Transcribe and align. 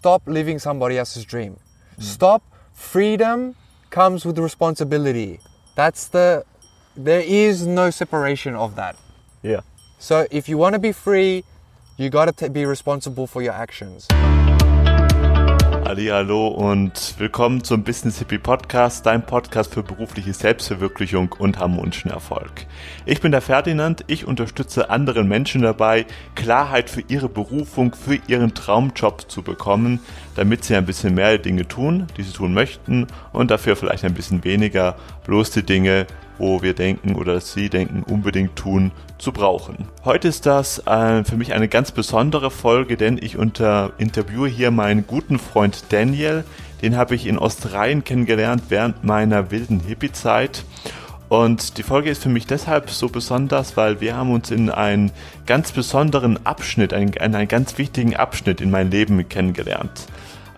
stop 0.00 0.22
living 0.26 0.58
somebody 0.58 0.96
else's 0.96 1.26
dream. 1.26 1.58
Stop. 1.98 2.42
Freedom 2.72 3.54
comes 3.90 4.24
with 4.24 4.38
responsibility. 4.38 5.40
That's 5.74 6.08
the. 6.08 6.44
There 6.96 7.20
is 7.20 7.66
no 7.66 7.90
separation 7.90 8.54
of 8.54 8.76
that. 8.76 8.96
Yeah. 9.42 9.60
So 9.98 10.26
if 10.30 10.48
you 10.48 10.56
want 10.56 10.72
to 10.72 10.78
be 10.78 10.92
free, 10.92 11.44
you 11.98 12.08
got 12.08 12.34
to 12.34 12.48
be 12.48 12.64
responsible 12.64 13.26
for 13.26 13.42
your 13.42 13.52
actions. 13.52 14.08
Hallo 15.92 16.46
und 16.46 17.16
willkommen 17.18 17.64
zum 17.64 17.82
Business 17.82 18.20
Hippie 18.20 18.38
Podcast, 18.38 19.04
dein 19.06 19.26
Podcast 19.26 19.74
für 19.74 19.82
berufliche 19.82 20.32
Selbstverwirklichung 20.32 21.34
und 21.36 21.58
harmonischen 21.58 22.12
Erfolg. 22.12 22.66
Ich 23.06 23.20
bin 23.20 23.32
der 23.32 23.40
Ferdinand, 23.40 24.04
ich 24.06 24.24
unterstütze 24.24 24.88
anderen 24.88 25.26
Menschen 25.26 25.62
dabei, 25.62 26.06
Klarheit 26.36 26.90
für 26.90 27.02
ihre 27.08 27.28
Berufung, 27.28 27.92
für 27.92 28.20
ihren 28.28 28.54
Traumjob 28.54 29.28
zu 29.28 29.42
bekommen, 29.42 29.98
damit 30.36 30.62
sie 30.62 30.76
ein 30.76 30.86
bisschen 30.86 31.14
mehr 31.14 31.38
Dinge 31.38 31.66
tun, 31.66 32.06
die 32.16 32.22
sie 32.22 32.34
tun 32.34 32.54
möchten 32.54 33.08
und 33.32 33.50
dafür 33.50 33.74
vielleicht 33.74 34.04
ein 34.04 34.14
bisschen 34.14 34.44
weniger 34.44 34.94
bloß 35.24 35.50
die 35.50 35.64
Dinge, 35.64 36.06
wo 36.40 36.62
wir 36.62 36.74
denken 36.74 37.14
oder 37.14 37.40
Sie 37.40 37.68
denken 37.68 38.02
unbedingt 38.02 38.56
tun 38.56 38.90
zu 39.18 39.30
brauchen. 39.30 39.86
Heute 40.04 40.26
ist 40.28 40.46
das 40.46 40.78
äh, 40.86 41.22
für 41.22 41.36
mich 41.36 41.52
eine 41.52 41.68
ganz 41.68 41.92
besondere 41.92 42.50
Folge, 42.50 42.96
denn 42.96 43.18
ich 43.20 43.36
unter 43.36 43.92
interviewe 43.98 44.48
hier 44.48 44.70
meinen 44.70 45.06
guten 45.06 45.38
Freund 45.38 45.84
Daniel. 45.90 46.44
Den 46.82 46.96
habe 46.96 47.14
ich 47.14 47.26
in 47.26 47.38
Australien 47.38 48.04
kennengelernt 48.04 48.62
während 48.70 49.04
meiner 49.04 49.50
wilden 49.50 49.80
Hippie-Zeit. 49.80 50.64
Und 51.28 51.78
die 51.78 51.84
Folge 51.84 52.10
ist 52.10 52.22
für 52.22 52.28
mich 52.28 52.46
deshalb 52.46 52.90
so 52.90 53.08
besonders, 53.08 53.76
weil 53.76 54.00
wir 54.00 54.16
haben 54.16 54.32
uns 54.32 54.50
in 54.50 54.70
einen 54.70 55.12
ganz 55.46 55.70
besonderen 55.70 56.44
Abschnitt, 56.44 56.92
einen, 56.92 57.16
einen 57.18 57.46
ganz 57.46 57.78
wichtigen 57.78 58.16
Abschnitt 58.16 58.60
in 58.60 58.70
mein 58.70 58.90
Leben 58.90 59.28
kennengelernt. 59.28 60.06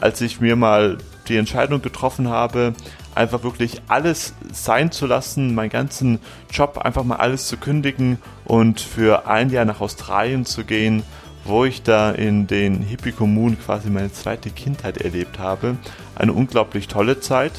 Als 0.01 0.21
ich 0.21 0.41
mir 0.41 0.57
mal 0.57 0.97
die 1.29 1.37
Entscheidung 1.37 1.83
getroffen 1.83 2.29
habe, 2.29 2.73
einfach 3.15 3.43
wirklich 3.43 3.83
alles 3.89 4.35
sein 4.53 4.91
zu 4.93 5.07
lassen, 5.07 5.55
meinen 5.55 5.71
ganzen 5.71 6.19
Job 6.51 6.79
einfach 6.79 7.05
mal 7.05 7.17
alles 7.17 7.49
zu 7.49 7.57
kündigen 7.57 8.19
und 8.45 8.81
für 8.81 9.27
ein 9.27 9.51
Jahr 9.51 9.65
nach 9.65 9.81
Australien 9.81 10.45
zu 10.45 10.65
gehen, 10.65 11.03
wo 11.45 11.65
ich 11.65 11.83
da 11.83 12.11
in 12.13 12.47
den 12.47 12.81
Hippie-Kommunen 12.83 13.59
quasi 13.59 13.91
meine 13.91 14.13
zweite 14.13 14.51
Kindheit 14.51 14.99
erlebt 14.99 15.39
habe. 15.39 15.77
Eine 16.15 16.33
unglaublich 16.33 16.89
tolle 16.89 17.21
Zeit. 17.21 17.53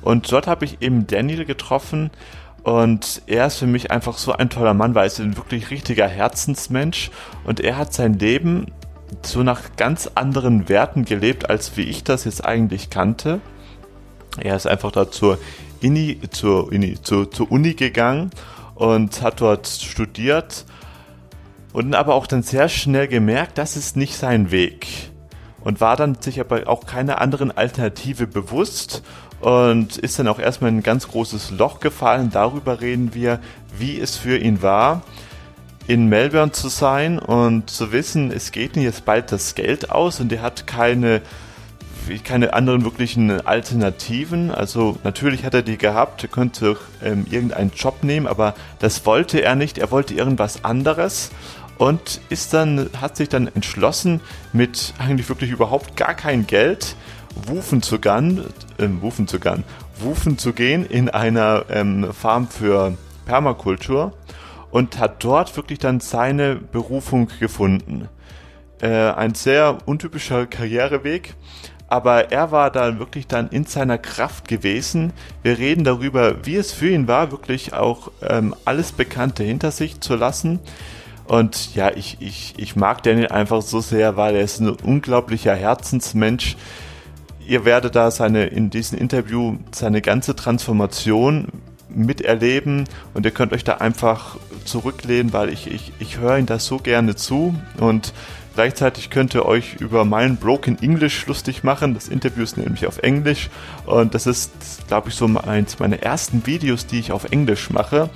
Und 0.00 0.30
dort 0.30 0.46
habe 0.46 0.64
ich 0.64 0.80
eben 0.80 1.06
Daniel 1.06 1.44
getroffen 1.44 2.10
und 2.62 3.22
er 3.26 3.46
ist 3.46 3.58
für 3.58 3.66
mich 3.66 3.90
einfach 3.90 4.18
so 4.18 4.32
ein 4.32 4.50
toller 4.50 4.74
Mann, 4.74 4.94
weil 4.94 5.04
er 5.04 5.06
ist 5.06 5.20
ein 5.20 5.36
wirklich 5.36 5.70
richtiger 5.70 6.08
Herzensmensch 6.08 7.10
und 7.44 7.60
er 7.60 7.78
hat 7.78 7.92
sein 7.92 8.14
Leben 8.14 8.66
so 9.22 9.42
nach 9.42 9.76
ganz 9.76 10.10
anderen 10.14 10.68
Werten 10.68 11.04
gelebt, 11.04 11.48
als 11.48 11.76
wie 11.76 11.82
ich 11.82 12.02
das 12.02 12.24
jetzt 12.24 12.44
eigentlich 12.44 12.90
kannte. 12.90 13.40
Er 14.40 14.56
ist 14.56 14.66
einfach 14.66 14.92
da 14.92 15.10
zur, 15.10 15.38
Ini, 15.80 16.20
zur, 16.30 16.72
Ini, 16.72 17.00
zur, 17.02 17.30
zur 17.30 17.50
Uni 17.50 17.74
gegangen 17.74 18.30
und 18.74 19.22
hat 19.22 19.40
dort 19.40 19.66
studiert 19.66 20.64
und 21.72 21.94
aber 21.94 22.14
auch 22.14 22.26
dann 22.26 22.42
sehr 22.42 22.68
schnell 22.68 23.08
gemerkt, 23.08 23.58
das 23.58 23.76
ist 23.76 23.96
nicht 23.96 24.16
sein 24.16 24.50
Weg 24.50 24.86
und 25.60 25.80
war 25.80 25.96
dann 25.96 26.14
sich 26.20 26.40
aber 26.40 26.68
auch 26.68 26.86
keiner 26.86 27.20
anderen 27.20 27.56
Alternative 27.56 28.26
bewusst 28.26 29.02
und 29.40 29.96
ist 29.96 30.18
dann 30.18 30.28
auch 30.28 30.38
erstmal 30.38 30.70
in 30.70 30.78
ein 30.78 30.82
ganz 30.82 31.08
großes 31.08 31.50
Loch 31.50 31.80
gefallen. 31.80 32.30
Darüber 32.30 32.80
reden 32.80 33.14
wir, 33.14 33.40
wie 33.76 34.00
es 34.00 34.16
für 34.16 34.38
ihn 34.38 34.62
war, 34.62 35.02
in 35.86 36.06
Melbourne 36.06 36.52
zu 36.52 36.68
sein 36.68 37.18
und 37.18 37.68
zu 37.68 37.92
wissen, 37.92 38.32
es 38.32 38.52
geht 38.52 38.76
ihm 38.76 38.82
jetzt 38.82 39.04
bald 39.04 39.30
das 39.30 39.54
Geld 39.54 39.90
aus 39.90 40.20
und 40.20 40.32
er 40.32 40.42
hat 40.42 40.66
keine 40.66 41.22
keine 42.24 42.52
anderen 42.54 42.84
wirklichen 42.84 43.46
Alternativen. 43.46 44.50
Also 44.50 44.98
natürlich 45.04 45.44
hat 45.44 45.54
er 45.54 45.62
die 45.62 45.78
gehabt, 45.78 46.22
er 46.22 46.28
könnte 46.28 46.76
ähm, 47.02 47.26
irgendeinen 47.30 47.70
Job 47.74 48.02
nehmen, 48.02 48.26
aber 48.26 48.54
das 48.78 49.06
wollte 49.06 49.40
er 49.40 49.54
nicht. 49.54 49.78
Er 49.78 49.90
wollte 49.90 50.14
irgendwas 50.14 50.64
anderes 50.64 51.30
und 51.78 52.20
ist 52.28 52.54
dann, 52.54 52.90
hat 53.00 53.16
sich 53.16 53.28
dann 53.28 53.48
entschlossen, 53.48 54.20
mit 54.52 54.94
eigentlich 54.98 55.28
wirklich 55.28 55.50
überhaupt 55.50 55.96
gar 55.96 56.14
kein 56.14 56.46
Geld 56.46 56.96
wufen 57.46 57.82
zu 57.82 57.98
gehen, 57.98 58.44
äh, 58.78 58.88
wufen 59.00 59.26
zu 59.26 59.38
gehen, 59.38 59.64
wufen 59.98 60.38
zu 60.38 60.52
gehen 60.52 60.86
in 60.86 61.10
einer 61.10 61.66
ähm, 61.68 62.12
Farm 62.12 62.48
für 62.48 62.96
Permakultur 63.26 64.12
und 64.70 64.98
hat 64.98 65.22
dort 65.22 65.56
wirklich 65.56 65.78
dann 65.78 66.00
seine 66.00 66.56
Berufung 66.56 67.28
gefunden. 67.40 68.08
Äh, 68.80 68.88
ein 68.88 69.34
sehr 69.34 69.78
untypischer 69.86 70.46
Karriereweg, 70.46 71.34
aber 71.88 72.32
er 72.32 72.50
war 72.50 72.70
da 72.70 72.98
wirklich 72.98 73.26
dann 73.26 73.48
in 73.48 73.64
seiner 73.64 73.98
Kraft 73.98 74.48
gewesen. 74.48 75.12
Wir 75.42 75.58
reden 75.58 75.84
darüber, 75.84 76.44
wie 76.44 76.56
es 76.56 76.72
für 76.72 76.90
ihn 76.90 77.06
war, 77.06 77.30
wirklich 77.30 77.74
auch 77.74 78.10
ähm, 78.22 78.54
alles 78.64 78.92
Bekannte 78.92 79.44
hinter 79.44 79.70
sich 79.70 80.00
zu 80.00 80.16
lassen. 80.16 80.58
Und 81.26 81.74
ja, 81.74 81.90
ich, 81.94 82.18
ich, 82.20 82.54
ich 82.56 82.76
mag 82.76 83.02
Daniel 83.02 83.28
einfach 83.28 83.62
so 83.62 83.80
sehr, 83.80 84.16
weil 84.16 84.36
er 84.36 84.42
ist 84.42 84.60
ein 84.60 84.70
unglaublicher 84.70 85.54
Herzensmensch. 85.54 86.56
Ihr 87.46 87.64
werdet 87.64 87.94
da 87.94 88.10
seine, 88.10 88.46
in 88.46 88.70
diesem 88.70 88.98
Interview 88.98 89.56
seine 89.72 90.02
ganze 90.02 90.34
Transformation 90.34 91.48
miterleben 91.88 92.84
und 93.14 93.24
ihr 93.24 93.30
könnt 93.30 93.52
euch 93.52 93.64
da 93.64 93.74
einfach 93.76 94.36
zurücklehnen, 94.64 95.32
weil 95.32 95.48
ich, 95.50 95.70
ich, 95.70 95.92
ich 95.98 96.18
höre 96.18 96.38
ihn 96.38 96.46
da 96.46 96.58
so 96.58 96.78
gerne 96.78 97.14
zu 97.14 97.54
und 97.78 98.12
Gleichzeitig 98.56 99.10
könnt 99.10 99.34
ihr 99.34 99.44
euch 99.44 99.74
über 99.80 100.06
mein 100.06 100.38
Broken 100.38 100.78
English 100.80 101.26
lustig 101.26 101.62
machen. 101.62 101.92
Das 101.92 102.08
Interview 102.08 102.42
ist 102.42 102.56
nämlich 102.56 102.86
auf 102.86 102.96
Englisch 102.96 103.50
und 103.84 104.14
das 104.14 104.26
ist, 104.26 104.50
glaube 104.88 105.10
ich, 105.10 105.14
so 105.14 105.26
eins 105.26 105.78
meiner 105.78 105.98
ersten 106.02 106.46
Videos, 106.46 106.86
die 106.86 106.98
ich 106.98 107.12
auf 107.12 107.30
Englisch 107.30 107.68
mache. 107.68 108.08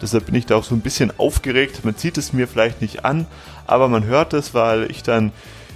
Deshalb 0.00 0.26
bin 0.26 0.36
ich 0.36 0.46
da 0.46 0.54
auch 0.54 0.62
so 0.62 0.76
ein 0.76 0.82
bisschen 0.82 1.12
aufgeregt. 1.18 1.84
Man 1.84 1.96
sieht 1.96 2.16
es 2.16 2.32
mir 2.32 2.46
vielleicht 2.46 2.80
nicht 2.80 3.04
an, 3.04 3.26
aber 3.66 3.88
man 3.88 4.04
hört 4.04 4.34
es, 4.34 4.54
weil 4.54 4.88
ich 4.88 5.02
dann 5.02 5.32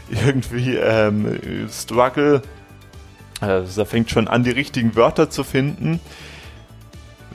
irgendwie 0.09 0.77
ähm, 0.77 1.69
struggle. 1.69 2.43
Also 3.41 3.83
da 3.83 3.85
fängt 3.85 4.09
schon 4.09 4.29
an, 4.29 4.45
die 4.45 4.53
richtigen 4.53 4.95
Wörter 4.95 5.31
zu 5.31 5.43
finden. 5.43 5.99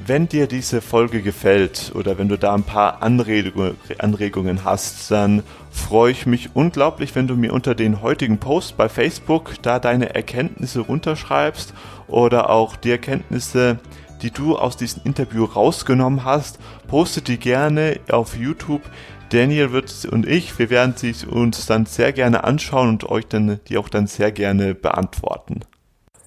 Wenn 0.06 0.28
dir 0.28 0.47
diese 0.47 0.81
Folge 0.81 1.22
gefällt 1.22 1.91
oder 1.96 2.18
wenn 2.18 2.30
du 2.30 2.38
da 2.38 2.53
ein 2.53 2.63
paar 2.63 3.02
Anregungen 3.02 4.63
hast, 4.63 5.09
dann 5.12 5.44
freue 5.72 6.12
ich 6.12 6.25
mich 6.25 6.56
unglaublich, 6.56 7.16
wenn 7.16 7.28
du 7.28 7.35
mir 7.35 7.53
unter 7.53 7.75
den 7.75 8.02
heutigen 8.02 8.38
Post 8.38 8.78
bei 8.78 8.90
Facebook 8.90 9.56
da 9.62 9.80
deine 9.80 10.13
Erkenntnisse 10.13 10.81
runterschreibst 10.81 11.74
oder 12.07 12.50
auch 12.50 12.75
die 12.75 12.91
Erkenntnisse, 12.91 13.80
die 14.22 14.31
du 14.31 14.57
aus 14.57 14.78
diesem 14.78 15.03
Interview 15.03 15.46
rausgenommen 15.46 16.24
hast, 16.24 16.59
poste 16.88 17.22
die 17.22 17.38
gerne 17.38 18.00
auf 18.09 18.36
YouTube. 18.36 18.84
Daniel 19.30 19.72
wird 19.72 20.06
und 20.06 20.25
ich, 20.25 20.57
wir 20.57 20.69
werden 20.69 20.94
sie 20.96 21.13
uns 21.25 21.66
dann 21.66 21.86
sehr 21.86 22.13
gerne 22.13 22.44
anschauen 22.44 22.90
und 22.90 23.09
euch 23.09 23.28
dann 23.28 23.59
die 23.68 23.78
auch 23.78 23.90
dann 23.90 24.07
sehr 24.07 24.31
gerne 24.31 24.74
beantworten. 24.74 25.62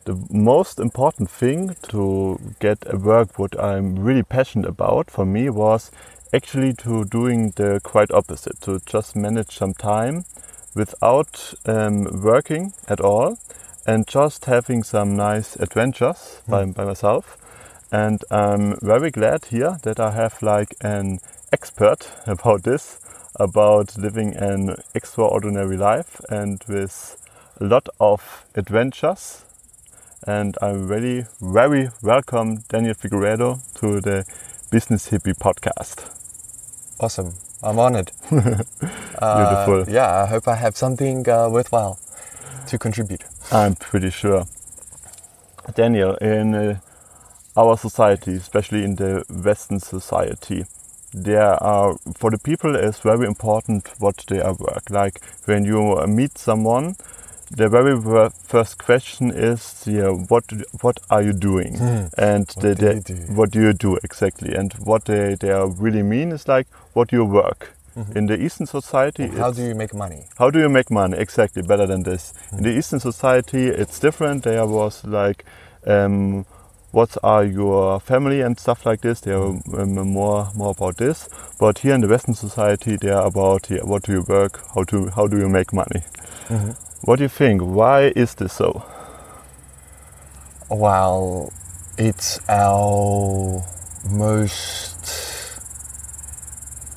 The 0.05 0.27
most 0.31 0.79
important 0.79 1.31
thing 1.31 1.77
to 1.89 2.39
get 2.59 2.79
a 2.87 2.97
work 2.97 3.39
what 3.39 3.59
I'm 3.59 3.97
really 3.99 4.23
passionate 4.23 4.69
about 4.69 5.11
for 5.11 5.27
me 5.27 5.51
was 5.51 5.91
actually 6.33 6.73
to 6.75 7.05
doing 7.05 7.53
the 7.57 7.81
quite 7.83 8.11
opposite 8.11 8.61
to 8.63 8.81
just 8.87 9.17
manage 9.17 9.57
some 9.57 9.75
time 9.75 10.25
without 10.75 11.55
um, 11.67 12.23
working 12.23 12.73
at 12.89 13.01
all 13.01 13.39
and 13.87 14.07
just 14.07 14.45
having 14.45 14.83
some 14.83 15.17
nice 15.17 15.57
adventures 15.57 16.41
mm. 16.47 16.51
by, 16.51 16.65
by 16.65 16.85
myself 16.85 17.37
and 17.93 18.23
I'm 18.31 18.79
very 18.81 19.11
glad 19.11 19.47
here 19.47 19.79
that 19.83 19.99
I 19.99 20.13
have 20.13 20.43
like 20.43 20.75
an 20.81 21.19
expert 21.53 22.09
about 22.27 22.63
this 22.63 23.01
about 23.37 23.97
living 23.97 24.35
an 24.37 24.77
extraordinary 24.95 25.77
life 25.77 26.21
and 26.29 26.63
with 26.69 27.17
a 27.61 27.65
lot 27.65 27.89
of 28.01 28.47
adventures 28.55 29.45
and 30.27 30.57
I'm 30.61 30.87
very, 30.87 31.27
very 31.41 31.89
welcome 32.03 32.65
Daniel 32.69 32.95
Figueredo 32.95 33.61
to 33.81 34.01
the 34.01 34.25
Business 34.71 35.11
Hippie 35.11 35.35
podcast. 35.35 36.11
Awesome. 37.01 37.35
I'm 37.63 37.79
honored. 37.79 38.13
Uh, 39.21 39.67
Beautiful. 39.67 39.95
Yeah, 39.95 40.23
I 40.23 40.25
hope 40.25 40.49
I 40.49 40.55
have 40.55 40.79
something 40.79 41.29
uh, 41.29 41.51
worthwhile 41.51 41.99
to 42.69 42.79
contribute. 42.79 43.23
I'm 43.53 43.75
pretty 43.75 44.09
sure. 44.09 44.47
Daniel, 45.75 46.15
in 46.23 46.55
uh, 46.55 46.81
our 47.55 47.77
society, 47.77 48.37
especially 48.37 48.83
in 48.85 48.97
the 48.97 49.23
Western 49.29 49.79
society, 49.81 50.65
there 51.13 51.63
are 51.63 51.99
for 52.15 52.31
the 52.31 52.39
people 52.39 52.75
it's 52.75 53.01
very 53.01 53.27
important 53.27 53.89
what 53.99 54.25
they 54.29 54.41
are 54.41 54.55
work. 54.55 54.89
Like 54.89 55.21
when 55.45 55.67
you 55.67 56.03
meet 56.07 56.39
someone, 56.39 56.97
the 57.51 57.69
very 57.69 57.95
first 58.49 58.79
question 58.79 59.31
is, 59.31 59.85
yeah, 59.87 60.09
what 60.29 60.45
what 60.83 60.99
are 61.11 61.23
you 61.23 61.33
doing? 61.33 61.77
Hmm. 61.79 62.07
And 62.17 62.51
what, 62.55 62.79
do 62.79 62.87
you 62.87 63.01
do? 63.01 63.15
what 63.35 63.51
do 63.51 63.61
you 63.61 63.73
do 63.73 63.97
exactly? 64.05 64.55
And 64.55 64.73
what 64.75 65.05
they, 65.05 65.35
they 65.35 65.53
really 65.79 66.03
mean 66.03 66.33
is 66.33 66.47
like, 66.49 66.67
what 66.95 67.09
do 67.09 67.17
you 67.17 67.25
work? 67.25 67.75
In 68.15 68.27
the 68.27 68.41
Eastern 68.41 68.67
society, 68.67 69.27
How 69.27 69.51
do 69.53 69.63
you 69.63 69.75
make 69.75 69.93
money? 69.93 70.25
how 70.39 70.49
do 70.51 70.59
you 70.59 70.69
make 70.71 70.91
money 70.91 71.19
exactly 71.19 71.61
better 71.63 71.87
than 71.87 72.03
this 72.05 72.33
in 72.53 72.63
the 72.63 72.71
eastern 72.71 73.01
society 73.01 73.67
it's 73.67 73.99
different 74.01 74.45
there 74.45 74.65
was 74.67 75.05
like 75.05 75.45
um, 75.87 76.47
what 76.93 77.19
are 77.23 77.45
your 77.45 78.01
family 78.01 78.41
and 78.41 78.59
stuff 78.59 78.87
like 78.87 79.01
this 79.03 79.21
they 79.21 79.33
are 79.33 79.53
um, 79.77 79.95
more 80.13 80.49
more 80.55 80.71
about 80.71 80.97
this 80.97 81.29
but 81.59 81.79
here 81.81 81.95
in 81.95 82.01
the 82.01 82.09
western 82.09 82.35
society 82.35 82.97
they 82.97 83.11
are 83.11 83.27
about 83.27 83.69
yeah, 83.71 83.83
what 83.83 84.03
do 84.05 84.13
you 84.13 84.25
work 84.29 84.61
how 84.75 84.85
to 84.85 85.11
how 85.11 85.27
do 85.27 85.37
you 85.37 85.49
make 85.49 85.73
money 85.73 86.03
what 87.03 87.17
do 87.17 87.23
you 87.25 87.29
think 87.29 87.61
why 87.63 88.13
is 88.17 88.35
this 88.35 88.53
so 88.53 88.85
Well, 90.71 91.53
it's 91.99 92.39
our 92.49 93.65
most. 94.09 95.05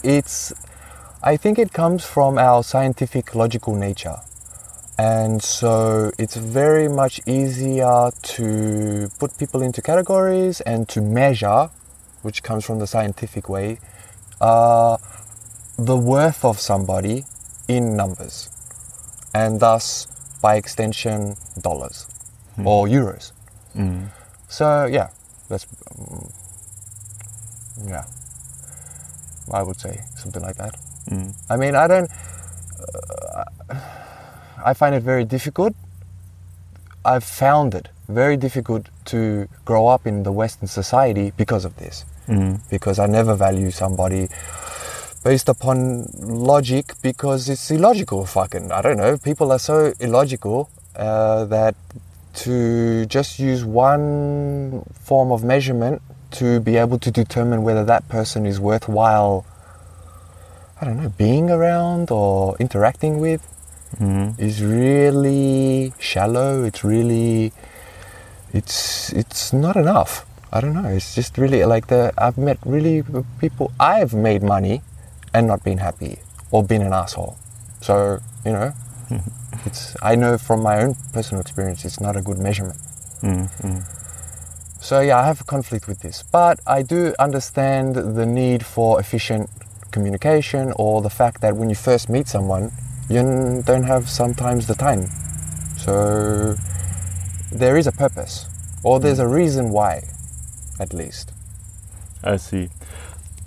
It's. 0.03 0.53
I 1.23 1.37
think 1.37 1.57
it 1.57 1.73
comes 1.73 2.05
from 2.05 2.37
our 2.37 2.63
scientific 2.63 3.33
logical 3.33 3.75
nature. 3.75 4.17
And 4.99 5.41
so 5.41 6.11
it's 6.19 6.35
very 6.35 6.87
much 6.87 7.19
easier 7.25 8.11
to 8.35 9.09
put 9.17 9.35
people 9.39 9.63
into 9.63 9.81
categories 9.81 10.61
and 10.61 10.87
to 10.89 11.01
measure, 11.01 11.71
which 12.21 12.43
comes 12.43 12.63
from 12.63 12.77
the 12.77 12.85
scientific 12.85 13.49
way, 13.49 13.79
uh, 14.39 14.97
the 15.79 15.97
worth 15.97 16.45
of 16.45 16.59
somebody 16.59 17.25
in 17.67 17.97
numbers. 17.97 18.52
And 19.33 19.59
thus, 19.59 20.07
by 20.41 20.55
extension, 20.55 21.35
dollars 21.61 22.07
or 22.65 22.87
euros. 22.87 23.31
So 24.47 24.85
yeah, 24.85 25.09
that's 25.49 25.65
um, 25.97 26.29
yeah. 27.87 28.05
I 29.51 29.63
would 29.63 29.79
say 29.79 29.99
something 30.15 30.41
like 30.41 30.55
that. 30.57 30.75
I 31.49 31.57
mean, 31.57 31.75
I 31.75 31.87
don't. 31.87 32.09
Uh, 33.69 33.75
I 34.65 34.73
find 34.73 34.95
it 34.95 35.03
very 35.03 35.25
difficult. 35.25 35.73
I've 37.03 37.23
found 37.23 37.73
it 37.75 37.89
very 38.07 38.37
difficult 38.37 38.87
to 39.05 39.47
grow 39.65 39.87
up 39.87 40.07
in 40.07 40.23
the 40.23 40.31
Western 40.31 40.67
society 40.67 41.33
because 41.35 41.65
of 41.65 41.75
this. 41.75 42.05
Because 42.69 42.99
I 42.99 43.07
never 43.07 43.35
value 43.35 43.71
somebody 43.71 44.29
based 45.23 45.49
upon 45.49 46.05
logic 46.21 46.93
because 47.01 47.49
it's 47.49 47.71
illogical. 47.71 48.25
Fucking, 48.25 48.71
I 48.71 48.81
don't 48.81 48.97
know. 48.97 49.17
People 49.17 49.51
are 49.51 49.59
so 49.59 49.93
illogical 49.99 50.69
uh, 50.95 51.45
that 51.45 51.75
to 52.35 53.05
just 53.05 53.39
use 53.39 53.63
one 53.63 54.83
form 55.01 55.31
of 55.31 55.43
measurement 55.43 56.01
to 56.31 56.59
be 56.59 56.77
able 56.77 56.99
to 56.99 57.11
determine 57.11 57.63
whether 57.63 57.85
that 57.85 58.07
person 58.09 58.45
is 58.45 58.59
worthwhile. 58.59 59.45
I 60.81 60.85
don't 60.85 60.97
know, 60.97 61.09
being 61.09 61.49
around 61.49 62.11
or 62.11 62.57
interacting 62.59 63.19
with 63.19 63.47
is 64.37 64.63
really 64.63 65.93
shallow. 65.99 66.63
It's 66.63 66.83
really, 66.83 67.53
it's 68.51 69.13
it's 69.13 69.53
not 69.53 69.75
enough. 69.75 70.25
I 70.51 70.59
don't 70.61 70.73
know. 70.73 70.89
It's 70.89 71.15
just 71.15 71.37
really 71.37 71.63
like 71.65 71.87
the 71.87 72.11
I've 72.17 72.37
met 72.37 72.57
really 72.65 73.03
people. 73.39 73.71
I've 73.79 74.13
made 74.13 74.41
money 74.43 74.81
and 75.33 75.47
not 75.47 75.63
been 75.63 75.77
happy 75.77 76.19
or 76.51 76.63
been 76.63 76.81
an 76.81 76.93
asshole. 76.93 77.35
So 77.81 78.19
you 78.45 78.51
know, 78.51 78.73
it's 79.65 79.95
I 80.01 80.15
know 80.15 80.37
from 80.37 80.61
my 80.61 80.81
own 80.81 80.95
personal 81.13 81.41
experience, 81.41 81.85
it's 81.85 81.99
not 81.99 82.15
a 82.15 82.21
good 82.21 82.37
measurement. 82.37 82.79
Mm-hmm. 83.21 83.79
So 84.81 84.99
yeah, 84.99 85.19
I 85.19 85.25
have 85.25 85.39
a 85.39 85.45
conflict 85.45 85.87
with 85.87 86.01
this, 86.01 86.23
but 86.23 86.59
I 86.67 86.81
do 86.81 87.13
understand 87.17 87.95
the 87.95 88.25
need 88.25 88.65
for 88.65 88.99
efficient 88.99 89.49
communication 89.91 90.73
or 90.75 91.01
the 91.01 91.09
fact 91.09 91.39
that 91.41 91.55
when 91.55 91.69
you 91.69 91.75
first 91.75 92.09
meet 92.09 92.27
someone, 92.27 92.71
you 93.09 93.63
don't 93.65 93.83
have 93.83 94.09
sometimes 94.09 94.67
the 94.67 94.75
time. 94.75 95.07
So 95.77 96.55
there 97.51 97.77
is 97.77 97.87
a 97.87 97.91
purpose, 97.91 98.45
or 98.83 98.99
there's 98.99 99.19
mm. 99.19 99.25
a 99.25 99.27
reason 99.27 99.69
why, 99.69 100.03
at 100.79 100.93
least. 100.93 101.31
I 102.23 102.37
see. 102.37 102.69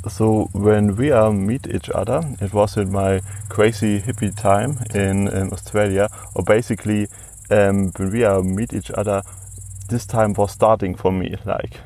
So 0.08 0.48
when 0.52 0.96
we 0.96 1.10
uh, 1.12 1.32
meet 1.32 1.66
each 1.66 1.90
other, 1.90 2.22
it 2.40 2.52
was 2.52 2.76
in 2.76 2.92
my 2.92 3.20
crazy 3.48 4.00
hippie 4.00 4.34
time 4.34 4.78
in, 4.94 5.28
in 5.28 5.52
Australia, 5.52 6.08
or 6.34 6.44
basically 6.44 7.08
um, 7.50 7.92
when 7.96 8.12
we 8.12 8.24
uh, 8.24 8.40
meet 8.42 8.72
each 8.72 8.90
other, 8.90 9.22
this 9.88 10.06
time 10.06 10.32
was 10.34 10.52
starting 10.52 10.94
for 10.94 11.12
me. 11.12 11.36
Like, 11.44 11.80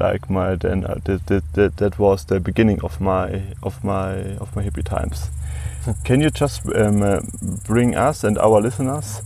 like 0.00 0.30
my 0.30 0.54
then 0.54 0.84
uh, 0.84 0.98
that, 1.04 1.26
that, 1.26 1.44
that, 1.52 1.76
that 1.76 1.98
was 1.98 2.24
the 2.24 2.40
beginning 2.40 2.80
of 2.82 3.00
my 3.00 3.42
of 3.62 3.84
my 3.84 4.14
of 4.40 4.54
my 4.56 4.62
hippie 4.62 4.84
times. 4.84 5.28
Can 6.04 6.20
you 6.20 6.30
just 6.30 6.66
um, 6.74 7.02
uh, 7.02 7.20
bring 7.66 7.94
us 7.94 8.24
and 8.24 8.38
our 8.38 8.60
listeners 8.60 9.20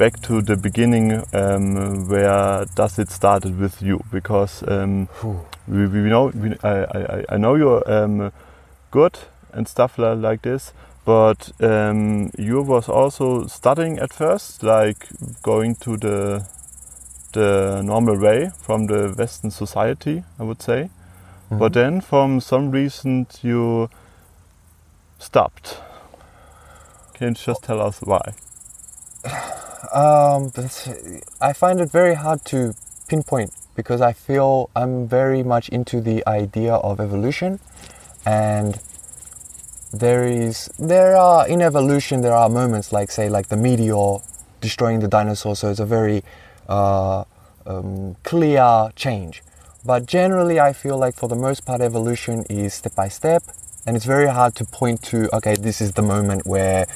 back 0.00 0.18
to 0.22 0.40
the 0.40 0.56
beginning? 0.56 1.22
Um, 1.34 2.08
where 2.08 2.64
does 2.74 2.98
it 2.98 3.10
started 3.10 3.60
with 3.60 3.82
you? 3.82 4.02
Because 4.10 4.64
um, 4.66 5.08
we, 5.68 5.86
we 5.86 6.08
know 6.08 6.32
we, 6.34 6.56
I, 6.64 6.84
I, 6.84 7.24
I 7.28 7.36
know 7.36 7.54
you're 7.54 7.82
um, 7.86 8.32
good 8.90 9.18
and 9.52 9.68
stuff 9.68 9.98
like 9.98 10.40
this, 10.40 10.72
but 11.04 11.52
um, 11.60 12.30
you 12.38 12.62
was 12.62 12.88
also 12.88 13.46
studying 13.46 13.98
at 13.98 14.14
first, 14.14 14.62
like 14.62 15.06
going 15.42 15.74
to 15.76 15.98
the 15.98 16.48
the 17.32 17.82
normal 17.84 18.18
way 18.18 18.50
from 18.62 18.86
the 18.86 19.14
Western 19.18 19.50
society, 19.50 20.24
I 20.38 20.44
would 20.44 20.62
say. 20.62 20.88
But 21.50 21.74
then, 21.74 22.00
from 22.00 22.40
some 22.40 22.70
reason, 22.70 23.26
you 23.42 23.90
stopped. 25.18 25.76
Can 27.12 27.28
you 27.28 27.34
just 27.34 27.64
tell 27.64 27.80
us 27.82 28.00
why? 28.00 28.34
Um, 29.92 30.52
I 31.40 31.52
find 31.52 31.80
it 31.80 31.90
very 31.90 32.14
hard 32.14 32.44
to 32.46 32.74
pinpoint 33.08 33.52
because 33.74 34.00
I 34.00 34.12
feel 34.12 34.70
I'm 34.76 35.08
very 35.08 35.42
much 35.42 35.68
into 35.68 36.00
the 36.00 36.26
idea 36.28 36.74
of 36.74 37.00
evolution, 37.00 37.58
and 38.24 38.78
there 39.92 40.24
is 40.24 40.68
there 40.78 41.16
are 41.16 41.48
in 41.48 41.60
evolution 41.60 42.20
there 42.20 42.34
are 42.34 42.48
moments 42.48 42.92
like 42.92 43.10
say 43.10 43.28
like 43.28 43.48
the 43.48 43.56
meteor 43.56 44.18
destroying 44.60 45.00
the 45.00 45.08
dinosaur, 45.08 45.56
so 45.56 45.70
it's 45.70 45.80
a 45.80 45.86
very 45.86 46.22
uh, 46.68 47.24
um, 47.66 48.14
clear 48.22 48.90
change. 48.94 49.42
But 49.84 50.06
generally, 50.06 50.60
I 50.60 50.72
feel 50.72 50.98
like 50.98 51.16
for 51.16 51.28
the 51.28 51.36
most 51.36 51.64
part, 51.64 51.80
evolution 51.80 52.44
is 52.50 52.74
step 52.74 52.94
by 52.94 53.08
step, 53.08 53.42
and 53.86 53.96
it's 53.96 54.04
very 54.04 54.28
hard 54.28 54.54
to 54.56 54.64
point 54.64 55.02
to 55.04 55.34
okay, 55.36 55.56
this 55.56 55.80
is 55.80 55.92
the 55.94 56.02
moment 56.02 56.46
where 56.46 56.86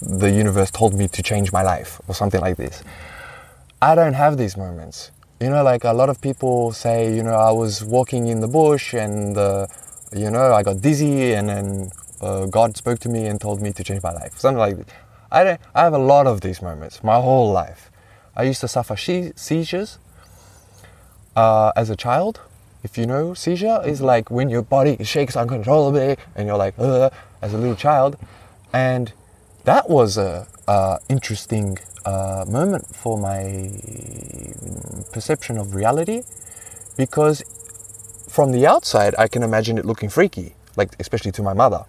the 0.00 0.30
universe 0.30 0.70
told 0.70 0.94
me 0.94 1.08
to 1.08 1.22
change 1.22 1.52
my 1.52 1.62
life 1.62 2.00
or 2.08 2.14
something 2.14 2.40
like 2.40 2.56
this. 2.56 2.82
I 3.82 3.94
don't 3.94 4.14
have 4.14 4.36
these 4.36 4.56
moments. 4.56 5.10
You 5.40 5.50
know, 5.50 5.62
like 5.62 5.84
a 5.84 5.92
lot 5.92 6.08
of 6.08 6.20
people 6.20 6.72
say, 6.72 7.14
you 7.14 7.22
know, 7.22 7.34
I 7.34 7.50
was 7.50 7.84
walking 7.84 8.28
in 8.28 8.40
the 8.40 8.48
bush 8.48 8.94
and, 8.94 9.36
uh, 9.36 9.66
you 10.12 10.30
know, 10.30 10.54
I 10.54 10.62
got 10.62 10.80
dizzy 10.80 11.34
and 11.34 11.48
then 11.48 11.90
uh, 12.20 12.46
God 12.46 12.76
spoke 12.76 12.98
to 13.00 13.08
me 13.08 13.26
and 13.26 13.40
told 13.40 13.60
me 13.60 13.72
to 13.72 13.84
change 13.84 14.02
my 14.02 14.12
life. 14.12 14.38
Something 14.38 14.58
like 14.58 14.76
that. 14.78 14.88
I, 15.30 15.44
don't, 15.44 15.60
I 15.74 15.82
have 15.82 15.92
a 15.92 15.98
lot 15.98 16.26
of 16.26 16.40
these 16.40 16.62
moments 16.62 17.02
my 17.02 17.16
whole 17.16 17.52
life. 17.52 17.90
I 18.36 18.44
used 18.44 18.60
to 18.62 18.68
suffer 18.68 18.96
she- 18.96 19.32
seizures 19.36 19.98
uh, 21.36 21.72
as 21.76 21.90
a 21.90 21.96
child. 21.96 22.40
If 22.82 22.96
you 22.96 23.06
know, 23.06 23.34
seizure 23.34 23.82
is 23.84 24.00
like 24.00 24.30
when 24.30 24.48
your 24.48 24.62
body 24.62 25.02
shakes 25.04 25.36
uncontrollably 25.36 26.16
and 26.36 26.46
you're 26.46 26.56
like, 26.56 26.78
as 26.78 27.52
a 27.52 27.58
little 27.58 27.76
child. 27.76 28.16
And 28.72 29.12
that 29.64 29.88
was 29.88 30.16
a, 30.16 30.46
a 30.68 30.98
interesting 31.08 31.78
uh, 32.04 32.44
moment 32.46 32.86
for 32.94 33.18
my 33.18 33.70
perception 35.12 35.58
of 35.58 35.74
reality 35.74 36.22
because 36.96 37.42
from 38.28 38.52
the 38.52 38.66
outside 38.66 39.14
I 39.18 39.28
can 39.28 39.42
imagine 39.42 39.78
it 39.78 39.84
looking 39.84 40.08
freaky, 40.10 40.54
like 40.76 40.94
especially 41.00 41.32
to 41.32 41.42
my 41.42 41.54
mother 41.54 41.84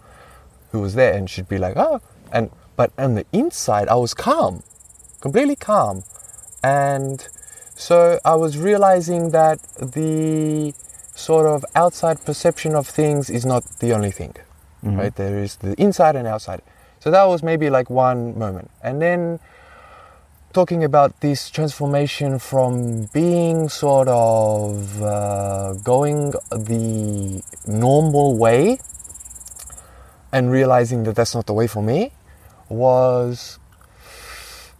who 0.71 0.79
was 0.79 0.95
there 0.95 1.13
and 1.13 1.29
she'd 1.29 1.49
be 1.49 1.57
like, 1.57 1.75
oh, 1.75 2.01
and 2.31 2.49
but 2.75 2.91
on 2.97 3.15
the 3.15 3.25
inside 3.31 3.87
I 3.89 3.95
was 3.95 4.13
calm, 4.13 4.63
completely 5.21 5.55
calm, 5.55 6.03
and 6.63 7.27
so 7.75 8.19
I 8.23 8.35
was 8.35 8.57
realizing 8.57 9.31
that 9.31 9.59
the 9.79 10.73
sort 11.15 11.45
of 11.45 11.65
outside 11.75 12.23
perception 12.25 12.75
of 12.75 12.87
things 12.87 13.29
is 13.29 13.45
not 13.45 13.63
the 13.79 13.93
only 13.93 14.11
thing, 14.11 14.35
right? 14.97 15.15
There 15.15 15.39
is 15.39 15.57
the 15.57 15.73
inside 15.81 16.15
and 16.15 16.27
outside. 16.27 16.61
So 17.05 17.11
that 17.11 17.25
was 17.25 17.43
maybe 17.43 17.69
like 17.69 17.91
one 17.91 18.35
moment, 18.35 18.71
and 18.81 18.99
then 18.99 19.39
talking 20.53 20.83
about 20.83 21.21
this 21.21 21.51
transformation 21.51 22.39
from 22.39 23.05
being 23.13 23.69
sort 23.69 24.07
of 24.07 25.03
uh, 25.03 25.73
going 25.83 26.31
the 26.49 27.43
normal 27.67 28.35
way 28.35 28.79
and 30.31 30.49
realizing 30.49 31.03
that 31.03 31.15
that's 31.15 31.35
not 31.35 31.45
the 31.45 31.53
way 31.53 31.67
for 31.67 31.83
me 31.83 32.11
was 32.69 33.59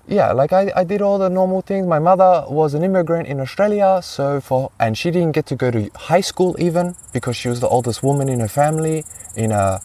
yeah, 0.08 0.32
like 0.32 0.51
I, 0.51 0.72
I 0.75 0.84
did 0.84 1.03
all 1.03 1.20
the 1.20 1.29
normal 1.29 1.62
things. 1.62 1.86
My 1.86 2.00
mother 2.00 2.46
was 2.50 2.74
an 2.74 2.84
immigrant 2.84 3.27
in 3.27 3.39
Australia, 3.39 4.00
so 4.01 4.41
for 4.41 4.72
and 4.79 4.98
she 4.98 5.12
didn't 5.12 5.34
get 5.34 5.46
to 5.46 5.55
go 5.55 5.70
to 5.70 5.91
high 5.94 6.22
school 6.22 6.55
even 6.58 6.96
because 7.13 7.36
she 7.38 7.50
was 7.50 7.60
the 7.60 7.67
oldest 7.67 8.01
woman 8.01 8.29
in 8.29 8.39
her 8.39 8.48
family 8.48 9.03
in 9.36 9.51
a 9.51 9.79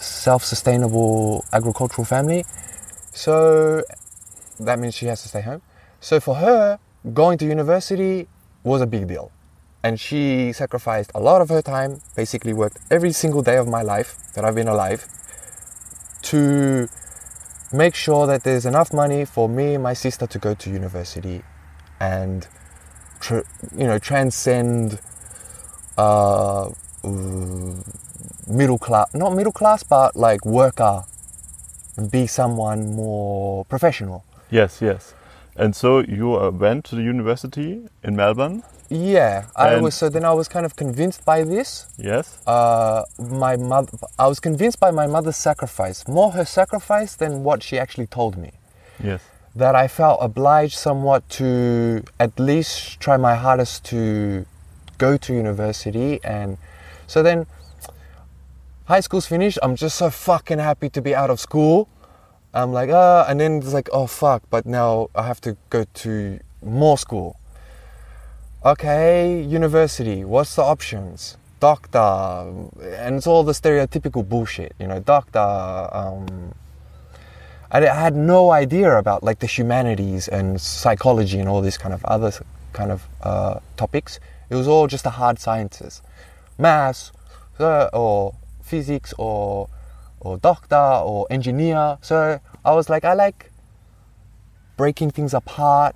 self-sustainable 0.00 1.44
agricultural 1.52 2.04
family. 2.04 2.44
So 3.12 3.82
that 4.58 4.78
means 4.78 4.94
she 4.94 5.06
has 5.06 5.22
to 5.22 5.28
stay 5.28 5.42
home. 5.42 5.62
So 6.00 6.20
for 6.20 6.36
her, 6.36 6.78
going 7.12 7.38
to 7.38 7.46
university 7.46 8.28
was 8.64 8.80
a 8.80 8.86
big 8.86 9.06
deal. 9.06 9.30
And 9.82 9.98
she 9.98 10.52
sacrificed 10.52 11.10
a 11.14 11.20
lot 11.20 11.40
of 11.40 11.48
her 11.48 11.62
time, 11.62 12.02
basically 12.14 12.52
worked 12.52 12.78
every 12.90 13.12
single 13.12 13.42
day 13.42 13.56
of 13.56 13.66
my 13.66 13.82
life 13.82 14.16
that 14.34 14.44
I've 14.44 14.54
been 14.54 14.68
alive 14.68 15.06
to 16.22 16.88
make 17.72 17.94
sure 17.94 18.26
that 18.26 18.44
there's 18.44 18.66
enough 18.66 18.92
money 18.92 19.24
for 19.24 19.48
me 19.48 19.74
and 19.74 19.82
my 19.82 19.94
sister 19.94 20.26
to 20.26 20.38
go 20.38 20.54
to 20.54 20.70
university 20.70 21.42
and 22.00 22.46
tr- 23.20 23.46
you 23.76 23.86
know 23.86 23.98
transcend 23.98 25.00
uh, 25.96 26.68
middle 28.46 28.78
class 28.78 29.12
not 29.14 29.34
middle 29.34 29.52
class 29.52 29.82
but 29.82 30.14
like 30.16 30.44
worker 30.44 31.04
and 31.96 32.10
be 32.10 32.26
someone 32.26 32.94
more 32.94 33.64
professional 33.66 34.24
Yes, 34.52 34.82
yes. 34.82 35.14
And 35.54 35.76
so 35.76 36.00
you 36.00 36.34
uh, 36.36 36.50
went 36.50 36.84
to 36.86 36.96
the 36.96 37.02
university 37.02 37.82
in 38.02 38.16
Melbourne. 38.16 38.62
yeah 38.88 39.44
i 39.54 39.78
was 39.78 39.94
so 39.94 40.08
then 40.08 40.24
i 40.24 40.32
was 40.40 40.48
kind 40.48 40.66
of 40.66 40.74
convinced 40.74 41.24
by 41.24 41.44
this 41.44 41.86
Yes. 41.96 42.24
uh, 42.46 43.02
my 43.18 43.54
mother 43.56 43.92
i 44.18 44.26
was 44.26 44.40
convinced 44.40 44.78
by 44.80 44.90
my 44.90 45.06
mother's 45.06 45.36
sacrifice 45.36 45.98
more 46.08 46.30
her 46.38 46.44
sacrifice 46.44 47.14
than 47.22 47.32
what 47.44 47.62
she 47.62 47.78
actually 47.78 48.08
told 48.18 48.36
me 48.36 48.50
Yes. 49.10 49.20
that 49.62 49.74
I 49.84 49.86
felt 49.88 50.18
obliged 50.20 50.76
somewhat 50.88 51.22
to 51.38 51.48
at 52.24 52.32
least 52.48 53.00
try 53.04 53.16
my 53.16 53.34
hardest 53.44 53.84
to 53.92 54.00
go 54.98 55.10
to 55.24 55.28
university 55.44 56.10
and 56.36 56.58
so 57.06 57.22
then 57.22 57.46
high 58.90 58.98
school's 58.98 59.24
finished 59.24 59.56
I'm 59.62 59.76
just 59.76 59.94
so 59.94 60.10
fucking 60.10 60.58
happy 60.58 60.88
to 60.90 61.00
be 61.00 61.14
out 61.14 61.30
of 61.30 61.38
school. 61.38 61.88
I'm 62.52 62.72
like 62.72 62.90
uh 62.90 63.24
and 63.28 63.38
then 63.38 63.58
it's 63.58 63.72
like 63.72 63.88
oh 63.92 64.08
fuck 64.08 64.42
but 64.50 64.66
now 64.66 65.10
I 65.14 65.22
have 65.30 65.40
to 65.42 65.56
go 65.70 65.84
to 66.02 66.40
more 66.60 66.98
school. 66.98 67.38
Okay 68.64 69.42
university 69.44 70.24
what's 70.24 70.56
the 70.56 70.62
options? 70.62 71.36
Doctor 71.60 71.98
and 72.98 73.14
it's 73.14 73.28
all 73.28 73.44
the 73.44 73.52
stereotypical 73.52 74.28
bullshit 74.28 74.74
you 74.80 74.88
know 74.88 74.98
doctor 74.98 75.48
um, 75.92 76.52
I 77.70 77.78
had 77.82 78.16
no 78.16 78.50
idea 78.50 78.98
about 78.98 79.22
like 79.22 79.38
the 79.38 79.46
humanities 79.46 80.26
and 80.26 80.60
psychology 80.60 81.38
and 81.38 81.48
all 81.48 81.60
these 81.60 81.78
kind 81.78 81.94
of 81.94 82.04
other 82.06 82.32
kind 82.72 82.90
of 82.90 83.06
uh, 83.22 83.60
topics. 83.76 84.18
It 84.48 84.56
was 84.56 84.66
all 84.66 84.88
just 84.88 85.04
the 85.04 85.10
hard 85.10 85.38
sciences, 85.38 86.02
maths, 86.58 87.12
uh, 87.60 87.88
or 87.92 88.34
physics, 88.72 89.10
or 89.18 89.68
or 90.24 90.32
doctor, 90.50 90.86
or 91.10 91.26
engineer. 91.30 91.98
So 92.00 92.16
I 92.64 92.72
was 92.78 92.86
like, 92.92 93.04
I 93.12 93.14
like 93.24 93.38
breaking 94.76 95.10
things 95.16 95.32
apart, 95.34 95.94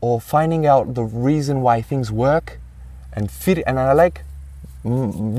or 0.00 0.20
finding 0.20 0.66
out 0.72 0.84
the 0.94 1.04
reason 1.04 1.56
why 1.66 1.82
things 1.90 2.08
work, 2.10 2.58
and 3.16 3.30
fit. 3.30 3.58
And 3.66 3.78
I 3.78 3.92
like 4.04 4.16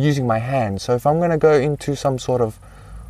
using 0.08 0.26
my 0.28 0.40
hands. 0.40 0.84
So 0.84 0.96
if 0.96 1.04
I'm 1.06 1.20
gonna 1.20 1.38
go 1.50 1.54
into 1.70 1.96
some 1.96 2.18
sort 2.20 2.42
of 2.42 2.52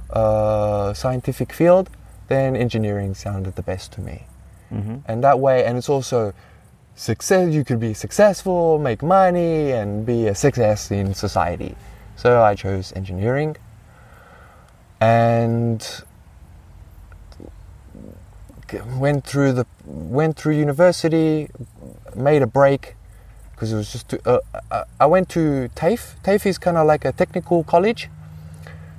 uh, 0.09 0.93
scientific 0.93 1.53
field, 1.53 1.89
then 2.27 2.55
engineering 2.55 3.13
sounded 3.15 3.53
the 3.55 3.61
best 3.71 3.91
to 3.95 4.01
me. 4.01 4.17
hmm 4.69 4.97
And 5.07 5.23
that 5.23 5.37
way, 5.45 5.57
and 5.65 5.77
it's 5.77 5.89
also 5.89 6.33
success. 6.95 7.53
You 7.53 7.63
could 7.63 7.79
be 7.79 7.93
successful, 7.93 8.79
make 8.79 9.01
money, 9.03 9.71
and 9.79 10.05
be 10.05 10.27
a 10.27 10.35
success 10.35 10.91
in 10.91 11.13
society. 11.13 11.75
So 12.23 12.41
I 12.41 12.55
chose 12.55 12.93
engineering, 12.95 13.57
and 15.01 15.85
went 18.97 19.25
through 19.25 19.51
the 19.51 19.65
went 19.85 20.37
through 20.37 20.53
university, 20.53 21.49
made 22.15 22.41
a 22.41 22.47
break 22.47 22.95
because 23.51 23.73
it 23.73 23.75
was 23.75 23.91
just 23.91 24.07
too, 24.07 24.19
uh, 24.25 24.39
I- 24.71 24.85
I 25.01 25.05
went 25.05 25.27
to 25.35 25.67
TAFE. 25.75 26.15
TAFE 26.23 26.45
is 26.45 26.57
kind 26.57 26.77
of 26.77 26.87
like 26.87 27.03
a 27.03 27.11
technical 27.11 27.65
college, 27.65 28.09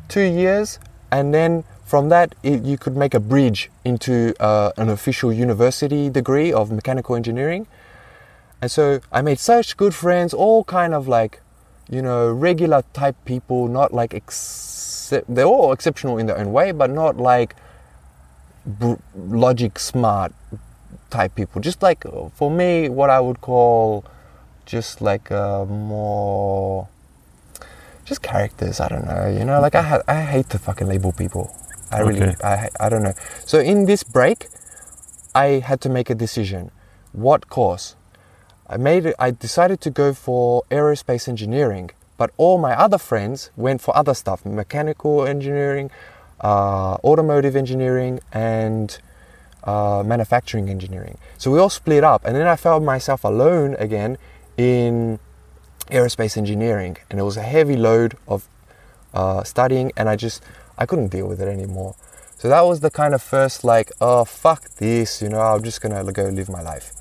two 0.07 0.21
years, 0.21 0.79
and 1.11 1.33
then 1.33 1.65
from 1.83 2.11
that 2.11 2.35
it, 2.43 2.63
you 2.63 2.77
could 2.77 2.95
make 2.95 3.15
a 3.15 3.21
bridge 3.21 3.71
into 3.87 4.35
uh, 4.39 4.73
an 4.77 4.91
official 4.91 5.33
university 5.33 6.11
degree 6.11 6.53
of 6.53 6.71
mechanical 6.71 7.17
engineering. 7.17 7.67
And 8.61 8.71
so 8.71 9.01
I 9.11 9.23
made 9.23 9.39
such 9.39 9.79
good 9.79 9.95
friends, 9.95 10.35
all 10.35 10.63
kind 10.65 10.93
of 10.93 11.09
like, 11.09 11.41
you 11.89 12.03
know, 12.03 12.31
regular 12.31 12.83
type 12.93 13.17
people, 13.25 13.69
not 13.69 13.93
like 13.93 14.15
except 14.15 15.33
they're 15.35 15.45
all 15.45 15.73
exceptional 15.73 16.19
in 16.19 16.27
their 16.27 16.39
own 16.39 16.53
way, 16.53 16.73
but 16.73 16.91
not 16.91 17.19
like 17.19 17.55
br- 18.67 18.95
logic 19.17 19.79
smart 19.79 20.33
type 21.11 21.35
people. 21.35 21.61
Just 21.61 21.83
like 21.83 22.05
uh, 22.07 22.29
for 22.35 22.51
me, 22.51 22.89
what 22.89 23.11
I 23.11 23.21
would 23.21 23.41
call 23.41 24.05
just 24.67 25.01
like 25.01 25.31
uh, 25.31 25.65
more 25.67 26.89
just 28.05 28.23
characters. 28.23 28.81
I 28.81 28.89
don't 28.89 29.05
know. 29.07 29.29
You 29.29 29.45
know, 29.45 29.61
like 29.61 29.75
I 29.75 29.83
ha- 29.83 30.03
I 30.09 30.23
hate 30.23 30.49
to 30.51 30.59
fucking 30.59 30.87
label 30.89 31.13
people. 31.13 31.55
I 31.91 32.01
really 32.01 32.23
Okay. 32.23 32.37
I 32.43 32.69
I 32.81 32.89
don't 32.89 33.03
know. 33.03 33.15
So 33.45 33.59
in 33.61 33.87
this 33.87 34.03
break, 34.03 34.49
I 35.35 35.61
had 35.65 35.81
to 35.83 35.89
make 35.89 36.11
a 36.11 36.15
decision. 36.15 36.71
What 37.13 37.49
course? 37.49 37.97
I 38.67 38.77
made 38.77 39.07
it. 39.07 39.15
I 39.19 39.31
decided 39.31 39.81
to 39.83 39.91
go 39.91 40.15
for 40.15 40.63
aerospace 40.71 41.29
engineering, 41.29 41.91
but 42.17 42.31
all 42.37 42.59
my 42.59 42.75
other 42.75 42.99
friends 42.99 43.51
went 43.57 43.81
for 43.81 43.97
other 43.97 44.15
stuff: 44.15 44.47
mechanical 44.47 45.27
engineering, 45.27 45.91
uh, 46.41 46.95
automotive 47.05 47.57
engineering, 47.57 48.21
and 48.33 48.99
uh, 49.65 50.03
manufacturing 50.07 50.69
engineering. 50.69 51.19
So 51.39 51.51
we 51.51 51.59
all 51.59 51.71
split 51.71 52.05
up, 52.05 52.25
and 52.25 52.35
then 52.35 52.47
I 52.47 52.57
found 52.57 52.87
myself 52.87 53.25
alone 53.25 53.75
again 53.79 54.17
in 54.57 55.19
aerospace 55.89 56.37
engineering, 56.37 56.97
and 57.11 57.21
it 57.21 57.23
was 57.23 57.37
a 57.37 57.43
heavy 57.43 57.77
load 57.77 58.17
of 58.27 58.49
uh, 59.13 59.45
studying, 59.45 59.93
and 59.97 60.09
I 60.09 60.17
just 60.17 60.43
I 60.79 60.87
couldn't 60.87 61.09
deal 61.09 61.29
with 61.29 61.41
it 61.41 61.49
anymore. 61.49 61.97
So 62.37 62.49
that 62.49 62.63
was 62.63 62.81
the 62.81 62.91
kind 62.91 63.15
of 63.15 63.23
first 63.23 63.65
like, 63.65 63.93
oh 64.01 64.25
fuck 64.25 64.69
this, 64.77 65.23
you 65.23 65.29
know, 65.29 65.41
I'm 65.41 65.63
just 65.63 65.81
gonna 65.81 66.03
go 66.13 66.25
live 66.25 66.49
my 66.49 66.63
life. 66.63 66.93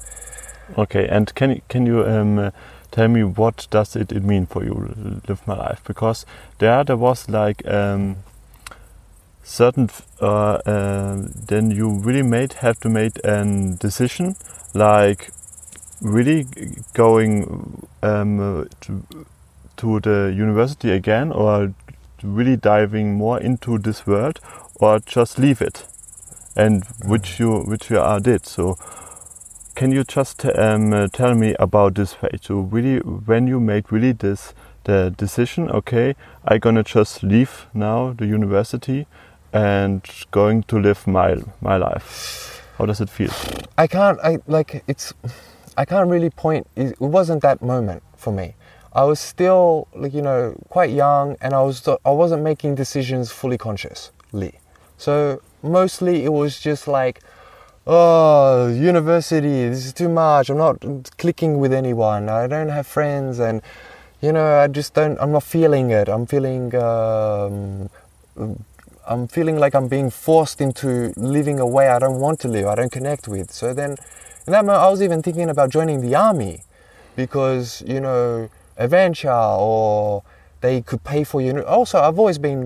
Okay. 0.77 1.07
And 1.07 1.33
can 1.35 1.51
you 1.51 1.61
can 1.67 1.85
you 1.85 2.05
um, 2.05 2.39
uh, 2.39 2.51
tell 2.91 3.07
me 3.07 3.23
what 3.23 3.67
does 3.69 3.95
it, 3.95 4.11
it 4.11 4.23
mean 4.23 4.45
for 4.45 4.63
you 4.63 4.73
to 4.73 5.21
live 5.27 5.47
my 5.47 5.55
life? 5.55 5.81
Because 5.85 6.25
there 6.59 6.83
there 6.83 6.97
was 6.97 7.29
like 7.29 7.65
um, 7.67 8.17
certain 9.43 9.89
uh, 10.21 10.53
uh, 10.65 11.21
then 11.47 11.69
you 11.69 11.89
really 11.89 12.23
made 12.23 12.53
have 12.53 12.79
to 12.79 12.89
make 12.89 13.19
a 13.23 13.75
decision 13.79 14.35
like 14.73 15.29
really 16.01 16.45
going 16.93 17.87
um, 18.01 18.39
uh, 18.39 18.65
to, 18.81 19.03
to 19.77 19.99
the 19.99 20.33
university 20.35 20.91
again 20.91 21.31
or 21.31 21.73
really 22.23 22.55
diving 22.55 23.13
more 23.13 23.39
into 23.39 23.77
this 23.77 24.07
world 24.07 24.39
or 24.75 24.99
just 24.99 25.37
leave 25.37 25.61
it 25.61 25.85
and 26.55 26.83
which 27.05 27.39
you 27.39 27.59
which 27.61 27.89
you 27.89 27.99
are 27.99 28.19
did 28.19 28.45
so 28.45 28.77
can 29.83 29.91
you 29.91 30.05
just 30.05 30.45
um, 30.45 30.93
uh, 30.93 31.09
tell 31.11 31.35
me 31.35 31.53
about 31.59 31.95
this 31.95 32.13
phase 32.13 32.39
so 32.41 32.61
really 32.61 32.99
when 32.99 33.47
you 33.47 33.59
made 33.59 33.91
really 33.91 34.13
this 34.13 34.53
the 34.85 35.13
decision 35.17 35.69
okay 35.69 36.15
I'm 36.45 36.59
gonna 36.59 36.83
just 36.83 37.21
leave 37.21 37.67
now 37.73 38.13
the 38.13 38.25
university 38.25 39.07
and 39.51 40.01
going 40.31 40.63
to 40.63 40.79
live 40.79 41.05
my 41.05 41.35
my 41.59 41.75
life 41.75 42.65
how 42.77 42.85
does 42.85 43.01
it 43.01 43.09
feel 43.09 43.31
I 43.77 43.87
can't. 43.87 44.19
I 44.23 44.39
like 44.47 44.83
it's. 44.87 45.13
I 45.77 45.83
can't 45.83 46.09
really 46.09 46.29
point. 46.29 46.65
It 46.77 46.91
it 46.91 47.01
wasn't 47.01 47.41
that 47.41 47.61
moment 47.61 48.03
for 48.15 48.31
me. 48.31 48.55
I 48.93 49.03
was 49.03 49.19
still 49.19 49.87
like 49.95 50.13
you 50.13 50.21
know 50.21 50.55
quite 50.69 50.91
young, 50.91 51.35
and 51.41 51.53
I 51.53 51.61
was 51.61 51.85
I 52.05 52.11
wasn't 52.11 52.43
making 52.43 52.75
decisions 52.75 53.31
fully 53.31 53.57
consciously. 53.57 54.59
So 54.97 55.41
mostly 55.61 56.23
it 56.23 56.31
was 56.31 56.59
just 56.59 56.87
like, 56.87 57.21
oh, 57.87 58.67
university. 58.67 59.69
This 59.69 59.85
is 59.85 59.93
too 59.93 60.09
much. 60.09 60.49
I'm 60.49 60.57
not 60.57 60.77
clicking 61.17 61.59
with 61.59 61.73
anyone. 61.73 62.29
I 62.29 62.47
don't 62.47 62.69
have 62.69 62.87
friends, 62.87 63.39
and 63.39 63.61
you 64.21 64.31
know 64.31 64.59
I 64.59 64.67
just 64.67 64.93
don't. 64.93 65.17
I'm 65.19 65.31
not 65.31 65.43
feeling 65.43 65.91
it. 65.91 66.07
I'm 66.09 66.25
feeling. 66.25 66.75
Um, 66.75 67.89
I'm 69.05 69.27
feeling 69.27 69.57
like 69.59 69.75
I'm 69.75 69.89
being 69.89 70.09
forced 70.09 70.61
into 70.61 71.13
living 71.17 71.59
a 71.59 71.67
way 71.67 71.89
I 71.89 71.99
don't 71.99 72.19
want 72.19 72.39
to 72.41 72.47
live, 72.47 72.67
I 72.67 72.75
don't 72.75 72.91
connect 72.91 73.27
with. 73.27 73.51
So 73.51 73.73
then, 73.73 73.97
in 74.47 74.53
that 74.53 74.63
moment, 74.63 74.81
I 74.81 74.89
was 74.89 75.01
even 75.01 75.21
thinking 75.21 75.49
about 75.49 75.69
joining 75.69 76.01
the 76.01 76.15
army 76.15 76.61
because, 77.15 77.83
you 77.85 77.99
know, 77.99 78.49
adventure 78.77 79.31
or 79.31 80.23
they 80.65 80.81
could 80.89 81.03
pay 81.13 81.23
for 81.31 81.39
you. 81.45 81.51
Also, 81.77 81.95
I've 82.05 82.19
always 82.23 82.39
been 82.47 82.59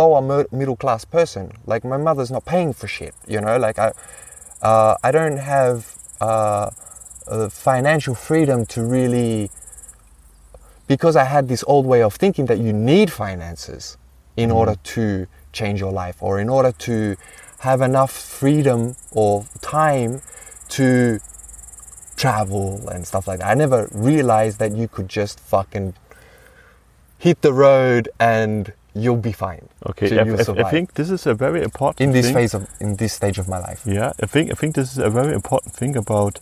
lower 0.00 0.20
middle 0.60 0.76
class 0.76 1.02
person. 1.18 1.44
Like, 1.72 1.82
my 1.94 2.00
mother's 2.08 2.32
not 2.36 2.44
paying 2.54 2.72
for 2.80 2.88
shit, 2.96 3.14
you 3.34 3.40
know, 3.44 3.56
like, 3.66 3.78
I. 3.86 3.92
uh, 4.62 4.96
I 5.02 5.10
don't 5.10 5.38
have 5.38 5.78
uh, 6.20 6.70
uh, 7.26 7.48
financial 7.48 8.14
freedom 8.14 8.64
to 8.66 8.82
really, 8.96 9.50
because 10.86 11.16
I 11.16 11.24
had 11.24 11.48
this 11.48 11.64
old 11.66 11.86
way 11.92 12.02
of 12.02 12.14
thinking 12.14 12.46
that 12.46 12.58
you 12.58 12.72
need 12.72 13.10
finances 13.10 13.98
in 14.36 14.50
order 14.50 14.76
to 14.94 15.26
change 15.52 15.80
your 15.80 15.92
life 15.92 16.22
or 16.22 16.38
in 16.40 16.48
order 16.48 16.72
to 16.88 17.16
have 17.60 17.80
enough 17.80 18.12
freedom 18.12 18.94
or 19.10 19.46
time 19.60 20.22
to 20.78 21.18
travel 22.16 22.88
and 22.88 23.06
stuff 23.06 23.26
like 23.26 23.40
that. 23.40 23.48
I 23.48 23.54
never 23.54 23.88
realized 23.92 24.58
that 24.60 24.72
you 24.80 24.86
could 24.88 25.08
just 25.08 25.40
fucking 25.40 25.94
hit 27.24 27.40
the 27.42 27.52
road 27.52 28.08
and 28.18 28.72
you'll 29.02 29.22
be 29.30 29.32
fine. 29.32 29.64
Okay, 29.90 30.08
So 30.08 30.16
I, 30.54 30.62
I- 30.62 30.66
I 30.66 30.70
think 30.70 30.86
this 30.94 31.10
is 31.10 31.26
a 31.26 31.34
very 31.34 31.62
important 31.62 32.00
in 32.00 32.12
this 32.12 32.26
thing. 32.26 32.34
phase 32.34 32.54
of 32.56 32.62
in 32.80 32.96
this 32.96 33.12
stage 33.12 33.38
of 33.42 33.46
my 33.48 33.58
life. 33.68 33.80
Yeah, 33.98 34.12
I 34.24 34.26
think 34.32 34.50
I 34.52 34.54
think 34.60 34.74
this 34.74 34.90
is 34.92 34.98
a 34.98 35.10
very 35.10 35.32
important 35.34 35.74
thing 35.80 35.96
about 35.96 36.40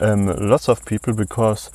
um, 0.00 0.26
lots 0.50 0.68
of 0.68 0.84
people 0.84 1.12
because 1.14 1.70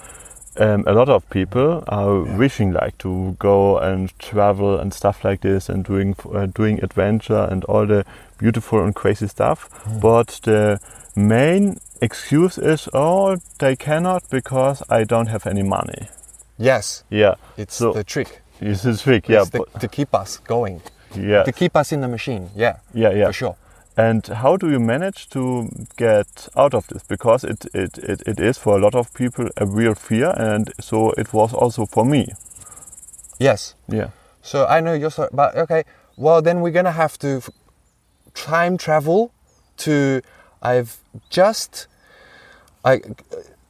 um, 0.58 0.84
a 0.88 0.94
lot 0.94 1.10
of 1.10 1.24
people 1.29 1.84
are 1.88 2.15
wishing 2.39 2.74
like 2.74 2.98
to 2.98 3.36
go 3.39 3.77
and 3.77 4.12
travel 4.20 4.79
and 4.79 4.94
stuff 4.94 5.24
like 5.24 5.39
this 5.41 5.70
and 5.70 5.86
doing 5.86 6.15
uh, 6.34 6.48
doing 6.60 6.84
adventure 6.84 7.48
and 7.51 7.63
all 7.65 7.86
the 7.88 8.03
beautiful 8.39 8.84
and 8.84 8.94
crazy 8.96 9.27
stuff. 9.27 9.70
Hmm. 9.86 10.00
But 10.00 10.39
the 10.44 10.79
main 11.15 11.77
excuse 12.01 12.58
is, 12.58 12.89
oh, 12.94 13.38
they 13.60 13.75
cannot 13.75 14.24
because 14.29 14.84
I 14.89 15.03
don't 15.06 15.27
have 15.29 15.46
any 15.50 15.63
money. 15.63 16.08
Yes, 16.60 17.04
Yeah, 17.10 17.36
it's 17.58 17.75
So- 17.75 17.94
the 17.94 18.04
trick. 18.04 18.42
this 18.60 18.84
is 18.86 19.01
trick. 19.01 19.30
Yeah, 19.30 19.42
It's 19.42 19.50
the, 19.51 19.63
to 19.80 19.88
keep 19.88 20.13
us 20.13 20.38
going, 20.38 20.82
yeah, 21.16 21.44
to 21.44 21.51
keep 21.51 21.75
us 21.78 21.92
in 21.94 22.01
the 22.01 22.08
machine. 22.08 22.50
Yeah, 22.56 22.78
yeah, 22.94 23.12
yeah. 23.13 23.28
for 23.28 23.34
sure. 23.34 23.56
And 23.98 24.25
how 24.28 24.58
do 24.58 24.70
you 24.70 24.80
manage 24.80 25.30
to 25.30 25.70
get 25.98 26.48
out 26.56 26.74
of 26.74 26.88
this? 26.88 27.04
Because 27.04 27.44
it, 27.44 27.66
it, 27.74 27.98
it, 27.98 28.22
it 28.28 28.39
is 28.39 28.58
for 28.58 28.78
a 28.78 28.82
lot 28.82 28.96
of 28.96 29.13
people 29.13 29.50
a 29.58 29.66
real 29.66 29.96
fear, 29.96 30.34
and 30.38 30.72
so 30.80 31.12
it 31.18 31.34
was 31.34 31.54
also 31.54 31.86
for 31.86 32.06
me. 32.06 32.28
Yes. 33.39 33.75
Yeah. 33.88 34.10
So 34.42 34.66
I 34.66 34.80
know 34.82 34.94
you're 34.94 35.12
sorry, 35.12 35.30
but 35.34 35.56
okay. 35.56 35.84
Well, 36.18 36.42
then 36.42 36.62
we're 36.62 36.72
gonna 36.74 36.92
have 36.92 37.18
to 37.20 37.42
time 38.34 38.78
travel 38.78 39.32
to. 39.78 40.22
I've 40.62 40.98
just, 41.30 41.88
I, 42.84 43.00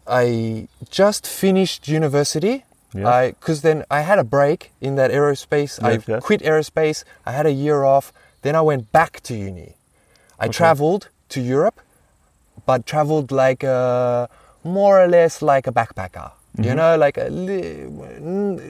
I 0.08 0.68
just 0.90 1.28
finished 1.28 1.88
university. 1.88 2.66
Yeah. 2.94 3.08
I 3.08 3.32
because 3.32 3.62
then 3.62 3.86
I 3.92 4.02
had 4.02 4.20
a 4.20 4.24
break 4.24 4.72
in 4.82 4.96
that 4.96 5.12
aerospace. 5.12 5.82
I 5.84 5.94
Yes, 5.94 6.08
yes. 6.08 6.24
quit 6.24 6.42
aerospace. 6.42 7.04
I 7.26 7.32
had 7.32 7.46
a 7.46 7.52
year 7.52 7.84
off. 7.84 8.12
Then 8.42 8.56
I 8.56 8.62
went 8.62 8.92
back 8.92 9.22
to 9.22 9.36
uni. 9.36 9.76
I 10.40 10.48
traveled 10.48 11.10
to 11.30 11.42
Europe, 11.42 11.82
but 12.66 12.86
traveled 12.86 13.32
like 13.32 13.62
a, 13.64 14.30
more 14.64 15.04
or 15.04 15.08
less 15.08 15.42
like 15.42 15.68
a 15.68 15.72
backpacker. 15.72 16.32
You 16.58 16.64
mm-hmm. 16.64 16.78
know, 16.78 16.98
like 16.98 17.18
a 17.18 17.30
li- 17.30 17.88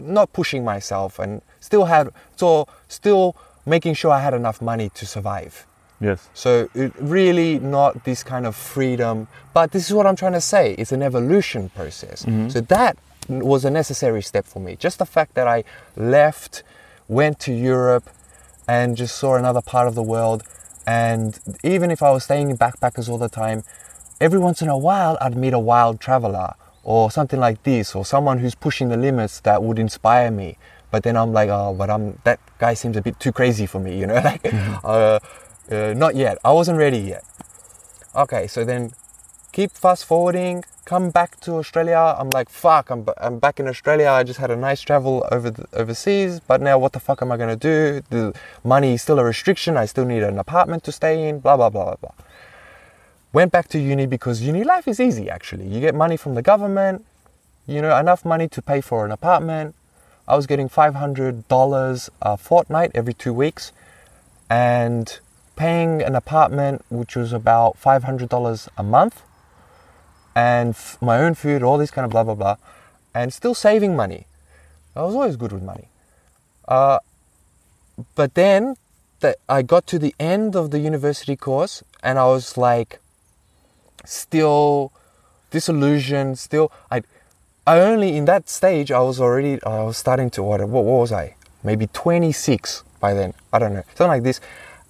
not 0.02 0.34
pushing 0.34 0.64
myself 0.66 1.20
and 1.20 1.42
still 1.60 1.86
had 1.86 2.10
so 2.36 2.68
still 2.88 3.36
making 3.66 3.94
sure 3.94 4.12
I 4.12 4.20
had 4.20 4.34
enough 4.34 4.62
money 4.62 4.90
to 4.96 5.06
survive. 5.06 5.66
Yes. 6.02 6.30
So 6.34 6.70
it 6.74 6.94
really 7.00 7.60
not 7.60 8.04
this 8.04 8.24
kind 8.24 8.46
of 8.46 8.56
freedom, 8.56 9.28
but 9.54 9.72
this 9.72 9.88
is 9.88 9.94
what 9.94 10.06
I'm 10.08 10.16
trying 10.16 10.34
to 10.34 10.42
say. 10.42 10.74
It's 10.74 10.92
an 10.92 11.04
evolution 11.04 11.70
process. 11.70 12.24
Mm-hmm. 12.24 12.50
So 12.50 12.62
that 12.62 12.98
was 13.30 13.66
a 13.66 13.70
necessary 13.70 14.22
step 14.22 14.46
for 14.46 14.60
me. 14.60 14.76
Just 14.76 15.00
the 15.00 15.06
fact 15.06 15.36
that 15.36 15.48
I 15.48 15.64
left, 15.96 16.64
went 17.08 17.40
to 17.42 17.54
Europe, 17.54 18.10
and 18.68 18.96
just 18.98 19.18
saw 19.18 19.36
another 19.36 19.62
part 19.62 19.88
of 19.88 19.96
the 19.96 20.04
world. 20.04 20.44
And 20.86 21.40
even 21.64 21.92
if 21.92 22.02
I 22.04 22.12
was 22.12 22.24
staying 22.24 22.50
in 22.50 22.58
backpackers 22.58 23.10
all 23.10 23.18
the 23.18 23.30
time, 23.30 23.64
every 24.20 24.40
once 24.40 24.62
in 24.62 24.70
a 24.70 24.78
while 24.78 25.18
I'd 25.22 25.38
meet 25.38 25.54
a 25.54 25.60
wild 25.60 26.00
traveler 26.00 26.54
or 26.84 27.12
something 27.12 27.40
like 27.40 27.62
this, 27.64 27.94
or 27.96 28.06
someone 28.06 28.40
who's 28.40 28.56
pushing 28.56 28.90
the 28.90 28.98
limits 28.98 29.42
that 29.42 29.62
would 29.62 29.78
inspire 29.78 30.32
me. 30.32 30.58
But 30.92 31.04
then 31.04 31.16
I'm 31.18 31.34
like, 31.34 31.50
oh, 31.50 31.76
but 31.78 31.90
I'm 31.90 32.20
that 32.24 32.40
guy 32.58 32.74
seems 32.74 32.98
a 32.98 33.02
bit 33.02 33.20
too 33.20 33.32
crazy 33.32 33.66
for 33.66 33.80
me, 33.80 34.00
you 34.00 34.08
know, 34.08 34.16
like, 34.24 34.42
uh, 34.84 35.20
uh, 35.70 35.94
not 35.96 36.16
yet. 36.16 36.38
I 36.44 36.52
wasn't 36.52 36.80
ready 36.80 36.98
yet. 36.98 37.24
Okay, 38.16 38.48
so 38.48 38.66
then 38.66 38.92
keep 39.52 39.72
fast 39.72 40.06
forwarding, 40.06 40.64
come 40.86 41.10
back 41.10 41.40
to 41.42 41.54
Australia. 41.56 42.16
I'm 42.18 42.30
like, 42.30 42.50
fuck, 42.50 42.90
I'm, 42.90 43.06
I'm 43.18 43.40
back 43.40 43.60
in 43.60 43.68
Australia. 43.68 44.10
I 44.10 44.24
just 44.24 44.40
had 44.40 44.52
a 44.52 44.56
nice 44.56 44.82
travel 44.82 45.28
over 45.32 45.52
the, 45.52 45.66
overseas, 45.74 46.40
but 46.40 46.62
now 46.62 46.78
what 46.78 46.94
the 46.94 47.00
fuck 47.00 47.22
am 47.22 47.32
I 47.32 47.38
gonna 47.38 47.56
do? 47.56 48.02
The 48.10 48.34
money 48.64 48.94
is 48.94 49.02
still 49.02 49.20
a 49.20 49.24
restriction. 49.24 49.78
I 49.78 49.86
still 49.86 50.06
need 50.06 50.24
an 50.24 50.40
apartment 50.40 50.84
to 50.86 50.92
stay 50.92 51.28
in. 51.28 51.40
Blah 51.40 51.58
blah 51.58 51.70
blah 51.70 51.86
blah 51.86 51.96
blah. 51.96 52.12
Went 53.34 53.52
back 53.52 53.68
to 53.70 53.80
uni 53.80 54.06
because 54.06 54.42
uni 54.42 54.64
life 54.64 54.88
is 54.88 55.00
easy. 55.00 55.30
Actually, 55.30 55.68
you 55.68 55.80
get 55.80 55.94
money 55.94 56.18
from 56.18 56.36
the 56.36 56.42
government. 56.42 57.06
You 57.68 57.82
know, 57.84 57.96
enough 57.96 58.26
money 58.26 58.48
to 58.48 58.62
pay 58.62 58.82
for 58.82 59.06
an 59.06 59.12
apartment. 59.12 59.76
I 60.28 60.36
was 60.36 60.48
getting 60.48 60.70
five 60.70 60.96
hundred 60.96 61.48
dollars 61.48 62.10
a 62.22 62.38
fortnight 62.38 62.92
every 62.96 63.14
two 63.14 63.34
weeks, 63.34 63.72
and 64.50 65.20
paying 65.56 66.02
an 66.02 66.16
apartment 66.16 66.84
which 66.90 67.16
was 67.16 67.34
about 67.34 67.78
five 67.78 68.04
hundred 68.06 68.30
dollars 68.30 68.70
a 68.78 68.82
month 68.84 69.22
and 70.40 70.70
f- 70.70 70.98
my 71.02 71.18
own 71.24 71.34
food, 71.34 71.62
all 71.64 71.78
this 71.78 71.92
kind 71.92 72.06
of 72.06 72.12
blah 72.12 72.24
blah 72.24 72.36
blah, 72.42 72.56
and 73.14 73.34
still 73.34 73.54
saving 73.54 73.96
money. 74.04 74.22
I 74.96 75.02
was 75.02 75.16
always 75.16 75.36
good 75.36 75.52
with 75.52 75.64
money. 75.64 75.88
Uh, 76.68 77.00
but 78.16 78.36
then 78.36 78.76
that 79.20 79.36
I 79.50 79.62
got 79.74 79.86
to 79.88 80.00
the 80.00 80.16
end 80.20 80.56
of 80.56 80.72
the 80.72 80.80
university 80.80 81.36
course, 81.36 81.84
and 82.02 82.18
I 82.18 82.26
was 82.26 82.58
like, 82.58 83.00
still 84.06 84.94
disillusioned. 85.52 86.40
Still, 86.40 86.72
I, 86.90 87.02
I 87.68 87.80
only 87.82 88.16
in 88.16 88.26
that 88.26 88.48
stage 88.48 88.92
I 88.92 89.02
was 89.10 89.20
already 89.20 89.62
I 89.64 89.84
was 89.84 89.98
starting 89.98 90.30
to 90.32 90.44
what 90.44 90.64
what, 90.70 90.86
was 90.86 91.12
I? 91.12 91.36
Maybe 91.64 91.88
twenty 91.88 92.32
six 92.32 92.84
by 93.02 93.14
then. 93.14 93.34
I 93.52 93.60
don't 93.60 93.74
know, 93.74 93.84
something 93.96 94.16
like 94.16 94.24
this, 94.24 94.40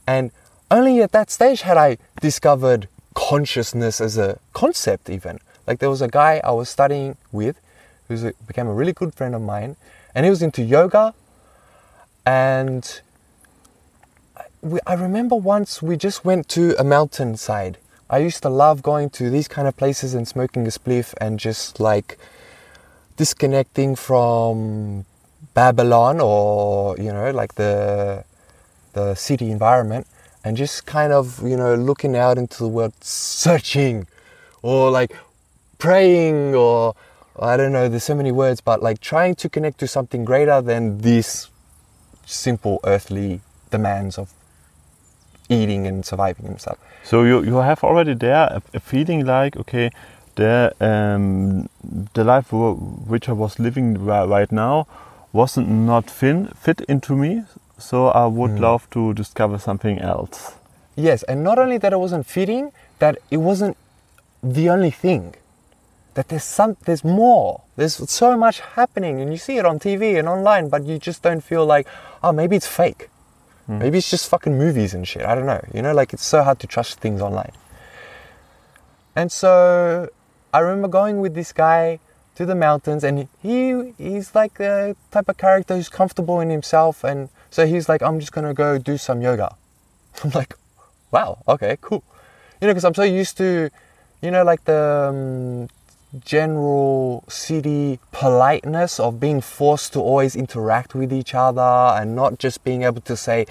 and 0.05 0.31
only 0.69 1.01
at 1.01 1.11
that 1.17 1.31
stage 1.31 1.61
had 1.61 1.77
I 1.77 1.97
discovered 2.21 2.87
consciousness 3.19 3.99
as 3.99 4.17
a 4.17 4.39
concept 4.53 5.09
even. 5.09 5.39
Like 5.67 5.79
there 5.79 5.89
was 5.89 6.01
a 6.01 6.07
guy 6.07 6.41
i 6.43 6.51
was 6.51 6.69
studying 6.69 7.17
with 7.31 7.57
who 8.07 8.15
became 8.47 8.67
a 8.67 8.73
really 8.73 8.93
good 8.93 9.13
friend 9.13 9.35
of 9.35 9.41
mine 9.41 9.75
and 10.15 10.25
he 10.25 10.29
was 10.29 10.41
into 10.41 10.63
yoga. 10.63 11.13
And 12.25 12.83
I- 14.37 14.45
we, 14.61 14.79
I 14.87 14.93
remember 14.93 15.35
once 15.35 15.81
we 15.81 15.95
just 15.97 16.23
went 16.25 16.47
to 16.49 16.63
a 16.79 16.83
mountainside. 16.83 17.77
I 18.09 18.17
used 18.19 18.41
to 18.43 18.49
love 18.49 18.81
going 18.81 19.09
to 19.11 19.29
these 19.29 19.47
kind 19.47 19.67
of 19.67 19.75
places 19.77 20.13
and 20.15 20.27
smoking 20.27 20.65
a 20.65 20.71
spliff 20.71 21.13
and 21.21 21.39
just 21.39 21.79
like 21.79 22.17
disconnecting 23.17 23.95
from 23.97 25.05
babylon 25.53 26.21
or 26.21 26.95
you 26.97 27.11
know 27.11 27.31
like 27.31 27.55
the 27.55 28.23
the 28.93 29.13
city 29.15 29.51
environment 29.51 30.07
and 30.43 30.57
just 30.57 30.85
kind 30.85 31.11
of 31.13 31.41
you 31.43 31.57
know 31.57 31.75
looking 31.75 32.15
out 32.15 32.37
into 32.37 32.57
the 32.59 32.67
world 32.67 32.93
searching 33.01 34.07
or 34.61 34.89
like 34.91 35.15
praying 35.77 36.55
or 36.55 36.95
i 37.39 37.55
don't 37.57 37.71
know 37.71 37.87
there's 37.87 38.03
so 38.03 38.15
many 38.15 38.31
words 38.31 38.61
but 38.61 38.81
like 38.81 38.99
trying 38.99 39.35
to 39.35 39.49
connect 39.49 39.79
to 39.79 39.87
something 39.87 40.25
greater 40.25 40.61
than 40.61 40.99
these 41.01 41.49
simple 42.25 42.79
earthly 42.83 43.41
demands 43.71 44.17
of 44.17 44.31
eating 45.49 45.87
and 45.87 46.05
surviving 46.05 46.57
stuff 46.57 46.77
So 47.03 47.23
you, 47.23 47.43
you 47.43 47.55
have 47.57 47.83
already 47.83 48.13
there 48.13 48.47
a, 48.51 48.61
a 48.73 48.79
feeling 48.79 49.25
like 49.25 49.57
okay, 49.57 49.89
the 50.35 50.73
um, 50.79 51.69
the 52.13 52.23
life 52.23 52.51
which 52.51 53.27
I 53.29 53.31
was 53.33 53.57
living 53.57 53.97
right 54.05 54.51
now 54.51 54.85
wasn't 55.33 55.69
not 55.69 56.09
fin, 56.09 56.47
fit 56.55 56.81
into 56.87 57.15
me. 57.15 57.43
So 57.79 58.07
I 58.07 58.25
would 58.27 58.51
hmm. 58.51 58.57
love 58.57 58.89
to 58.91 59.13
discover 59.13 59.57
something 59.57 59.99
else. 59.99 60.55
yes 60.95 61.23
and 61.31 61.43
not 61.47 61.57
only 61.63 61.77
that 61.83 61.93
it 61.93 61.99
wasn't 62.05 62.25
fitting 62.25 62.63
that 62.99 63.17
it 63.35 63.37
wasn't 63.37 63.77
the 64.43 64.69
only 64.69 64.91
thing. 64.91 65.35
That 66.15 66.27
there's 66.29 66.43
some 66.43 66.75
there's 66.85 67.03
more. 67.03 67.61
There's 67.77 67.95
so 68.09 68.37
much 68.37 68.59
happening 68.59 69.21
and 69.21 69.31
you 69.31 69.37
see 69.37 69.57
it 69.57 69.65
on 69.65 69.79
tv 69.79 70.19
and 70.19 70.27
online 70.27 70.69
but 70.69 70.85
you 70.85 70.99
just 70.99 71.21
don't 71.21 71.43
feel 71.51 71.65
like 71.65 71.87
oh 72.23 72.31
maybe 72.31 72.55
it's 72.55 72.67
fake. 72.67 73.09
Hmm. 73.67 73.79
Maybe 73.79 73.97
it's 73.99 74.09
just 74.09 74.29
fucking 74.29 74.57
movies 74.57 74.93
and 74.93 75.07
shit. 75.07 75.25
I 75.25 75.35
don't 75.35 75.45
know. 75.45 75.63
You 75.73 75.81
know 75.81 75.93
like 75.93 76.13
it's 76.13 76.25
so 76.25 76.43
hard 76.43 76.59
to 76.59 76.67
trust 76.67 76.99
things 76.99 77.21
online. 77.21 77.53
And 79.15 79.31
so 79.31 80.09
i 80.51 80.59
remember 80.59 80.87
going 80.87 81.21
with 81.21 81.35
this 81.35 81.51
guy 81.53 81.99
to 82.35 82.45
the 82.45 82.55
mountains 82.55 83.03
and 83.03 83.27
he 83.41 83.93
he's 83.97 84.33
like 84.33 84.53
the 84.57 84.95
type 85.11 85.29
of 85.29 85.37
character 85.37 85.75
who's 85.75 85.89
comfortable 85.89 86.39
in 86.39 86.49
himself 86.49 87.03
and 87.03 87.29
so 87.49 87.65
he's 87.65 87.89
like 87.89 88.01
i'm 88.01 88.19
just 88.19 88.31
gonna 88.31 88.53
go 88.53 88.77
do 88.77 88.97
some 88.97 89.21
yoga 89.21 89.55
i'm 90.23 90.31
like 90.31 90.55
wow 91.11 91.41
okay 91.47 91.77
cool 91.81 92.03
you 92.61 92.67
know 92.67 92.73
because 92.73 92.85
i'm 92.85 92.93
so 92.93 93.03
used 93.03 93.37
to 93.37 93.69
you 94.21 94.31
know 94.31 94.43
like 94.43 94.63
the 94.65 95.07
um, 95.09 95.67
general 96.25 97.23
city 97.27 97.99
politeness 98.11 98.99
of 98.99 99.19
being 99.19 99.41
forced 99.41 99.93
to 99.93 99.99
always 99.99 100.35
interact 100.35 100.95
with 100.95 101.13
each 101.13 101.35
other 101.35 101.61
and 101.61 102.15
not 102.15 102.39
just 102.39 102.63
being 102.63 102.83
able 102.83 103.01
to 103.01 103.15
say 103.15 103.45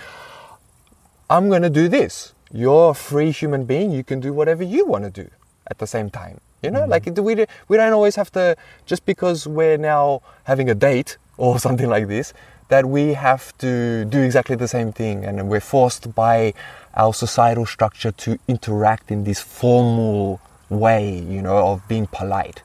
i'm 1.31 1.49
going 1.49 1.63
to 1.63 1.71
do 1.71 1.89
this 1.89 2.35
you're 2.53 2.91
a 2.91 2.95
free 2.95 3.31
human 3.31 3.65
being. 3.65 3.91
You 3.91 4.05
can 4.05 4.21
do 4.21 4.33
whatever 4.33 4.63
you 4.63 4.87
want 4.87 5.05
to 5.05 5.11
do 5.11 5.31
at 5.67 5.79
the 5.79 5.87
same 5.87 6.11
time. 6.11 6.41
You 6.63 6.71
know, 6.71 6.87
like 6.87 7.07
we 7.07 7.47
we 7.69 7.77
don't 7.77 7.93
always 7.93 8.17
have 8.17 8.33
to 8.33 8.57
just 8.85 9.07
because 9.07 9.47
we're 9.47 9.79
now 9.79 10.23
having 10.45 10.69
a 10.69 10.75
date 10.75 11.19
or 11.37 11.59
something 11.67 11.89
like 11.89 12.09
this 12.09 12.33
that 12.69 12.87
we 12.87 13.15
have 13.15 13.57
to 13.59 14.05
do 14.05 14.21
exactly 14.23 14.57
the 14.57 14.69
same 14.69 14.93
thing, 14.93 15.25
and 15.25 15.49
we're 15.49 15.61
forced 15.61 16.15
by 16.15 16.55
our 16.95 17.15
societal 17.15 17.67
structure 17.67 18.13
to 18.13 18.39
interact 18.47 19.11
in 19.11 19.25
this 19.25 19.41
formal 19.41 20.41
way. 20.69 21.19
You 21.19 21.43
know, 21.43 21.59
of 21.59 21.89
being 21.89 22.07
polite. 22.07 22.63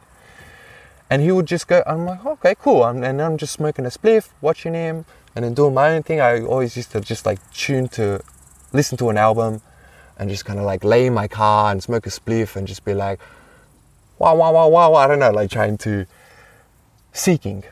And 1.09 1.21
he 1.21 1.31
would 1.31 1.45
just 1.45 1.67
go, 1.67 1.83
I'm 1.85 2.05
like, 2.05 2.25
okay, 2.25 2.55
cool. 2.59 2.83
I'm, 2.83 3.03
and 3.03 3.21
I'm 3.21 3.37
just 3.37 3.53
smoking 3.53 3.85
a 3.85 3.89
spliff, 3.89 4.29
watching 4.41 4.73
him, 4.73 5.05
and 5.35 5.45
then 5.45 5.53
doing 5.53 5.73
my 5.73 5.93
own 5.93 6.01
thing. 6.01 6.19
I 6.19 6.41
always 6.41 6.75
used 6.75 6.91
to 6.93 7.01
just 7.01 7.25
like 7.25 7.39
tune 7.53 7.87
to, 7.89 8.23
listen 8.71 8.97
to 8.97 9.09
an 9.09 9.17
album, 9.17 9.61
and 10.17 10.29
just 10.29 10.45
kind 10.45 10.59
of 10.59 10.65
like 10.65 10.83
lay 10.83 11.05
in 11.05 11.13
my 11.13 11.27
car 11.27 11.71
and 11.71 11.83
smoke 11.83 12.07
a 12.07 12.09
spliff 12.09 12.55
and 12.55 12.67
just 12.67 12.83
be 12.83 12.93
like, 12.93 13.19
wow, 14.17 14.35
wow, 14.35 14.53
wow, 14.53 14.69
wow, 14.69 14.93
I 14.93 15.07
don't 15.07 15.19
know, 15.19 15.31
like 15.31 15.51
trying 15.51 15.77
to, 15.79 16.05
seeking, 17.11 17.63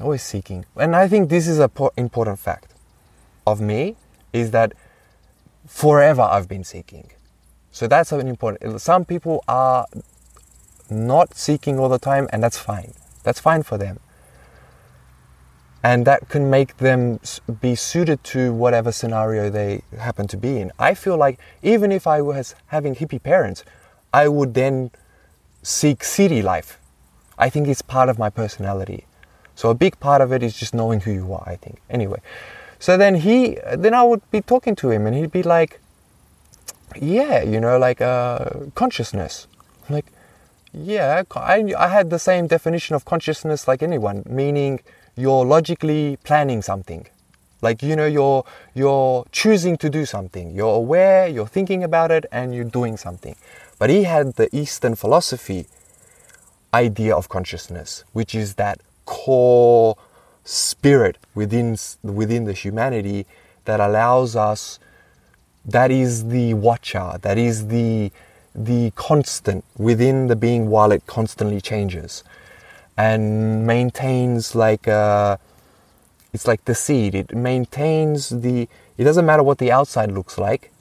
always 0.00 0.22
seeking. 0.22 0.64
And 0.76 0.94
I 0.94 1.08
think 1.08 1.28
this 1.28 1.48
is 1.48 1.58
a 1.58 1.68
po- 1.68 1.92
important 1.96 2.38
fact 2.38 2.72
of 3.46 3.60
me 3.60 3.96
is 4.32 4.50
that 4.52 4.72
forever 5.66 6.22
I've 6.22 6.48
been 6.48 6.64
seeking. 6.64 7.10
So 7.70 7.86
that's 7.86 8.12
an 8.12 8.26
important. 8.26 8.80
Some 8.80 9.04
people 9.04 9.44
are 9.46 9.86
not 10.90 11.34
seeking 11.36 11.78
all 11.78 11.88
the 11.88 11.98
time, 11.98 12.28
and 12.32 12.42
that's 12.42 12.58
fine. 12.58 12.94
That's 13.22 13.40
fine 13.40 13.62
for 13.62 13.78
them. 13.78 14.00
And 15.82 16.06
that 16.06 16.28
can 16.28 16.50
make 16.50 16.78
them 16.78 17.20
be 17.60 17.74
suited 17.74 18.24
to 18.24 18.52
whatever 18.52 18.90
scenario 18.90 19.48
they 19.48 19.82
happen 19.98 20.26
to 20.28 20.36
be 20.36 20.58
in. 20.60 20.72
I 20.78 20.94
feel 20.94 21.16
like 21.16 21.38
even 21.62 21.92
if 21.92 22.06
I 22.06 22.20
was 22.20 22.54
having 22.66 22.96
hippie 22.96 23.22
parents, 23.22 23.64
I 24.12 24.28
would 24.28 24.54
then 24.54 24.90
seek 25.62 26.02
city 26.02 26.42
life. 26.42 26.80
I 27.38 27.48
think 27.48 27.68
it's 27.68 27.82
part 27.82 28.08
of 28.08 28.18
my 28.18 28.30
personality. 28.30 29.04
So 29.58 29.70
a 29.70 29.74
big 29.74 29.98
part 29.98 30.20
of 30.20 30.32
it 30.32 30.40
is 30.44 30.56
just 30.56 30.72
knowing 30.72 31.00
who 31.00 31.10
you 31.10 31.32
are, 31.32 31.42
I 31.44 31.56
think. 31.56 31.80
Anyway, 31.90 32.20
so 32.78 32.96
then 32.96 33.16
he, 33.16 33.58
then 33.76 33.92
I 33.92 34.04
would 34.04 34.22
be 34.30 34.40
talking 34.40 34.76
to 34.76 34.88
him 34.88 35.04
and 35.04 35.16
he'd 35.16 35.32
be 35.32 35.42
like, 35.42 35.80
yeah, 36.94 37.42
you 37.42 37.58
know, 37.58 37.76
like 37.76 38.00
uh, 38.00 38.50
consciousness. 38.76 39.48
I'm 39.88 39.96
like, 39.96 40.06
yeah, 40.72 41.24
I, 41.34 41.74
I 41.76 41.88
had 41.88 42.10
the 42.10 42.20
same 42.20 42.46
definition 42.46 42.94
of 42.94 43.04
consciousness 43.04 43.66
like 43.66 43.82
anyone, 43.82 44.22
meaning 44.28 44.78
you're 45.16 45.44
logically 45.44 46.18
planning 46.22 46.62
something. 46.62 47.08
Like, 47.60 47.82
you 47.82 47.96
know, 47.96 48.06
you're, 48.06 48.44
you're 48.76 49.26
choosing 49.32 49.76
to 49.78 49.90
do 49.90 50.06
something. 50.06 50.54
You're 50.54 50.76
aware, 50.76 51.26
you're 51.26 51.48
thinking 51.48 51.82
about 51.82 52.12
it, 52.12 52.26
and 52.30 52.54
you're 52.54 52.72
doing 52.78 52.96
something. 52.96 53.34
But 53.80 53.90
he 53.90 54.04
had 54.04 54.34
the 54.34 54.48
Eastern 54.54 54.94
philosophy 54.94 55.66
idea 56.72 57.16
of 57.16 57.28
consciousness, 57.28 58.04
which 58.12 58.36
is 58.36 58.54
that 58.54 58.80
core 59.08 59.96
spirit 60.44 61.16
within, 61.34 61.76
within 62.02 62.44
the 62.44 62.52
humanity 62.52 63.26
that 63.64 63.80
allows 63.80 64.36
us 64.36 64.78
that 65.64 65.90
is 65.90 66.28
the 66.28 66.54
watcher 66.54 67.18
that 67.22 67.36
is 67.36 67.68
the 67.68 68.10
the 68.54 68.90
constant 68.96 69.64
within 69.76 70.26
the 70.26 70.36
being 70.36 70.68
while 70.68 70.92
it 70.92 71.06
constantly 71.06 71.60
changes 71.60 72.24
and 72.98 73.66
maintains 73.66 74.54
like 74.54 74.88
a, 74.88 75.38
it's 76.32 76.46
like 76.46 76.64
the 76.64 76.74
seed. 76.74 77.14
It 77.14 77.34
maintains 77.34 78.28
the 78.30 78.68
it 78.98 79.04
doesn't 79.04 79.24
matter 79.24 79.44
what 79.44 79.58
the 79.58 79.70
outside 79.70 80.10
looks 80.10 80.36
like. 80.36 80.72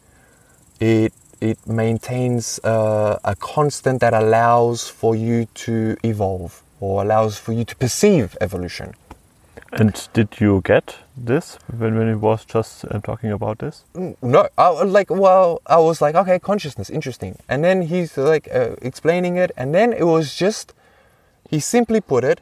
It 0.79 1.13
it 1.39 1.59
maintains 1.67 2.59
uh, 2.63 3.19
a 3.23 3.35
constant 3.35 4.01
that 4.01 4.13
allows 4.13 4.89
for 4.89 5.15
you 5.15 5.45
to 5.65 5.95
evolve 6.03 6.63
or 6.79 7.01
allows 7.01 7.37
for 7.37 7.53
you 7.53 7.63
to 7.65 7.75
perceive 7.75 8.37
evolution. 8.41 8.93
And 9.71 10.07
did 10.13 10.39
you 10.39 10.61
get 10.63 10.95
this 11.15 11.57
when, 11.75 11.97
when 11.97 12.07
he 12.07 12.15
was 12.15 12.45
just 12.45 12.85
uh, 12.85 12.99
talking 12.99 13.31
about 13.31 13.59
this? 13.59 13.83
no 14.21 14.47
I 14.57 14.69
like 14.83 15.09
well 15.09 15.61
i 15.67 15.77
was 15.77 16.01
like 16.01 16.15
okay 16.15 16.39
consciousness 16.39 16.89
interesting. 16.89 17.37
And 17.49 17.63
then 17.63 17.81
he's 17.83 18.17
like 18.17 18.47
uh, 18.53 18.75
explaining 18.81 19.35
it 19.37 19.51
and 19.57 19.73
then 19.75 19.91
it 19.93 20.05
was 20.05 20.35
just 20.35 20.73
he 21.49 21.59
simply 21.59 22.01
put 22.01 22.23
it 22.23 22.41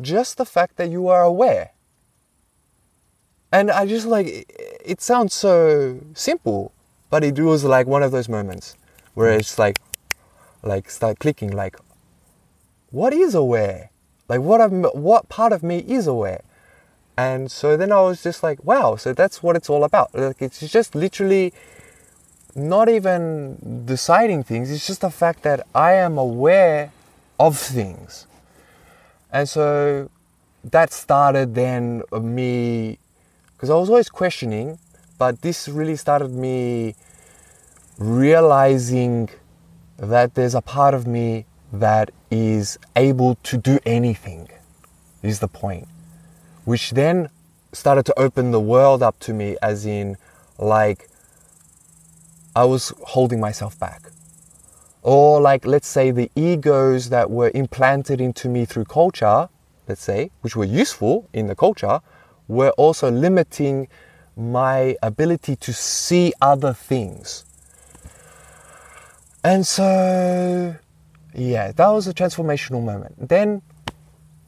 just 0.00 0.36
the 0.36 0.44
fact 0.44 0.76
that 0.76 0.90
you 0.90 1.08
are 1.08 1.22
aware. 1.22 1.70
And 3.50 3.70
i 3.70 3.86
just 3.86 4.06
like 4.06 4.26
it, 4.26 4.80
it 4.84 5.00
sounds 5.00 5.32
so 5.32 6.00
simple 6.14 6.72
but 7.08 7.24
it 7.24 7.38
was 7.38 7.64
like 7.64 7.86
one 7.86 8.02
of 8.02 8.12
those 8.12 8.28
moments 8.28 8.76
where 9.14 9.32
it's 9.32 9.58
like 9.58 9.78
like 10.62 10.90
start 10.90 11.18
clicking 11.18 11.50
like 11.50 11.76
what 12.90 13.12
is 13.12 13.34
aware 13.34 13.90
like 14.28 14.40
what 14.40 14.60
I'm, 14.60 14.84
what 14.84 15.28
part 15.28 15.52
of 15.52 15.62
me 15.62 15.78
is 15.78 16.06
aware 16.06 16.42
and 17.18 17.50
so 17.50 17.76
then 17.76 17.92
I 17.92 18.02
was 18.02 18.22
just 18.22 18.42
like, 18.42 18.62
wow, 18.62 18.96
so 18.96 19.14
that's 19.14 19.42
what 19.42 19.56
it's 19.56 19.70
all 19.70 19.84
about. 19.84 20.14
Like 20.14 20.42
it's 20.42 20.60
just 20.60 20.94
literally 20.94 21.54
not 22.54 22.88
even 22.88 23.84
deciding 23.86 24.44
things, 24.44 24.70
it's 24.70 24.86
just 24.86 25.00
the 25.00 25.10
fact 25.10 25.42
that 25.42 25.66
I 25.74 25.92
am 25.94 26.18
aware 26.18 26.92
of 27.38 27.58
things. 27.58 28.26
And 29.32 29.48
so 29.48 30.10
that 30.64 30.92
started 30.92 31.54
then 31.54 32.02
me, 32.12 32.98
because 33.54 33.70
I 33.70 33.74
was 33.74 33.88
always 33.88 34.08
questioning, 34.08 34.78
but 35.18 35.40
this 35.42 35.68
really 35.68 35.96
started 35.96 36.30
me 36.30 36.94
realizing 37.98 39.30
that 39.96 40.34
there's 40.34 40.54
a 40.54 40.60
part 40.60 40.92
of 40.92 41.06
me 41.06 41.46
that 41.72 42.10
is 42.36 42.78
able 42.94 43.36
to 43.44 43.56
do 43.56 43.78
anything, 43.84 44.48
is 45.22 45.40
the 45.40 45.48
point 45.48 45.88
which 46.66 46.90
then 46.90 47.30
started 47.72 48.04
to 48.04 48.18
open 48.18 48.50
the 48.50 48.60
world 48.60 49.02
up 49.02 49.18
to 49.20 49.32
me 49.32 49.56
as 49.62 49.86
in 49.86 50.16
like 50.58 51.08
I 52.54 52.64
was 52.64 52.92
holding 53.02 53.40
myself 53.40 53.78
back. 53.78 54.10
Or 55.02 55.40
like 55.40 55.64
let's 55.64 55.86
say 55.86 56.10
the 56.10 56.30
egos 56.34 57.08
that 57.10 57.30
were 57.30 57.52
implanted 57.54 58.20
into 58.20 58.48
me 58.48 58.64
through 58.64 58.86
culture, 58.86 59.48
let's 59.86 60.02
say, 60.02 60.30
which 60.40 60.56
were 60.56 60.64
useful 60.64 61.28
in 61.32 61.46
the 61.46 61.54
culture, 61.54 62.00
were 62.48 62.70
also 62.70 63.10
limiting 63.10 63.86
my 64.36 64.96
ability 65.02 65.54
to 65.56 65.72
see 65.72 66.32
other 66.42 66.72
things. 66.72 67.44
And 69.44 69.64
so 69.64 70.74
yeah, 71.36 71.72
that 71.72 71.88
was 71.88 72.08
a 72.08 72.14
transformational 72.14 72.82
moment. 72.82 73.28
Then 73.28 73.62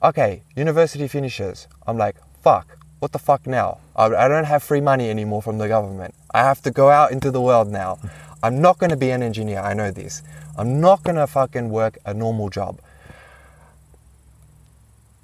okay, 0.03 0.42
university 0.57 1.09
finishes. 1.09 1.68
I'm 1.87 1.98
like, 1.98 2.16
fuck, 2.42 2.79
what 2.98 3.12
the 3.12 3.18
fuck 3.18 3.46
now? 3.46 3.79
I, 3.96 4.07
I 4.07 4.29
don't 4.29 4.44
have 4.44 4.62
free 4.62 4.81
money 4.81 5.11
anymore 5.11 5.42
from 5.42 5.59
the 5.59 5.68
government. 5.68 6.14
I 6.33 6.40
have 6.40 6.62
to 6.62 6.70
go 6.70 6.90
out 6.90 7.12
into 7.12 7.31
the 7.31 7.40
world 7.40 7.68
now. 7.68 7.98
I'm 8.42 8.61
not 8.61 8.79
going 8.79 8.90
to 8.90 8.96
be 8.96 9.11
an 9.11 9.22
engineer, 9.22 9.59
I 9.59 9.74
know 9.74 9.90
this. 9.90 10.22
I'm 10.57 10.81
not 10.81 11.03
going 11.03 11.16
to 11.16 11.27
fucking 11.27 11.70
work 11.70 11.98
a 12.07 12.14
normal 12.14 12.51
job. 12.51 12.81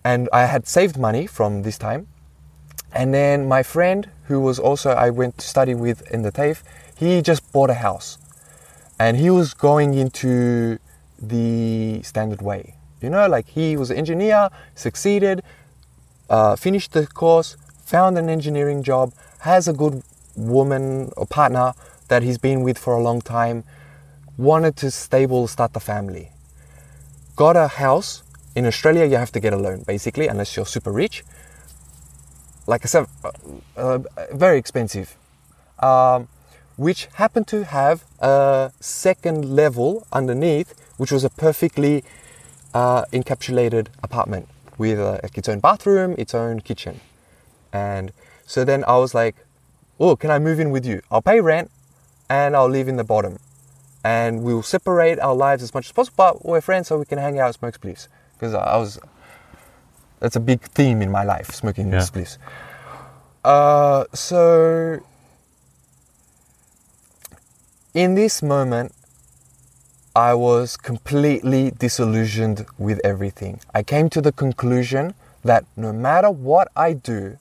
And 0.05 0.29
I 0.33 0.47
had 0.47 0.67
saved 0.67 0.99
money 0.99 1.27
from 1.27 1.63
this 1.63 1.79
time. 1.79 2.09
And 2.93 3.15
then 3.15 3.47
my 3.47 3.63
friend, 3.63 4.11
who 4.25 4.41
was 4.41 4.59
also 4.59 4.91
I 4.91 5.11
went 5.11 5.39
to 5.39 5.47
study 5.47 5.75
with 5.75 6.03
in 6.11 6.23
the 6.23 6.33
TAFE, 6.33 6.63
he 6.97 7.23
just 7.23 7.53
bought 7.53 7.71
a 7.71 7.75
house. 7.75 8.19
And 8.99 9.17
he 9.17 9.31
was 9.31 9.55
going 9.55 9.95
into 9.95 10.79
the 11.21 12.03
standard 12.03 12.43
way. 12.43 12.75
You 13.01 13.11
know, 13.11 13.27
like 13.29 13.49
he 13.49 13.77
was 13.77 13.91
an 13.91 13.99
engineer, 13.99 14.49
succeeded, 14.75 15.43
uh, 16.31 16.57
finished 16.57 16.93
the 16.93 17.07
course, 17.07 17.57
found 17.85 18.17
an 18.19 18.29
engineering 18.29 18.83
job, 18.83 19.13
has 19.41 19.69
a 19.69 19.73
good 19.73 20.03
woman 20.37 21.11
or 21.17 21.27
partner 21.27 21.75
that 22.09 22.23
he's 22.23 22.39
been 22.39 22.63
with 22.63 22.79
for 22.79 22.95
a 22.95 23.03
long 23.03 23.21
time, 23.21 23.65
wanted 24.37 24.77
to 24.77 24.91
stable 24.91 25.47
start 25.47 25.73
the 25.73 25.81
family. 25.81 26.31
Got 27.37 27.57
a 27.57 27.69
house. 27.69 28.23
In 28.55 28.67
Australia, 28.67 29.05
you 29.05 29.17
have 29.17 29.33
to 29.33 29.41
get 29.41 29.53
a 29.53 29.57
loan, 29.57 29.83
basically, 29.83 30.29
unless 30.29 30.57
you're 30.57 30.67
super 30.67 30.93
rich. 30.93 31.25
Like 32.67 32.83
I 32.85 32.87
said, 32.87 33.07
uh, 33.25 33.31
uh, 33.77 33.99
very 34.33 34.59
expensive. 34.59 35.17
Um, 35.81 36.29
which 36.77 37.07
happened 37.15 37.47
to 37.49 37.65
have 37.65 38.05
a 38.21 38.73
second 38.81 39.45
level 39.45 40.07
underneath, 40.13 40.75
which 40.97 41.11
was 41.13 41.25
a 41.25 41.31
perfectly 41.31 42.05
uh, 42.73 43.05
encapsulated 43.13 43.89
apartment 44.03 44.49
with 44.79 44.99
uh, 44.99 45.19
its 45.35 45.49
own 45.49 45.61
bathroom, 45.61 46.15
its 46.19 46.35
own 46.35 46.61
kitchen. 46.61 47.01
And 47.73 48.13
so 48.47 48.65
then 48.65 48.85
I 48.87 48.99
was 48.99 49.15
like, 49.15 49.37
oh, 50.01 50.17
can 50.17 50.31
I 50.31 50.39
move 50.39 50.61
in 50.61 50.71
with 50.71 50.85
you? 50.87 51.01
I'll 51.11 51.23
pay 51.23 51.41
rent 51.41 51.71
and 52.29 52.57
I'll 52.57 52.69
live 52.69 52.89
in 52.89 52.97
the 52.97 53.05
bottom. 53.05 53.39
And 54.03 54.43
we'll 54.43 54.63
separate 54.63 55.19
our 55.21 55.35
lives 55.35 55.63
as 55.63 55.73
much 55.73 55.87
as 55.87 55.93
possible, 55.93 56.15
but 56.17 56.45
we're 56.45 56.61
friends 56.61 56.89
so 56.89 56.99
we 56.99 57.07
can 57.07 57.19
hang 57.19 57.39
out 57.39 57.55
smoke 57.55 57.81
spliffs. 57.81 58.09
Because 58.35 58.53
I 58.55 58.77
was, 58.77 58.99
that's 60.21 60.37
a 60.37 60.41
big 60.41 60.61
theme 60.63 61.01
in 61.01 61.11
my 61.11 61.25
life, 61.25 61.53
smoking 61.55 61.91
Yeah. 61.91 62.01
spliffs. 62.01 62.37
Uh, 63.45 64.05
so 64.13 65.01
in 67.95 68.15
this 68.15 68.43
moment, 68.43 68.93
I 70.17 70.35
was 70.35 70.77
completely 70.77 71.73
disillusioned 71.73 72.67
with 72.79 73.01
everything. 73.03 73.59
I 73.75 73.83
came 73.83 74.09
to 74.11 74.21
the 74.21 74.31
conclusion 74.31 75.15
that 75.43 75.65
no 75.77 75.93
matter 75.93 76.31
what 76.31 76.69
I 76.77 76.93
do, 76.93 77.39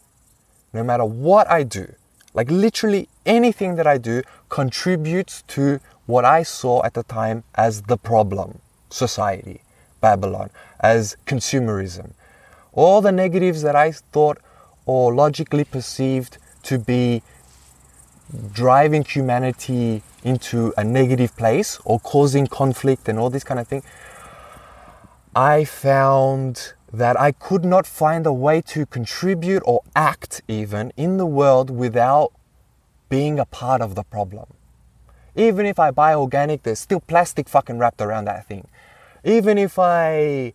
no 0.73 0.83
matter 0.83 1.05
what 1.05 1.47
I 1.51 1.61
do, 1.61 1.93
like 2.33 2.49
literally 2.49 3.09
anything 3.27 3.75
that 3.75 3.85
I 3.85 3.99
do 3.99 4.23
contributes 4.49 5.43
to 5.49 5.81
what 6.07 6.25
I 6.25 6.41
saw 6.41 6.83
at 6.83 6.95
the 6.95 7.03
time 7.03 7.43
as 7.53 7.83
the 7.83 7.95
problem 7.97 8.59
society, 8.89 9.61
Babylon, 10.01 10.49
as 10.79 11.15
consumerism. 11.27 12.13
All 12.71 13.01
the 13.01 13.11
negatives 13.11 13.61
that 13.61 13.75
I 13.75 13.91
thought 13.91 14.39
or 14.87 15.13
logically 15.13 15.63
perceived 15.63 16.39
to 16.63 16.79
be 16.79 17.21
driving 18.51 19.03
humanity 19.03 20.01
into 20.23 20.73
a 20.77 20.83
negative 20.83 21.35
place 21.35 21.79
or 21.85 21.99
causing 21.99 22.47
conflict 22.47 23.07
and 23.07 23.19
all 23.19 23.29
this 23.29 23.43
kind 23.43 23.59
of 23.59 23.67
thing, 23.67 23.83
I 25.35 25.65
found 25.65 26.73
that 26.91 27.19
I 27.19 27.31
could 27.31 27.65
not 27.65 27.87
find 27.87 28.25
a 28.25 28.33
way 28.33 28.61
to 28.61 28.85
contribute 28.85 29.63
or 29.65 29.81
act 29.95 30.41
even 30.47 30.93
in 30.95 31.17
the 31.17 31.25
world 31.25 31.69
without 31.69 32.31
being 33.09 33.39
a 33.39 33.45
part 33.45 33.81
of 33.81 33.95
the 33.95 34.03
problem. 34.03 34.45
Even 35.35 35.65
if 35.65 35.79
I 35.79 35.89
buy 35.89 36.13
organic, 36.13 36.63
there's 36.63 36.79
still 36.79 36.99
plastic 36.99 37.49
fucking 37.49 37.79
wrapped 37.79 38.01
around 38.01 38.25
that 38.25 38.47
thing. 38.47 38.67
Even 39.23 39.57
if 39.57 39.79
I 39.79 40.53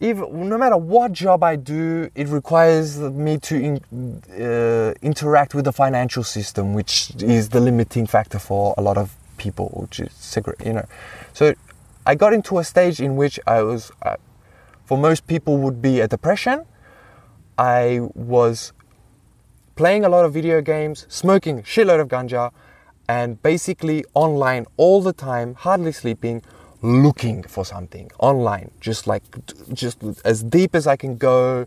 no 0.00 0.58
matter 0.58 0.76
what 0.76 1.12
job 1.12 1.42
I 1.42 1.56
do, 1.56 2.10
it 2.14 2.28
requires 2.28 2.98
me 2.98 3.38
to 3.38 3.56
in, 3.56 4.22
uh, 4.30 4.92
interact 5.00 5.54
with 5.54 5.64
the 5.64 5.72
financial 5.72 6.22
system, 6.22 6.74
which 6.74 7.12
is 7.22 7.48
the 7.48 7.60
limiting 7.60 8.06
factor 8.06 8.38
for 8.38 8.74
a 8.76 8.82
lot 8.82 8.98
of 8.98 9.14
people, 9.38 9.68
which 9.74 10.00
is 10.00 10.38
you 10.64 10.72
know. 10.74 10.84
So 11.32 11.54
I 12.04 12.14
got 12.14 12.32
into 12.32 12.58
a 12.58 12.64
stage 12.64 13.00
in 13.00 13.16
which 13.16 13.40
I 13.46 13.62
was, 13.62 13.90
uh, 14.02 14.16
for 14.84 14.98
most 14.98 15.26
people, 15.26 15.56
would 15.58 15.80
be 15.80 16.00
a 16.00 16.08
depression. 16.08 16.64
I 17.58 18.00
was 18.14 18.72
playing 19.76 20.04
a 20.04 20.08
lot 20.08 20.24
of 20.24 20.32
video 20.34 20.60
games, 20.60 21.06
smoking 21.08 21.62
shitload 21.62 22.00
of 22.00 22.08
ganja, 22.08 22.52
and 23.08 23.42
basically 23.42 24.04
online 24.14 24.66
all 24.76 25.00
the 25.00 25.12
time, 25.12 25.54
hardly 25.54 25.92
sleeping 25.92 26.42
looking 26.86 27.42
for 27.42 27.64
something 27.64 28.10
online, 28.18 28.70
just 28.80 29.06
like 29.06 29.22
just 29.72 29.98
as 30.24 30.42
deep 30.42 30.74
as 30.74 30.86
I 30.86 30.96
can 30.96 31.16
go, 31.16 31.66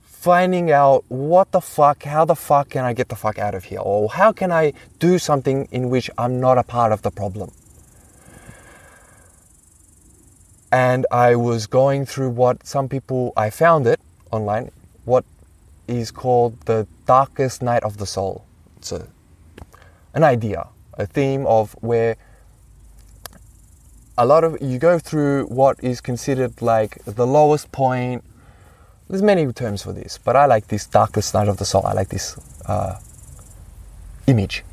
finding 0.00 0.72
out 0.72 1.04
what 1.08 1.52
the 1.52 1.60
fuck, 1.60 2.02
how 2.04 2.24
the 2.24 2.34
fuck 2.34 2.70
can 2.70 2.84
I 2.84 2.92
get 2.92 3.08
the 3.08 3.16
fuck 3.16 3.38
out 3.38 3.54
of 3.54 3.64
here, 3.64 3.80
or 3.80 4.08
how 4.08 4.32
can 4.32 4.50
I 4.50 4.72
do 4.98 5.18
something 5.18 5.68
in 5.70 5.90
which 5.90 6.10
I'm 6.16 6.40
not 6.40 6.58
a 6.58 6.62
part 6.62 6.92
of 6.92 7.02
the 7.02 7.10
problem. 7.10 7.52
And 10.72 11.06
I 11.10 11.36
was 11.36 11.66
going 11.66 12.06
through 12.06 12.30
what 12.30 12.66
some 12.66 12.88
people 12.88 13.32
I 13.36 13.50
found 13.50 13.86
it 13.86 14.00
online, 14.30 14.70
what 15.04 15.24
is 15.86 16.10
called 16.10 16.60
the 16.62 16.86
darkest 17.06 17.62
night 17.62 17.82
of 17.82 17.96
the 17.98 18.06
soul. 18.06 18.44
It's 18.76 18.92
a 18.92 19.08
an 20.14 20.24
idea, 20.24 20.66
a 20.94 21.06
theme 21.06 21.46
of 21.46 21.76
where 21.80 22.16
a 24.18 24.26
lot 24.26 24.42
of 24.42 24.60
you 24.60 24.78
go 24.78 24.98
through 24.98 25.44
what 25.46 25.82
is 25.82 26.00
considered 26.00 26.60
like 26.60 27.02
the 27.04 27.26
lowest 27.26 27.70
point. 27.70 28.24
There's 29.08 29.22
many 29.22 29.50
terms 29.52 29.84
for 29.84 29.92
this, 29.92 30.18
but 30.18 30.34
I 30.34 30.44
like 30.46 30.66
this 30.66 30.86
darkest 30.86 31.32
night 31.32 31.48
of 31.48 31.56
the 31.56 31.64
soul. 31.64 31.86
I 31.86 31.92
like 31.92 32.08
this 32.08 32.36
uh, 32.66 32.98
image, 34.26 34.64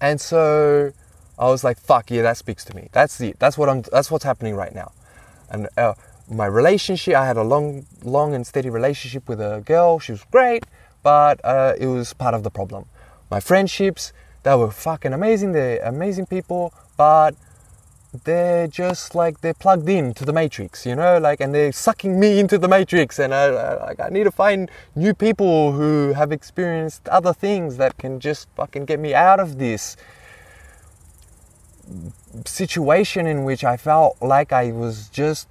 and 0.00 0.20
so 0.20 0.92
I 1.38 1.46
was 1.46 1.62
like, 1.62 1.78
"Fuck 1.78 2.10
yeah, 2.10 2.22
that 2.22 2.36
speaks 2.36 2.64
to 2.66 2.76
me. 2.76 2.88
That's 2.92 3.16
the 3.18 3.34
that's 3.38 3.56
what 3.56 3.68
I'm. 3.68 3.82
That's 3.92 4.10
what's 4.10 4.24
happening 4.24 4.56
right 4.56 4.74
now." 4.74 4.90
And 5.48 5.68
uh, 5.78 5.94
my 6.28 6.46
relationship, 6.46 7.14
I 7.14 7.24
had 7.24 7.36
a 7.36 7.44
long, 7.44 7.86
long 8.02 8.34
and 8.34 8.46
steady 8.46 8.68
relationship 8.68 9.28
with 9.28 9.40
a 9.40 9.62
girl. 9.64 10.00
She 10.00 10.12
was 10.12 10.24
great, 10.24 10.64
but 11.02 11.40
uh, 11.44 11.74
it 11.78 11.86
was 11.86 12.12
part 12.12 12.34
of 12.34 12.42
the 12.42 12.50
problem. 12.50 12.84
My 13.30 13.40
friendships, 13.40 14.12
they 14.42 14.54
were 14.56 14.72
fucking 14.72 15.12
amazing. 15.12 15.52
They're 15.52 15.80
amazing 15.82 16.26
people, 16.26 16.74
but 16.98 17.34
they're 18.24 18.66
just 18.66 19.14
like 19.14 19.40
they're 19.42 19.54
plugged 19.54 19.88
in 19.88 20.14
to 20.14 20.24
the 20.24 20.32
matrix, 20.32 20.86
you 20.86 20.96
know, 20.96 21.18
like, 21.18 21.40
and 21.40 21.54
they're 21.54 21.72
sucking 21.72 22.18
me 22.18 22.38
into 22.38 22.56
the 22.56 22.68
matrix. 22.68 23.18
And 23.18 23.34
I, 23.34 23.44
I, 23.44 23.86
like, 23.86 24.00
I 24.00 24.08
need 24.08 24.24
to 24.24 24.30
find 24.30 24.70
new 24.94 25.12
people 25.12 25.72
who 25.72 26.14
have 26.14 26.32
experienced 26.32 27.06
other 27.08 27.32
things 27.32 27.76
that 27.76 27.98
can 27.98 28.18
just 28.18 28.48
fucking 28.56 28.86
get 28.86 28.98
me 28.98 29.14
out 29.14 29.40
of 29.40 29.58
this 29.58 29.96
situation 32.44 33.26
in 33.26 33.44
which 33.44 33.64
I 33.64 33.76
felt 33.76 34.16
like 34.20 34.52
I 34.52 34.72
was 34.72 35.08
just 35.08 35.48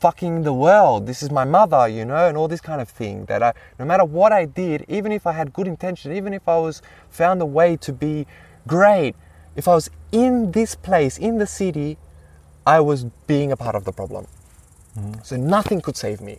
fucking 0.00 0.42
the 0.42 0.52
world. 0.52 1.06
This 1.06 1.22
is 1.22 1.30
my 1.30 1.44
mother, 1.44 1.86
you 1.86 2.04
know, 2.04 2.26
and 2.28 2.36
all 2.36 2.48
this 2.48 2.60
kind 2.60 2.80
of 2.80 2.88
thing. 2.88 3.26
That 3.26 3.42
I, 3.44 3.52
no 3.78 3.84
matter 3.84 4.04
what 4.04 4.32
I 4.32 4.44
did, 4.44 4.84
even 4.88 5.12
if 5.12 5.24
I 5.24 5.32
had 5.32 5.52
good 5.52 5.68
intention, 5.68 6.12
even 6.12 6.34
if 6.34 6.48
I 6.48 6.58
was 6.58 6.82
found 7.10 7.40
a 7.40 7.46
way 7.46 7.76
to 7.76 7.92
be 7.92 8.26
great, 8.66 9.14
if 9.56 9.68
I 9.68 9.74
was 9.74 9.90
in 10.10 10.52
this 10.52 10.74
place, 10.74 11.18
in 11.18 11.38
the 11.38 11.46
city, 11.46 11.98
I 12.66 12.80
was 12.80 13.04
being 13.26 13.52
a 13.52 13.56
part 13.56 13.74
of 13.74 13.84
the 13.84 13.92
problem. 13.92 14.26
Mm. 14.98 15.24
So 15.24 15.36
nothing 15.36 15.80
could 15.80 15.96
save 15.96 16.20
me. 16.20 16.38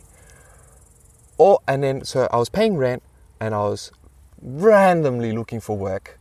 Or 1.36 1.60
and 1.66 1.82
then 1.82 2.04
so 2.04 2.28
I 2.30 2.36
was 2.36 2.48
paying 2.48 2.76
rent 2.76 3.02
and 3.40 3.54
I 3.54 3.58
was 3.58 3.90
randomly 4.40 5.32
looking 5.32 5.60
for 5.60 5.76
work. 5.76 6.18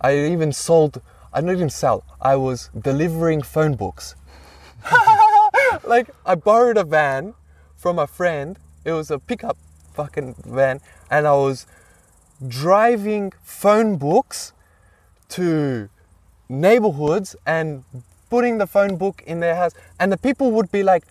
I 0.00 0.16
even 0.16 0.52
sold 0.52 1.02
I 1.32 1.40
didn't 1.40 1.56
even 1.56 1.70
sell. 1.70 2.04
I 2.20 2.36
was 2.36 2.70
delivering 2.78 3.42
phone 3.42 3.76
books. 3.76 4.16
like 5.84 6.10
I 6.24 6.34
borrowed 6.34 6.78
a 6.78 6.84
van 6.84 7.34
from 7.76 7.98
a 7.98 8.06
friend. 8.06 8.58
It 8.84 8.92
was 8.92 9.10
a 9.10 9.18
pickup 9.18 9.58
fucking 9.92 10.34
van 10.44 10.80
and 11.10 11.26
I 11.26 11.34
was 11.34 11.66
driving 12.46 13.32
phone 13.42 13.96
books 13.96 14.52
to 15.28 15.90
neighborhoods 16.50 17.36
and 17.46 17.84
putting 18.28 18.58
the 18.58 18.66
phone 18.66 18.96
book 18.96 19.22
in 19.26 19.40
their 19.40 19.56
house, 19.56 19.72
and 19.98 20.12
the 20.12 20.18
people 20.18 20.50
would 20.52 20.70
be 20.70 20.82
like, 20.82 21.04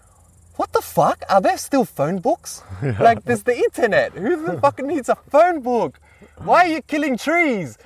"What 0.58 0.71
the 0.73 0.82
fuck? 0.82 1.23
Are 1.30 1.41
there 1.41 1.58
still 1.58 1.86
phone 1.86 2.19
books? 2.19 2.62
Yeah. 2.84 2.97
Like, 3.08 3.23
there's 3.23 3.43
the 3.43 3.58
internet. 3.58 4.13
Who 4.13 4.45
the 4.45 4.60
fuck 4.63 4.82
needs 4.84 5.10
a 5.10 5.15
phone 5.15 5.62
book? 5.62 5.99
Why 6.38 6.65
are 6.65 6.71
you 6.75 6.82
killing 6.82 7.17
trees? 7.17 7.78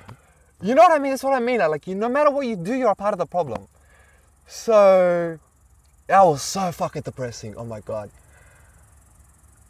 You 0.60 0.74
know 0.74 0.82
what 0.82 0.92
I 0.92 0.98
mean? 0.98 1.12
That's 1.12 1.24
what 1.24 1.34
I 1.34 1.40
mean. 1.40 1.58
Like, 1.58 1.86
you, 1.86 1.94
no 1.94 2.08
matter 2.08 2.30
what 2.30 2.46
you 2.46 2.56
do, 2.56 2.74
you're 2.74 2.90
a 2.90 2.94
part 2.94 3.12
of 3.12 3.18
the 3.18 3.26
problem. 3.26 3.66
So, 4.46 5.38
that 6.06 6.22
was 6.24 6.42
so 6.42 6.70
fucking 6.72 7.02
depressing. 7.02 7.54
Oh 7.56 7.64
my 7.64 7.80
god. 7.80 8.10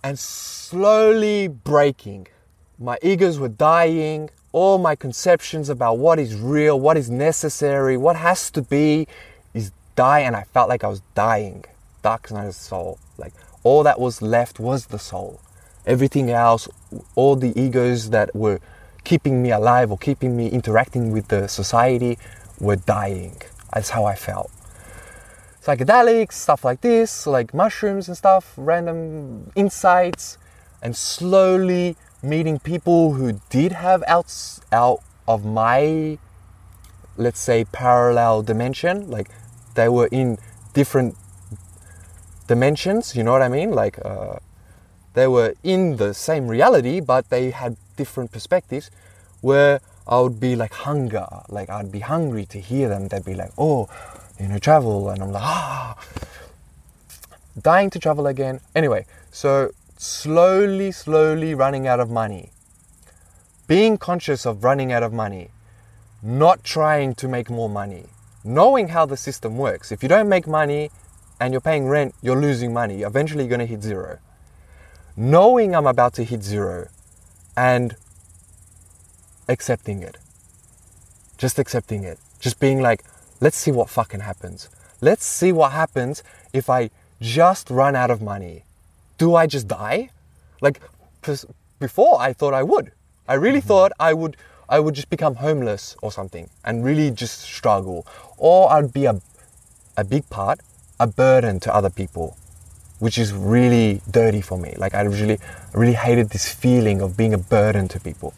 And 0.03 0.18
slowly 0.18 1.49
breaking. 1.49 2.27
My 2.79 2.99
egos 3.03 3.38
were 3.38 3.49
dying 3.49 4.31
all 4.54 4.78
my 4.78 4.94
conceptions 4.94 5.68
about 5.68 5.98
what 5.98 6.16
is 6.20 6.36
real, 6.36 6.78
what 6.78 6.96
is 6.96 7.10
necessary, 7.10 7.96
what 7.96 8.14
has 8.14 8.52
to 8.52 8.62
be 8.62 9.08
is 9.52 9.72
die 9.96 10.20
and 10.20 10.36
I 10.36 10.44
felt 10.44 10.68
like 10.68 10.84
I 10.84 10.86
was 10.86 11.02
dying. 11.16 11.64
Dark 12.04 12.30
night 12.30 12.46
of 12.46 12.54
soul. 12.54 13.00
Like 13.18 13.32
all 13.64 13.82
that 13.82 13.98
was 13.98 14.22
left 14.22 14.60
was 14.60 14.86
the 14.86 14.98
soul. 14.98 15.40
Everything 15.86 16.30
else, 16.30 16.68
all 17.16 17.34
the 17.34 17.52
egos 17.60 18.10
that 18.10 18.34
were 18.36 18.60
keeping 19.02 19.42
me 19.42 19.50
alive 19.50 19.90
or 19.90 19.98
keeping 19.98 20.36
me 20.36 20.46
interacting 20.46 21.10
with 21.10 21.26
the 21.28 21.48
society 21.48 22.16
were 22.60 22.76
dying. 22.76 23.36
That's 23.72 23.90
how 23.90 24.04
I 24.04 24.14
felt. 24.14 24.52
Psychedelics, 25.64 26.34
stuff 26.34 26.64
like 26.64 26.80
this, 26.80 27.26
like 27.26 27.52
mushrooms 27.54 28.06
and 28.06 28.16
stuff, 28.16 28.54
random 28.56 29.50
insights, 29.56 30.38
and 30.80 30.94
slowly 30.94 31.96
meeting 32.24 32.58
people 32.58 33.14
who 33.14 33.40
did 33.50 33.72
have 33.72 34.02
outs 34.06 34.60
out 34.72 35.00
of 35.28 35.44
my 35.44 36.18
let's 37.16 37.40
say 37.40 37.64
parallel 37.64 38.42
dimension 38.42 39.10
like 39.10 39.28
they 39.74 39.88
were 39.88 40.08
in 40.10 40.38
different 40.72 41.14
dimensions 42.46 43.14
you 43.16 43.22
know 43.22 43.32
what 43.32 43.42
i 43.42 43.48
mean? 43.48 43.70
Like 43.70 43.98
uh, 44.04 44.38
they 45.14 45.26
were 45.26 45.54
in 45.62 45.96
the 45.96 46.12
same 46.12 46.48
reality 46.48 47.00
but 47.00 47.30
they 47.30 47.50
had 47.50 47.76
different 47.96 48.32
perspectives 48.32 48.90
where 49.40 49.80
i 50.06 50.18
would 50.20 50.40
be 50.40 50.56
like 50.56 50.72
hunger 50.72 51.26
like 51.48 51.70
i'd 51.70 51.92
be 51.92 52.00
hungry 52.00 52.44
to 52.46 52.58
hear 52.58 52.88
them. 52.88 53.08
They'd 53.08 53.24
be 53.24 53.34
like 53.34 53.52
oh 53.56 53.88
you 54.40 54.48
know 54.48 54.58
travel 54.58 55.08
and 55.10 55.22
i'm 55.22 55.32
like 55.32 55.42
ah 55.42 55.96
dying 57.62 57.88
to 57.90 57.98
travel 57.98 58.26
again. 58.26 58.60
Anyway 58.74 59.06
so 59.30 59.70
slowly, 59.96 60.92
slowly 60.92 61.54
running 61.54 61.87
out 61.87 62.00
of 62.00 62.11
money. 62.11 62.50
Being 63.66 63.96
conscious 63.96 64.44
of 64.44 64.62
running 64.62 64.92
out 64.92 65.02
of 65.02 65.12
money, 65.12 65.50
not 66.22 66.64
trying 66.64 67.14
to 67.14 67.28
make 67.28 67.48
more 67.48 67.68
money, 67.68 68.07
knowing 68.44 68.88
how 68.88 69.07
the 69.07 69.16
system 69.16 69.57
works. 69.57 69.90
If 69.90 70.02
you 70.02 70.09
don't 70.09 70.28
make 70.28 70.46
money 70.46 70.90
and 71.40 71.52
you're 71.52 71.61
paying 71.61 71.87
rent, 71.88 72.14
you're 72.22 72.40
losing 72.40 72.72
money. 72.72 73.02
Eventually, 73.02 73.44
you're 73.44 73.57
going 73.57 73.61
to 73.61 73.66
hit 73.66 73.83
zero. 73.83 74.18
Knowing 75.16 75.74
I'm 75.74 75.87
about 75.87 76.14
to 76.14 76.24
hit 76.24 76.42
zero 76.42 76.88
and 77.57 77.96
accepting 79.48 80.02
it. 80.02 80.18
Just 81.38 81.59
accepting 81.59 82.04
it. 82.04 82.18
just 82.44 82.61
being 82.61 82.83
like, 82.83 83.02
let's 83.40 83.57
see 83.57 83.70
what 83.70 83.88
fucking 83.88 84.20
happens. 84.20 84.68
Let's 85.00 85.24
see 85.24 85.50
what 85.50 85.72
happens 85.72 86.22
if 86.52 86.68
I 86.68 86.90
just 87.18 87.70
run 87.70 87.96
out 87.96 88.11
of 88.11 88.20
money. 88.20 88.63
Do 89.18 89.35
I 89.35 89.46
just 89.46 89.68
die? 89.68 90.11
Like, 90.61 90.81
before 91.79 92.20
I 92.20 92.33
thought 92.33 92.55
I 92.55 92.62
would. 92.62 92.92
I 93.29 93.35
really 93.35 93.59
mm-hmm. 93.59 93.68
thought 93.68 93.92
I 93.98 94.12
would. 94.12 94.37
I 94.66 94.81
would 94.81 94.94
just 94.94 95.11
become 95.11 95.35
homeless 95.35 95.94
or 96.00 96.11
something 96.11 96.48
and 96.64 96.83
really 96.83 97.11
just 97.11 97.42
struggle, 97.42 98.07
or 98.38 98.72
I'd 98.72 98.94
be 98.94 99.05
a, 99.05 99.20
a 99.96 100.05
big 100.05 100.29
part, 100.31 100.61
a 100.98 101.07
burden 101.07 101.61
to 101.61 101.74
other 101.74 101.90
people, 101.90 102.38
which 102.98 103.18
is 103.18 103.35
really 103.35 104.00
dirty 104.11 104.40
for 104.40 104.57
me. 104.57 104.74
Like 104.79 104.94
I 104.94 105.03
really, 105.03 105.38
really 105.74 105.92
hated 105.92 106.31
this 106.31 106.53
feeling 106.53 107.03
of 107.03 107.14
being 107.14 107.35
a 107.35 107.38
burden 107.38 107.88
to 107.88 108.00
people. 108.00 108.33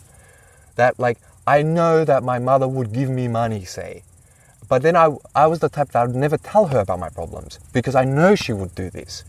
That 0.75 0.99
like 0.99 1.19
I 1.47 1.63
know 1.63 2.05
that 2.05 2.25
my 2.25 2.41
mother 2.41 2.67
would 2.67 2.93
give 2.93 3.09
me 3.09 3.29
money, 3.29 3.65
say, 3.65 4.03
but 4.69 4.83
then 4.83 4.97
I, 4.97 5.17
I 5.35 5.47
was 5.47 5.61
the 5.61 5.69
type 5.69 5.93
that 5.93 6.03
I 6.03 6.07
would 6.07 6.17
never 6.17 6.37
tell 6.37 6.67
her 6.67 6.81
about 6.81 6.99
my 6.99 7.09
problems 7.09 7.61
because 7.73 7.95
I 7.95 8.05
know 8.05 8.35
she 8.35 8.53
would 8.53 8.75
do 8.75 8.91
this, 8.91 9.23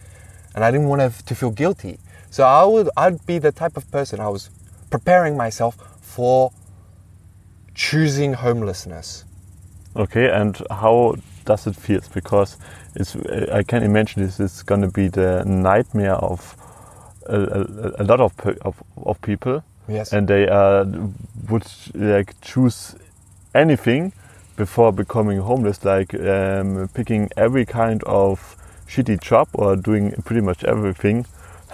and 0.58 0.66
I 0.66 0.72
didn't 0.72 0.88
want 0.88 1.04
her 1.04 1.12
to 1.12 1.36
feel 1.36 1.52
guilty. 1.52 2.00
So 2.32 2.44
I 2.44 2.66
would, 2.66 2.90
I'd 2.98 3.24
be 3.28 3.38
the 3.38 3.52
type 3.52 3.78
of 3.78 3.90
person 3.92 4.20
I 4.20 4.28
was 4.28 4.50
preparing 4.90 5.38
myself 5.38 5.76
for 6.02 6.52
choosing 7.76 8.34
homelessness. 8.34 9.24
Okay, 9.96 10.32
and 10.32 10.60
how 10.72 11.16
does 11.46 11.68
it 11.68 11.76
feel? 11.76 12.02
Because 12.12 12.58
it's 12.96 13.16
I 13.52 13.62
can 13.62 13.84
imagine 13.84 14.24
this 14.26 14.40
is 14.40 14.64
going 14.64 14.82
to 14.82 14.88
be 14.88 15.10
the 15.10 15.44
nightmare 15.46 16.16
of 16.16 16.56
a, 17.28 17.38
a, 17.40 17.92
a 18.00 18.04
lot 18.04 18.20
of, 18.20 18.34
of 18.62 18.82
of 19.06 19.22
people, 19.22 19.64
Yes. 19.88 20.12
and 20.12 20.28
they 20.28 20.48
uh, 20.48 20.86
would 21.50 21.66
like 21.94 22.34
choose 22.42 22.96
anything 23.54 24.12
before 24.56 24.92
becoming 24.92 25.38
homeless, 25.40 25.86
like 25.86 26.16
um, 26.16 26.90
picking 26.96 27.30
every 27.38 27.66
kind 27.66 28.04
of 28.06 28.57
shitty 28.88 29.20
job 29.22 29.48
or 29.54 29.76
doing 29.76 30.12
pretty 30.26 30.42
much 30.42 30.64
everything. 30.64 31.26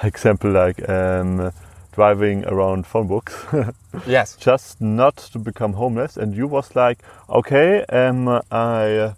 Example 0.02 0.52
like 0.52 0.88
um, 0.90 1.52
driving 1.94 2.44
around 2.46 2.86
phone 2.88 3.08
books. 3.08 3.46
yes. 4.08 4.36
just 4.38 4.82
not 4.82 5.16
to 5.18 5.38
become 5.40 5.74
homeless 5.74 6.18
and 6.18 6.36
you 6.36 6.48
was 6.48 6.76
like 6.76 6.98
okay 7.30 7.86
um, 7.90 8.28
i 8.52 9.14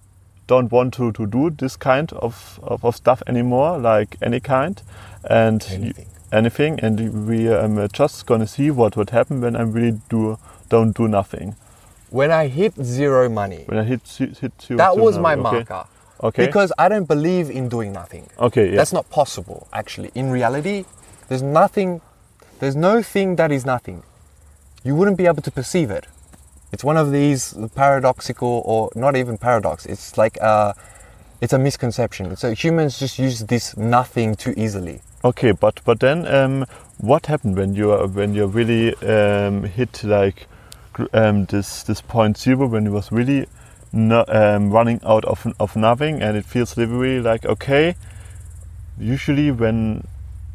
don't 0.47 0.69
want 0.71 0.93
to, 0.93 1.11
to 1.13 1.25
do 1.25 1.49
this 1.49 1.77
kind 1.77 2.11
of, 2.13 2.59
of, 2.61 2.83
of 2.83 2.95
stuff 2.95 3.23
anymore 3.27 3.77
like 3.79 4.17
any 4.21 4.39
kind 4.41 4.81
and 5.29 5.63
you- 5.71 5.75
Anything. 5.77 6.05
anything 6.31 6.79
and 6.81 7.27
we 7.27 7.47
um, 7.49 7.87
just 7.93 8.25
gonna 8.25 8.45
see 8.47 8.69
what 8.69 8.97
would 8.97 9.11
happen 9.11 9.39
when 9.41 9.55
i 9.55 9.61
really 9.61 9.99
do 10.09 10.37
don't 10.69 10.95
do 10.95 11.07
nothing 11.07 11.55
When 12.09 12.31
I 12.31 12.47
hit 12.47 12.73
zero 12.83 13.29
money, 13.29 13.63
when 13.67 13.79
i 13.79 13.83
hit 13.83 14.01
hit, 14.17 14.53
zero- 14.61 14.77
that 14.77 14.93
zero 14.93 15.03
was 15.05 15.17
my 15.17 15.35
number, 15.35 15.49
okay? 15.49 15.65
marker. 15.73 15.89
Okay 16.23 16.45
Because 16.45 16.71
I 16.77 16.87
don't 16.89 17.07
believe 17.07 17.49
in 17.49 17.69
doing 17.69 17.91
nothing. 17.93 18.29
okay 18.39 18.69
yeah. 18.69 18.75
That's 18.77 18.93
not 18.93 19.09
possible, 19.09 19.67
actually. 19.73 20.11
In 20.15 20.29
reality, 20.31 20.85
there's 21.27 21.41
nothing, 21.41 22.01
there's 22.59 22.75
no 22.75 23.01
thing 23.01 23.35
that 23.37 23.51
is 23.51 23.65
nothing. 23.65 24.03
You 24.83 24.95
wouldn't 24.95 25.17
be 25.17 25.25
able 25.25 25.41
to 25.41 25.51
perceive 25.51 25.89
it. 25.91 26.05
It's 26.71 26.83
one 26.83 26.97
of 26.97 27.11
these 27.11 27.53
paradoxical, 27.75 28.61
or 28.65 28.89
not 28.95 29.15
even 29.15 29.37
paradox. 29.37 29.85
It's 29.85 30.17
like 30.17 30.37
a, 30.37 30.75
it's 31.41 31.53
a 31.53 31.57
misconception. 31.59 32.35
So 32.35 32.53
humans 32.53 32.99
just 32.99 33.17
use 33.17 33.39
this 33.41 33.75
nothing 33.77 34.35
too 34.35 34.53
easily. 34.57 35.01
Okay, 35.23 35.51
but 35.53 35.79
but 35.85 35.99
then 35.99 36.27
um, 36.27 36.65
what 36.97 37.25
happened 37.25 37.57
when 37.57 37.73
you 37.75 37.91
are 37.91 38.07
when 38.07 38.35
you 38.35 38.45
really 38.45 38.93
um, 38.97 39.63
hit 39.63 40.03
like 40.03 40.47
um, 41.13 41.45
this 41.45 41.83
this 41.83 42.01
point 42.01 42.37
zero 42.37 42.67
when 42.67 42.85
it 42.87 42.91
was 42.91 43.11
really 43.11 43.47
no, 43.95 44.23
um, 44.27 44.69
running 44.71 44.99
out 45.03 45.25
of 45.25 45.47
of 45.59 45.75
nothing 45.75 46.21
and 46.21 46.37
it 46.37 46.45
feels 46.45 46.77
literally 46.77 47.19
like 47.21 47.45
okay. 47.45 47.95
Usually 48.97 49.51
when 49.51 50.05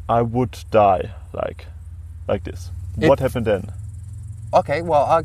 I 0.09 0.21
would 0.21 0.57
die 0.71 1.11
like 1.33 1.65
like 2.27 2.43
this, 2.43 2.71
It- 2.99 3.09
what 3.09 3.19
happened 3.19 3.45
then? 3.45 3.71
Okay, 4.53 4.81
well, 4.81 5.03
I, 5.05 5.21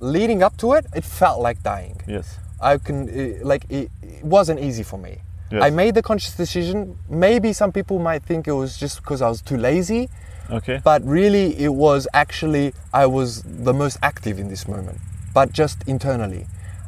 leading 0.00 0.42
up 0.42 0.56
to 0.58 0.74
it, 0.74 0.86
it 0.94 1.04
felt 1.04 1.40
like 1.40 1.62
dying. 1.62 2.00
Yes. 2.06 2.38
I 2.60 2.76
can 2.78 3.08
uh, 3.08 3.44
like 3.46 3.64
it, 3.70 3.90
it 4.02 4.24
wasn't 4.24 4.60
easy 4.60 4.82
for 4.82 4.98
me. 4.98 5.18
Yes. 5.50 5.62
I 5.62 5.70
made 5.70 5.94
the 5.94 6.02
conscious 6.02 6.34
decision. 6.34 6.98
Maybe 7.08 7.52
some 7.52 7.72
people 7.72 7.98
might 7.98 8.22
think 8.24 8.46
it 8.48 8.52
was 8.52 8.76
just 8.76 8.96
because 9.00 9.22
I 9.22 9.28
was 9.28 9.40
too 9.40 9.56
lazy, 9.56 10.08
Okay. 10.50 10.80
but 10.84 11.02
really 11.04 11.56
it 11.58 11.72
was 11.72 12.08
actually 12.12 12.74
I 12.92 13.06
was 13.06 13.42
the 13.42 13.72
most 13.72 13.96
active 14.02 14.38
in 14.40 14.48
this 14.48 14.66
moment, 14.68 14.98
but 15.32 15.52
just 15.52 15.82
internally. 15.86 16.46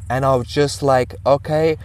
And 0.09 0.25
I 0.25 0.35
was 0.35 0.47
just 0.47 0.81
like, 0.81 1.15
okay, 1.25 1.77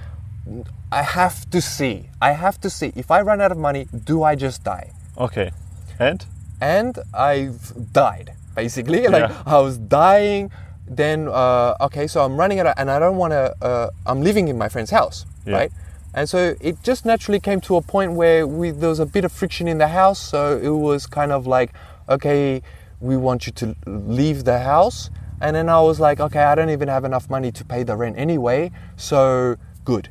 I 0.90 1.02
have 1.02 1.48
to 1.50 1.60
see. 1.60 2.08
I 2.20 2.32
have 2.32 2.60
to 2.62 2.70
see. 2.70 2.92
If 2.96 3.10
I 3.10 3.20
run 3.22 3.40
out 3.40 3.52
of 3.52 3.58
money, 3.58 3.86
do 4.04 4.22
I 4.22 4.34
just 4.34 4.64
die? 4.64 4.90
Okay. 5.18 5.50
And 5.98 6.24
and 6.60 6.98
I've 7.12 7.92
died 7.92 8.32
basically. 8.54 9.06
Like 9.08 9.28
Yeah. 9.30 9.42
I 9.46 9.58
was 9.60 9.78
dying. 9.78 10.50
Then 10.86 11.28
uh, 11.28 11.74
okay, 11.86 12.06
so 12.06 12.22
I'm 12.24 12.36
running 12.36 12.60
out, 12.60 12.66
of, 12.66 12.74
and 12.76 12.90
I 12.90 12.98
don't 12.98 13.16
want 13.16 13.32
to. 13.32 13.54
Uh, 13.62 13.90
I'm 14.06 14.20
living 14.22 14.48
in 14.48 14.58
my 14.58 14.68
friend's 14.68 14.90
house, 14.90 15.24
Yeah. 15.46 15.54
right? 15.56 15.72
And 16.12 16.28
so 16.28 16.54
it 16.60 16.76
just 16.82 17.04
naturally 17.06 17.40
came 17.40 17.60
to 17.62 17.76
a 17.76 17.82
point 17.82 18.12
where 18.12 18.46
we, 18.46 18.70
there 18.70 18.90
was 18.90 19.00
a 19.00 19.06
bit 19.06 19.24
of 19.24 19.32
friction 19.32 19.66
in 19.66 19.78
the 19.78 19.88
house. 19.88 20.20
So 20.20 20.58
it 20.62 20.68
was 20.68 21.06
kind 21.06 21.32
of 21.32 21.46
like, 21.46 21.72
okay, 22.08 22.62
we 23.00 23.16
want 23.16 23.46
you 23.46 23.52
to 23.54 23.74
leave 23.86 24.44
the 24.44 24.58
house. 24.60 25.10
And 25.44 25.54
then 25.56 25.68
I 25.68 25.80
was 25.80 26.00
like, 26.00 26.20
okay, 26.20 26.42
I 26.42 26.54
don't 26.54 26.70
even 26.70 26.88
have 26.88 27.04
enough 27.04 27.28
money 27.28 27.52
to 27.52 27.64
pay 27.64 27.82
the 27.82 27.96
rent 27.96 28.16
anyway. 28.18 28.72
So 28.96 29.56
good, 29.84 30.08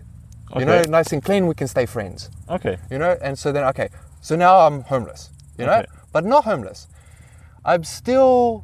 you 0.58 0.66
know, 0.66 0.82
nice 0.88 1.12
and 1.12 1.24
clean. 1.24 1.48
We 1.48 1.56
can 1.56 1.68
stay 1.68 1.86
friends 1.86 2.30
okay. 2.50 2.78
you 2.90 2.98
know 2.98 3.18
and 3.22 3.38
so 3.38 3.52
then 3.52 3.64
okay 3.66 3.90
so 4.22 4.36
now 4.36 4.60
i'm 4.60 4.82
homeless 4.84 5.30
you 5.58 5.66
know 5.66 5.74
Okay. 5.74 5.86
but 6.12 6.26
not 6.26 6.44
homeless 6.46 6.88
i'm 7.66 7.84
still 7.84 8.64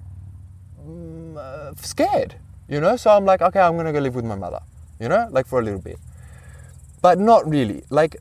mm, 0.85 1.37
uh, 1.37 1.73
scared 1.75 2.35
you 2.67 2.79
know 2.79 2.95
so 2.95 3.11
i'm 3.11 3.25
like 3.25 3.41
okay 3.41 3.59
i'm 3.59 3.75
gonna 3.77 3.93
go 3.93 3.99
live 3.99 4.15
with 4.15 4.25
my 4.25 4.35
mother 4.35 4.59
you 4.99 5.09
know 5.09 5.27
like 5.31 5.47
for 5.47 5.59
a 5.59 5.63
little 5.63 5.81
bit 5.81 5.97
but 7.01 7.19
not 7.19 7.47
really 7.49 7.83
like 7.89 8.17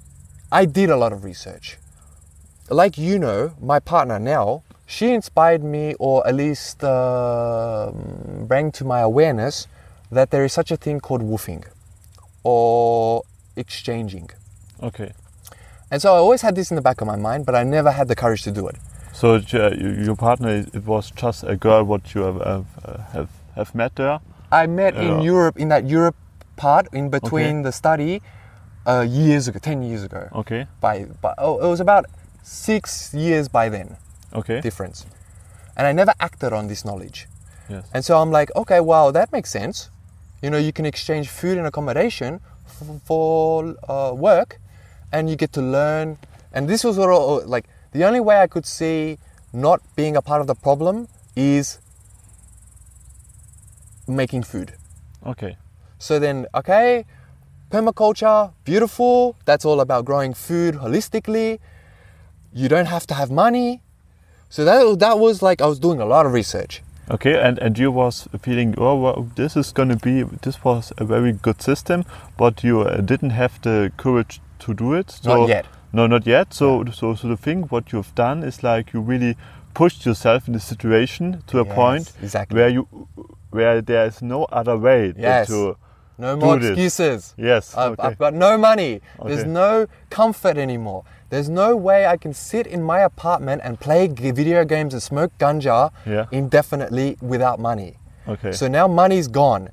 i 0.53 0.65
did 0.65 0.91
a 0.91 0.97
lot 0.97 1.13
of 1.13 1.25
research 1.25 1.79
like 2.71 2.99
you 2.99 3.19
know 3.19 3.55
my 3.61 3.79
partner 3.81 4.19
now 4.19 4.63
she 4.91 5.13
inspired 5.13 5.63
me 5.63 5.95
or 5.99 6.27
at 6.27 6.35
least 6.35 6.83
uh, 6.83 7.93
bring 8.51 8.73
to 8.73 8.85
my 8.85 9.01
awareness 9.01 9.67
that 10.11 10.31
there 10.31 10.45
is 10.45 10.53
such 10.53 10.71
a 10.71 10.77
thing 10.85 10.99
called 10.99 11.21
WWOOFing 11.23 11.63
or 12.43 13.23
exchanging 13.57 14.31
Okay. 14.83 15.13
and 15.91 16.01
so 16.01 16.15
I 16.15 16.19
always 16.19 16.41
had 16.43 16.55
this 16.55 16.71
in 16.71 16.77
the 16.77 16.83
back 16.83 17.01
of 17.03 17.07
my 17.07 17.17
mind, 17.17 17.45
but 17.45 17.55
I 17.55 17.65
never 17.65 17.91
had 17.91 18.09
the 18.09 18.15
courage 18.15 18.43
to 18.45 18.51
do 18.51 18.69
it. 18.69 18.77
So 19.13 19.35
uh, 19.35 19.71
your 20.07 20.17
partner, 20.17 20.65
it 20.79 20.87
was 20.87 21.11
just 21.11 21.43
a 21.45 21.57
girl 21.57 21.83
what 21.85 22.15
you 22.15 22.23
have 22.23 22.37
have, 22.53 22.67
uh, 22.85 22.99
have, 23.15 23.31
have 23.57 23.75
met 23.75 23.97
there. 23.97 24.21
I 24.53 24.67
met 24.69 24.95
in 24.95 25.21
Europe, 25.21 25.59
in 25.59 25.69
that 25.69 25.85
Europe 25.87 26.17
part, 26.57 26.87
in 26.93 27.11
between 27.11 27.57
Okay. 27.57 27.63
the 27.65 27.73
study, 27.73 28.23
uh, 28.87 29.05
years 29.09 29.49
ago, 29.49 29.59
10 29.59 29.83
years 29.83 30.05
ago. 30.05 30.29
Okay. 30.33 30.67
By, 30.81 31.05
by, 31.21 31.35
oh, 31.39 31.59
it 31.59 31.69
was 31.69 31.81
about 31.81 32.07
six 32.43 33.13
years 33.13 33.49
by 33.49 33.69
then, 33.69 33.97
Okay. 34.35 34.61
difference. 34.61 35.07
And 35.77 35.87
I 35.87 35.93
never 35.93 36.13
acted 36.21 36.53
on 36.53 36.67
this 36.69 36.85
knowledge. 36.85 37.27
Yes. 37.69 37.85
And 37.95 38.05
so 38.05 38.19
I'm 38.19 38.31
like, 38.31 38.51
okay, 38.57 38.81
wow, 38.81 39.11
that 39.11 39.31
makes 39.33 39.51
sense. 39.51 39.91
You 40.43 40.51
know, 40.51 40.59
you 40.59 40.73
can 40.73 40.87
exchange 40.87 41.29
food 41.29 41.59
and 41.59 41.67
accommodation 41.67 42.41
f- 42.67 43.01
for 43.05 43.75
uh, 43.89 44.13
work, 44.15 44.59
and 45.13 45.29
you 45.31 45.37
get 45.37 45.53
to 45.55 45.63
learn. 45.63 46.19
And 46.53 46.69
this 46.69 46.85
was 46.85 46.97
what, 46.99 47.09
all- 47.11 47.45
like, 47.47 47.67
the 47.93 48.05
only 48.05 48.21
way 48.21 48.41
I 48.41 48.47
could 48.47 48.67
see 48.67 49.19
not 49.53 49.81
being 49.97 50.17
a 50.17 50.23
part 50.23 50.41
of 50.41 50.47
the 50.47 50.55
problem 50.55 51.09
is 51.37 51.79
making 54.07 54.43
food. 54.43 54.73
Okay. 55.27 55.57
So 55.99 56.19
then, 56.19 56.47
okay, 56.55 57.05
permaculture, 57.71 58.53
beautiful. 58.65 59.37
That's 59.45 59.65
all 59.65 59.81
about 59.81 60.05
growing 60.05 60.35
food 60.35 60.77
holistically. 60.77 61.59
You 62.53 62.69
don't 62.69 62.87
have 62.87 63.07
to 63.09 63.15
have 63.15 63.31
money. 63.31 63.83
So 64.51 64.65
that, 64.65 64.99
that 65.01 65.19
was 65.19 65.43
like, 65.43 65.61
I 65.61 65.67
was 65.67 65.79
doing 65.79 66.01
a 66.01 66.07
lot 66.07 66.27
of 66.27 66.33
research. 66.33 66.83
Okay, 67.11 67.41
and, 67.41 67.59
and 67.59 67.79
you 67.79 67.91
was 67.91 68.29
feeling, 68.43 68.75
oh, 68.77 68.97
well, 69.01 69.31
this 69.35 69.57
is 69.57 69.73
going 69.73 69.89
to 69.89 69.97
be, 69.97 70.23
this 70.43 70.63
was 70.63 70.93
a 70.99 71.05
very 71.05 71.33
good 71.33 71.63
system, 71.63 72.05
but 72.37 72.63
you 72.63 72.83
uh, 72.83 73.01
didn't 73.01 73.31
have 73.31 73.61
the 73.63 73.93
courage 73.97 74.41
to 74.61 74.75
do 74.75 74.93
it. 74.95 75.11
So, 75.11 75.41
Not 75.41 75.49
yet. 75.49 75.67
No, 75.93 76.07
not 76.07 76.27
yet. 76.27 76.53
So, 76.53 76.85
so, 76.93 77.15
so 77.15 77.29
the 77.29 77.37
thing 77.37 77.63
what 77.65 77.93
you've 77.93 78.15
done 78.15 78.43
is 78.43 78.63
like 78.63 78.93
you 78.93 79.01
really 79.01 79.37
pushed 79.73 80.05
yourself 80.05 80.47
in 80.47 80.53
the 80.53 80.61
situation 80.61 81.43
to 81.47 81.61
a 81.61 81.65
Yes, 81.65 81.75
point 81.75 82.13
exactly. 82.23 82.57
where 82.61 82.69
you, 82.69 82.89
where 83.51 83.81
there 83.81 84.07
is 84.07 84.21
no 84.21 84.45
other 84.47 84.77
way 84.77 85.15
Yes. 85.17 85.47
to. 85.49 85.77
No 86.19 86.37
more 86.37 86.59
this. 86.59 86.71
excuses. 86.71 87.35
Yes. 87.39 87.75
I've, 87.77 87.93
okay. 87.93 88.03
I've 88.03 88.19
got 88.19 88.35
no 88.35 88.59
money. 88.59 89.01
There's 89.25 89.45
no 89.47 89.87
comfort 90.11 90.59
anymore. 90.59 91.05
There's 91.31 91.49
no 91.49 91.77
way 91.77 92.07
I 92.07 92.17
can 92.17 92.33
sit 92.33 92.67
in 92.67 92.83
my 92.83 93.01
apartment 93.01 93.61
and 93.65 93.79
play 93.79 94.07
video 94.09 94.65
games 94.65 94.95
and 94.95 95.03
smoke 95.03 95.33
ganja 95.39 95.91
Yeah. 96.07 96.27
indefinitely 96.31 97.17
without 97.21 97.59
money. 97.59 97.99
okay. 98.27 98.53
So 98.53 98.69
now 98.69 98.87
money's 98.89 99.29
gone, 99.29 99.69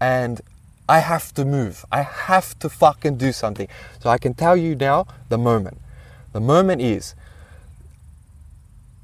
and 0.00 0.40
I 0.88 0.98
have 1.00 1.32
to 1.34 1.44
move. 1.44 1.84
I 1.92 2.02
have 2.02 2.58
to 2.60 2.68
fucking 2.68 3.16
do 3.16 3.30
something. 3.32 3.68
So 4.00 4.10
I 4.10 4.18
can 4.18 4.34
tell 4.34 4.56
you 4.56 4.74
now 4.74 5.06
the 5.28 5.38
moment. 5.38 5.78
The 6.32 6.40
moment 6.40 6.80
is 6.82 7.14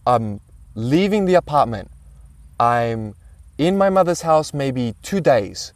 I'm 0.07 0.41
leaving 0.75 1.25
the 1.27 1.35
apartment. 1.35 1.91
I'm 2.59 3.15
in 3.59 3.77
my 3.79 3.91
mother's 3.91 4.23
house 4.23 4.53
maybe 4.55 4.95
two 5.03 5.21
days. 5.21 5.73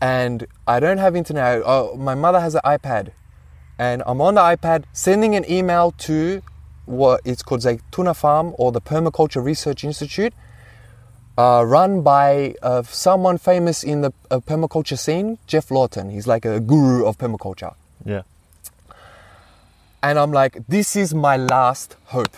And 0.00 0.46
I 0.66 0.80
don't 0.80 0.98
have 0.98 1.16
internet. 1.16 1.62
Oh, 1.64 1.96
my 1.96 2.14
mother 2.14 2.40
has 2.40 2.54
an 2.54 2.60
iPad. 2.64 3.12
And 3.78 4.02
I'm 4.06 4.20
on 4.20 4.34
the 4.34 4.40
iPad 4.40 4.84
sending 4.92 5.34
an 5.34 5.50
email 5.50 5.92
to 5.98 6.42
what 6.86 7.20
it's 7.24 7.42
called 7.42 7.60
Zaytuna 7.60 8.16
Farm 8.16 8.54
or 8.58 8.72
the 8.72 8.80
Permaculture 8.80 9.44
Research 9.44 9.84
Institute, 9.84 10.32
uh, 11.36 11.62
run 11.66 12.02
by 12.02 12.54
uh, 12.62 12.82
someone 12.82 13.36
famous 13.36 13.82
in 13.84 14.00
the 14.00 14.12
uh, 14.30 14.38
permaculture 14.40 14.98
scene, 14.98 15.38
Geoff 15.46 15.70
Lawton. 15.70 16.10
He's 16.10 16.26
like 16.26 16.44
a 16.44 16.60
guru 16.60 17.04
of 17.04 17.18
permaculture. 17.18 17.74
Yeah. 18.04 18.22
And 20.02 20.18
I'm 20.18 20.32
like, 20.32 20.66
this 20.68 20.96
is 20.96 21.12
my 21.12 21.36
last 21.36 21.96
hope. 22.06 22.36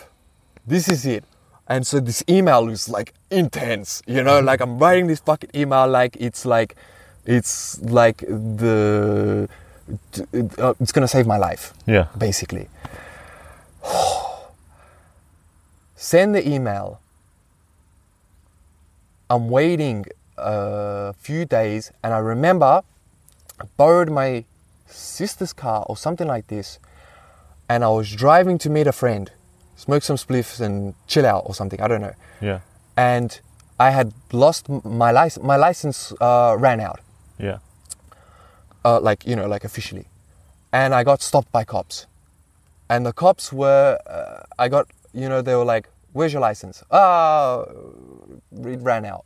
This 0.65 0.89
is 0.89 1.05
it. 1.05 1.23
And 1.67 1.85
so 1.85 1.99
this 1.99 2.23
email 2.27 2.67
is 2.67 2.89
like 2.89 3.13
intense, 3.29 4.01
you 4.07 4.23
know, 4.23 4.39
like 4.39 4.59
I'm 4.59 4.79
writing 4.79 5.05
this 5.05 5.19
fucking 5.19 5.51
email 5.53 5.87
like 5.87 6.17
it's 6.19 6.45
like, 6.45 6.75
it's 7.25 7.79
like 7.81 8.17
the, 8.17 9.47
uh, 10.57 10.73
it's 10.79 10.91
gonna 10.91 11.07
save 11.07 11.25
my 11.27 11.37
life, 11.37 11.73
Yeah. 11.85 12.07
basically. 12.17 12.67
Send 15.95 16.33
the 16.35 16.47
email. 16.47 16.99
I'm 19.29 19.49
waiting 19.49 20.05
a 20.37 21.13
few 21.13 21.45
days, 21.45 21.91
and 22.03 22.13
I 22.13 22.17
remember 22.19 22.81
I 23.61 23.65
borrowed 23.77 24.09
my 24.09 24.45
sister's 24.87 25.53
car 25.53 25.85
or 25.87 25.97
something 25.97 26.27
like 26.27 26.47
this, 26.47 26.79
and 27.67 27.83
I 27.83 27.89
was 27.89 28.11
driving 28.15 28.57
to 28.59 28.69
meet 28.69 28.87
a 28.87 28.91
friend, 28.91 29.31
smoke 29.75 30.03
some 30.03 30.15
spliffs 30.15 30.59
and 30.61 30.95
chill 31.07 31.25
out 31.25 31.43
or 31.45 31.53
something. 31.53 31.79
I 31.81 31.87
don't 31.87 32.01
know. 32.01 32.13
Yeah. 32.41 32.59
And 32.97 33.39
I 33.79 33.91
had 33.91 34.13
lost 34.31 34.67
my 34.69 35.11
license. 35.11 35.45
My 35.45 35.57
license 35.57 36.13
uh, 36.19 36.55
ran 36.59 36.79
out, 36.79 36.99
Yeah. 37.37 37.59
Uh, 38.85 38.99
like 38.99 39.25
you 39.25 39.35
know, 39.35 39.47
like 39.47 39.63
officially, 39.63 40.07
and 40.71 40.93
I 40.93 41.03
got 41.03 41.21
stopped 41.21 41.51
by 41.51 41.63
cops. 41.63 42.05
And 42.91 43.05
the 43.05 43.13
cops 43.13 43.53
were, 43.53 43.99
uh, 44.07 44.43
I 44.57 44.67
got, 44.67 44.87
you 45.13 45.29
know, 45.29 45.41
they 45.41 45.55
were 45.55 45.65
like, 45.65 45.89
"Where's 46.13 46.33
your 46.33 46.41
license?" 46.41 46.83
Ah, 46.91 47.65
it 48.51 48.79
ran 48.81 49.05
out, 49.05 49.25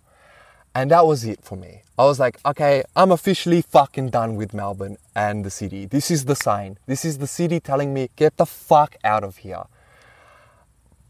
and 0.75 0.91
that 0.91 1.05
was 1.05 1.23
it 1.23 1.43
for 1.43 1.55
me. 1.55 1.81
I 1.97 2.05
was 2.05 2.19
like, 2.19 2.39
okay, 2.43 2.83
I'm 2.95 3.11
officially 3.11 3.61
fucking 3.61 4.09
done 4.09 4.35
with 4.35 4.53
Melbourne 4.53 4.97
and 5.15 5.45
the 5.45 5.51
city. 5.51 5.85
This 5.85 6.09
is 6.09 6.25
the 6.25 6.35
sign. 6.35 6.79
This 6.87 7.05
is 7.05 7.19
the 7.19 7.27
city 7.27 7.59
telling 7.59 7.93
me, 7.93 8.09
get 8.15 8.37
the 8.37 8.47
fuck 8.47 8.95
out 9.03 9.23
of 9.23 9.37
here. 9.37 9.63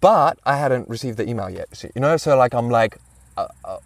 But 0.02 0.39
I 0.46 0.58
hadn't 0.58 0.89
received 0.89 1.18
the 1.18 1.30
email 1.30 1.50
yet, 1.50 1.82
you 1.96 2.02
know. 2.02 2.18
So 2.18 2.36
like, 2.36 2.54
I'm 2.54 2.70
like, 2.70 2.98
uh, 3.38 3.48
uh, 3.64 3.78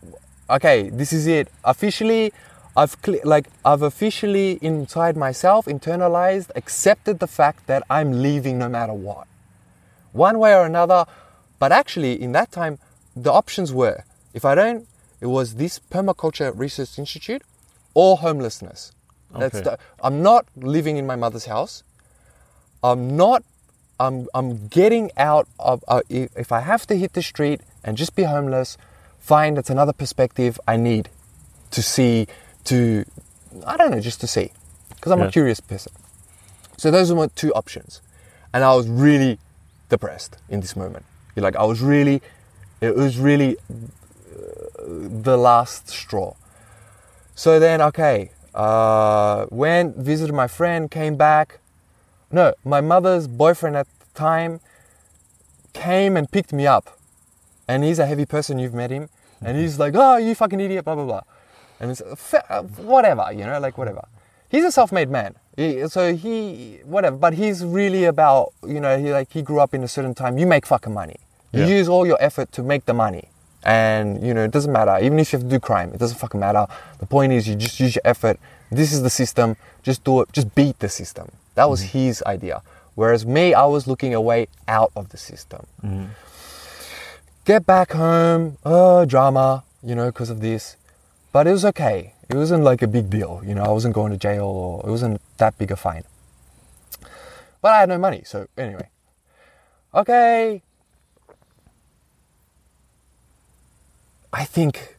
okay, 0.49 0.89
this 0.89 1.13
is 1.13 1.27
it. 1.27 1.49
Officially, 1.63 2.33
I've 2.81 2.95
cl- 3.03 3.19
like 3.23 3.47
I've 3.65 3.81
officially 3.81 4.59
inside 4.61 5.17
myself 5.17 5.65
internalized, 5.65 6.49
accepted 6.55 7.15
the 7.19 7.27
fact 7.27 7.65
that 7.67 7.81
I'm 7.89 8.09
leaving 8.21 8.59
no 8.59 8.69
matter 8.69 8.93
what, 8.93 9.27
one 10.13 10.37
way 10.37 10.53
or 10.53 10.63
another. 10.65 11.05
But 11.59 11.71
actually, 11.71 12.13
in 12.21 12.31
that 12.33 12.51
time, 12.51 12.77
the 13.15 13.31
options 13.33 13.73
were 13.73 14.03
if 14.33 14.45
I 14.45 14.53
don't, 14.53 14.87
it 15.19 15.25
was 15.25 15.55
this 15.55 15.79
permaculture 15.79 16.51
research 16.55 16.99
institute 16.99 17.41
or 17.95 18.17
homelessness. 18.17 18.91
That's 19.35 19.55
Okay. 19.55 19.63
the, 19.71 19.79
I'm 20.03 20.21
not 20.21 20.45
living 20.55 20.97
in 20.97 21.07
my 21.07 21.15
mother's 21.15 21.45
house. 21.45 21.83
I'm 22.83 23.17
not. 23.17 23.43
I'm 23.99 24.27
I'm 24.35 24.67
getting 24.67 25.09
out 25.17 25.47
of. 25.59 25.83
Uh, 25.87 26.01
if, 26.09 26.29
if 26.37 26.51
I 26.51 26.59
have 26.59 26.85
to 26.87 26.95
hit 26.95 27.13
the 27.13 27.23
street 27.23 27.61
and 27.83 27.97
just 27.97 28.15
be 28.15 28.23
homeless, 28.23 28.77
fine. 29.19 29.55
That's 29.55 29.71
another 29.71 29.93
perspective 29.93 30.59
I 30.67 30.77
need 30.77 31.09
to 31.71 31.81
see. 31.81 32.27
To 32.67 33.05
I 33.65 33.77
don't 33.77 33.91
know, 33.91 33.99
just 33.99 34.19
to 34.21 34.27
see, 34.27 34.51
because 34.89 35.11
I'm 35.11 35.19
Yeah. 35.19 35.27
a 35.27 35.31
curious 35.31 35.59
person. 35.59 35.91
So 36.77 36.91
those 36.91 37.09
were 37.11 37.17
my 37.17 37.27
two 37.35 37.51
options, 37.53 38.01
and 38.53 38.63
I 38.63 38.73
was 38.75 38.87
really 38.87 39.39
depressed 39.89 40.37
in 40.49 40.59
this 40.59 40.75
moment. 40.75 41.05
Like 41.35 41.55
I 41.55 41.63
was 41.63 41.81
really, 41.81 42.21
it 42.81 42.95
was 42.95 43.17
really 43.17 43.57
uh, 43.69 44.83
the 45.23 45.37
last 45.37 45.89
straw. 45.89 46.33
So 47.35 47.59
then, 47.59 47.81
okay, 47.81 48.31
uh, 48.55 49.45
went 49.49 49.95
visited 49.97 50.33
my 50.33 50.47
friend, 50.47 50.89
came 50.91 51.15
back. 51.15 51.59
No, 52.31 52.53
my 52.65 52.81
mother's 52.81 53.27
boyfriend 53.27 53.75
at 53.77 53.87
the 53.99 54.19
time 54.19 54.59
came 55.73 56.17
and 56.17 56.29
picked 56.31 56.51
me 56.51 56.65
up, 56.67 56.97
and 57.67 57.83
he's 57.83 57.99
a 57.99 58.05
heavy 58.05 58.25
person. 58.25 58.59
You've 58.59 58.73
met 58.73 58.89
him, 58.91 59.09
and 59.41 59.57
he's 59.57 59.79
like, 59.79 59.93
"Oh, 59.95 60.17
you 60.17 60.35
fucking 60.35 60.59
idiot," 60.59 60.83
blah 60.85 60.95
blah 60.95 61.05
blah, 61.05 61.21
and 61.79 61.91
it's 61.91 62.01
whatever, 62.77 63.31
you 63.31 63.45
know, 63.45 63.59
like 63.59 63.77
whatever. 63.77 64.05
He's 64.49 64.63
a 64.63 64.71
self-made 64.71 65.09
man, 65.09 65.35
He- 65.57 65.87
so 65.89 66.13
he 66.15 66.79
whatever. 66.85 67.17
But 67.17 67.33
he's 67.33 67.65
really 67.65 68.05
about, 68.05 68.53
you 68.65 68.79
know, 68.79 68.97
he 68.97 69.11
like 69.11 69.31
he 69.31 69.41
grew 69.41 69.59
up 69.59 69.73
in 69.73 69.83
a 69.83 69.87
certain 69.87 70.13
time. 70.15 70.37
You 70.37 70.47
make 70.47 70.65
fucking 70.65 70.93
money. 70.93 71.17
You 71.51 71.61
Yeah. 71.63 71.79
use 71.79 71.89
all 71.89 72.05
your 72.07 72.17
effort 72.21 72.51
to 72.53 72.63
make 72.63 72.85
the 72.85 72.93
money. 72.93 73.25
And 73.63 74.23
you 74.25 74.33
know, 74.33 74.43
it 74.45 74.51
doesn't 74.51 74.71
matter. 74.71 74.97
Even 75.03 75.19
if 75.19 75.33
you 75.33 75.39
have 75.39 75.43
to 75.49 75.53
do 75.55 75.59
crime, 75.59 75.91
it 75.93 75.99
doesn't 75.99 76.17
fucking 76.17 76.39
matter. 76.39 76.65
The 76.99 77.05
point 77.05 77.33
is 77.33 77.47
you 77.49 77.55
just 77.55 77.79
use 77.79 77.95
your 77.95 78.03
effort. 78.05 78.39
This 78.71 78.93
is 78.93 79.01
the 79.01 79.09
system. 79.09 79.57
Just 79.83 80.03
do 80.05 80.21
it. 80.21 80.31
Just 80.31 80.55
beat 80.55 80.79
the 80.79 80.87
system. 80.89 81.27
That 81.55 81.69
was 81.69 81.81
his 81.81 82.23
idea. 82.25 82.61
Whereas 82.95 83.25
me, 83.25 83.53
I 83.53 83.65
was 83.65 83.85
looking 83.87 84.13
a 84.13 84.21
way 84.21 84.47
out 84.67 84.91
of 84.95 85.09
the 85.09 85.17
system. 85.17 85.65
Get 87.43 87.65
back 87.65 87.91
home, 87.91 88.57
uh, 88.63 89.03
drama, 89.05 89.63
you 89.83 89.95
know, 89.95 90.05
because 90.07 90.29
of 90.29 90.39
this. 90.39 90.76
But 91.37 91.45
it 91.45 91.51
was 91.51 91.65
okay. 91.65 92.15
It 92.29 92.35
wasn't 92.35 92.63
like 92.63 92.81
a 92.81 92.87
big 92.87 93.11
deal, 93.11 93.43
you 93.45 93.53
know. 93.53 93.61
I 93.61 93.69
wasn't 93.69 93.93
going 93.93 94.11
to 94.11 94.17
jail 94.17 94.45
or 94.45 94.83
it 94.87 94.89
wasn't 94.89 95.21
that 95.37 95.55
big 95.59 95.69
a 95.69 95.75
fine. 95.75 96.03
But 97.61 97.73
I 97.73 97.79
had 97.81 97.89
no 97.89 97.99
money, 97.99 98.23
so 98.25 98.47
anyway. 98.57 98.89
Okay. 99.93 100.63
I 104.33 104.45
think 104.45 104.97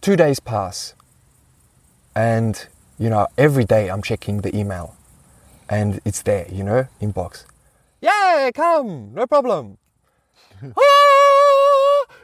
two 0.00 0.16
days 0.16 0.40
pass, 0.40 0.94
and 2.16 2.66
you 2.98 3.10
know, 3.10 3.26
every 3.36 3.66
day 3.66 3.90
I'm 3.90 4.00
checking 4.00 4.40
the 4.40 4.56
email, 4.56 4.96
and 5.68 6.00
it's 6.06 6.22
there, 6.22 6.46
you 6.50 6.64
know, 6.64 6.88
inbox. 7.02 7.44
Yeah, 8.00 8.50
come, 8.54 9.12
no 9.12 9.26
problem. 9.26 9.76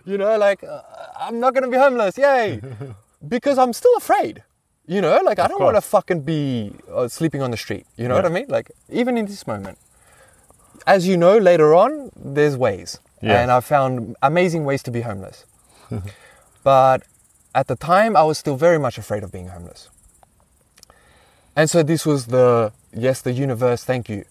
You 0.09 0.17
know, 0.17 0.39
like 0.39 0.65
uh, 0.65 0.81
I'm 1.21 1.39
not 1.39 1.53
gonna 1.53 1.69
be 1.69 1.77
homeless, 1.77 2.17
yay! 2.17 2.63
because 3.29 3.59
I'm 3.59 3.75
still 3.75 3.95
afraid. 3.99 4.43
You 4.87 5.03
know, 5.03 5.21
like 5.23 5.39
I 5.39 5.47
don't 5.49 5.61
want 5.61 5.77
to 5.77 5.83
fucking 5.83 6.23
be 6.23 6.73
uh, 6.91 7.09
sleeping 7.09 7.43
on 7.43 7.51
the 7.51 7.59
street. 7.59 7.85
You 7.99 8.09
know 8.09 8.15
what 8.15 8.25
I 8.25 8.31
mean? 8.31 8.47
Like 8.49 8.71
even 8.89 9.19
in 9.19 9.27
this 9.27 9.47
moment, 9.47 9.77
as 10.87 11.07
you 11.07 11.19
know, 11.19 11.37
later 11.37 11.75
on, 11.75 12.11
there's 12.17 12.57
ways, 12.57 12.99
Yes. 13.21 13.43
and 13.43 13.51
I 13.51 13.61
found 13.61 14.17
amazing 14.23 14.65
ways 14.65 14.83
to 14.85 14.91
be 14.91 15.03
homeless. 15.03 15.45
but 16.65 17.03
at 17.55 17.67
the 17.67 17.77
time, 17.77 18.17
I 18.17 18.23
was 18.23 18.39
still 18.39 18.57
very 18.57 18.79
much 18.79 18.97
afraid 18.97 19.23
of 19.23 19.31
being 19.31 19.49
homeless. 19.49 19.91
And 21.55 21.69
so 21.69 21.83
this 21.83 22.07
was 22.07 22.29
the 22.29 22.73
yes, 22.95 23.21
the 23.21 23.33
universe. 23.33 23.85
Thank 23.85 24.09
you, 24.09 24.25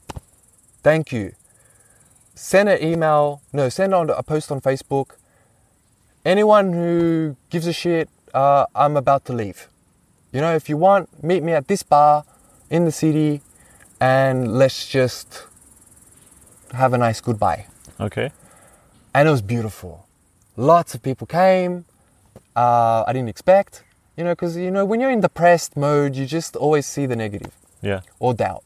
thank 0.81 1.11
you. 1.11 1.33
Send 2.33 2.67
an 2.67 2.81
email. 2.81 3.41
No, 3.53 3.69
send 3.69 3.93
on 3.93 4.09
a 4.09 4.23
post 4.23 4.51
on 4.51 4.59
Facebook. 4.59 5.17
Anyone 6.27 6.73
who 6.73 7.37
gives 7.49 7.67
a 7.67 7.71
shit, 7.71 8.09
uh, 8.33 8.65
I'm 8.75 8.97
about 8.97 9.23
to 9.27 9.33
leave. 9.33 9.69
You 10.33 10.41
know, 10.41 10.53
if 10.53 10.67
you 10.67 10.75
want, 10.75 11.23
meet 11.23 11.41
me 11.41 11.53
at 11.53 11.69
this 11.69 11.83
bar 11.83 12.25
in 12.69 12.83
the 12.83 12.91
city, 12.91 13.41
and 14.01 14.51
let's 14.59 14.89
just 14.89 15.45
have 16.73 16.91
a 16.91 16.97
nice 16.97 17.21
goodbye. 17.21 17.67
Okay. 17.97 18.31
And 19.15 19.29
it 19.29 19.31
was 19.31 19.41
beautiful. 19.41 20.05
Lots 20.57 20.93
of 20.93 21.01
people 21.01 21.27
came. 21.27 21.85
Uh, 22.57 23.05
I 23.07 23.13
didn't 23.13 23.29
expect, 23.29 23.85
you 24.17 24.25
know, 24.25 24.31
because 24.33 24.57
you 24.57 24.69
know 24.69 24.83
when 24.83 24.99
you're 24.99 25.11
in 25.11 25.21
depressed 25.21 25.77
mode, 25.77 26.17
you 26.17 26.25
just 26.25 26.57
always 26.57 26.85
see 26.85 27.05
the 27.05 27.15
negative 27.15 27.53
Yeah. 27.81 28.01
or 28.19 28.33
doubt. 28.33 28.65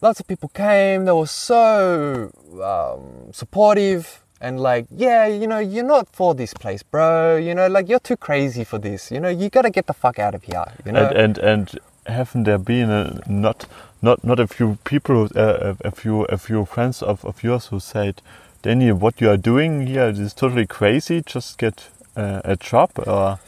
Lots 0.00 0.18
of 0.18 0.26
people 0.26 0.48
came. 0.48 1.04
They 1.04 1.12
were 1.12 1.28
so 1.28 2.32
um, 2.60 3.32
supportive 3.32 4.24
and 4.40 4.60
like, 4.60 4.86
yeah, 4.90 5.26
you 5.26 5.46
know, 5.46 5.58
you're 5.58 5.84
not 5.84 6.08
for 6.12 6.34
this 6.34 6.54
place, 6.54 6.82
bro. 6.82 7.36
You 7.36 7.54
know, 7.54 7.68
like 7.68 7.88
you're 7.88 8.00
too 8.00 8.16
crazy 8.16 8.64
for 8.64 8.78
this. 8.78 9.10
You 9.10 9.20
know, 9.20 9.28
you 9.28 9.50
gotta 9.50 9.70
get 9.70 9.86
the 9.86 9.92
fuck 9.94 10.18
out 10.18 10.34
of 10.34 10.42
here. 10.44 10.64
You 10.84 10.92
know, 10.92 11.08
And 11.10 11.16
and 11.16 11.38
and 11.38 11.78
haven't 12.06 12.44
there 12.44 12.58
been 12.58 12.90
a, 12.90 13.20
not 13.28 13.66
not 14.02 14.24
not 14.24 14.40
a 14.40 14.46
few 14.46 14.78
people, 14.84 15.28
uh, 15.36 15.74
a, 15.84 15.88
a 15.88 15.90
few 15.90 16.24
a 16.24 16.38
few 16.38 16.64
friends 16.64 17.02
of, 17.02 17.24
of 17.24 17.42
yours 17.42 17.66
who 17.66 17.80
said, 17.80 18.22
Danny, 18.62 18.92
what 18.92 19.20
you 19.20 19.30
are 19.30 19.36
doing 19.36 19.86
here 19.86 20.08
is 20.08 20.34
totally 20.34 20.66
crazy. 20.66 21.22
Just 21.22 21.58
get 21.58 21.88
uh, 22.16 22.40
a 22.44 22.56
job 22.56 22.90
or 23.06 23.38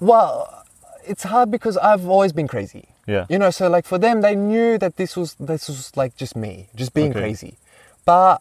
Well, 0.00 0.64
it's 1.06 1.24
hard 1.24 1.50
because 1.50 1.76
I've 1.78 2.06
always 2.08 2.32
been 2.32 2.48
crazy. 2.48 2.88
Yeah. 3.06 3.26
You 3.28 3.38
know, 3.38 3.50
so 3.50 3.68
like 3.68 3.86
for 3.86 3.98
them, 3.98 4.20
they 4.20 4.34
knew 4.34 4.78
that 4.78 4.96
this 4.96 5.16
was 5.16 5.34
this 5.34 5.68
was 5.68 5.96
like 5.96 6.16
just 6.16 6.36
me, 6.36 6.68
just 6.74 6.94
being 6.94 7.10
Okay. 7.10 7.20
crazy. 7.20 7.58
But 8.04 8.40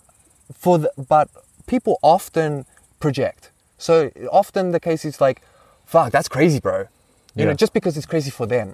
for 0.54 0.80
the, 0.80 0.92
but 1.10 1.30
people 1.74 1.98
often 2.04 2.66
project. 3.00 3.50
So 3.78 3.94
often 4.32 4.72
the 4.78 4.80
case 4.90 5.04
is 5.10 5.20
like, 5.20 5.38
"Fuck, 5.94 6.12
that's 6.16 6.30
crazy, 6.36 6.60
bro." 6.60 6.80
You 7.36 7.46
know, 7.46 7.56
just 7.64 7.74
because 7.74 7.94
it's 7.98 8.10
crazy 8.14 8.32
for 8.40 8.46
them. 8.46 8.68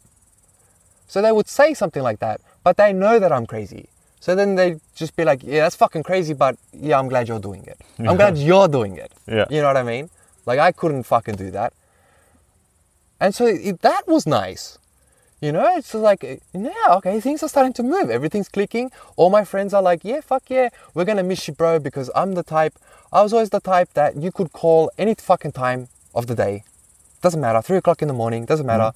So 1.07 1.21
they 1.25 1.31
would 1.37 1.47
say 1.59 1.73
something 1.81 2.03
like 2.09 2.19
that, 2.25 2.37
but 2.65 2.75
they 2.81 2.91
know 3.03 3.15
that 3.23 3.31
I'm 3.31 3.47
crazy. 3.53 3.85
So 4.19 4.35
then 4.39 4.49
they 4.59 4.69
just 5.01 5.15
be 5.15 5.23
like, 5.31 5.39
"Yeah, 5.43 5.61
that's 5.63 5.77
fucking 5.83 6.03
crazy, 6.03 6.33
but 6.33 6.53
yeah, 6.87 6.99
I'm 6.99 7.07
glad 7.13 7.23
you're 7.29 7.45
doing 7.49 7.63
it. 7.73 7.77
I'm 8.09 8.17
glad 8.21 8.37
you're 8.37 8.67
doing 8.67 8.93
it." 9.05 9.11
Yeah. 9.37 9.45
You 9.49 9.61
know 9.61 9.69
what 9.71 9.77
I 9.77 9.87
mean? 9.93 10.09
Like 10.45 10.59
I 10.67 10.71
couldn't 10.73 11.03
fucking 11.03 11.37
do 11.45 11.49
that. 11.51 11.71
And 13.21 13.33
so 13.33 13.45
it, 13.69 13.81
that 13.81 14.03
was 14.07 14.27
nice. 14.27 14.78
You 15.41 15.53
know, 15.53 15.65
it's 15.77 15.93
just 15.93 16.03
like, 16.03 16.23
yeah, 16.53 16.71
okay, 16.89 17.19
things 17.21 17.41
are 17.43 17.47
starting 17.47 17.71
to 17.73 17.83
move. 17.83 18.09
Everything's 18.09 18.49
clicking. 18.49 18.91
All 19.15 19.29
my 19.29 19.45
friends 19.45 19.73
are 19.73 19.81
like, 19.81 20.03
yeah, 20.03 20.19
fuck 20.19 20.49
yeah, 20.49 20.69
we're 20.93 21.05
gonna 21.05 21.23
miss 21.23 21.47
you, 21.47 21.53
bro, 21.53 21.79
because 21.79 22.11
I'm 22.13 22.33
the 22.33 22.43
type, 22.43 22.73
I 23.13 23.21
was 23.21 23.31
always 23.31 23.49
the 23.49 23.61
type 23.61 23.93
that 23.93 24.17
you 24.17 24.31
could 24.31 24.51
call 24.51 24.91
any 24.97 25.15
fucking 25.15 25.53
time 25.53 25.87
of 26.13 26.27
the 26.27 26.35
day. 26.35 26.63
Doesn't 27.21 27.39
matter, 27.39 27.61
three 27.61 27.77
o'clock 27.77 28.01
in 28.01 28.09
the 28.09 28.13
morning, 28.13 28.45
doesn't 28.45 28.65
matter. 28.65 28.91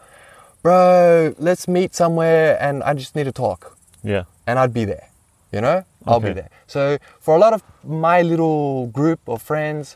Bro, 0.61 1.35
let's 1.39 1.67
meet 1.67 1.95
somewhere 1.95 2.57
and 2.61 2.83
I 2.83 2.93
just 2.93 3.15
need 3.15 3.25
to 3.25 3.31
talk. 3.31 3.77
Yeah. 4.03 4.23
And 4.45 4.59
I'd 4.59 4.73
be 4.73 4.85
there. 4.85 5.09
You 5.51 5.61
know? 5.61 5.85
I'll 6.05 6.19
be 6.19 6.33
there. 6.33 6.49
So 6.67 6.97
for 7.19 7.35
a 7.35 7.39
lot 7.39 7.53
of 7.53 7.63
my 7.83 8.21
little 8.21 8.87
group 8.87 9.19
of 9.27 9.41
friends, 9.41 9.95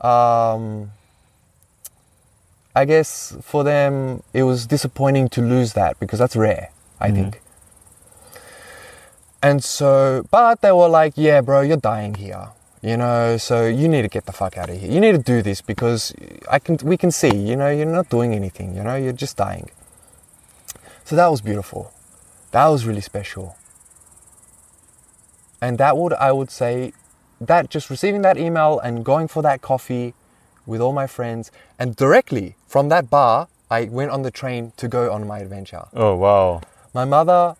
um, 0.00 0.92
I 2.78 2.84
guess 2.84 3.36
for 3.42 3.64
them 3.64 4.22
it 4.32 4.44
was 4.44 4.64
disappointing 4.66 5.28
to 5.30 5.40
lose 5.42 5.72
that 5.72 5.98
because 5.98 6.20
that's 6.20 6.36
rare, 6.36 6.70
I 7.00 7.08
mm-hmm. 7.08 7.14
think. 7.16 7.40
And 9.42 9.64
so, 9.64 10.24
but 10.30 10.60
they 10.60 10.70
were 10.70 10.88
like, 10.88 11.14
yeah, 11.16 11.40
bro, 11.40 11.62
you're 11.62 11.84
dying 11.92 12.14
here. 12.14 12.50
You 12.80 12.96
know, 12.96 13.36
so 13.36 13.66
you 13.66 13.88
need 13.88 14.02
to 14.02 14.08
get 14.08 14.26
the 14.26 14.32
fuck 14.32 14.56
out 14.56 14.70
of 14.70 14.80
here. 14.80 14.88
You 14.88 15.00
need 15.00 15.10
to 15.10 15.24
do 15.34 15.42
this 15.42 15.60
because 15.60 16.14
I 16.48 16.60
can, 16.60 16.78
we 16.84 16.96
can 16.96 17.10
see, 17.10 17.34
you 17.34 17.56
know, 17.56 17.68
you're 17.68 17.94
not 18.00 18.10
doing 18.10 18.32
anything, 18.32 18.76
you 18.76 18.84
know, 18.84 18.94
you're 18.94 19.20
just 19.24 19.36
dying. 19.36 19.68
So 21.04 21.16
that 21.16 21.26
was 21.26 21.40
beautiful. 21.40 21.92
That 22.52 22.68
was 22.68 22.86
really 22.86 23.00
special. 23.00 23.56
And 25.60 25.78
that 25.78 25.96
would, 25.96 26.12
I 26.12 26.30
would 26.30 26.52
say, 26.52 26.92
that 27.40 27.70
just 27.70 27.90
receiving 27.90 28.22
that 28.22 28.38
email 28.38 28.78
and 28.78 29.04
going 29.04 29.26
for 29.26 29.42
that 29.42 29.62
coffee 29.62 30.14
with 30.68 30.80
all 30.80 30.92
my 30.92 31.06
friends, 31.06 31.50
and 31.78 31.96
directly 31.96 32.54
from 32.68 32.88
that 32.90 33.08
bar, 33.10 33.48
I 33.70 33.84
went 33.98 34.10
on 34.10 34.22
the 34.22 34.30
train 34.30 34.72
to 34.76 34.86
go 34.88 35.10
on 35.12 35.26
my 35.26 35.38
adventure. 35.40 35.84
Oh 35.94 36.14
wow. 36.16 36.60
My 36.94 37.04
mother, 37.04 37.56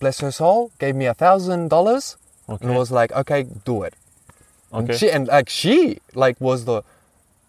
bless 0.00 0.20
her 0.20 0.30
soul, 0.30 0.70
gave 0.78 0.94
me 0.94 1.06
a 1.06 1.14
thousand 1.14 1.68
dollars 1.68 2.16
and 2.60 2.74
was 2.76 2.90
like, 2.90 3.10
"Okay, 3.12 3.44
do 3.64 3.82
it." 3.82 3.94
And 4.72 4.88
Okay. 4.90 4.98
she 4.98 5.10
and 5.10 5.26
like 5.28 5.48
she 5.48 5.98
like 6.14 6.36
was 6.40 6.64
the, 6.64 6.82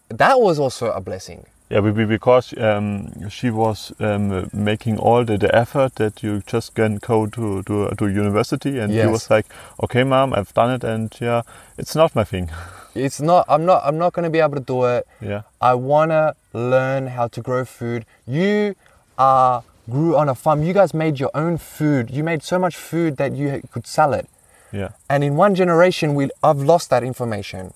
that 0.08 0.40
was 0.40 0.58
also 0.58 0.90
a 0.90 1.00
blessing. 1.00 1.46
Yeah, 1.68 1.80
be- 1.80 1.90
be- 1.90 2.04
because 2.04 2.54
um, 2.58 3.28
she 3.28 3.50
was 3.50 3.92
um, 3.98 4.48
making 4.52 4.98
all 4.98 5.24
the, 5.24 5.36
the 5.36 5.52
effort 5.52 5.96
that 5.96 6.22
you 6.22 6.40
just 6.46 6.74
can 6.76 6.98
go 6.98 7.26
to 7.26 7.62
to, 7.64 7.90
to 7.98 8.06
university, 8.06 8.78
and 8.78 8.92
Yes. 8.92 9.02
she 9.04 9.10
was 9.12 9.30
like, 9.30 9.46
"Okay, 9.82 10.04
mom, 10.04 10.32
I've 10.32 10.54
done 10.54 10.70
it, 10.76 10.84
and 10.84 11.12
yeah, 11.20 11.42
it's 11.76 11.94
not 11.96 12.14
my 12.14 12.24
thing." 12.24 12.50
It's 12.96 13.20
not. 13.20 13.44
I'm 13.48 13.64
not. 13.64 13.82
I'm 13.84 13.98
not 13.98 14.12
going 14.14 14.24
to 14.24 14.30
be 14.30 14.40
able 14.40 14.54
to 14.54 14.66
do 14.74 14.84
it. 14.84 15.06
yeah, 15.20 15.42
I 15.60 15.74
want 15.74 16.10
to 16.10 16.34
learn 16.52 17.08
how 17.08 17.28
to 17.28 17.40
grow 17.42 17.64
food. 17.64 18.04
You 18.26 18.74
are 19.18 19.62
grew 19.88 20.16
on 20.16 20.28
a 20.28 20.34
farm. 20.34 20.62
You 20.62 20.72
guys 20.72 20.92
made 20.94 21.20
your 21.20 21.30
own 21.34 21.58
food. 21.58 22.10
You 22.10 22.24
made 22.24 22.42
so 22.42 22.58
much 22.58 22.76
food 22.76 23.16
that 23.18 23.32
you 23.32 23.62
could 23.70 23.86
sell 23.86 24.12
it. 24.14 24.26
yeah, 24.72 24.90
And 25.08 25.22
in 25.22 25.36
one 25.36 25.54
generation, 25.54 26.14
we 26.14 26.30
I've 26.42 26.58
lost 26.72 26.90
that 26.90 27.02
information. 27.04 27.72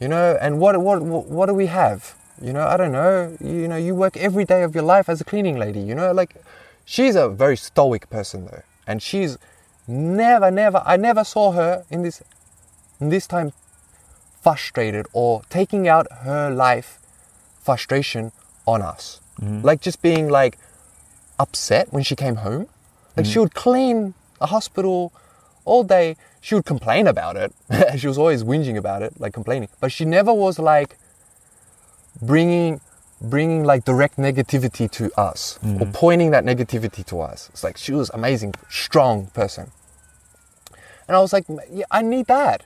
You 0.00 0.08
know, 0.08 0.36
and 0.40 0.58
what 0.58 0.80
what 0.80 1.02
what 1.02 1.46
do 1.46 1.54
we 1.54 1.66
have? 1.66 2.14
You 2.40 2.52
know, 2.52 2.66
I 2.66 2.76
don't 2.76 2.92
know. 2.92 3.36
You 3.40 3.68
know, 3.68 3.76
you 3.76 3.94
work 3.94 4.16
every 4.16 4.44
day 4.44 4.62
of 4.64 4.74
your 4.74 4.84
life 4.84 5.08
as 5.08 5.20
a 5.20 5.24
cleaning 5.24 5.58
lady. 5.58 5.80
You 5.80 5.94
know, 5.94 6.10
like 6.12 6.34
she's 6.84 7.14
a 7.14 7.28
very 7.28 7.56
stoic 7.56 8.10
person 8.10 8.46
though, 8.46 8.62
and 8.86 9.00
she's 9.00 9.38
never, 9.86 10.50
never. 10.50 10.82
I 10.84 10.96
never 10.96 11.22
saw 11.24 11.52
her 11.52 11.84
in 11.90 12.02
this 12.02 12.22
in 13.00 13.10
this 13.10 13.26
time 13.26 13.52
frustrated 14.42 15.06
or 15.12 15.42
taking 15.48 15.88
out 15.88 16.06
her 16.22 16.50
life 16.50 16.98
frustration 17.60 18.32
on 18.66 18.82
us. 18.82 19.20
Mm-hmm. 19.40 19.64
Like 19.64 19.80
just 19.80 20.02
being 20.02 20.28
like 20.28 20.58
upset 21.38 21.92
when 21.92 22.02
she 22.02 22.16
came 22.16 22.36
home. 22.36 22.68
Like 23.16 23.26
she 23.26 23.32
mm-hmm. 23.32 23.40
would 23.40 23.54
clean 23.54 24.14
a 24.40 24.46
hospital 24.46 25.12
all 25.64 25.84
day. 25.84 26.16
She 26.40 26.54
would 26.54 26.64
complain 26.64 27.06
about 27.06 27.36
it. 27.36 27.52
she 27.98 28.08
was 28.08 28.18
always 28.18 28.42
whinging 28.42 28.76
about 28.76 29.02
it, 29.02 29.20
like 29.20 29.32
complaining. 29.32 29.68
But 29.80 29.92
she 29.92 30.04
never 30.04 30.32
was 30.32 30.58
like 30.58 30.98
bringing 32.20 32.80
bringing 33.20 33.62
like 33.62 33.84
direct 33.84 34.16
negativity 34.16 34.90
to 34.90 35.08
us 35.18 35.58
or 35.62 35.68
mm-hmm. 35.68 35.92
pointing 35.92 36.32
that 36.32 36.44
negativity 36.44 37.06
to 37.06 37.20
us. 37.20 37.48
It's 37.52 37.62
like 37.62 37.76
she 37.76 37.92
was 37.92 38.10
amazing, 38.10 38.54
strong 38.68 39.26
person. 39.26 39.70
And 41.06 41.16
I 41.16 41.20
was 41.20 41.32
like, 41.32 41.44
yeah, 41.70 41.84
I 41.90 42.02
need 42.02 42.26
that. 42.26 42.64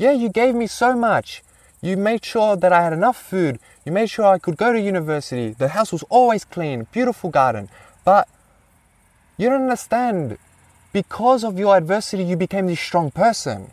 Yeah, 0.00 0.12
you 0.12 0.30
gave 0.30 0.54
me 0.54 0.66
so 0.66 0.96
much. 0.96 1.42
You 1.82 1.94
made 1.98 2.24
sure 2.24 2.56
that 2.56 2.72
I 2.72 2.82
had 2.82 2.94
enough 2.94 3.18
food. 3.20 3.58
You 3.84 3.92
made 3.92 4.08
sure 4.08 4.24
I 4.24 4.38
could 4.38 4.56
go 4.56 4.72
to 4.72 4.80
university. 4.80 5.50
The 5.50 5.68
house 5.68 5.92
was 5.92 6.02
always 6.04 6.42
clean, 6.42 6.86
beautiful 6.90 7.28
garden. 7.28 7.68
But 8.02 8.26
you 9.36 9.50
don't 9.50 9.60
understand. 9.60 10.38
Because 10.94 11.44
of 11.44 11.58
your 11.58 11.76
adversity, 11.76 12.24
you 12.24 12.34
became 12.38 12.66
this 12.66 12.80
strong 12.80 13.10
person. 13.10 13.72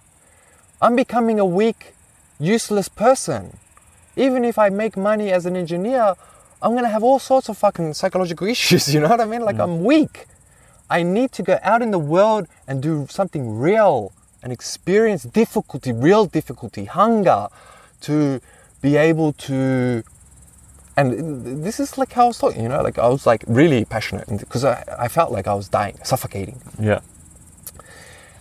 I'm 0.82 0.97
becoming 0.97 1.39
a 1.39 1.45
weak, 1.45 1.93
useless 2.41 2.89
person. 2.89 3.55
Even 4.17 4.43
if 4.43 4.59
I 4.59 4.67
make 4.67 4.97
money 4.97 5.32
as 5.32 5.45
an 5.45 5.55
engineer, 5.55 6.15
I'm 6.61 6.75
gonna 6.75 6.89
have 6.89 7.03
all 7.05 7.19
sorts 7.19 7.47
of 7.47 7.57
fucking 7.57 7.93
psychological 7.93 8.47
issues, 8.55 8.93
you 8.93 8.99
know 8.99 9.07
what 9.07 9.21
I 9.21 9.25
mean? 9.25 9.43
Like, 9.43 9.55
mm. 9.55 9.63
I'm 9.63 9.86
weak. 9.86 10.25
I 10.89 11.03
need 11.03 11.32
to 11.34 11.41
go 11.41 11.57
out 11.63 11.82
in 11.82 11.91
the 11.91 11.99
world 11.99 12.49
and 12.67 12.84
do 12.84 13.07
something 13.09 13.57
real 13.57 14.11
and 14.48 14.54
experience 14.54 15.24
difficulty, 15.24 15.91
real 15.91 16.26
difficulty, 16.26 16.86
hunger, 16.86 17.48
to 18.00 18.39
be 18.82 18.95
able 18.95 19.34
to. 19.34 20.04
And 20.95 21.64
this 21.66 21.82
is 21.82 21.98
like 21.98 22.14
how 22.14 22.24
I 22.24 22.28
was 22.28 22.38
talking, 22.39 22.64
you 22.64 22.70
know, 22.70 22.82
like 22.82 22.98
I 22.98 23.10
was 23.10 23.26
like 23.28 23.43
really 23.45 23.84
passionate 23.84 24.26
because 24.39 24.64
I, 24.64 24.84
I 24.98 25.08
felt 25.10 25.34
like 25.34 25.48
I 25.48 25.54
was 25.54 25.68
dying, 25.68 25.98
suffocating. 26.04 26.62
yeah, 26.80 27.02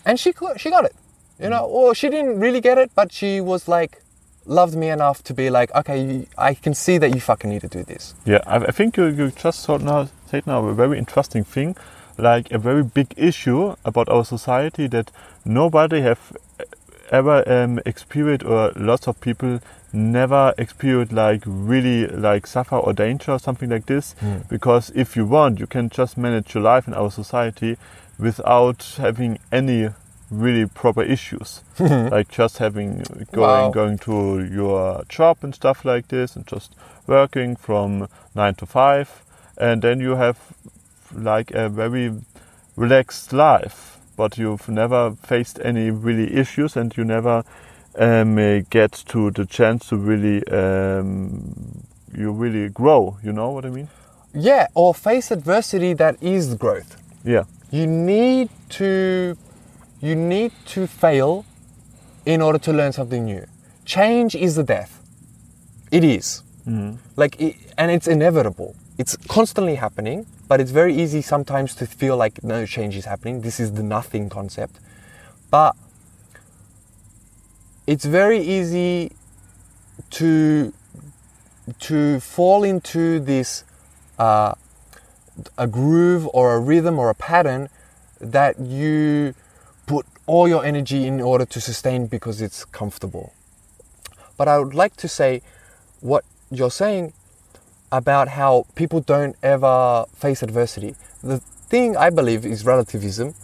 And 0.05 0.19
she 0.21 0.33
she 0.57 0.71
got 0.71 0.85
it, 0.85 0.95
you 1.41 1.49
know, 1.51 1.65
or 1.65 1.95
she 1.95 2.09
didn't 2.09 2.39
really 2.39 2.61
get 2.61 2.79
it, 2.79 2.91
but 2.95 3.13
she 3.13 3.41
was 3.41 3.67
like, 3.69 4.01
loved 4.47 4.77
me 4.77 4.89
enough 4.91 5.23
to 5.25 5.35
be 5.35 5.51
like, 5.51 5.75
okay, 5.75 5.99
you- 6.01 6.27
I 6.39 6.55
can 6.55 6.73
see 6.75 6.99
that 6.99 7.11
you 7.15 7.21
fucking 7.21 7.51
need 7.51 7.63
to 7.63 7.69
do 7.79 7.83
this. 7.83 8.15
yeah. 8.25 8.43
I, 8.47 8.57
I 8.57 8.71
think 8.71 8.97
you, 8.97 9.07
you 9.07 9.31
just 9.33 9.59
said 9.65 9.83
now 9.83 10.09
said 10.31 10.47
now 10.47 10.65
a 10.67 10.75
very 10.75 10.99
interesting 10.99 11.45
thing, 11.45 11.77
like 12.17 12.51
a 12.53 12.59
very 12.59 12.83
big 12.85 13.09
issue 13.17 13.75
about 13.85 14.09
our 14.09 14.25
society 14.25 14.87
that 14.89 15.11
nobody 15.47 16.01
have 16.03 16.32
ever 17.11 17.44
um, 17.49 17.78
experienced 17.86 18.44
or 18.44 18.72
lots 18.74 19.07
of 19.07 19.20
people 19.20 19.61
never 19.92 20.53
experienced 20.59 21.12
like 21.12 21.42
really 21.47 22.07
like 22.09 22.47
suffer 22.47 22.76
or 22.76 22.92
danger 22.92 23.32
or 23.32 23.38
something 23.38 23.70
like 23.70 23.86
this. 23.86 24.14
Because 24.49 24.90
if 24.94 25.16
you 25.16 25.24
want 25.24 25.61
you 25.61 25.66
can 25.66 25.88
just 25.88 26.18
manage 26.18 26.55
your 26.55 26.64
life 26.64 26.88
in 26.88 26.94
our 26.94 27.11
society 27.11 27.76
without 28.18 28.97
having 28.99 29.38
any 29.53 29.88
really 30.30 30.66
proper 30.66 31.03
issues. 31.03 31.62
Like 31.78 32.28
just 32.28 32.59
having 32.59 33.05
going 33.32 33.66
Wow. 33.66 33.70
going 33.70 33.99
to 33.99 34.44
your 34.44 35.05
job 35.09 35.36
and 35.42 35.55
stuff 35.55 35.84
like 35.84 36.09
this 36.09 36.34
and 36.36 36.44
just 36.47 36.74
working 37.07 37.55
from 37.57 38.09
9 38.34 38.55
to 38.57 38.66
5 38.66 39.22
and 39.59 39.80
then 39.82 40.01
you 40.01 40.16
have 40.16 40.36
like 41.14 41.53
a 41.53 41.68
very 41.68 42.12
relaxed 42.76 43.32
life, 43.32 43.95
but 44.17 44.39
you've 44.39 44.69
never 44.69 45.12
faced 45.23 45.59
any 45.62 45.91
really 45.91 46.35
issues 46.35 46.77
and 46.77 46.97
you 46.97 47.05
never 47.05 47.45
um, 47.99 48.39
uh, 48.39 48.61
get 48.71 48.93
to 49.09 49.31
the 49.31 49.47
chance 49.47 49.89
to 49.89 49.97
really 49.97 50.47
um, 50.49 51.85
you 52.14 52.33
really 52.33 52.69
grow. 52.69 53.19
You 53.23 53.33
know 53.33 53.51
what 53.51 53.64
I 53.64 53.71
mean? 53.71 53.89
Yeah, 54.35 54.67
or 54.75 54.95
face 54.95 55.31
adversity 55.31 55.95
that 55.95 56.23
is 56.23 56.55
growth. 56.55 56.97
Yeah, 57.25 57.45
You 57.71 57.87
need 57.87 58.49
to 58.71 59.37
you 60.01 60.14
need 60.14 60.53
to 60.67 60.87
fail 60.87 61.45
in 62.25 62.43
order 62.43 62.59
to 62.59 62.73
learn 62.73 62.93
something 62.93 63.25
new. 63.25 63.47
Change 63.85 64.35
is 64.35 64.57
the 64.57 64.62
death. 64.62 65.01
It 65.91 66.05
is. 66.05 66.43
Like 67.17 67.41
it, 67.41 67.55
and 67.79 67.91
it's 67.91 68.09
inevitable. 68.09 68.75
It's 68.99 69.16
constantly 69.28 69.74
happening, 69.74 70.26
but 70.49 70.61
it's 70.61 70.70
very 70.70 70.94
easy 70.94 71.20
sometimes 71.20 71.74
to 71.76 71.86
feel 71.86 72.16
like 72.16 72.42
no 72.42 72.64
change 72.64 72.97
is 72.97 73.05
happening. 73.05 73.42
This 73.42 73.61
is 73.61 73.74
the 73.74 73.82
nothing 73.82 74.30
concept. 74.30 74.80
But 75.51 75.76
it's 77.86 78.05
very 78.05 78.40
easy 78.40 79.12
to 80.11 80.72
to 81.80 82.20
fall 82.20 82.64
into 82.64 83.20
this 83.20 83.64
uh, 84.18 84.55
a 85.59 85.66
groove 85.66 86.28
or 86.32 86.55
a 86.55 86.61
rhythm 86.61 86.99
or 86.99 87.11
a 87.11 87.14
pattern 87.14 87.68
that 88.20 88.59
you 88.59 89.34
put 89.86 90.07
all 90.26 90.49
your 90.49 90.64
energy 90.64 91.07
in 91.07 91.20
order 91.20 91.44
to 91.44 91.61
sustain 91.61 92.07
because 92.07 92.40
it's 92.40 92.64
comfortable. 92.64 93.34
But 94.36 94.49
I 94.49 94.59
would 94.59 94.74
like 94.74 94.97
to 94.97 95.09
say 95.09 95.42
what 96.01 96.24
you're 96.51 96.70
saying 96.70 97.12
about 97.93 98.28
how 98.28 98.66
people 98.74 99.01
don't 99.01 99.37
ever 99.43 100.05
face 100.14 100.43
adversity. 100.43 100.95
The 101.22 101.39
thing 101.68 101.97
I 101.97 102.11
believe 102.11 102.45
is 102.45 102.64
relativism, 102.64 103.34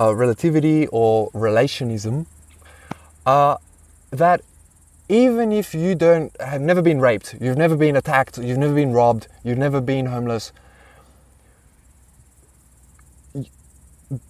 uh, 0.00 0.14
relativity 0.14 0.86
or 0.88 1.30
relationism, 1.30 2.26
uh, 3.26 3.56
that 4.10 4.40
even 5.08 5.52
if 5.52 5.74
you 5.74 5.94
don't 5.94 6.34
have 6.40 6.60
never 6.60 6.82
been 6.82 7.00
raped, 7.00 7.34
you've 7.40 7.58
never 7.58 7.76
been 7.76 7.96
attacked, 7.96 8.38
you've 8.38 8.58
never 8.58 8.74
been 8.74 8.92
robbed, 8.92 9.28
you've 9.44 9.58
never 9.58 9.80
been 9.80 10.06
homeless, 10.06 10.52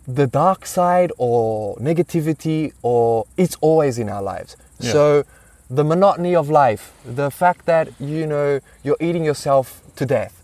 the 0.06 0.26
dark 0.26 0.66
side 0.66 1.10
or 1.16 1.76
negativity 1.76 2.72
or 2.82 3.26
it's 3.36 3.56
always 3.60 3.98
in 3.98 4.08
our 4.08 4.22
lives. 4.22 4.56
Yeah. 4.78 4.92
So 4.92 5.24
the 5.70 5.84
monotony 5.84 6.34
of 6.34 6.50
life, 6.50 6.92
the 7.04 7.30
fact 7.30 7.64
that 7.66 7.88
you 8.00 8.26
know 8.26 8.60
you're 8.82 8.96
eating 9.00 9.24
yourself 9.24 9.82
to 9.96 10.04
death. 10.04 10.42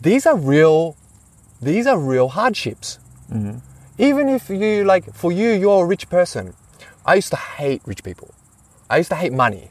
These 0.00 0.26
are 0.26 0.36
real 0.36 0.96
these 1.60 1.86
are 1.86 1.98
real 1.98 2.28
hardships. 2.28 2.98
Mm-hmm. 3.30 3.58
Even 3.98 4.30
if 4.30 4.48
you 4.48 4.84
like 4.84 5.12
for 5.14 5.30
you 5.30 5.50
you're 5.50 5.84
a 5.84 5.86
rich 5.86 6.08
person. 6.08 6.54
I 7.04 7.16
used 7.16 7.30
to 7.30 7.36
hate 7.36 7.82
rich 7.84 8.02
people. 8.02 8.34
I 8.88 8.98
used 8.98 9.10
to 9.10 9.16
hate 9.16 9.32
money. 9.32 9.70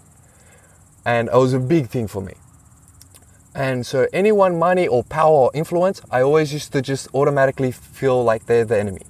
And 1.05 1.29
it 1.29 1.33
was 1.33 1.53
a 1.53 1.59
big 1.59 1.87
thing 1.87 2.07
for 2.07 2.21
me. 2.21 2.33
And 3.55 3.85
so 3.85 4.07
anyone 4.13 4.59
money 4.59 4.87
or 4.87 5.03
power 5.03 5.31
or 5.31 5.51
influence, 5.53 6.01
I 6.11 6.21
always 6.21 6.53
used 6.53 6.71
to 6.73 6.81
just 6.81 7.07
automatically 7.15 7.71
feel 7.71 8.23
like 8.23 8.45
they're 8.45 8.65
the 8.65 8.79
enemy. 8.79 9.01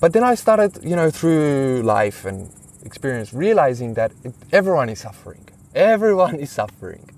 But 0.00 0.12
then 0.12 0.22
I 0.22 0.34
started, 0.36 0.84
you 0.84 0.94
know, 0.94 1.10
through 1.10 1.82
life 1.82 2.24
and 2.24 2.50
experience 2.84 3.32
realizing 3.32 3.94
that 3.94 4.12
everyone 4.52 4.88
is 4.88 5.00
suffering. 5.00 5.48
Everyone 5.74 6.36
is 6.44 6.50
suffering. 6.50 7.08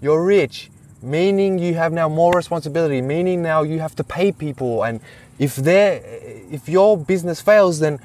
You're 0.00 0.24
rich, 0.24 0.70
meaning 1.02 1.58
you 1.58 1.74
have 1.74 1.92
now 1.92 2.08
more 2.08 2.32
responsibility, 2.32 3.00
meaning 3.00 3.42
now 3.42 3.62
you 3.62 3.78
have 3.80 3.94
to 3.96 4.04
pay 4.04 4.32
people 4.32 4.84
and 4.84 5.00
if 5.38 5.58
if 5.66 6.68
your 6.68 6.96
business 6.96 7.40
fails 7.40 7.80
then 7.80 7.98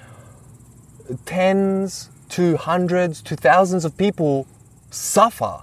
tens 1.26 2.10
to 2.30 2.58
hundreds 2.58 3.22
to 3.24 3.36
thousands 3.36 3.86
of 3.86 3.98
people 3.98 4.48
suffer. 4.92 5.62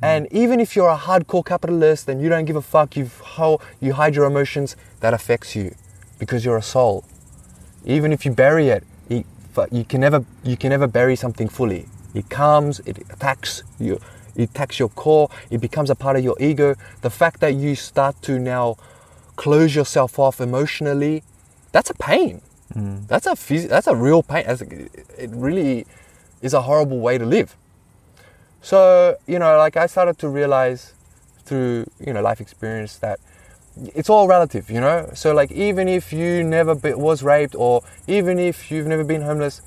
Hmm. 0.00 0.04
And 0.04 0.32
even 0.32 0.60
if 0.60 0.76
you're 0.76 0.88
a 0.88 0.96
hardcore 0.96 1.44
capitalist 1.44 2.08
and 2.08 2.20
you 2.22 2.28
don't 2.28 2.44
give 2.44 2.56
a 2.56 2.62
fuck, 2.62 2.96
you 2.96 3.10
you 3.80 3.92
hide 3.94 4.14
your 4.14 4.26
emotions, 4.26 4.76
that 5.00 5.14
affects 5.14 5.54
you 5.54 5.74
because 6.18 6.44
you're 6.44 6.56
a 6.56 6.62
soul. 6.62 7.04
Even 7.84 8.12
if 8.12 8.24
you 8.24 8.32
bury 8.32 8.68
it, 8.68 8.84
fu- 9.66 9.76
you 9.76 9.84
can 9.84 10.00
never 10.00 10.24
you 10.44 10.56
can 10.56 10.70
never 10.70 10.86
bury 10.86 11.16
something 11.16 11.48
fully. 11.48 11.86
It 12.14 12.28
comes, 12.28 12.80
it 12.80 12.98
attacks 13.10 13.62
you, 13.78 14.00
it 14.34 14.50
attacks 14.50 14.78
your 14.78 14.88
core. 14.88 15.28
It 15.50 15.60
becomes 15.60 15.90
a 15.90 15.94
part 15.94 16.16
of 16.16 16.24
your 16.24 16.36
ego. 16.40 16.74
The 17.02 17.10
fact 17.10 17.40
that 17.40 17.54
you 17.54 17.74
start 17.74 18.20
to 18.22 18.38
now 18.38 18.76
close 19.36 19.74
yourself 19.74 20.18
off 20.18 20.40
emotionally, 20.40 21.22
that's 21.72 21.90
a 21.90 21.94
pain. 21.94 22.40
Mm. 22.74 23.06
That's 23.06 23.26
a 23.26 23.32
phys- 23.32 23.68
that's 23.68 23.86
a 23.86 23.94
real 23.96 24.22
pain. 24.22 24.44
That's 24.46 24.62
it 24.62 25.30
really 25.32 25.86
is 26.42 26.54
a 26.54 26.62
horrible 26.62 27.00
way 27.00 27.18
to 27.18 27.26
live. 27.26 27.56
So, 28.62 29.16
you 29.26 29.38
know, 29.38 29.56
like 29.56 29.76
I 29.76 29.86
started 29.86 30.18
to 30.18 30.28
realize 30.28 30.94
through, 31.44 31.86
you 32.04 32.12
know, 32.12 32.20
life 32.20 32.40
experience 32.40 32.96
that 32.98 33.20
it's 33.94 34.10
all 34.10 34.28
relative, 34.28 34.70
you 34.70 34.80
know? 34.80 35.10
So, 35.14 35.32
like, 35.34 35.52
even 35.52 35.88
if 35.88 36.12
you 36.12 36.44
never 36.44 36.74
be, 36.74 36.94
was 36.94 37.22
raped 37.22 37.54
or 37.54 37.82
even 38.06 38.38
if 38.38 38.70
you've 38.70 38.86
never 38.86 39.04
been 39.04 39.22
homeless, 39.22 39.62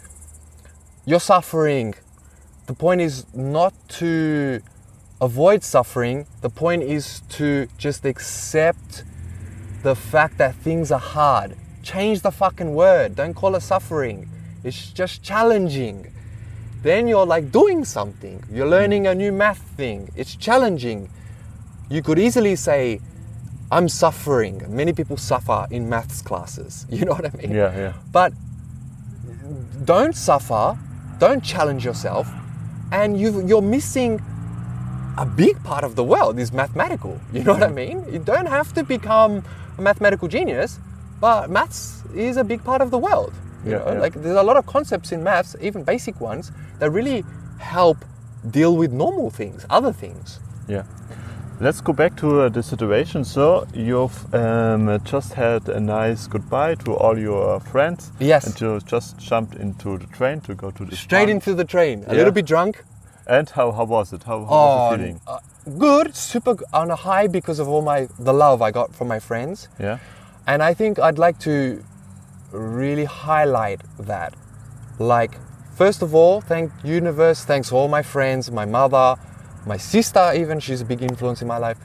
you're 1.05 1.19
suffering. 1.19 1.95
The 2.67 2.73
point 2.73 3.01
is 3.01 3.25
not 3.33 3.73
to 3.99 4.61
avoid 5.19 5.63
suffering, 5.63 6.25
the 6.41 6.49
point 6.49 6.83
is 6.83 7.21
to 7.29 7.67
just 7.77 8.05
accept 8.05 9.03
the 9.83 9.95
fact 9.95 10.37
that 10.37 10.55
things 10.55 10.91
are 10.91 10.99
hard. 10.99 11.55
Change 11.83 12.21
the 12.21 12.31
fucking 12.31 12.73
word. 12.73 13.15
Don't 13.15 13.33
call 13.33 13.55
it 13.55 13.61
suffering. 13.61 14.29
It's 14.63 14.91
just 14.91 15.23
challenging. 15.23 16.11
Then 16.83 17.07
you're 17.07 17.25
like 17.25 17.51
doing 17.51 17.85
something. 17.85 18.43
You're 18.51 18.67
learning 18.67 19.07
a 19.07 19.15
new 19.15 19.31
math 19.31 19.61
thing. 19.77 20.09
It's 20.15 20.35
challenging. 20.35 21.09
You 21.89 22.01
could 22.01 22.19
easily 22.19 22.55
say, 22.55 22.99
I'm 23.71 23.87
suffering. 23.87 24.61
Many 24.67 24.93
people 24.93 25.17
suffer 25.17 25.65
in 25.71 25.87
maths 25.89 26.21
classes. 26.21 26.85
You 26.91 27.05
know 27.05 27.13
what 27.13 27.25
I 27.25 27.37
mean? 27.37 27.51
Yeah, 27.51 27.75
yeah. 27.77 27.93
But 28.11 28.33
don't 29.85 30.15
suffer, 30.15 30.77
don't 31.19 31.43
challenge 31.43 31.85
yourself, 31.85 32.27
and 32.91 33.19
you 33.19 33.45
you're 33.47 33.61
missing 33.77 34.21
a 35.17 35.25
big 35.25 35.61
part 35.63 35.83
of 35.83 35.95
the 35.95 36.03
world 36.03 36.39
is 36.39 36.51
mathematical. 36.53 37.19
You 37.33 37.43
know 37.43 37.53
what 37.53 37.63
I 37.63 37.71
mean? 37.71 38.05
You 38.11 38.19
don't 38.19 38.47
have 38.47 38.73
to 38.73 38.83
become 38.83 39.43
a 39.77 39.81
mathematical 39.81 40.27
genius, 40.27 40.79
but 41.19 41.49
maths 41.49 42.03
is 42.15 42.37
a 42.37 42.43
big 42.43 42.63
part 42.63 42.81
of 42.81 42.91
the 42.91 42.97
world. 42.97 43.33
You 43.65 43.71
Yeah, 43.71 43.77
know, 43.79 43.93
yeah. 43.93 43.99
like 44.05 44.13
there's 44.23 44.37
a 44.37 44.43
lot 44.43 44.57
of 44.57 44.65
concepts 44.65 45.11
in 45.11 45.23
maths, 45.23 45.55
even 45.61 45.83
basic 45.83 46.19
ones, 46.21 46.51
that 46.79 46.89
really 46.91 47.23
help 47.59 47.97
deal 48.49 48.75
with 48.75 48.91
normal 48.91 49.29
things, 49.29 49.65
other 49.69 49.93
things. 49.93 50.39
Yeah. 50.67 50.83
Let's 51.61 51.79
go 51.79 51.93
back 51.93 52.15
to 52.17 52.41
uh, 52.41 52.49
the 52.49 52.63
situation. 52.63 53.23
So 53.23 53.67
you've 53.75 54.33
um, 54.33 54.99
just 55.03 55.33
had 55.33 55.69
a 55.69 55.79
nice 55.79 56.25
goodbye 56.25 56.73
to 56.85 56.95
all 56.95 57.15
your 57.19 57.59
friends. 57.59 58.11
Yes. 58.19 58.47
And 58.47 58.59
you 58.59 58.79
just 58.79 59.19
jumped 59.19 59.53
into 59.53 59.99
the 59.99 60.07
train 60.07 60.41
to 60.41 60.55
go 60.55 60.71
to 60.71 60.85
the 60.85 60.95
Straight 60.95 61.29
into 61.29 61.53
the 61.53 61.63
train, 61.63 62.03
a 62.07 62.11
Yeah. 62.13 62.17
little 62.17 62.31
bit 62.33 62.47
drunk, 62.47 62.83
And 63.27 63.47
how, 63.51 63.71
how 63.71 63.83
was 63.85 64.11
it? 64.11 64.23
How, 64.23 64.39
how 64.39 64.47
Oh, 64.49 64.65
was 64.65 64.91
the 64.91 64.97
feeling? 64.97 65.21
uh, 65.27 65.37
good, 65.77 66.15
super 66.15 66.55
on 66.73 66.89
a 66.89 66.95
high 66.95 67.27
because 67.27 67.59
of 67.59 67.67
all 67.69 67.83
my 67.83 68.07
the 68.17 68.33
love 68.33 68.63
I 68.63 68.71
got 68.71 68.95
from 68.95 69.07
my 69.07 69.19
friends, 69.19 69.67
yeah. 69.79 69.99
and 70.47 70.63
I 70.63 70.73
think 70.73 70.97
I'd 70.97 71.19
like 71.19 71.37
to 71.41 71.83
really 72.51 73.05
highlight 73.05 73.81
that. 73.99 74.33
Like, 74.97 75.37
first 75.75 76.01
of 76.01 76.15
all, 76.15 76.41
thank 76.41 76.71
universe, 76.83 77.45
thanks 77.45 77.71
all 77.71 77.87
my 77.87 78.01
friends, 78.01 78.49
my 78.51 78.65
mother, 78.65 79.15
my 79.65 79.77
sister, 79.77 80.31
even 80.35 80.59
she's 80.59 80.81
a 80.81 80.85
big 80.85 81.01
influence 81.01 81.41
in 81.41 81.47
my 81.47 81.57
life, 81.57 81.77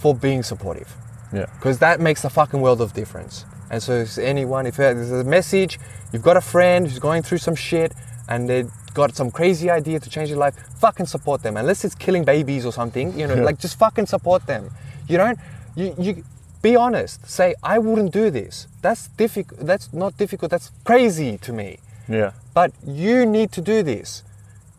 for 0.00 0.14
being 0.14 0.42
supportive 0.42 0.92
Yeah. 1.32 1.46
because 1.54 1.78
that 1.78 2.00
makes 2.00 2.24
a 2.24 2.30
fucking 2.30 2.60
world 2.60 2.80
of 2.80 2.92
difference. 2.92 3.44
And 3.70 3.82
so, 3.82 3.92
if 3.92 4.18
anyone, 4.18 4.66
if 4.66 4.76
there's 4.76 5.10
a 5.10 5.24
message, 5.24 5.78
you've 6.12 6.22
got 6.22 6.36
a 6.36 6.40
friend 6.42 6.86
who's 6.86 6.98
going 6.98 7.22
through 7.22 7.38
some 7.38 7.54
shit 7.54 7.94
and 8.28 8.48
they 8.48 8.64
got 8.94 9.16
some 9.16 9.30
crazy 9.30 9.70
idea 9.70 9.98
to 9.98 10.10
change 10.10 10.28
their 10.28 10.38
life, 10.38 10.54
fucking 10.78 11.06
support 11.06 11.42
them. 11.42 11.56
Unless 11.56 11.84
it's 11.86 11.94
killing 11.94 12.24
babies 12.24 12.66
or 12.66 12.72
something, 12.72 13.18
you 13.18 13.26
know, 13.26 13.34
Yeah. 13.36 13.44
like 13.44 13.58
just 13.58 13.78
fucking 13.78 14.06
support 14.06 14.46
them. 14.46 14.70
You 15.08 15.16
don't, 15.16 15.38
you, 15.74 15.94
you 15.98 16.24
be 16.60 16.76
honest. 16.76 17.26
Say, 17.28 17.54
I 17.62 17.78
wouldn't 17.78 18.12
do 18.12 18.30
this. 18.30 18.66
That's 18.82 19.08
difficult. 19.08 19.60
That's 19.66 19.92
not 19.92 20.16
difficult. 20.18 20.50
That's 20.50 20.70
crazy 20.84 21.38
to 21.38 21.52
me. 21.52 21.78
Yeah. 22.08 22.32
But 22.54 22.72
you 22.86 23.24
need 23.24 23.52
to 23.52 23.62
do 23.62 23.82
this. 23.82 24.22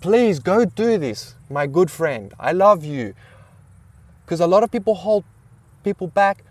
Please 0.03 0.39
go 0.39 0.65
do 0.65 0.97
this, 0.97 1.33
my 1.49 1.65
good 1.65 1.89
friend. 1.89 2.33
I 2.37 2.51
love 2.51 2.83
you. 2.83 3.13
Because 4.25 4.41
a 4.41 4.47
lot 4.47 4.61
of 4.61 4.69
people 4.69 4.95
hold 4.95 5.23
people 5.85 6.07
back, 6.07 6.43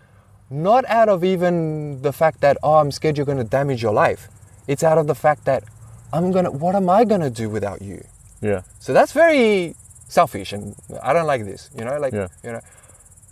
not 0.49 0.83
out 0.85 1.07
of 1.07 1.23
even 1.23 2.01
the 2.01 2.11
fact 2.11 2.41
that, 2.41 2.57
oh, 2.63 2.77
I'm 2.77 2.89
scared 2.89 3.15
you're 3.15 3.27
going 3.27 3.37
to 3.37 3.43
damage 3.43 3.83
your 3.83 3.93
life. 3.93 4.27
It's 4.67 4.83
out 4.83 4.97
of 4.97 5.05
the 5.05 5.13
fact 5.13 5.45
that, 5.45 5.63
I'm 6.11 6.31
going 6.31 6.45
to, 6.45 6.51
what 6.51 6.73
am 6.73 6.89
I 6.89 7.05
going 7.05 7.21
to 7.21 7.29
do 7.29 7.47
without 7.47 7.83
you? 7.83 8.03
Yeah. 8.41 8.63
So 8.79 8.91
that's 8.91 9.11
very 9.11 9.75
selfish 10.07 10.51
and 10.51 10.75
I 11.03 11.13
don't 11.13 11.27
like 11.27 11.45
this, 11.45 11.69
you 11.77 11.85
know, 11.85 11.99
like, 11.99 12.13
Yeah. 12.13 12.29
you 12.43 12.53
know, 12.53 12.61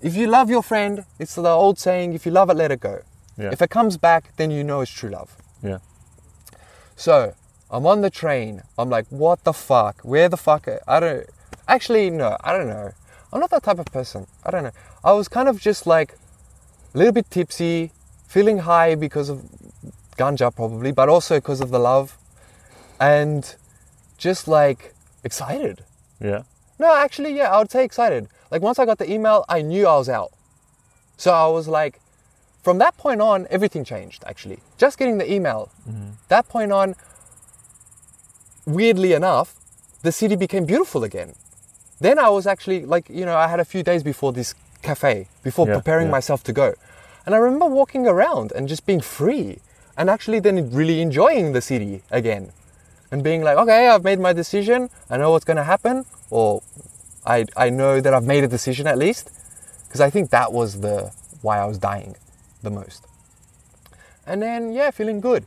if 0.03 0.15
you 0.15 0.27
love 0.27 0.51
your 0.51 0.61
friend, 0.61 1.03
it's 1.17 1.33
the 1.33 1.49
old 1.49 1.79
saying, 1.79 2.13
if 2.13 2.27
you 2.27 2.31
love 2.31 2.51
it, 2.51 2.57
let 2.57 2.71
it 2.71 2.79
go. 2.79 3.01
Yeah. 3.39 3.49
If 3.51 3.63
it 3.63 3.71
comes 3.71 3.97
back, 3.97 4.35
then 4.37 4.51
you 4.51 4.63
know 4.63 4.81
it's 4.81 4.91
true 4.91 5.09
love. 5.09 5.35
Yeah. 5.63 5.79
So 6.95 7.33
I'm 7.71 7.85
on 7.85 8.01
the 8.01 8.09
train. 8.09 8.61
I'm 8.77 8.89
like, 8.89 9.07
what 9.09 9.43
the 9.45 9.53
fuck? 9.53 10.01
Where 10.01 10.27
the 10.27 10.37
fuck? 10.37 10.67
I 10.87 10.99
don't. 10.99 11.25
Actually, 11.67 12.09
no, 12.09 12.37
I 12.43 12.51
don't 12.51 12.67
know. 12.67 12.91
I'm 13.31 13.39
not 13.39 13.49
that 13.51 13.63
type 13.63 13.79
of 13.79 13.85
person. 13.85 14.27
I 14.45 14.51
don't 14.51 14.63
know. 14.63 14.71
I 15.03 15.13
was 15.13 15.29
kind 15.29 15.47
of 15.47 15.59
just 15.59 15.87
like 15.87 16.17
a 16.93 16.97
little 16.97 17.13
bit 17.13 17.31
tipsy, 17.31 17.91
feeling 18.27 18.59
high 18.59 18.95
because 18.95 19.29
of 19.29 19.43
ganja 20.17 20.53
probably, 20.53 20.91
but 20.91 21.07
also 21.07 21.37
because 21.37 21.61
of 21.61 21.71
the 21.71 21.79
love, 21.79 22.17
and 22.99 23.55
just 24.17 24.49
like 24.49 24.93
excited. 25.23 25.83
Yeah. 26.19 26.43
No, 26.77 26.93
actually, 26.93 27.35
yeah, 27.37 27.51
I 27.51 27.59
would 27.59 27.71
say 27.71 27.85
excited. 27.85 28.27
Like 28.51 28.61
once 28.61 28.79
I 28.79 28.85
got 28.85 28.97
the 28.97 29.09
email, 29.09 29.45
I 29.47 29.61
knew 29.61 29.87
I 29.87 29.95
was 29.97 30.09
out. 30.09 30.31
So 31.15 31.31
I 31.31 31.47
was 31.47 31.69
like, 31.69 32.01
from 32.63 32.79
that 32.79 32.97
point 32.97 33.21
on, 33.21 33.47
everything 33.49 33.85
changed. 33.85 34.23
Actually, 34.27 34.59
just 34.77 34.97
getting 34.97 35.17
the 35.19 35.31
email. 35.31 35.71
Mm-hmm. 35.87 36.11
That 36.27 36.49
point 36.49 36.71
on, 36.71 36.95
weirdly 38.65 39.13
enough, 39.13 39.55
the 40.03 40.11
city 40.11 40.35
became 40.35 40.65
beautiful 40.65 41.03
again. 41.03 41.35
Then 41.99 42.17
I 42.17 42.29
was 42.29 42.47
actually 42.47 42.85
like, 42.85 43.09
you 43.09 43.25
know, 43.25 43.35
I 43.37 43.47
had 43.47 43.59
a 43.59 43.65
few 43.65 43.83
days 43.83 44.03
before 44.03 44.33
this 44.33 44.55
cafe 44.81 45.27
before 45.43 45.67
Yeah, 45.67 45.75
preparing 45.75 46.07
yeah. 46.07 46.11
myself 46.11 46.43
to 46.45 46.53
go. 46.53 46.73
And 47.25 47.35
I 47.35 47.37
remember 47.37 47.67
walking 47.67 48.07
around 48.07 48.51
and 48.53 48.67
just 48.67 48.85
being 48.85 49.01
free 49.01 49.59
and 49.95 50.09
actually 50.09 50.39
then 50.39 50.71
really 50.71 51.01
enjoying 51.01 51.53
the 51.53 51.61
city 51.61 52.01
again 52.09 52.51
and 53.11 53.23
being 53.23 53.43
like, 53.43 53.57
okay, 53.57 53.89
I've 53.89 54.03
made 54.03 54.19
my 54.19 54.33
decision. 54.33 54.89
I 55.09 55.17
know 55.17 55.31
what's 55.31 55.45
going 55.45 55.57
to 55.57 55.63
happen, 55.63 56.05
or 56.29 56.63
I, 57.25 57.45
I 57.55 57.69
know 57.69 58.01
that 58.01 58.13
I've 58.13 58.23
made 58.23 58.43
a 58.43 58.47
decision 58.47 58.87
at 58.87 58.97
least. 58.97 59.29
Because 59.87 60.01
I 60.01 60.09
think 60.09 60.31
that 60.31 60.53
was 60.53 60.79
the 60.79 61.11
why 61.41 61.59
I 61.59 61.65
was 61.65 61.77
dying 61.77 62.15
the 62.63 62.71
most. 62.71 63.05
And 64.25 64.41
then, 64.41 64.71
yeah, 64.71 64.89
feeling 64.91 65.19
good. 65.19 65.45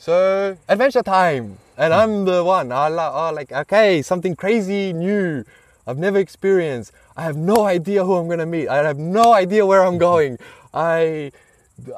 So, 0.00 0.56
adventure 0.66 1.02
time. 1.02 1.58
And 1.76 1.92
I'm 1.92 2.24
the 2.24 2.42
one. 2.42 2.72
I 2.72 2.88
oh, 2.88 3.32
like, 3.34 3.52
okay, 3.52 4.00
something 4.00 4.34
crazy, 4.34 4.94
new. 4.94 5.44
I've 5.86 5.98
never 5.98 6.16
experienced. 6.16 6.92
I 7.18 7.22
have 7.24 7.36
no 7.36 7.66
idea 7.66 8.02
who 8.06 8.14
I'm 8.14 8.26
going 8.26 8.38
to 8.38 8.46
meet. 8.46 8.66
I 8.66 8.76
have 8.76 8.96
no 8.96 9.34
idea 9.34 9.66
where 9.66 9.84
I'm 9.84 9.98
going. 9.98 10.38
I, 10.72 11.32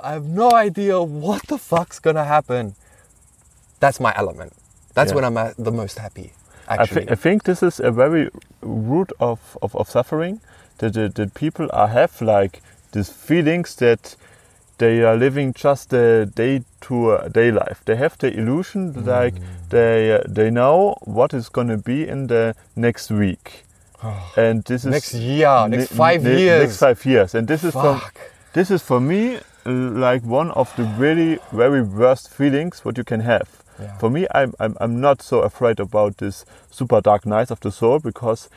I 0.02 0.14
have 0.14 0.24
no 0.24 0.50
idea 0.50 1.00
what 1.00 1.46
the 1.46 1.58
fuck's 1.58 2.00
going 2.00 2.16
to 2.16 2.24
happen. 2.24 2.74
That's 3.78 4.00
my 4.00 4.12
element. 4.16 4.52
That's 4.94 5.10
Yeah. 5.10 5.14
when 5.14 5.24
I'm 5.24 5.36
at 5.38 5.54
the 5.56 5.70
most 5.70 5.98
happy, 5.98 6.32
I, 6.66 6.78
actually. 6.82 7.08
I 7.08 7.14
think 7.14 7.44
this 7.44 7.62
is 7.62 7.78
a 7.78 7.92
very 7.92 8.30
root 8.62 9.12
of, 9.20 9.56
of, 9.62 9.76
of 9.76 9.88
suffering 9.88 10.40
that, 10.78 10.94
that, 10.94 11.14
that 11.14 11.34
people 11.34 11.68
are 11.72 11.86
have 11.88 12.20
like 12.20 12.62
these 12.90 13.10
feelings 13.10 13.76
that 13.76 14.16
they 14.78 15.02
are 15.04 15.16
living 15.16 15.52
just 15.54 15.92
a 15.92 16.26
day 16.26 16.62
to 16.82 17.18
day 17.32 17.50
life. 17.50 17.82
They 17.84 17.96
have 17.96 18.16
the 18.18 18.32
illusion 18.36 18.94
Mm. 18.94 19.06
like 19.06 19.34
they 19.70 20.14
uh, 20.14 20.20
they 20.28 20.50
know 20.50 20.96
what 21.04 21.32
is 21.34 21.48
going 21.48 21.68
to 21.68 21.76
be 21.78 22.06
in 22.08 22.26
the 22.28 22.54
next 22.76 23.10
week, 23.10 23.64
and 24.36 24.64
this 24.64 24.84
is 24.84 24.90
Next 24.90 25.14
year, 25.14 25.68
next 25.68 25.92
five 25.92 26.24
years. 26.24 26.62
next 26.62 26.78
five 26.78 27.04
years, 27.06 27.34
and 27.34 27.46
this 27.48 27.64
is 27.64 27.72
from 27.72 28.00
this 28.52 28.70
is 28.70 28.82
for 28.82 29.00
me 29.00 29.36
uh, 29.66 29.70
like 29.70 30.22
one 30.24 30.50
of 30.52 30.74
the 30.76 30.84
really 30.98 31.38
very 31.52 31.82
worst 31.82 32.28
feelings 32.34 32.84
what 32.84 32.96
you 32.98 33.04
can 33.04 33.20
have. 33.20 33.48
Yeah. 33.80 33.98
For 33.98 34.10
me, 34.10 34.26
I'm, 34.34 34.52
I'm 34.60 34.76
I'm 34.80 35.00
not 35.00 35.22
so 35.22 35.40
afraid 35.40 35.80
about 35.80 36.16
this 36.18 36.44
super 36.70 37.00
dark 37.00 37.24
nights 37.26 37.50
of 37.50 37.60
the 37.60 37.70
soul 37.70 37.98
because 38.00 38.48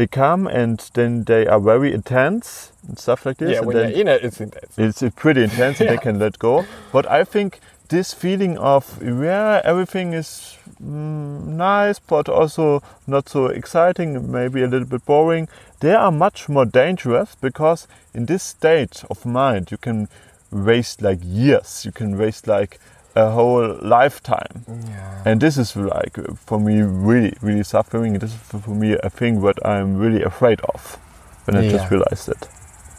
they 0.00 0.06
come 0.06 0.46
and 0.46 0.90
then 0.94 1.24
they 1.24 1.46
are 1.46 1.60
very 1.60 1.92
intense 1.92 2.72
and 2.88 2.98
stuff 2.98 3.26
like 3.26 3.36
this. 3.36 3.50
yeah, 3.50 3.58
and 3.58 3.66
when 3.66 3.76
you're 3.76 4.00
in 4.00 4.08
it, 4.08 4.24
it's 4.24 4.40
intense. 4.40 4.78
it's 4.78 5.02
pretty 5.14 5.42
intense 5.42 5.78
and 5.78 5.90
they 5.90 5.98
can 6.08 6.18
let 6.18 6.38
go. 6.38 6.64
But 6.90 7.04
I 7.06 7.22
think 7.22 7.60
this 7.88 8.14
feeling 8.14 8.56
of 8.56 8.98
yeah 9.02 9.60
everything 9.62 10.14
is 10.14 10.56
mm, 10.82 11.44
nice 11.44 11.98
but 11.98 12.30
also 12.30 12.82
not 13.06 13.28
so 13.28 13.48
exciting, 13.48 14.32
maybe 14.32 14.62
a 14.62 14.68
little 14.68 14.88
bit 14.88 15.04
boring. 15.04 15.48
They 15.80 15.92
are 15.92 16.10
much 16.10 16.48
more 16.48 16.64
dangerous 16.64 17.34
because 17.34 17.86
in 18.14 18.24
this 18.24 18.42
state 18.42 19.04
of 19.10 19.26
mind 19.26 19.70
you 19.70 19.76
can 19.76 20.08
waste 20.50 21.02
like 21.02 21.18
years. 21.22 21.84
You 21.84 21.92
can 21.92 22.16
waste 22.16 22.46
like 22.46 22.80
a 23.16 23.30
whole 23.30 23.78
lifetime. 23.82 24.64
Yeah. 24.68 25.22
And 25.24 25.40
this 25.40 25.56
is 25.58 25.76
like 25.76 26.16
for 26.46 26.58
me 26.60 26.82
really, 26.82 27.34
really 27.42 27.64
suffering. 27.64 28.18
This 28.18 28.30
is 28.32 28.38
for 28.62 28.70
me 28.74 28.96
a 29.02 29.10
thing 29.10 29.40
that 29.42 29.58
I'm 29.66 29.96
really 29.96 30.22
afraid 30.22 30.60
of 30.72 30.98
when 31.44 31.56
I 31.56 31.62
Yeah. 31.62 31.72
just 31.72 31.90
realized 31.90 32.28
it. 32.28 32.48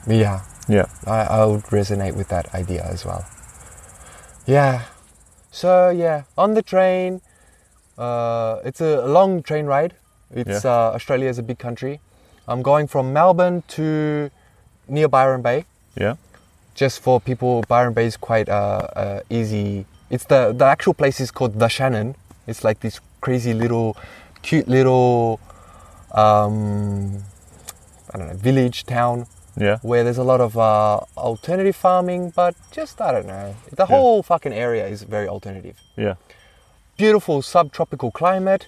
Yeah. 0.08 0.42
Yeah. 0.68 0.86
I, 1.06 1.42
I 1.42 1.46
would 1.46 1.64
resonate 1.72 2.16
with 2.16 2.28
that 2.30 2.54
idea 2.54 2.84
as 2.84 3.06
well. 3.06 3.26
Yeah. 4.46 4.82
So 5.52 5.90
yeah, 5.90 6.24
on 6.38 6.54
the 6.54 6.62
train, 6.62 7.22
uh, 7.98 8.60
it's 8.64 8.82
a 8.82 9.06
long 9.06 9.44
train 9.44 9.66
ride. 9.66 9.94
It's 10.34 10.64
Yeah. 10.64 10.72
uh, 10.72 10.96
Australia 10.96 11.30
is 11.30 11.38
a 11.40 11.44
big 11.44 11.58
country. 11.60 12.00
I'm 12.48 12.62
going 12.62 12.88
from 12.88 13.14
Melbourne 13.14 13.64
to 13.70 14.30
near 14.88 15.08
Byron 15.08 15.42
Bay. 15.42 15.66
Yeah. 15.96 16.16
Just 16.76 17.02
for 17.02 17.20
people, 17.20 17.64
Byron 17.68 17.94
Bay 17.94 18.06
is 18.06 18.18
quite 18.18 18.50
uh, 18.50 18.88
uh, 18.96 19.20
easy. 19.30 19.86
It's 20.12 20.26
the 20.26 20.54
the 20.62 20.66
actual 20.66 20.94
place 20.94 21.20
is 21.24 21.32
called 21.32 21.54
the 21.58 21.68
Channon. 21.68 22.16
It's 22.48 22.64
like 22.64 22.80
this 22.82 23.00
crazy 23.22 23.54
little, 23.54 23.96
cute 24.42 24.68
little, 24.68 25.40
um, 26.12 27.24
I 28.14 28.18
don't 28.18 28.28
know, 28.28 28.36
village 28.50 28.84
town 28.86 29.28
Yeah. 29.56 29.78
where 29.90 30.04
there's 30.04 30.18
a 30.18 30.24
lot 30.34 30.42
of 30.42 30.58
uh, 30.58 31.00
alternative 31.18 31.76
farming, 31.76 32.34
but 32.36 32.56
just 32.72 33.00
I 33.02 33.12
don't 33.14 33.28
know. 33.28 33.56
The 33.82 33.86
whole 33.86 34.22
fucking 34.24 34.54
area 34.54 34.86
is 34.88 35.04
very 35.04 35.28
alternative. 35.28 35.78
Yeah. 35.96 36.16
Beautiful 36.98 37.42
subtropical 37.42 38.12
climate, 38.12 38.68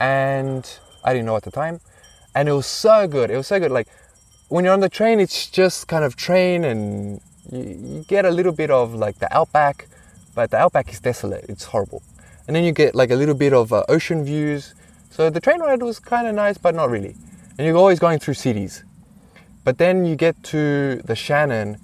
and 0.00 0.64
I 1.04 1.12
didn't 1.12 1.26
know 1.26 1.36
at 1.36 1.42
the 1.44 1.50
time, 1.50 1.80
and 2.34 2.48
it 2.48 2.52
was 2.52 2.66
so 2.66 3.06
good. 3.06 3.30
It 3.30 3.36
was 3.36 3.46
so 3.46 3.58
good. 3.60 3.70
Like 3.70 3.88
when 4.48 4.64
you're 4.64 4.74
on 4.74 4.80
the 4.80 4.88
train, 4.88 5.20
it's 5.20 5.46
just 5.50 5.86
kind 5.88 6.04
of 6.04 6.16
train, 6.16 6.64
and 6.64 7.20
you, 7.52 7.60
you 7.60 8.04
get 8.08 8.24
a 8.24 8.30
little 8.30 8.52
bit 8.52 8.70
of 8.70 8.94
like 8.94 9.18
the 9.18 9.28
outback, 9.36 9.86
but 10.38 10.52
the 10.52 10.56
outback 10.56 10.88
is 10.92 11.00
desolate. 11.00 11.44
It's 11.48 11.64
horrible, 11.64 12.00
and 12.46 12.54
then 12.54 12.62
you 12.62 12.70
get 12.70 12.94
like 12.94 13.10
a 13.10 13.16
little 13.16 13.34
bit 13.34 13.52
of 13.52 13.72
uh, 13.72 13.82
ocean 13.88 14.24
views. 14.24 14.72
So 15.10 15.30
the 15.30 15.40
train 15.40 15.58
ride 15.58 15.82
was 15.82 15.98
kind 15.98 16.28
of 16.28 16.34
nice, 16.36 16.56
but 16.56 16.76
not 16.76 16.90
really. 16.90 17.16
And 17.56 17.66
you're 17.66 17.76
always 17.76 17.98
going 17.98 18.20
through 18.20 18.34
cities. 18.34 18.84
But 19.64 19.78
then 19.78 20.04
you 20.04 20.14
get 20.14 20.40
to 20.54 21.02
the 21.10 21.14
Channon, 21.14 21.80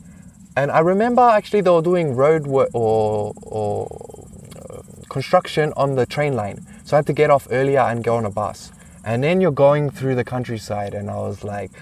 and 0.57 0.70
I 0.70 0.78
remember 0.92 1.22
actually 1.22 1.62
they 1.62 1.70
were 1.70 1.82
doing 1.82 2.14
road 2.14 2.46
work 2.46 2.70
or, 2.74 3.34
or 3.42 3.88
uh, 4.55 4.82
construction 5.09 5.72
on 5.76 5.96
the 5.96 6.07
train 6.07 6.34
line. 6.36 6.64
So 6.84 6.96
I 6.96 6.98
had 6.98 7.09
to 7.09 7.12
get 7.12 7.30
off 7.30 7.48
earlier 7.50 7.80
and 7.80 8.05
go 8.05 8.14
on 8.14 8.24
a 8.24 8.30
bus. 8.30 8.70
And 9.05 9.24
then 9.24 9.40
you're 9.40 9.59
going 9.66 9.90
through 9.90 10.14
the 10.14 10.24
countryside, 10.24 10.94
and 10.94 11.11
I 11.11 11.16
was 11.16 11.42
like, 11.42 11.72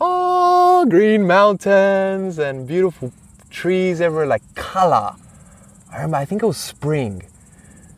oh, 0.00 0.84
green 0.90 1.28
mountains 1.28 2.40
and 2.40 2.66
beautiful 2.66 3.12
trees 3.50 4.00
everywhere, 4.00 4.26
like 4.26 4.42
color. 4.56 5.14
I 5.90 5.96
remember, 5.96 6.16
I 6.16 6.24
think 6.24 6.42
it 6.42 6.46
was 6.46 6.58
spring. 6.58 7.22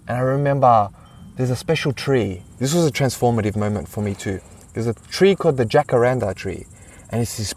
And 0.07 0.17
I 0.17 0.21
remember 0.21 0.91
there's 1.37 1.51
a 1.51 1.57
special 1.57 1.93
tree. 1.93 2.43
This 2.59 2.75
was 2.75 2.87
a 2.87 2.91
transformative 2.91 3.57
moment 3.57 3.89
for 3.89 4.03
me 4.03 4.15
too. 4.15 4.41
There's 4.75 4.87
a 4.87 4.95
tree 4.95 5.35
called 5.35 5.57
the 5.57 5.65
jacaranda 5.65 6.35
tree, 6.35 6.67
and 7.11 7.21
it's 7.21 7.39
this 7.39 7.55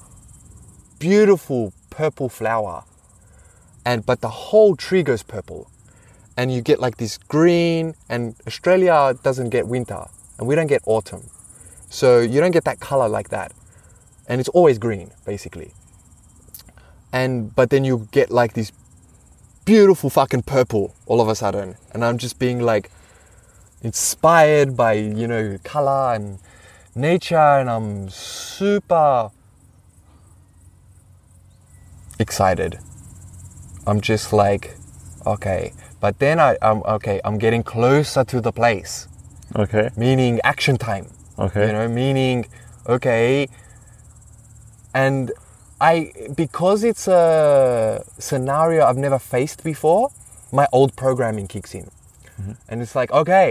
beautiful 1.00 1.74
purple 1.90 2.30
flower. 2.30 2.84
And 3.86 4.06
but 4.06 4.22
the 4.22 4.30
whole 4.30 4.76
tree 4.76 5.04
goes 5.04 5.22
purple, 5.22 5.70
and 6.38 6.52
you 6.52 6.62
get 6.62 6.80
like 6.80 6.98
this 6.98 7.18
green. 7.18 7.94
And 8.10 8.36
Australia 8.48 9.16
doesn't 9.22 9.50
get 9.50 9.68
winter, 9.68 10.06
and 10.40 10.48
we 10.48 10.56
don't 10.56 10.68
get 10.68 10.82
autumn, 10.86 11.30
so 11.90 12.20
you 12.20 12.40
don't 12.40 12.52
get 12.52 12.64
that 12.64 12.80
color 12.80 13.08
like 13.08 13.30
that. 13.30 13.52
And 14.28 14.40
it's 14.40 14.50
always 14.50 14.78
green, 14.80 15.12
basically. 15.26 15.74
And 17.12 17.54
but 17.56 17.70
then 17.70 17.84
you 17.84 18.08
get 18.12 18.32
like 18.32 18.54
this 18.54 18.72
beautiful 19.66 20.10
fucking 20.10 20.44
purple 20.44 20.94
all 21.06 21.22
of 21.22 21.28
a 21.28 21.36
sudden, 21.36 21.76
and 21.94 22.04
I'm 22.04 22.18
just 22.18 22.40
being 22.40 22.60
like 22.60 22.92
inspired 23.84 24.76
by 24.76 24.94
you 24.94 25.28
know 25.28 25.58
color 25.64 26.16
and 26.16 26.40
nature. 26.96 27.36
And 27.38 27.70
i'm 27.70 28.10
super 28.10 29.30
excited. 32.20 32.80
I'm 33.86 34.02
just 34.02 34.32
like 34.34 34.76
okay. 35.26 35.74
But 36.00 36.20
then 36.20 36.40
i 36.40 36.58
i'm 36.62 36.82
okay 36.84 37.20
i'm 37.26 37.38
getting 37.38 37.64
closer 37.64 38.24
to 38.24 38.42
the 38.42 38.52
place. 38.52 39.08
Okay. 39.56 39.90
meaning 39.98 40.40
action 40.44 40.78
time. 40.78 41.08
Okay. 41.38 41.68
you 41.68 41.74
know 41.74 41.88
meaning 41.88 42.46
okay. 42.88 43.48
And 44.96 45.32
i 45.92 45.94
because 46.44 46.80
it's 46.90 47.06
a 47.08 48.04
scenario 48.28 48.80
i've 48.88 49.02
never 49.08 49.20
faced 49.20 49.64
before 49.72 50.10
my 50.60 50.68
old 50.72 50.92
programming 50.96 51.48
kicks 51.48 51.74
in. 51.76 51.88
And 52.70 52.82
it's 52.84 52.96
like 53.00 53.12
okay 53.22 53.50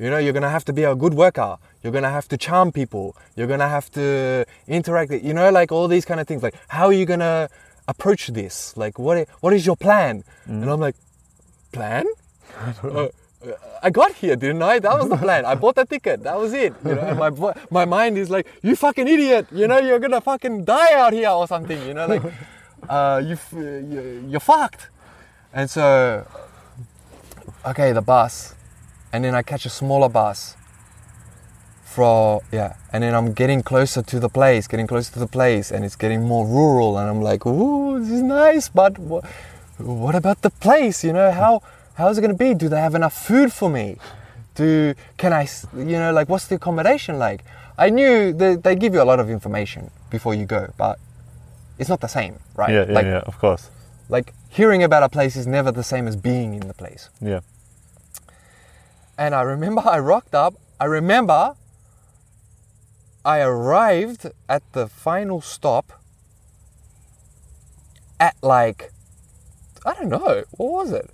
you 0.00 0.08
know 0.10 0.18
you're 0.18 0.32
gonna 0.38 0.54
have 0.58 0.64
to 0.64 0.72
be 0.72 0.84
a 0.84 0.94
good 0.94 1.14
worker. 1.14 1.52
You're 1.82 1.92
gonna 1.92 2.14
have 2.18 2.28
to 2.28 2.36
charm 2.46 2.72
people. 2.72 3.06
You're 3.36 3.46
gonna 3.52 3.68
have 3.68 3.90
to 3.92 4.46
interact 4.66 5.10
you 5.12 5.34
know 5.34 5.50
like 5.50 5.70
all 5.76 5.88
these 5.88 6.06
kind 6.10 6.20
of 6.20 6.26
things. 6.26 6.42
Like 6.42 6.56
how 6.68 6.86
are 6.86 6.98
you 7.00 7.06
gonna 7.12 7.48
approach 7.86 8.22
this? 8.40 8.54
Like 8.82 8.98
what 8.98 9.28
what 9.42 9.52
is 9.52 9.66
your 9.66 9.76
plan? 9.76 10.24
And 10.62 10.70
i'm 10.70 10.80
like 10.80 10.96
plan? 11.72 12.04
Uh, 12.82 13.08
I 13.82 13.88
got 13.88 14.12
here, 14.12 14.36
didn't 14.36 14.62
I? 14.62 14.78
That 14.78 14.98
was 14.98 15.08
the 15.08 15.16
plan. 15.16 15.46
I 15.46 15.54
bought 15.54 15.76
the 15.76 15.86
ticket. 15.86 16.22
That 16.24 16.38
was 16.38 16.52
it. 16.52 16.74
You 16.84 16.94
know, 16.94 17.00
and 17.00 17.18
my 17.18 17.54
my 17.70 17.84
mind 17.86 18.18
is 18.18 18.28
like, 18.28 18.46
you 18.62 18.76
fucking 18.76 19.08
idiot. 19.08 19.46
You 19.50 19.66
know, 19.66 19.78
you're 19.78 19.98
gonna 19.98 20.20
fucking 20.20 20.64
die 20.64 20.92
out 20.94 21.14
here 21.14 21.30
or 21.30 21.46
something. 21.46 21.80
You 21.86 21.94
know, 21.94 22.06
like, 22.06 22.22
uh, 22.88 23.22
you 23.24 23.38
you're 24.28 24.40
fucked. 24.40 24.90
And 25.54 25.70
so, 25.70 26.26
okay, 27.64 27.92
the 27.92 28.02
bus, 28.02 28.54
and 29.12 29.24
then 29.24 29.34
I 29.34 29.42
catch 29.42 29.64
a 29.64 29.70
smaller 29.70 30.08
bus. 30.08 30.56
For 31.84 32.42
yeah, 32.52 32.76
and 32.92 33.02
then 33.02 33.14
I'm 33.14 33.32
getting 33.32 33.62
closer 33.62 34.02
to 34.02 34.20
the 34.20 34.28
place, 34.28 34.68
getting 34.68 34.86
closer 34.86 35.12
to 35.14 35.18
the 35.18 35.26
place, 35.26 35.72
and 35.72 35.84
it's 35.84 35.96
getting 35.96 36.22
more 36.22 36.46
rural, 36.46 36.98
and 36.98 37.08
I'm 37.08 37.20
like, 37.20 37.46
ooh, 37.46 37.98
this 37.98 38.10
is 38.10 38.22
nice, 38.22 38.68
but 38.68 38.96
what 39.78 40.14
about 40.14 40.42
the 40.42 40.50
place? 40.50 41.02
You 41.02 41.12
know, 41.12 41.32
how 41.32 41.62
how's 42.00 42.18
it 42.18 42.22
gonna 42.22 42.34
be? 42.34 42.54
Do 42.54 42.68
they 42.68 42.80
have 42.80 42.94
enough 42.94 43.14
food 43.14 43.52
for 43.52 43.70
me? 43.70 43.96
Do 44.54 44.94
can 45.16 45.32
I? 45.32 45.46
you 45.76 45.98
know, 46.02 46.12
like 46.12 46.28
what's 46.28 46.46
the 46.48 46.56
accommodation 46.56 47.18
like? 47.18 47.44
I 47.78 47.90
knew 47.90 48.32
that 48.32 48.64
they 48.64 48.74
give 48.74 48.92
you 48.94 49.02
a 49.02 49.08
lot 49.10 49.20
of 49.20 49.30
information 49.30 49.90
before 50.10 50.34
you 50.34 50.46
go, 50.46 50.72
but 50.76 50.98
it's 51.78 51.88
not 51.88 52.00
the 52.00 52.08
same, 52.08 52.40
right? 52.56 52.72
Yeah, 52.72 52.86
yeah, 52.86 52.92
like, 52.92 53.04
yeah. 53.06 53.20
Of 53.20 53.38
course. 53.38 53.70
like 54.08 54.34
hearing 54.48 54.82
about 54.82 55.02
a 55.02 55.08
place 55.08 55.36
is 55.36 55.46
never 55.46 55.70
the 55.70 55.84
same 55.84 56.08
as 56.08 56.16
being 56.16 56.54
in 56.54 56.66
the 56.66 56.74
place. 56.74 57.08
Yeah. 57.20 57.40
And 59.16 59.34
I 59.34 59.42
remember 59.42 59.82
I 59.84 59.98
rocked 59.98 60.34
up. 60.34 60.54
I 60.80 60.86
remember 60.86 61.54
I 63.24 63.40
arrived 63.40 64.26
at 64.48 64.62
the 64.72 64.88
final 64.88 65.40
stop 65.40 65.92
at 68.18 68.34
like, 68.42 68.90
I 69.84 69.94
don't 69.94 70.08
know, 70.08 70.44
what 70.52 70.70
was 70.72 70.92
it? 70.92 71.10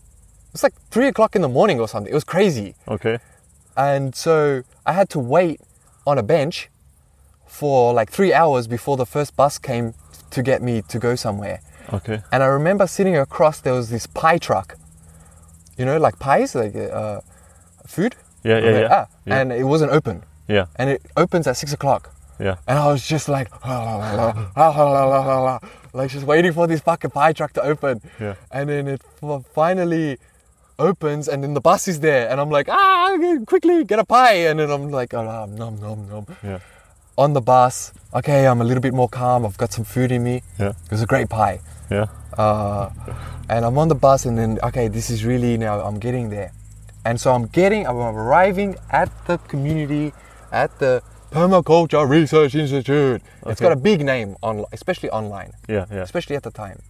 It's 0.57 0.63
like 0.63 0.73
three 0.91 1.09
o'clock 1.09 1.37
in 1.37 1.43
the 1.43 1.51
morning 1.51 1.79
or 1.81 1.87
something. 1.87 2.11
It 2.11 2.15
was 2.15 2.25
crazy. 2.25 2.75
Okay. 2.89 3.19
And 3.77 4.15
so 4.15 4.63
I 4.87 4.93
had 4.95 5.11
to 5.11 5.19
wait 5.19 5.61
on 6.07 6.17
a 6.17 6.23
bench 6.23 6.71
for 7.47 7.93
like 7.93 8.11
three 8.11 8.33
hours 8.33 8.67
before 8.67 8.97
the 8.97 9.05
first 9.05 9.37
bus 9.37 9.59
came 9.59 9.93
to 10.31 10.43
get 10.43 10.63
me 10.63 10.81
to 10.89 10.99
go 10.99 11.15
somewhere. 11.15 11.61
Okay. 11.93 12.23
And 12.33 12.43
I 12.43 12.47
remember 12.47 12.87
sitting 12.87 13.19
across, 13.19 13.61
there 13.61 13.75
was 13.75 13.91
this 13.91 14.07
pie 14.07 14.39
truck. 14.39 14.79
You 15.77 15.85
know, 15.85 15.99
like 15.99 16.19
pies, 16.19 16.55
like 16.55 16.75
uh, 16.75 17.21
food. 17.87 18.17
Yeah, 18.43 18.59
yeah, 18.61 18.81
yeah. 18.81 18.89
Ah, 18.91 19.07
Yeah. 19.27 19.39
And 19.41 19.53
it 19.53 19.65
wasn't 19.65 19.93
open. 19.93 20.23
Yeah. 20.49 20.67
And 20.77 20.89
it 20.89 21.03
opens 21.19 21.47
at 21.47 21.59
six 21.59 21.75
o'clock. 21.75 22.15
Yeah. 22.41 22.57
And 22.67 22.79
I 22.79 22.87
was 22.91 23.07
just 23.07 23.29
like, 23.29 23.49
like 25.93 26.11
just 26.11 26.27
waiting 26.27 26.53
for 26.55 26.67
this 26.67 26.81
fucking 26.81 27.11
pie 27.11 27.35
truck 27.35 27.53
to 27.55 27.63
open. 27.63 28.01
Yeah. 28.19 28.37
And 28.51 28.71
then 28.71 28.89
it 28.89 29.03
finally 29.55 30.17
opens, 30.79 31.29
and 31.29 31.43
then 31.43 31.55
the 31.55 31.61
bus 31.61 31.89
is 31.89 32.01
there, 32.01 32.29
and 32.29 32.41
I'm 32.41 32.51
like, 32.51 32.69
ah, 32.69 33.17
quickly 33.47 33.85
get 33.85 33.99
a 33.99 34.05
pie, 34.05 34.47
and 34.49 34.59
then 34.61 34.71
I'm 34.71 34.91
like, 34.91 35.15
oh, 35.15 35.47
nom 35.47 35.81
nom 35.81 36.09
nom. 36.09 36.27
Yeah. 36.43 36.59
On 37.19 37.33
the 37.33 37.41
bus, 37.41 37.93
okay, 38.15 38.47
I'm 38.47 38.61
a 38.61 38.65
little 38.65 38.83
bit 38.83 38.93
more 38.93 39.09
calm. 39.09 39.47
I've 39.47 39.57
got 39.57 39.73
some 39.73 39.85
food 39.85 40.13
in 40.13 40.23
me. 40.23 40.43
Yeah. 40.59 40.71
It 40.85 40.91
was 40.91 41.03
a 41.03 41.07
great 41.07 41.31
pie. 41.31 41.61
Yeah. 41.91 42.07
Uh, 42.37 42.91
and 43.49 43.65
I'm 43.65 43.79
on 43.79 43.89
the 43.89 43.95
bus, 43.95 44.27
and 44.27 44.37
then 44.39 44.59
okay, 44.63 44.89
this 44.89 45.09
is 45.11 45.25
really 45.25 45.57
now 45.57 45.81
I'm 45.81 45.99
getting 45.99 46.29
there, 46.31 46.53
and 47.05 47.21
so 47.21 47.33
I'm 47.33 47.47
getting, 47.47 47.87
I'm 47.87 47.97
arriving 47.97 48.77
at 48.91 49.11
the 49.27 49.39
community, 49.39 50.13
at 50.53 50.79
the 50.79 51.03
Permaculture 51.31 52.09
Research 52.09 52.55
Institute. 52.55 53.21
It's 53.47 53.61
got 53.61 53.73
a 53.73 53.77
big 53.77 54.05
name 54.05 54.37
on, 54.43 54.65
especially 54.73 55.11
online, 55.11 55.53
Yeah. 55.69 55.87
Yeah. 55.91 56.03
especially 56.03 56.37
at 56.37 56.43
the 56.43 56.51
time. 56.51 56.81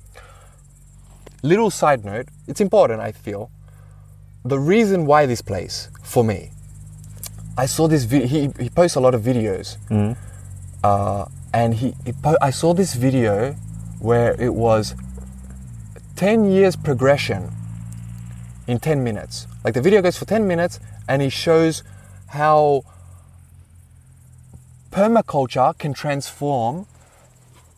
Little 1.43 1.71
side 1.71 2.05
note, 2.05 2.29
it's 2.49 2.61
important. 2.61 3.01
I 3.01 3.13
feel 3.13 3.51
the 4.47 4.59
reason 4.59 5.07
why 5.07 5.27
this 5.27 5.43
place 5.43 5.89
for 6.03 6.25
me. 6.25 6.51
I 7.59 7.67
saw 7.67 7.89
this. 7.89 8.05
Vi- 8.05 8.27
he 8.27 8.51
he 8.61 8.69
posts 8.71 8.97
a 8.97 9.01
lot 9.01 9.15
of 9.15 9.23
videos 9.23 9.77
Mhm. 9.89 10.17
uh, 10.85 11.25
and 11.53 11.75
he, 11.75 11.95
he 12.05 12.13
po- 12.13 12.37
I 12.41 12.51
saw 12.51 12.75
this 12.75 12.95
video 12.95 13.55
where 13.99 14.35
it 14.41 14.55
was 14.55 14.95
10 16.17 16.51
years 16.51 16.77
progression 16.77 17.51
in 18.67 18.79
10 18.79 19.03
minutes. 19.03 19.47
Like 19.65 19.75
the 19.75 19.81
video 19.83 20.03
goes 20.03 20.17
for 20.19 20.27
10 20.27 20.47
minutes 20.47 20.81
and 21.09 21.23
he 21.23 21.31
shows 21.31 21.83
how 22.29 22.83
permaculture 24.91 25.77
can 25.79 25.93
transform 25.95 26.87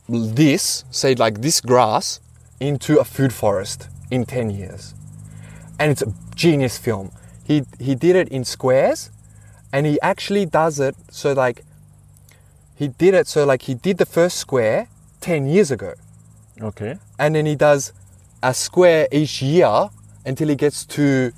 this, 0.08 0.84
say 0.90 1.14
like 1.14 1.40
this 1.40 1.60
grass, 1.60 2.20
into 2.60 2.98
a 2.98 3.04
food 3.04 3.32
forest 3.32 3.88
in 4.10 4.24
10 4.24 4.50
years. 4.50 4.94
And 5.78 5.90
it's 5.92 6.02
genius 6.39 6.78
film. 6.78 7.11
He, 7.45 7.64
he 7.78 7.95
did 7.95 8.16
it 8.16 8.28
in 8.28 8.45
squares 8.45 9.11
and 9.72 9.84
he 9.84 10.01
actually 10.01 10.47
does 10.47 10.80
it 10.80 10.95
so 11.11 11.32
like 11.32 11.64
he 12.76 12.89
did 12.89 13.12
it 13.14 13.26
so 13.26 13.45
like 13.45 13.62
he 13.62 13.74
did 13.74 13.99
the 13.99 14.07
first 14.07 14.36
square 14.39 14.89
10 15.20 15.47
years 15.47 15.70
ago. 15.70 15.93
Okay. 16.61 16.99
and 17.20 17.34
then 17.36 17.47
he 17.47 17.55
does 17.55 17.93
a 18.43 18.53
square 18.53 19.07
each 19.12 19.41
year 19.43 19.89
until 20.26 20.49
he 20.49 20.57
gets 20.57 20.84
to 20.84 21.32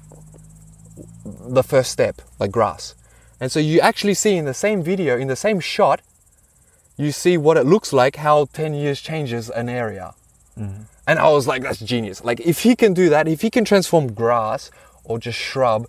the 1.24 1.62
first 1.62 1.90
step 1.90 2.22
like 2.38 2.50
grass. 2.50 2.94
And 3.38 3.50
so 3.52 3.58
you 3.58 3.80
actually 3.80 4.14
see 4.14 4.36
in 4.36 4.44
the 4.44 4.54
same 4.54 4.82
video 4.82 5.18
in 5.18 5.28
the 5.28 5.36
same 5.36 5.60
shot 5.60 6.00
you 6.96 7.12
see 7.12 7.38
what 7.38 7.56
it 7.56 7.64
looks 7.64 7.92
like 7.92 8.16
how 8.16 8.46
10 8.52 8.74
years 8.74 9.00
changes 9.00 9.48
an 9.50 9.68
area. 9.68 10.14
Mm-hmm. 10.58 10.82
And 11.06 11.18
i 11.18 11.28
was 11.28 11.46
like 11.46 11.62
that's 11.62 11.80
genius. 11.80 12.22
Like 12.24 12.40
if 12.40 12.60
he 12.60 12.76
can 12.76 12.94
do 12.94 13.08
that 13.10 13.28
if 13.28 13.40
he 13.40 13.50
can 13.50 13.64
transform 13.64 14.12
grass 14.12 14.70
or 15.04 15.18
just 15.18 15.38
shrub 15.38 15.86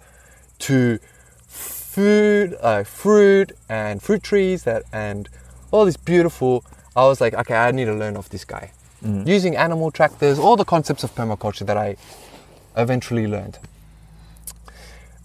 to 0.60 1.00
food, 1.48 2.56
uh, 2.62 2.84
fruit, 2.84 3.52
and 3.68 4.02
fruit 4.02 4.24
trees 4.24 4.64
that 4.64 4.84
and 4.94 5.30
all 5.72 5.86
this 5.86 5.98
beautiful. 5.98 6.64
I 6.96 7.06
was 7.06 7.22
like, 7.22 7.34
okay, 7.34 7.56
I 7.56 7.72
need 7.72 7.86
to 7.86 7.94
learn 7.94 8.18
off 8.18 8.30
this 8.30 8.46
guy. 8.46 8.72
Using 9.26 9.56
animal 9.56 9.90
tractors, 9.90 10.38
all 10.38 10.56
the 10.56 10.66
concepts 10.66 11.04
of 11.04 11.16
permaculture 11.16 11.66
that 11.66 11.76
I 11.76 11.96
eventually 12.78 13.26
learned. 13.26 13.58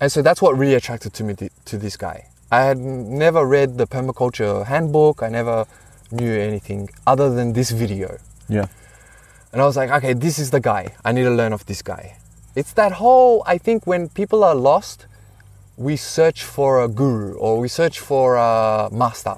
And 0.00 0.10
so 0.10 0.22
that's 0.22 0.40
what 0.40 0.56
really 0.56 0.74
attracted 0.74 1.12
to 1.14 1.24
me 1.24 1.34
th- 1.34 1.52
to 1.66 1.76
this 1.78 1.96
guy. 1.96 2.28
I 2.50 2.62
had 2.62 2.78
never 2.78 3.44
read 3.46 3.76
the 3.76 3.86
permaculture 3.86 4.64
handbook. 4.66 5.22
I 5.22 5.28
never 5.28 5.66
knew 6.10 6.32
anything 6.32 6.88
other 7.06 7.34
than 7.34 7.52
this 7.52 7.70
video. 7.70 8.18
Yeah. 8.48 8.66
And 9.52 9.60
I 9.60 9.64
was 9.66 9.76
like, 9.76 9.90
okay, 9.90 10.12
this 10.12 10.38
is 10.38 10.50
the 10.50 10.60
guy. 10.60 10.94
I 11.04 11.12
need 11.12 11.24
to 11.24 11.30
learn 11.30 11.52
off 11.52 11.66
this 11.66 11.82
guy. 11.82 12.16
It's 12.56 12.72
that 12.72 12.92
whole, 12.92 13.42
I 13.46 13.58
think 13.58 13.86
when 13.86 14.08
people 14.08 14.42
are 14.42 14.54
lost, 14.54 15.06
we 15.76 15.96
search 15.96 16.42
for 16.42 16.82
a 16.82 16.88
guru 16.88 17.34
or 17.34 17.60
we 17.60 17.68
search 17.68 18.00
for 18.00 18.36
a 18.36 18.88
master, 18.90 19.34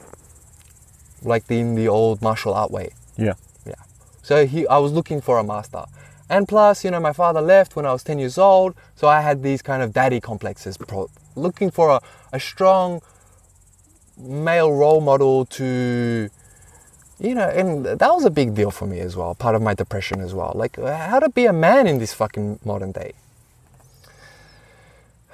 like 1.22 1.48
the, 1.48 1.58
in 1.58 1.74
the 1.74 1.88
old 1.88 2.22
martial 2.22 2.54
art 2.54 2.70
way. 2.70 2.90
Yeah. 3.16 3.32
Yeah. 3.66 3.74
So 4.22 4.46
he, 4.46 4.68
I 4.68 4.78
was 4.78 4.92
looking 4.92 5.20
for 5.20 5.38
a 5.38 5.42
master. 5.42 5.84
And 6.30 6.46
plus, 6.46 6.84
you 6.84 6.92
know, 6.92 7.00
my 7.00 7.12
father 7.12 7.40
left 7.40 7.74
when 7.74 7.86
I 7.86 7.92
was 7.92 8.04
10 8.04 8.20
years 8.20 8.38
old, 8.38 8.76
so 8.94 9.08
I 9.08 9.20
had 9.20 9.42
these 9.42 9.62
kind 9.62 9.82
of 9.82 9.92
daddy 9.92 10.20
complexes, 10.20 10.76
pro- 10.76 11.10
looking 11.34 11.72
for 11.72 11.90
a, 11.90 12.00
a 12.32 12.38
strong 12.38 13.00
male 14.16 14.70
role 14.70 15.00
model 15.00 15.44
to, 15.46 16.28
you 17.20 17.34
know, 17.34 17.48
and 17.48 17.84
that 17.84 18.10
was 18.12 18.24
a 18.24 18.30
big 18.30 18.54
deal 18.54 18.70
for 18.70 18.86
me 18.86 19.00
as 19.00 19.16
well, 19.16 19.34
part 19.34 19.54
of 19.54 19.62
my 19.62 19.74
depression 19.74 20.20
as 20.20 20.34
well. 20.34 20.52
Like, 20.54 20.76
how 20.76 21.18
to 21.18 21.28
be 21.28 21.46
a 21.46 21.52
man 21.52 21.86
in 21.86 21.98
this 21.98 22.12
fucking 22.14 22.60
modern 22.64 22.92
day. 22.92 23.12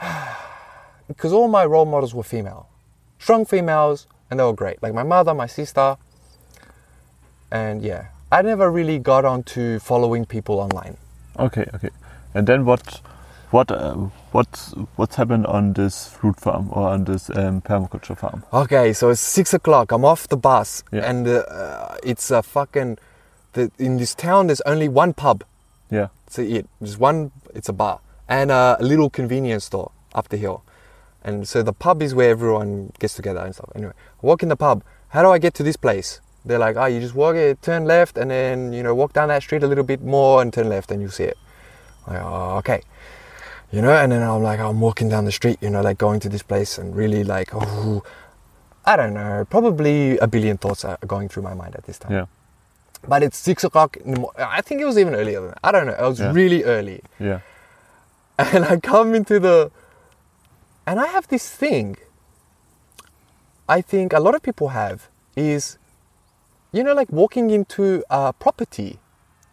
Because 1.06 1.34
all 1.34 1.48
my 1.48 1.66
role 1.66 1.84
models 1.84 2.14
were 2.14 2.22
female, 2.22 2.66
strong 3.18 3.44
females, 3.44 4.06
and 4.30 4.40
they 4.40 4.44
were 4.44 4.54
great. 4.54 4.82
Like 4.82 4.94
my 4.94 5.02
mother, 5.02 5.34
my 5.34 5.46
sister, 5.46 5.98
and 7.50 7.82
yeah, 7.82 8.06
I 8.32 8.40
never 8.40 8.70
really 8.70 8.98
got 8.98 9.26
onto 9.26 9.78
following 9.80 10.24
people 10.24 10.58
online. 10.58 10.96
Okay. 11.38 11.66
Okay. 11.74 11.90
And 12.34 12.46
then 12.46 12.64
what? 12.64 13.00
What? 13.54 13.70
Uh, 13.70 14.08
what's 14.32 14.72
what's 14.96 15.14
happened 15.14 15.46
on 15.46 15.74
this 15.74 16.08
fruit 16.08 16.40
farm 16.40 16.70
or 16.72 16.88
on 16.88 17.04
this 17.04 17.30
um, 17.30 17.60
permaculture 17.62 18.18
farm? 18.18 18.42
Okay, 18.52 18.92
so 18.92 19.10
it's 19.10 19.20
six 19.20 19.54
o'clock. 19.54 19.92
I'm 19.92 20.04
off 20.04 20.26
the 20.26 20.36
bus, 20.36 20.82
Yeah. 20.90 21.08
and 21.08 21.28
uh, 21.28 21.94
it's 22.02 22.32
a 22.32 22.42
fucking. 22.42 22.98
The, 23.52 23.70
in 23.78 23.98
this 23.98 24.12
town, 24.12 24.48
there's 24.48 24.60
only 24.62 24.88
one 24.88 25.12
pub. 25.12 25.44
Yeah. 25.88 26.08
That's 26.26 26.40
it. 26.40 26.66
There's 26.80 26.98
one. 26.98 27.30
It's 27.54 27.68
a 27.68 27.72
bar 27.72 28.00
and 28.28 28.50
a 28.50 28.76
little 28.80 29.08
convenience 29.08 29.66
store 29.66 29.92
up 30.16 30.30
the 30.30 30.36
hill, 30.36 30.64
and 31.22 31.46
so 31.46 31.62
the 31.62 31.72
pub 31.72 32.02
is 32.02 32.12
where 32.12 32.30
everyone 32.30 32.92
gets 32.98 33.14
together 33.14 33.38
and 33.38 33.54
stuff. 33.54 33.70
Anyway, 33.76 33.92
I 34.20 34.26
walk 34.26 34.42
in 34.42 34.48
the 34.48 34.56
pub. 34.56 34.82
How 35.10 35.22
do 35.22 35.30
I 35.30 35.38
get 35.38 35.54
to 35.54 35.62
this 35.62 35.76
place? 35.76 36.20
They're 36.44 36.58
like, 36.58 36.74
oh, 36.76 36.86
you 36.86 36.98
just 36.98 37.14
walk 37.14 37.36
it, 37.36 37.62
turn 37.62 37.84
left, 37.84 38.18
and 38.18 38.32
then 38.32 38.72
you 38.72 38.82
know 38.82 38.96
walk 38.96 39.12
down 39.12 39.28
that 39.28 39.42
street 39.44 39.62
a 39.62 39.68
little 39.68 39.84
bit 39.84 40.02
more 40.02 40.42
and 40.42 40.52
turn 40.52 40.68
left, 40.68 40.90
and 40.90 41.00
you'll 41.00 41.12
see 41.12 41.30
it. 41.30 41.38
I'm 42.08 42.14
like, 42.14 42.22
oh, 42.24 42.56
okay. 42.58 42.82
You 43.74 43.82
know, 43.82 43.90
and 44.02 44.12
then 44.12 44.22
I'm 44.22 44.42
like, 44.42 44.60
I'm 44.60 44.80
walking 44.80 45.08
down 45.08 45.24
the 45.24 45.32
street, 45.32 45.58
you 45.60 45.68
know, 45.70 45.82
like 45.82 45.98
going 45.98 46.20
to 46.20 46.28
this 46.28 46.42
place 46.42 46.78
and 46.78 46.94
really 46.94 47.24
like, 47.24 47.50
oh, 47.52 48.02
I 48.84 48.96
don't 48.96 49.14
know, 49.14 49.44
probably 49.50 50.16
a 50.18 50.26
billion 50.28 50.58
thoughts 50.58 50.84
are 50.84 50.98
going 51.06 51.28
through 51.28 51.42
my 51.42 51.54
mind 51.54 51.74
at 51.74 51.84
this 51.84 51.98
time. 51.98 52.12
Yeah. 52.12 52.26
But 53.08 53.22
it's 53.22 53.36
six 53.36 53.64
o'clock 53.64 53.96
in 53.96 54.12
the 54.14 54.20
morning. 54.20 54.40
I 54.58 54.60
think 54.60 54.80
it 54.80 54.84
was 54.84 54.96
even 54.98 55.14
earlier 55.14 55.40
than 55.40 55.48
that. 55.50 55.58
I 55.64 55.72
don't 55.72 55.86
know. 55.88 55.94
It 56.04 56.08
was 56.08 56.20
Yeah. 56.20 56.32
really 56.32 56.62
early. 56.64 57.00
Yeah. 57.18 57.40
And 58.38 58.64
I 58.64 58.78
come 58.80 59.14
into 59.14 59.38
the. 59.40 59.70
And 60.86 61.00
I 61.00 61.06
have 61.06 61.26
this 61.28 61.46
thing. 61.50 61.96
I 63.68 63.80
think 63.80 64.12
a 64.12 64.20
lot 64.20 64.34
of 64.34 64.42
people 64.42 64.68
have 64.68 65.08
is, 65.36 65.78
you 66.72 66.82
know, 66.84 66.94
like 66.94 67.10
walking 67.12 67.50
into 67.50 68.04
a 68.10 68.32
property. 68.32 68.98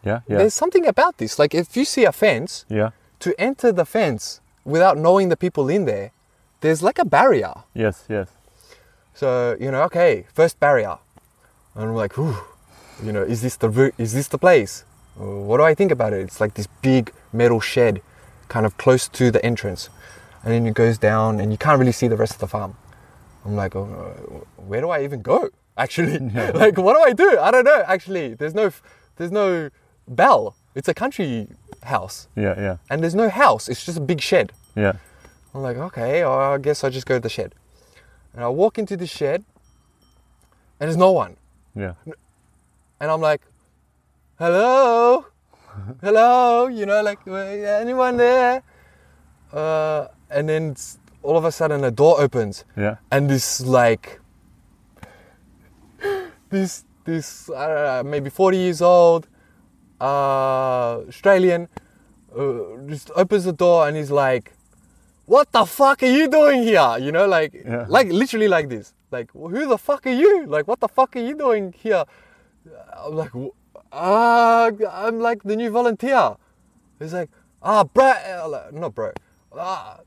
Yeah. 0.04 0.20
Yeah. 0.28 0.38
There's 0.38 0.54
something 0.54 0.86
about 0.86 1.18
this. 1.18 1.38
Like 1.38 1.54
if 1.54 1.76
you 1.76 1.84
see 1.84 2.04
a 2.04 2.12
fence, 2.12 2.64
Yeah. 2.68 2.90
To 3.22 3.40
enter 3.40 3.72
the 3.72 3.84
fence 3.84 4.40
without 4.64 4.98
knowing 4.98 5.28
the 5.28 5.36
people 5.36 5.68
in 5.68 5.84
there, 5.84 6.10
there's 6.60 6.82
like 6.82 6.98
a 6.98 7.04
barrier. 7.04 7.54
Yes. 7.74 8.04
Yes. 8.08 8.28
So 9.14 9.56
you 9.60 9.70
know, 9.70 9.82
okay, 9.84 10.26
first 10.32 10.58
barrier, 10.58 10.98
and 11.74 11.84
I'm 11.84 11.94
like, 11.94 12.18
Ooh, 12.18 12.36
you 13.02 13.12
know, 13.12 13.22
is 13.22 13.42
this 13.42 13.56
the 13.56 13.92
is 13.98 14.12
this 14.12 14.28
the 14.28 14.38
place? 14.38 14.84
What 15.16 15.58
do 15.58 15.64
I 15.64 15.74
think 15.74 15.92
about 15.92 16.12
it? 16.12 16.20
It's 16.20 16.40
like 16.40 16.54
this 16.54 16.66
big 16.80 17.12
metal 17.32 17.60
shed, 17.60 18.00
kind 18.48 18.64
of 18.64 18.76
close 18.78 19.08
to 19.08 19.30
the 19.30 19.44
entrance, 19.44 19.90
and 20.42 20.52
then 20.52 20.66
it 20.66 20.74
goes 20.74 20.98
down, 20.98 21.40
and 21.40 21.52
you 21.52 21.58
can't 21.58 21.78
really 21.78 21.92
see 21.92 22.08
the 22.08 22.16
rest 22.16 22.32
of 22.34 22.38
the 22.38 22.48
farm. 22.48 22.76
I'm 23.44 23.54
like, 23.56 23.76
oh, 23.76 24.46
where 24.56 24.80
do 24.80 24.90
I 24.90 25.04
even 25.04 25.20
go? 25.20 25.50
Actually, 25.76 26.18
like, 26.64 26.78
what 26.78 26.94
do 26.94 27.02
I 27.02 27.12
do? 27.12 27.38
I 27.38 27.50
don't 27.50 27.64
know. 27.64 27.82
Actually, 27.86 28.34
there's 28.34 28.54
no, 28.54 28.70
there's 29.16 29.32
no 29.32 29.68
bell. 30.08 30.56
It's 30.74 30.88
a 30.88 30.94
country 30.94 31.48
house, 31.82 32.28
Yeah, 32.36 32.54
yeah, 32.60 32.76
and 32.90 33.02
there's 33.02 33.14
no 33.14 33.28
house. 33.28 33.68
It's 33.68 33.84
just 33.84 33.98
a 33.98 34.00
big 34.00 34.20
shed. 34.20 34.52
yeah. 34.76 34.92
I'm 35.54 35.60
like, 35.62 35.76
okay, 35.76 36.22
I 36.22 36.56
guess 36.58 36.82
I'll 36.82 36.90
just 36.90 37.04
go 37.06 37.14
to 37.16 37.20
the 37.20 37.28
shed. 37.28 37.54
And 38.34 38.42
I 38.42 38.48
walk 38.48 38.78
into 38.78 38.96
the 38.96 39.06
shed, 39.06 39.44
and 40.80 40.88
there's 40.88 40.96
no 40.96 41.12
one. 41.12 41.36
Yeah. 41.76 41.94
And 43.00 43.10
I'm 43.10 43.20
like, 43.20 43.42
hello, 44.38 45.26
hello, 46.02 46.68
you 46.68 46.86
know, 46.86 47.02
like, 47.02 47.18
"Uh, 47.26 47.34
anyone 47.34 48.16
there? 48.16 48.62
Uh, 49.52 50.06
and 50.30 50.48
then 50.48 50.74
all 51.22 51.36
of 51.36 51.44
a 51.44 51.52
sudden, 51.52 51.84
a 51.84 51.90
door 51.90 52.18
opens, 52.20 52.64
Yeah. 52.76 52.96
and 53.10 53.28
this 53.28 53.60
like, 53.60 54.20
this 56.50 56.84
this 57.04 57.50
I 57.50 57.66
don't 57.66 58.04
know, 58.04 58.10
maybe 58.10 58.30
40 58.30 58.56
years 58.56 58.80
old, 58.82 59.26
uh, 60.02 61.06
Australian, 61.08 61.68
uh, 62.36 62.76
just 62.88 63.10
opens 63.14 63.44
the 63.44 63.52
door 63.52 63.86
and 63.86 63.96
he's 63.96 64.10
like, 64.10 64.52
"What 65.26 65.52
the 65.52 65.64
fuck 65.64 66.02
are 66.02 66.14
you 66.18 66.28
doing 66.28 66.62
here?" 66.64 66.96
You 66.98 67.12
know, 67.12 67.26
like, 67.26 67.52
Yeah. 67.54 67.86
like 67.88 68.08
literally 68.22 68.48
like 68.48 68.68
this. 68.68 68.94
Like, 69.10 69.30
who 69.32 69.66
the 69.74 69.78
fuck 69.78 70.06
are 70.06 70.16
you? 70.24 70.46
Like, 70.46 70.66
what 70.66 70.80
the 70.80 70.88
fuck 70.88 71.14
are 71.16 71.24
you 71.28 71.34
doing 71.36 71.72
here? 71.84 72.04
I'm 72.96 73.14
like, 73.22 73.30
"Wh- 73.30 73.54
ah, 73.92 74.70
I'm 74.90 75.20
like 75.20 75.42
the 75.44 75.56
new 75.56 75.70
volunteer. 75.70 76.36
He's 76.98 77.12
like, 77.12 77.30
ah, 77.62 77.84
bro, 77.84 78.06
uh, 78.06 78.48
like, 78.48 78.72
not 78.72 78.94
bro. 78.94 79.12
Ah, 79.56 80.00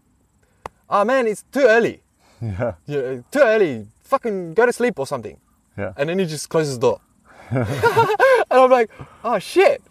ah, 0.90 1.04
man, 1.04 1.28
it's 1.28 1.44
too 1.52 1.66
early. 1.78 2.02
Yeah. 2.42 2.74
Yeah, 2.86 3.22
too 3.32 3.40
early. 3.42 3.88
Fucking 4.04 4.54
go 4.54 4.66
to 4.66 4.74
sleep 4.74 5.00
or 5.00 5.08
something. 5.08 5.38
Yeah. 5.78 5.94
And 5.98 6.10
then 6.10 6.20
he 6.20 6.26
just 6.26 6.50
closes 6.50 6.76
the 6.78 6.82
door. 6.88 7.00
and 7.52 8.46
I'm 8.52 8.70
like, 8.70 8.90
oh 9.24 9.40
shit. 9.40 9.82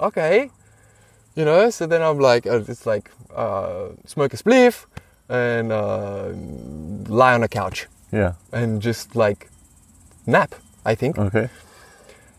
Okay. 0.00 0.50
You 1.36 1.44
know, 1.44 1.70
so 1.70 1.86
then 1.86 2.02
I'm 2.02 2.18
like, 2.18 2.46
uh, 2.46 2.60
it's 2.68 2.86
like, 2.86 3.10
uh, 3.34 3.88
smoke 4.06 4.32
a 4.34 4.36
spliff 4.36 4.86
and 5.28 5.72
uh, 5.72 6.28
lie 7.08 7.34
on 7.34 7.42
a 7.42 7.48
couch 7.48 7.86
Yeah. 8.12 8.34
and 8.52 8.80
just 8.80 9.16
like 9.16 9.48
nap, 10.26 10.54
I 10.84 10.94
think. 10.94 11.18
Okay. 11.18 11.48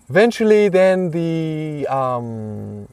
Eventually, 0.09 0.69
then 0.69 1.11
the 1.11 1.87
um, 1.87 2.87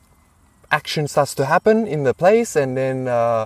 action 0.70 1.06
starts 1.06 1.34
to 1.36 1.44
happen 1.44 1.86
in 1.86 2.04
the 2.04 2.14
place, 2.14 2.56
and 2.56 2.74
then 2.74 3.06
uh, 3.06 3.44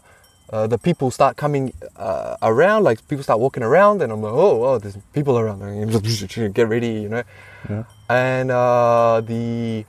uh, 0.53 0.69
the 0.69 0.79
people 0.79 1.11
start 1.11 1.37
coming 1.37 1.73
uh, 1.97 2.37
around. 2.43 2.85
Like 2.85 3.07
people 3.09 3.25
start 3.25 3.41
walking 3.41 3.65
around, 3.65 4.03
and 4.03 4.13
I'm 4.13 4.23
like, 4.23 4.33
oh, 4.33 4.63
oh, 4.65 4.79
there's 4.79 4.97
people 5.13 5.37
around. 5.37 5.63
And 5.63 5.93
I'm 5.93 6.01
just, 6.03 6.29
Get 6.55 6.69
ready, 6.69 6.93
you 7.03 7.09
know. 7.09 7.23
Yeah. 7.69 7.85
And 8.09 8.51
uh, 8.51 9.21
the 9.25 9.85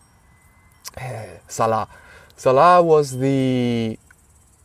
Salah, 1.48 1.88
Salah 2.36 2.82
was 2.82 3.18
the 3.20 3.98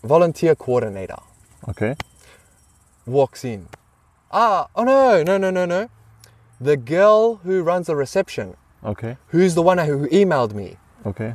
volunteer 0.03 0.55
coordinator. 0.55 1.19
Okay. 1.69 1.95
Walks 3.07 3.45
in. 3.45 3.69
Ah, 4.31 4.69
oh 4.75 4.85
no, 4.85 5.23
no, 5.23 5.37
no, 5.37 5.51
no, 5.51 5.67
no. 5.67 5.89
The 6.61 6.77
girl 6.77 7.37
who 7.45 7.63
runs 7.63 7.87
the 7.89 7.97
reception 7.97 8.57
Okay. 8.85 9.17
who's 9.29 9.55
the 9.55 9.63
one 9.63 9.79
who 9.79 10.09
emailed 10.09 10.55
me. 10.55 10.77
Okay. 11.07 11.35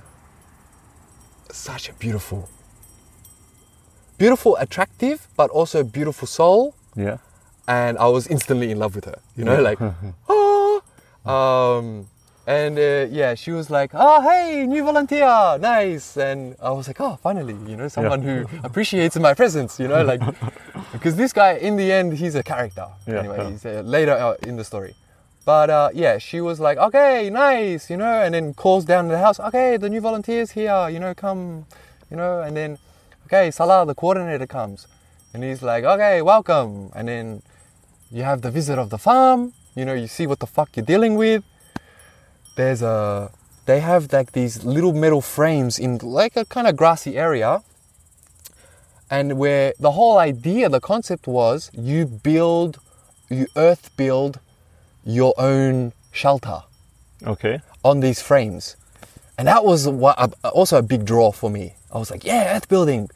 Such 1.52 1.90
a 1.90 1.94
beautiful, 1.94 2.50
beautiful, 4.18 4.58
attractive, 4.58 5.28
but 5.38 5.50
also 5.52 5.84
beautiful 5.84 6.28
soul. 6.28 6.76
Yeah. 6.96 7.18
And 7.68 7.98
I 7.98 8.08
was 8.08 8.28
instantly 8.28 8.72
in 8.72 8.80
love 8.80 8.96
with 8.96 9.06
her. 9.06 9.20
You 9.36 9.44
know, 9.46 9.62
like, 9.62 9.80
ah. 9.82 9.94
Um, 11.28 12.08
and 12.48 12.80
uh, 12.80 13.08
yeah, 13.12 13.36
she 13.36 13.52
was 13.52 13.70
like, 13.70 13.92
oh, 13.94 14.22
hey, 14.22 14.66
new 14.66 14.82
volunteer, 14.84 15.58
nice. 15.60 16.16
And 16.16 16.56
I 16.62 16.72
was 16.72 16.88
like, 16.88 17.02
oh, 17.02 17.20
finally, 17.22 17.58
you 17.70 17.76
know, 17.76 17.90
someone 17.90 18.22
who 18.22 18.46
appreciates 18.64 19.18
my 19.18 19.34
presence, 19.34 19.80
you 19.80 19.90
know, 19.90 20.02
like, 20.04 20.22
because 20.94 21.18
this 21.18 21.34
guy, 21.34 21.54
in 21.56 21.76
the 21.76 21.92
end, 21.92 22.14
he's 22.14 22.36
a 22.36 22.44
character. 22.44 22.88
Yeah, 23.06 23.20
anyway, 23.20 23.38
yeah. 23.40 23.50
he's 23.50 23.66
uh, 23.66 23.82
later 23.86 24.14
uh, 24.14 24.36
in 24.44 24.56
the 24.56 24.64
story. 24.64 24.96
But 25.44 25.70
uh, 25.70 25.90
yeah, 25.94 26.18
she 26.20 26.40
was 26.40 26.60
like, 26.60 26.78
okay, 26.78 27.30
nice, 27.30 27.90
you 27.90 27.98
know, 27.98 28.22
and 28.22 28.34
then 28.34 28.54
calls 28.54 28.86
down 28.86 29.06
to 29.06 29.12
the 29.12 29.20
house, 29.20 29.40
okay, 29.40 29.78
the 29.78 29.90
new 29.90 30.00
volunteers 30.00 30.52
here, 30.52 30.90
you 30.90 31.00
know, 31.00 31.14
come, 31.14 31.66
you 32.10 32.16
know, 32.16 32.42
and 32.42 32.56
then, 32.56 32.78
okay, 33.26 33.52
Salah, 33.52 33.86
the 33.86 33.96
coordinator 33.96 34.48
comes. 34.48 34.88
And 35.34 35.44
he's 35.44 35.62
like, 35.62 35.84
okay, 35.84 36.22
welcome. 36.22 36.92
And 36.96 37.08
then 37.10 37.42
you 38.10 38.24
have 38.24 38.42
the 38.42 38.52
visit 38.52 38.80
of 38.80 38.90
the 38.90 38.98
farm, 38.98 39.54
you 39.78 39.86
know, 39.86 39.94
you 39.94 40.08
see 40.08 40.26
what 40.26 40.40
the 40.40 40.48
fuck 40.48 40.76
you're 40.76 40.86
dealing 40.86 41.16
with. 41.16 41.44
There's 42.56 42.82
a, 42.82 43.30
they 43.68 43.80
have 43.80 44.12
like 44.12 44.32
these 44.32 44.66
little 44.66 44.92
metal 44.92 45.22
frames 45.22 45.78
in 45.78 46.00
like 46.00 46.36
a 46.36 46.46
kind 46.46 46.68
of 46.68 46.76
grassy 46.76 47.16
area. 47.16 47.62
And 49.10 49.38
where 49.38 49.74
the 49.80 49.92
whole 49.92 50.18
idea, 50.18 50.68
the 50.68 50.80
concept 50.82 51.28
was 51.28 51.70
you 51.74 52.06
build, 52.08 52.80
you 53.30 53.46
earth 53.56 53.96
build 53.96 54.40
your 55.06 55.34
own 55.38 55.94
shelter 56.12 56.64
Okay. 57.26 57.62
on 57.86 58.00
these 58.00 58.20
frames. 58.22 58.76
And 59.38 59.48
that 59.48 59.64
was 59.64 59.88
what, 59.88 60.18
uh, 60.18 60.50
also 60.50 60.78
a 60.80 60.82
big 60.82 61.06
draw 61.06 61.32
for 61.32 61.52
me. 61.52 61.76
I 61.94 62.00
was 62.00 62.10
like, 62.10 62.26
yeah, 62.26 62.56
earth 62.58 62.68
building. 62.68 63.10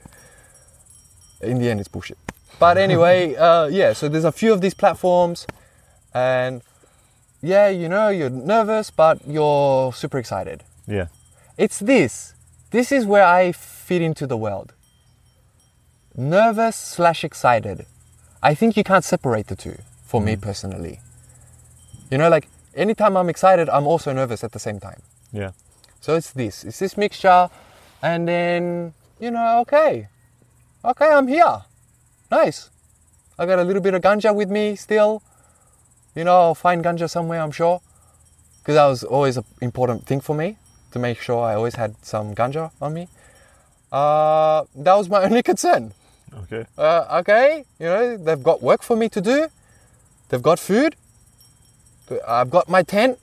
In 1.41 1.57
the 1.57 1.70
end, 1.72 1.80
it's 1.80 1.89
bullshit. 1.89 2.20
But 2.59 2.78
anyway, 2.78 3.36
uh, 3.47 3.66
yeah, 3.66 3.93
so 3.93 4.07
there's 4.07 4.26
a 4.26 4.32
few 4.32 4.53
of 4.53 4.62
these 4.62 4.76
platforms, 4.76 5.47
and 6.14 6.62
yeah, 7.41 7.70
you 7.70 7.89
know, 7.89 8.09
you're 8.09 8.30
nervous, 8.30 8.91
but 8.91 9.20
you're 9.28 9.93
super 9.93 10.18
excited. 10.18 10.64
Yeah. 10.88 11.07
It's 11.57 11.80
this. 11.80 12.34
This 12.72 12.91
is 12.91 13.05
where 13.05 13.26
I 13.26 13.51
fit 13.51 14.01
into 14.01 14.28
the 14.28 14.38
world. 14.38 14.74
Nervous 16.16 16.76
slash 16.76 17.24
excited. 17.24 17.86
I 18.43 18.53
think 18.53 18.78
you 18.78 18.84
can't 18.84 19.03
separate 19.03 19.47
the 19.47 19.55
two 19.55 19.78
for 20.05 20.22
me 20.22 20.36
mm. 20.36 20.41
personally. 20.41 20.99
You 22.09 22.18
know, 22.18 22.30
like 22.30 22.47
anytime 22.76 23.16
I'm 23.16 23.30
excited, 23.30 23.70
I'm 23.70 23.88
also 23.88 24.14
nervous 24.14 24.43
at 24.43 24.51
the 24.51 24.59
same 24.59 24.80
time. 24.80 25.01
Yeah. 25.32 25.51
So 26.01 26.16
it's 26.16 26.32
this. 26.32 26.64
It's 26.64 26.80
this 26.80 26.97
mixture, 26.97 27.49
and 28.01 28.28
then 28.28 28.93
you 29.20 29.32
know, 29.32 29.59
okay, 29.62 30.07
okay, 30.84 31.09
I'm 31.09 31.28
here. 31.28 31.62
Nice. 32.32 32.70
I 33.38 33.45
got 33.45 33.59
a 33.59 33.64
little 33.64 33.82
bit 33.82 33.93
of 33.93 34.01
ganja 34.01 34.34
with 34.34 34.49
me 34.49 34.76
still. 34.76 35.22
You 36.16 36.26
know, 36.26 36.34
I'll 36.34 36.55
find 36.55 36.84
ganja 36.84 37.09
somewhere, 37.09 37.41
I'm 37.41 37.51
sure, 37.51 37.82
because 38.59 38.76
that 38.76 38.86
was 38.86 39.03
always 39.03 39.38
an 39.38 39.45
important 39.62 40.05
thing 40.05 40.20
for 40.20 40.36
me 40.36 40.57
to 40.91 40.99
make 40.99 41.22
sure 41.22 41.43
I 41.43 41.55
always 41.55 41.76
had 41.76 41.95
some 42.01 42.36
ganja 42.36 42.72
on 42.82 42.93
me. 42.93 43.07
Uh, 43.91 44.66
that 44.76 44.95
was 44.95 45.09
my 45.09 45.24
only 45.28 45.41
concern. 45.43 45.93
Okay. 46.43 46.66
Uh, 46.78 47.20
okay, 47.20 47.66
you 47.80 47.86
know, 47.86 48.18
they've 48.18 48.43
got 48.43 48.62
work 48.62 48.84
for 48.84 48.95
me 48.95 49.09
to 49.09 49.22
do. 49.22 49.47
They've 50.30 50.41
got 50.41 50.59
food. 50.59 50.95
I've 52.28 52.49
got 52.49 52.68
my 52.68 52.84
tent, 52.84 53.20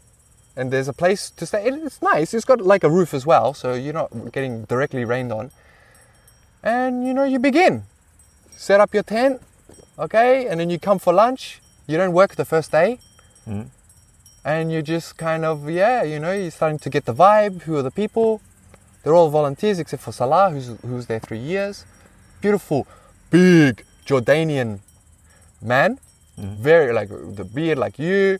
and 0.57 0.71
there's 0.71 0.89
a 0.89 0.93
place 0.93 1.31
to 1.31 1.47
stay. 1.47 1.67
It's 1.67 2.01
nice. 2.01 2.33
It's 2.33 2.45
got 2.45 2.61
like 2.61 2.85
a 2.85 2.91
roof 2.91 3.13
as 3.13 3.27
well, 3.27 3.53
so 3.55 3.75
you're 3.75 3.95
not 3.95 4.33
getting 4.33 4.65
directly 4.65 5.05
rained 5.05 5.33
on. 5.33 5.51
And 6.63 7.07
you 7.07 7.13
know, 7.13 7.25
you 7.25 7.39
begin. 7.39 7.85
Set 8.51 8.81
up 8.81 8.93
your 8.93 9.03
tent, 9.03 9.41
okay, 9.99 10.47
and 10.49 10.59
then 10.59 10.69
you 10.71 10.79
come 10.79 10.99
for 10.99 11.13
lunch. 11.13 11.61
You 11.89 11.97
don't 11.97 12.13
work 12.13 12.37
the 12.37 12.45
first 12.45 12.71
day, 12.71 12.99
Mhm. 13.49 13.67
and 14.45 14.71
you 14.73 14.83
just 14.83 15.17
kind 15.17 15.43
of 15.51 15.69
yeah, 15.71 16.03
you 16.03 16.19
know, 16.21 16.33
you're 16.33 16.51
starting 16.51 16.79
to 16.81 16.91
get 16.91 17.05
the 17.07 17.15
vibe. 17.15 17.63
Who 17.63 17.77
are 17.79 17.83
the 17.83 17.91
people? 18.03 18.41
They're 19.03 19.15
all 19.15 19.31
volunteers 19.31 19.79
except 19.79 20.03
for 20.03 20.13
Salah, 20.13 20.51
who's 20.51 20.69
who's 20.89 21.07
there 21.07 21.19
three 21.29 21.39
years. 21.39 21.87
Beautiful, 22.43 22.87
big 23.31 23.85
Jordanian 24.07 24.81
man, 25.63 25.99
very 26.37 26.93
like 26.93 27.09
the 27.09 27.45
beard 27.45 27.79
like 27.79 27.99
you, 27.99 28.39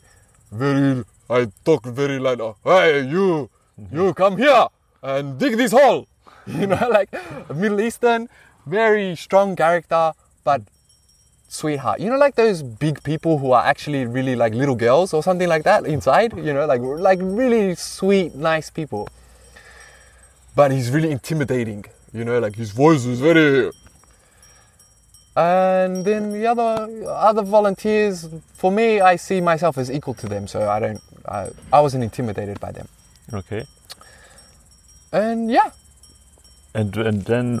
very. 0.51 1.03
I 1.31 1.47
talk 1.65 1.85
very 1.85 2.17
like, 2.19 2.39
uh, 2.39 2.53
hey 2.63 3.01
you, 3.15 3.49
you 3.91 4.13
come 4.13 4.37
here 4.37 4.67
and 5.01 5.37
dig 5.39 5.57
this 5.57 5.71
hole. 5.71 6.05
You 6.59 6.65
know, 6.67 6.87
like 6.89 7.09
a 7.49 7.53
Middle 7.53 7.81
Eastern, 7.81 8.29
very 8.65 9.15
strong 9.15 9.55
character, 9.55 10.13
but 10.43 10.61
sweetheart. 11.49 11.99
You 11.99 12.09
know, 12.09 12.17
like 12.17 12.35
those 12.35 12.63
big 12.63 13.03
people 13.03 13.37
who 13.37 13.51
are 13.51 13.65
actually 13.65 14.05
really 14.05 14.35
like 14.35 14.53
little 14.53 14.75
girls 14.75 15.13
or 15.13 15.21
something 15.21 15.49
like 15.49 15.63
that 15.63 15.85
inside. 15.85 16.37
You 16.37 16.53
know, 16.53 16.65
like 16.65 16.81
like 16.81 17.19
really 17.21 17.75
sweet, 17.75 18.35
nice 18.35 18.69
people. 18.69 19.09
But 20.55 20.71
he's 20.71 20.89
really 20.91 21.11
intimidating. 21.11 21.85
You 22.13 22.23
know, 22.25 22.39
like 22.39 22.55
his 22.55 22.71
voice 22.71 23.05
is 23.05 23.19
very. 23.19 23.71
And 25.35 26.03
then 26.05 26.31
the 26.31 26.47
other 26.47 26.87
other 27.07 27.43
volunteers, 27.43 28.27
for 28.53 28.71
me, 28.71 28.99
I 29.01 29.15
see 29.17 29.41
myself 29.41 29.77
as 29.77 29.89
equal 29.91 30.13
to 30.15 30.27
them, 30.27 30.47
so 30.47 30.69
I 30.69 30.79
don't. 30.79 31.01
I, 31.27 31.49
I 31.71 31.79
wasn't 31.81 32.03
intimidated 32.03 32.59
by 32.59 32.71
them. 32.71 32.87
Okay. 33.33 33.65
And 35.11 35.49
yeah, 35.51 35.71
And 36.75 36.95
and 36.97 37.23
then 37.23 37.57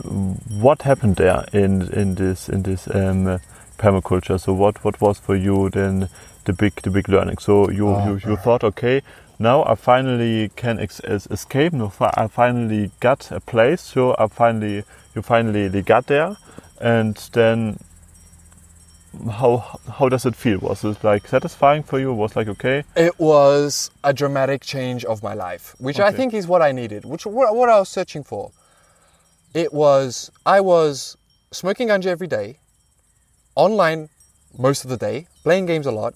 what 0.61 0.83
happened 0.83 1.15
there 1.15 1.45
in 1.51 1.81
in 1.93 2.15
this 2.15 2.47
in 2.47 2.63
this 2.63 2.87
um, 2.93 3.27
uh, 3.27 3.37
permaculture. 3.79 4.39
So 4.39 4.53
what 4.53 4.83
what 4.83 5.01
was 5.01 5.17
for 5.19 5.35
you 5.35 5.69
then 5.69 6.09
the 6.45 6.53
big 6.53 6.73
the 6.83 6.91
big 6.91 7.09
learning? 7.09 7.37
So 7.39 7.69
you 7.71 7.87
Oh, 7.89 8.05
you, 8.05 8.13
you 8.27 8.33
ah. 8.33 8.43
thought 8.43 8.63
okay. 8.63 9.01
Now 9.39 9.63
I 9.63 9.75
finally 9.75 10.49
can 10.55 10.79
ex- 10.79 10.99
escape. 11.35 11.73
Fi- 11.91 12.13
I 12.23 12.27
finally 12.27 12.91
got 12.99 13.31
a 13.31 13.39
place. 13.39 13.81
So 13.81 14.15
I 14.19 14.27
finally 14.27 14.83
you 15.15 15.21
finally 15.21 15.81
got 15.81 16.07
there, 16.07 16.35
and 16.79 17.15
then 17.33 17.79
how 19.31 19.79
how 19.97 20.09
does 20.09 20.25
it 20.25 20.35
feel? 20.35 20.59
Was 20.59 20.83
it 20.83 21.03
like 21.03 21.27
satisfying 21.27 21.83
for 21.83 21.99
you? 21.99 22.13
Was 22.13 22.35
like 22.35 22.47
okay? 22.49 22.83
It 22.95 23.19
was 23.19 23.91
a 24.03 24.13
dramatic 24.13 24.61
change 24.61 25.05
of 25.05 25.23
my 25.23 25.33
life, 25.33 25.75
which 25.79 25.99
I 25.99 26.11
think 26.11 26.33
is 26.33 26.47
what 26.47 26.61
I 26.61 26.71
needed, 26.71 27.05
which 27.05 27.25
what, 27.25 27.55
what 27.55 27.69
I 27.69 27.79
was 27.79 27.89
searching 27.89 28.23
for. 28.23 28.51
It 29.53 29.73
was 29.73 30.31
I 30.45 30.61
was 30.61 31.17
smoking 31.51 31.87
ganja 31.87 32.07
every 32.07 32.27
day, 32.27 32.59
online 33.65 34.01
most 34.67 34.79
of 34.85 34.89
the 34.93 34.97
day, 35.09 35.17
playing 35.43 35.65
games 35.71 35.85
a 35.85 35.91
lot, 36.01 36.13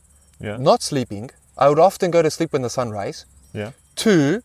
Yeah, 0.48 0.58
not 0.70 0.80
sleeping. 0.92 1.26
I 1.64 1.66
would 1.70 1.80
often 1.90 2.10
go 2.18 2.22
to 2.28 2.32
sleep 2.38 2.52
when 2.54 2.64
the 2.68 2.70
sun 2.78 2.90
rise. 3.02 3.20
yeah, 3.62 3.72
Two, 3.96 4.42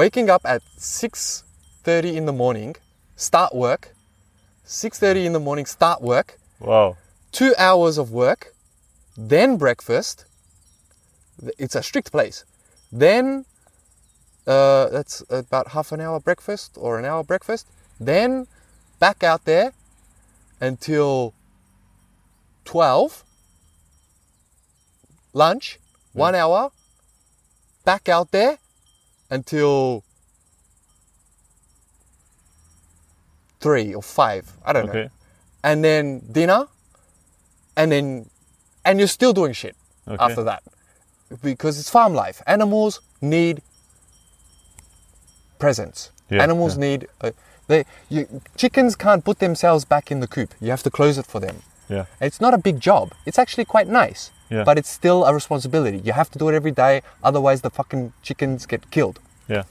waking 0.00 0.26
up 0.34 0.42
at 0.54 0.62
6:30 0.78 2.16
in 2.18 2.24
the 2.30 2.36
morning, 2.42 2.70
start 3.16 3.52
work. 3.66 3.82
6:30 4.66 5.26
in 5.28 5.32
the 5.38 5.44
morning, 5.48 5.66
start 5.78 6.00
work. 6.12 6.28
wow, 6.70 6.96
Two 7.32 7.52
hours 7.66 7.96
of 8.02 8.06
work, 8.24 8.42
then 9.32 9.56
breakfast. 9.64 10.16
It's 11.64 11.76
a 11.76 11.82
strict 11.82 12.10
place. 12.16 12.38
Then 13.04 13.24
uh, 14.54 14.84
that's 14.94 15.16
about 15.30 15.66
half 15.76 15.88
an 15.94 16.00
hour 16.04 16.18
breakfast 16.28 16.70
or 16.84 16.98
an 17.00 17.04
hour 17.10 17.22
breakfast. 17.32 17.64
Then 18.10 18.46
back 19.04 19.18
out 19.30 19.42
there 19.44 19.68
until 20.60 21.32
12. 22.70 23.24
Lunch, 25.32 25.80
one 26.12 26.36
hour. 26.36 26.70
Back 27.84 28.08
out 28.08 28.30
there 28.30 28.58
until 29.28 30.04
three 33.58 33.92
or 33.92 34.02
five. 34.02 34.52
I 34.64 34.72
don't 34.72 34.86
know. 34.86 35.08
And 35.64 35.82
then 35.82 36.20
dinner, 36.30 36.68
and 37.76 37.90
then, 37.90 38.30
and 38.84 39.00
you're 39.00 39.08
still 39.08 39.32
doing 39.32 39.52
shit 39.52 39.74
okay, 40.06 40.22
after 40.22 40.44
that 40.44 40.62
because 41.42 41.76
it's 41.76 41.90
farm 41.90 42.14
life. 42.14 42.40
Animals 42.46 43.00
need 43.20 43.62
presence. 45.58 46.12
Yeah, 46.30 46.44
Animals 46.44 46.76
yeah. 46.76 46.80
need. 46.80 47.08
Uh, 47.20 47.32
they 47.66 47.84
you, 48.08 48.40
chickens 48.56 48.94
can't 48.94 49.24
put 49.24 49.40
themselves 49.40 49.84
back 49.84 50.12
in 50.12 50.20
the 50.20 50.28
coop. 50.28 50.54
You 50.60 50.70
have 50.70 50.84
to 50.84 50.90
close 50.90 51.18
it 51.18 51.26
for 51.26 51.40
them. 51.40 51.64
Yeah, 51.90 52.04
It's 52.20 52.40
not 52.40 52.54
a 52.54 52.58
big 52.58 52.80
job. 52.80 53.12
It's 53.26 53.38
actually 53.38 53.66
quite 53.66 53.88
nice. 53.88 54.30
Yeah. 54.50 54.64
But 54.64 54.78
it's 54.78 54.88
still 54.90 55.24
a 55.24 55.32
responsibility. 55.34 55.98
You 55.98 56.12
have 56.12 56.28
to 56.32 56.38
do 56.38 56.48
it 56.48 56.54
every 56.54 56.72
day, 56.72 57.02
otherwise 57.22 57.60
the 57.60 57.70
fucking 57.70 58.12
chickens 58.22 58.66
get 58.66 58.82
killed. 58.90 59.18
yeah, 59.48 59.62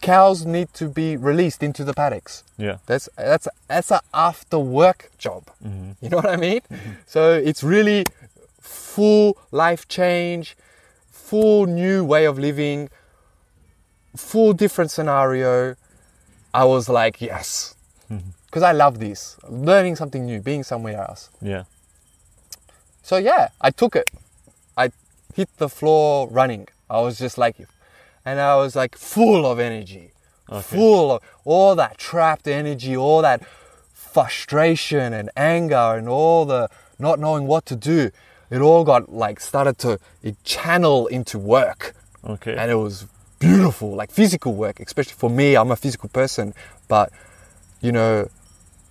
Cows 0.00 0.44
need 0.46 0.72
to 0.74 0.88
be 0.88 1.16
released 1.16 1.62
into 1.62 1.82
the 1.84 1.92
paddocks. 1.92 2.44
yeah, 2.56 2.76
That's 2.86 3.08
that's 3.16 3.48
that's 3.68 3.90
a 3.90 4.00
after 4.14 4.58
work 4.58 5.10
job. 5.18 5.42
Mm-hmm. 5.64 5.92
You 6.00 6.08
know 6.10 6.16
what 6.22 6.30
I 6.30 6.36
mean? 6.36 6.60
Mm-hmm. 6.60 6.90
So 7.06 7.32
it's 7.48 7.62
really 7.64 8.04
full 8.60 9.36
life 9.50 9.86
change, 9.88 10.56
full 11.10 11.66
new 11.66 12.04
way 12.04 12.24
of 12.24 12.38
living, 12.38 12.88
full 14.16 14.52
different 14.52 14.90
scenario. 14.92 15.74
I 16.54 16.64
was 16.64 16.88
like, 16.88 17.20
yes, 17.20 17.74
because 18.48 18.62
I 18.62 18.72
love 18.72 18.98
this, 18.98 19.36
learning 19.48 19.96
something 19.96 20.24
new, 20.24 20.40
being 20.40 20.62
somewhere 20.64 20.96
else. 20.98 21.30
yeah, 21.40 21.64
So 23.02 23.16
yeah, 23.18 23.48
I 23.60 23.70
took 23.70 23.94
it. 23.94 24.10
I 24.76 24.90
hit 25.34 25.48
the 25.58 25.68
floor 25.68 26.28
running. 26.28 26.66
I 26.88 27.00
was 27.00 27.18
just 27.18 27.36
like, 27.36 27.56
and 28.24 28.40
I 28.40 28.56
was 28.56 28.74
like 28.74 28.96
full 28.96 29.44
of 29.44 29.58
energy, 29.58 30.12
full 30.62 31.12
of 31.12 31.22
all 31.44 31.74
that 31.76 31.98
trapped 31.98 32.48
energy, 32.48 32.96
all 32.96 33.20
that 33.22 33.42
frustration 33.92 35.12
and 35.12 35.30
anger 35.36 35.76
and 35.98 36.08
all 36.08 36.44
the 36.46 36.68
not 36.98 37.18
knowing 37.20 37.46
what 37.46 37.66
to 37.66 37.76
do. 37.76 38.10
It 38.50 38.60
all 38.62 38.82
got 38.84 39.12
like 39.12 39.40
started 39.40 39.76
to 39.78 39.98
it 40.22 40.42
channel 40.44 41.06
into 41.08 41.38
work, 41.38 41.94
okay, 42.24 42.56
and 42.56 42.70
it 42.70 42.76
was 42.76 43.06
beautiful, 43.38 43.94
like 43.94 44.10
physical 44.10 44.54
work, 44.54 44.80
especially 44.80 45.14
for 45.14 45.28
me. 45.28 45.54
I'm 45.54 45.70
a 45.70 45.76
physical 45.76 46.08
person, 46.08 46.54
but 46.88 47.12
you 47.82 47.92
know, 47.92 48.30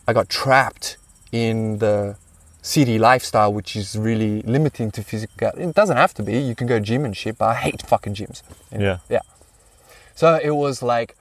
I 0.08 0.14
got 0.14 0.30
trapped 0.30 0.98
in 1.32 1.80
the 1.80 2.18
city 2.62 2.98
lifestyle, 2.98 3.54
which 3.54 3.76
is 3.76 3.98
really 3.98 4.42
limiting 4.44 4.92
to 4.92 5.04
physical. 5.04 5.50
It 5.58 5.76
doesn't 5.76 5.98
have 5.98 6.14
to 6.16 6.24
be. 6.24 6.38
You 6.38 6.56
can 6.56 6.68
go 6.68 6.80
gym 6.80 7.06
and 7.06 7.16
shit, 7.16 7.38
but 7.38 7.46
I 7.46 7.56
hate 7.56 7.82
fucking 7.82 8.16
gyms. 8.16 8.42
Yeah. 8.72 9.00
Yeah. 9.10 9.22
So 10.16 10.40
it 10.42 10.56
was 10.56 10.82
like, 10.82 11.16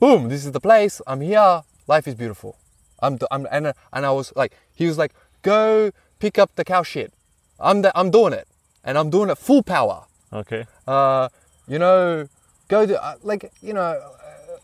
boom, 0.00 0.28
this 0.28 0.44
is 0.44 0.52
the 0.52 0.60
place. 0.60 1.00
I'm 1.06 1.20
here. 1.20 1.62
Life 1.86 2.06
is 2.08 2.14
beautiful. 2.14 2.56
I'm, 3.00 3.18
I'm 3.30 3.46
and, 3.50 3.72
and 3.92 4.06
I 4.06 4.10
was 4.10 4.32
like, 4.34 4.56
he 4.74 4.86
was 4.86 4.96
like, 4.96 5.12
go 5.42 5.90
pick 6.18 6.38
up 6.38 6.54
the 6.54 6.64
cow 6.64 6.82
shit. 6.82 7.12
I'm 7.60 7.82
the, 7.82 7.92
I'm 7.96 8.10
doing 8.10 8.32
it, 8.32 8.48
and 8.82 8.96
I'm 8.96 9.10
doing 9.10 9.30
it 9.30 9.38
full 9.38 9.62
power 9.62 10.04
okay, 10.34 10.66
uh, 10.86 11.28
you 11.68 11.78
know, 11.78 12.28
go 12.68 12.86
to 12.86 13.02
uh, 13.02 13.14
like 13.22 13.52
you 13.62 13.72
know, 13.72 13.80
uh, 13.80 14.56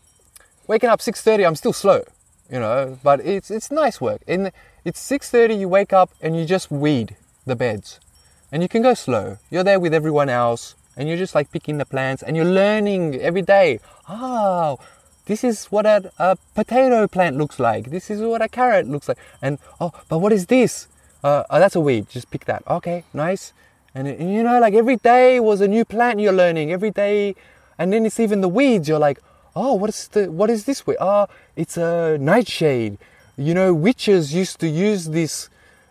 waking 0.67 0.89
up 0.89 1.01
six 1.01 1.21
thirty. 1.21 1.45
I'm 1.45 1.55
still 1.55 1.73
slow, 1.73 2.03
you 2.51 2.59
know, 2.59 2.99
but 3.01 3.25
it's 3.25 3.49
it's 3.49 3.71
nice 3.71 4.01
work. 4.01 4.21
In 4.27 4.51
it's 4.83 4.99
six 4.99 5.29
thirty, 5.29 5.55
you 5.55 5.69
wake 5.69 5.93
up 5.93 6.09
and 6.21 6.37
you 6.37 6.45
just 6.45 6.69
weed 6.69 7.15
the 7.45 7.55
beds, 7.55 7.99
and 8.51 8.61
you 8.61 8.69
can 8.69 8.81
go 8.81 8.93
slow. 8.93 9.37
You're 9.49 9.63
there 9.63 9.79
with 9.79 9.93
everyone 9.93 10.29
else, 10.29 10.75
and 10.97 11.07
you're 11.07 11.17
just 11.17 11.33
like 11.33 11.51
picking 11.51 11.77
the 11.77 11.85
plants, 11.85 12.21
and 12.21 12.35
you're 12.35 12.45
learning 12.45 13.15
every 13.15 13.41
day. 13.41 13.79
Oh, 14.09 14.77
this 15.25 15.43
is 15.43 15.65
what 15.67 15.85
a, 15.85 16.11
a 16.19 16.37
potato 16.53 17.07
plant 17.07 17.37
looks 17.37 17.57
like. 17.59 17.89
This 17.89 18.09
is 18.09 18.21
what 18.21 18.41
a 18.41 18.49
carrot 18.49 18.87
looks 18.87 19.07
like. 19.07 19.17
And 19.41 19.57
oh, 19.79 19.93
but 20.09 20.19
what 20.19 20.33
is 20.33 20.47
this? 20.47 20.87
Uh, 21.23 21.43
oh, 21.49 21.59
that's 21.59 21.75
a 21.75 21.79
weed. 21.79 22.09
Just 22.09 22.29
pick 22.31 22.45
that. 22.45 22.63
Okay, 22.67 23.05
nice. 23.13 23.53
And, 23.93 24.07
and 24.07 24.33
you 24.33 24.43
know, 24.43 24.59
like 24.59 24.73
every 24.73 24.97
day 24.97 25.39
was 25.39 25.61
a 25.61 25.67
new 25.67 25.85
plant 25.85 26.19
you're 26.19 26.33
learning. 26.33 26.71
Every 26.71 26.91
day, 26.91 27.35
and 27.77 27.93
then 27.93 28.05
it's 28.05 28.19
even 28.19 28.41
the 28.41 28.49
weeds. 28.49 28.89
You're 28.89 28.99
like, 28.99 29.19
oh, 29.55 29.73
what 29.73 29.89
is 29.89 30.07
the 30.09 30.31
what 30.31 30.49
is 30.49 30.65
this 30.65 30.85
weed? 30.85 30.97
Oh, 30.99 31.27
it's 31.55 31.77
a 31.77 32.17
nightshade. 32.19 32.97
You 33.37 33.53
know, 33.53 33.73
witches 33.73 34.33
used 34.33 34.59
to 34.59 34.67
use 34.67 35.09
this, 35.09 35.49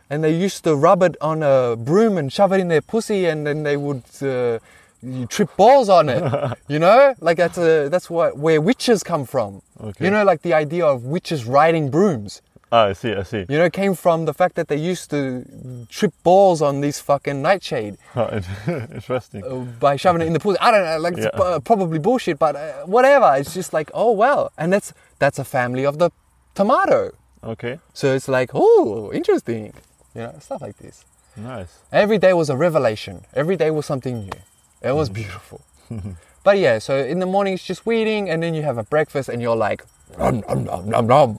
and 0.08 0.22
they 0.22 0.34
used 0.34 0.64
to 0.64 0.76
rub 0.76 1.02
it 1.02 1.16
on 1.20 1.42
a 1.42 1.76
broom 1.76 2.18
and 2.18 2.32
shove 2.32 2.52
it 2.52 2.60
in 2.60 2.68
their 2.68 2.82
pussy, 2.82 3.26
and 3.26 3.46
then 3.46 3.62
they 3.62 3.76
would. 3.76 4.04
Uh, 4.22 4.58
you 5.02 5.24
trip 5.26 5.56
balls 5.56 5.88
on 5.88 6.10
it, 6.10 6.22
you 6.68 6.78
know, 6.78 7.14
like 7.20 7.38
that's 7.38 7.56
a, 7.56 7.88
that's 7.88 8.10
what 8.10 8.36
where 8.36 8.60
witches 8.60 9.02
come 9.02 9.24
from. 9.24 9.62
Okay. 9.80 10.04
You 10.04 10.10
know, 10.10 10.24
like 10.24 10.42
the 10.42 10.52
idea 10.52 10.84
of 10.84 11.04
witches 11.04 11.46
riding 11.46 11.90
brooms. 11.90 12.42
Ah, 12.72 12.86
I 12.86 12.92
see, 12.94 13.12
I 13.14 13.22
see. 13.24 13.44
You 13.48 13.58
know, 13.58 13.64
it 13.64 13.72
came 13.72 13.94
from 13.94 14.24
the 14.26 14.34
fact 14.34 14.54
that 14.56 14.68
they 14.68 14.76
used 14.76 15.10
to 15.10 15.44
trip 15.88 16.12
balls 16.22 16.62
on 16.62 16.80
this 16.80 17.00
fucking 17.00 17.42
nightshade 17.42 17.96
Interesting. 18.66 19.44
uh, 19.44 19.56
by 19.80 19.96
shoving 19.96 20.22
it 20.22 20.26
in 20.26 20.32
the 20.32 20.40
pool. 20.40 20.56
I 20.60 20.70
don't 20.70 20.84
know, 20.84 20.98
like 20.98 21.14
it's 21.18 21.28
Yeah. 21.34 21.42
uh, 21.42 21.58
probably 21.60 21.98
bullshit, 21.98 22.38
but 22.38 22.56
uh, 22.56 22.84
whatever. 22.86 23.34
It's 23.36 23.54
just 23.54 23.72
like, 23.72 23.90
oh 23.94 24.12
well, 24.12 24.52
and 24.58 24.72
that's 24.72 24.92
that's 25.18 25.38
a 25.38 25.44
family 25.44 25.84
of 25.84 25.98
the 25.98 26.10
tomato. 26.54 27.10
Okay, 27.42 27.78
So 27.94 28.14
it's 28.14 28.28
like, 28.28 28.50
oh, 28.52 29.10
interesting. 29.14 29.72
You 30.14 30.22
know, 30.22 30.34
stuff 30.40 30.60
like 30.60 30.76
this. 30.76 31.04
nice. 31.36 31.78
Every 31.90 32.18
day 32.18 32.32
was 32.34 32.50
a 32.50 32.56
revelation. 32.56 33.24
Every 33.34 33.56
day 33.56 33.70
was 33.70 33.86
something 33.86 34.16
new. 34.24 34.38
It 34.82 34.92
was 34.94 35.08
beautiful. 35.08 35.62
but 36.44 36.58
yeah, 36.58 36.78
so 36.80 36.96
in 36.98 37.18
the 37.18 37.26
morning 37.26 37.54
it's 37.54 37.64
just 37.64 37.86
weeding, 37.86 38.28
and 38.28 38.42
then 38.42 38.52
you 38.54 38.62
have 38.62 38.76
a 38.76 38.82
breakfast, 38.82 39.28
and 39.30 39.40
you're 39.40 39.56
like, 39.56 39.84
nom, 40.18 40.40
nom, 40.48 40.64
nom, 40.64 40.88
nom, 40.90 41.06
nom. 41.06 41.38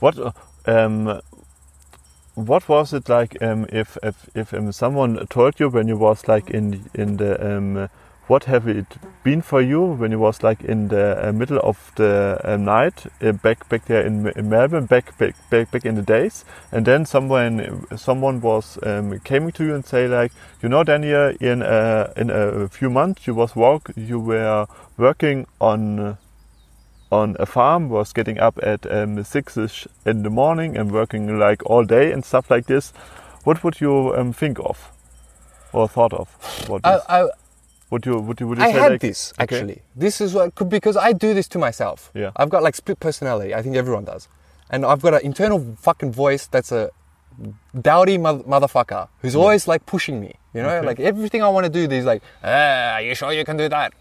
What 0.00 0.34
um, 0.66 1.20
what 2.34 2.68
was 2.68 2.92
it 2.92 3.08
like 3.08 3.42
um, 3.42 3.66
if 3.70 3.98
if, 4.02 4.28
if 4.34 4.54
um, 4.54 4.70
someone 4.72 5.26
told 5.26 5.58
you 5.58 5.68
when 5.68 5.88
you 5.88 5.96
was 5.96 6.28
like 6.28 6.50
in 6.50 6.88
in 6.94 7.16
the 7.16 7.56
um, 7.56 7.88
what 8.28 8.44
have 8.44 8.68
it 8.68 8.86
been 9.24 9.40
for 9.40 9.60
you 9.60 9.80
when 9.80 10.12
you 10.12 10.18
was 10.18 10.42
like 10.42 10.62
in 10.62 10.88
the 10.88 11.28
uh, 11.28 11.32
middle 11.32 11.58
of 11.60 11.90
the 11.96 12.38
uh, 12.44 12.56
night 12.56 13.06
uh, 13.22 13.32
back 13.32 13.68
back 13.68 13.86
there 13.86 14.02
in, 14.02 14.28
in 14.36 14.48
Melbourne 14.50 14.86
back, 14.86 15.16
back 15.18 15.34
back 15.50 15.70
back 15.70 15.84
in 15.84 15.94
the 15.94 16.02
days? 16.02 16.44
And 16.70 16.86
then 16.86 17.06
someone 17.06 17.86
someone 17.96 18.40
was 18.40 18.78
um, 18.82 19.18
came 19.20 19.50
to 19.50 19.64
you 19.64 19.74
and 19.74 19.84
say 19.84 20.06
like 20.06 20.32
you 20.62 20.68
know 20.68 20.84
Daniel 20.84 21.34
in 21.40 21.62
uh, 21.62 22.12
in 22.16 22.30
a 22.30 22.68
few 22.68 22.90
months 22.90 23.26
you 23.26 23.34
was 23.34 23.56
work 23.56 23.90
you 23.96 24.20
were 24.20 24.66
working 24.96 25.46
on 25.58 26.18
on 27.10 27.36
a 27.38 27.46
farm 27.46 27.88
was 27.88 28.12
getting 28.12 28.38
up 28.38 28.58
at 28.62 28.90
um, 28.90 29.22
six-ish 29.24 29.86
in 30.04 30.22
the 30.22 30.30
morning 30.30 30.76
and 30.76 30.92
working 30.92 31.38
like 31.38 31.64
all 31.64 31.84
day 31.84 32.12
and 32.12 32.24
stuff 32.24 32.50
like 32.50 32.66
this 32.66 32.92
what 33.44 33.64
would 33.64 33.80
you 33.80 34.14
um, 34.16 34.32
think 34.32 34.58
of 34.60 34.92
or 35.72 35.88
thought 35.88 36.12
of 36.12 36.28
what 36.68 36.84
I, 36.84 37.00
I, 37.08 37.28
would 37.90 38.04
you 38.04 38.18
would 38.18 38.40
you 38.40 38.48
would 38.48 38.58
you 38.58 38.64
I 38.64 38.72
say 38.72 38.78
had 38.78 38.92
like, 38.92 39.00
this 39.00 39.32
okay, 39.40 39.56
actually. 39.56 39.82
This 39.96 40.20
is 40.20 40.34
what 40.34 40.54
could 40.54 40.68
because 40.68 40.96
I 40.96 41.12
do 41.12 41.32
this 41.32 41.48
to 41.48 41.58
myself. 41.58 42.10
Yeah. 42.14 42.30
I've 42.36 42.50
got 42.50 42.62
like 42.62 42.74
split 42.76 43.00
personality. 43.00 43.54
I 43.54 43.62
think 43.62 43.76
everyone 43.76 44.04
does, 44.04 44.28
and 44.70 44.84
I've 44.84 45.00
got 45.00 45.14
an 45.14 45.20
internal 45.22 45.76
fucking 45.80 46.12
voice 46.12 46.46
that's 46.46 46.72
a 46.72 46.90
dowdy 47.80 48.18
mo- 48.18 48.42
motherfucker 48.42 49.08
who's 49.22 49.34
always 49.34 49.66
like 49.66 49.86
pushing 49.86 50.20
me. 50.20 50.34
You 50.52 50.62
know, 50.62 50.68
Okay. 50.68 50.86
like 50.86 51.00
everything 51.00 51.42
I 51.42 51.48
want 51.48 51.64
to 51.64 51.70
do, 51.70 51.88
he's 51.94 52.04
like, 52.04 52.22
ah, 52.44 52.94
are 52.94 53.02
you 53.02 53.14
sure 53.14 53.32
you 53.32 53.44
can 53.44 53.56
do 53.56 53.68
that? 53.68 53.94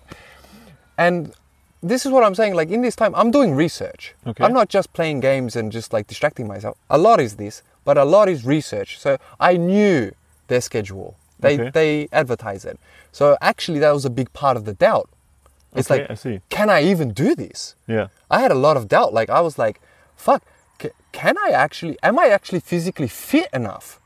And 0.97 1.33
this 1.81 2.05
is 2.05 2.11
what 2.11 2.23
I'm 2.23 2.35
saying. 2.35 2.53
Like 2.55 2.69
in 2.69 2.81
this 2.81 2.95
time, 2.95 3.13
I'm 3.15 3.31
doing 3.31 3.55
research. 3.55 4.13
Okay. 4.25 4.43
I'm 4.43 4.53
not 4.53 4.69
just 4.69 4.93
playing 4.93 5.19
games 5.19 5.55
and 5.55 5.71
just 5.71 5.93
like 5.93 6.07
distracting 6.07 6.47
myself. 6.47 6.77
A 6.89 6.97
lot 6.97 7.19
is 7.19 7.35
this, 7.35 7.63
but 7.85 7.97
a 7.97 8.03
lot 8.05 8.27
is 8.29 8.45
research. 8.45 8.99
So 8.99 9.17
I 9.39 9.57
knew 9.57 10.11
their 10.47 10.61
schedule. 10.61 11.15
They 11.39 11.59
Okay. 11.59 11.69
they 11.71 12.07
advertise 12.11 12.65
it. 12.65 12.79
So 13.11 13.37
actually, 13.41 13.79
that 13.79 13.91
was 13.93 14.05
a 14.05 14.09
big 14.09 14.31
part 14.33 14.57
of 14.57 14.65
the 14.65 14.73
doubt. 14.73 15.09
It's 15.75 15.91
Okay, 15.91 16.01
like, 16.01 16.11
I 16.11 16.15
see. 16.15 16.41
can 16.49 16.69
I 16.69 16.81
even 16.81 17.11
do 17.13 17.35
this? 17.35 17.75
Yeah. 17.87 18.07
I 18.31 18.39
had 18.41 18.51
a 18.51 18.55
lot 18.55 18.77
of 18.77 18.87
doubt. 18.87 19.13
Like 19.13 19.29
I 19.29 19.41
was 19.41 19.57
like, 19.59 19.79
fuck, 20.15 20.41
can 21.11 21.35
I 21.37 21.49
actually? 21.49 21.97
Am 22.03 22.17
I 22.19 22.27
actually 22.27 22.59
physically 22.59 23.07
fit 23.07 23.49
enough 23.53 23.99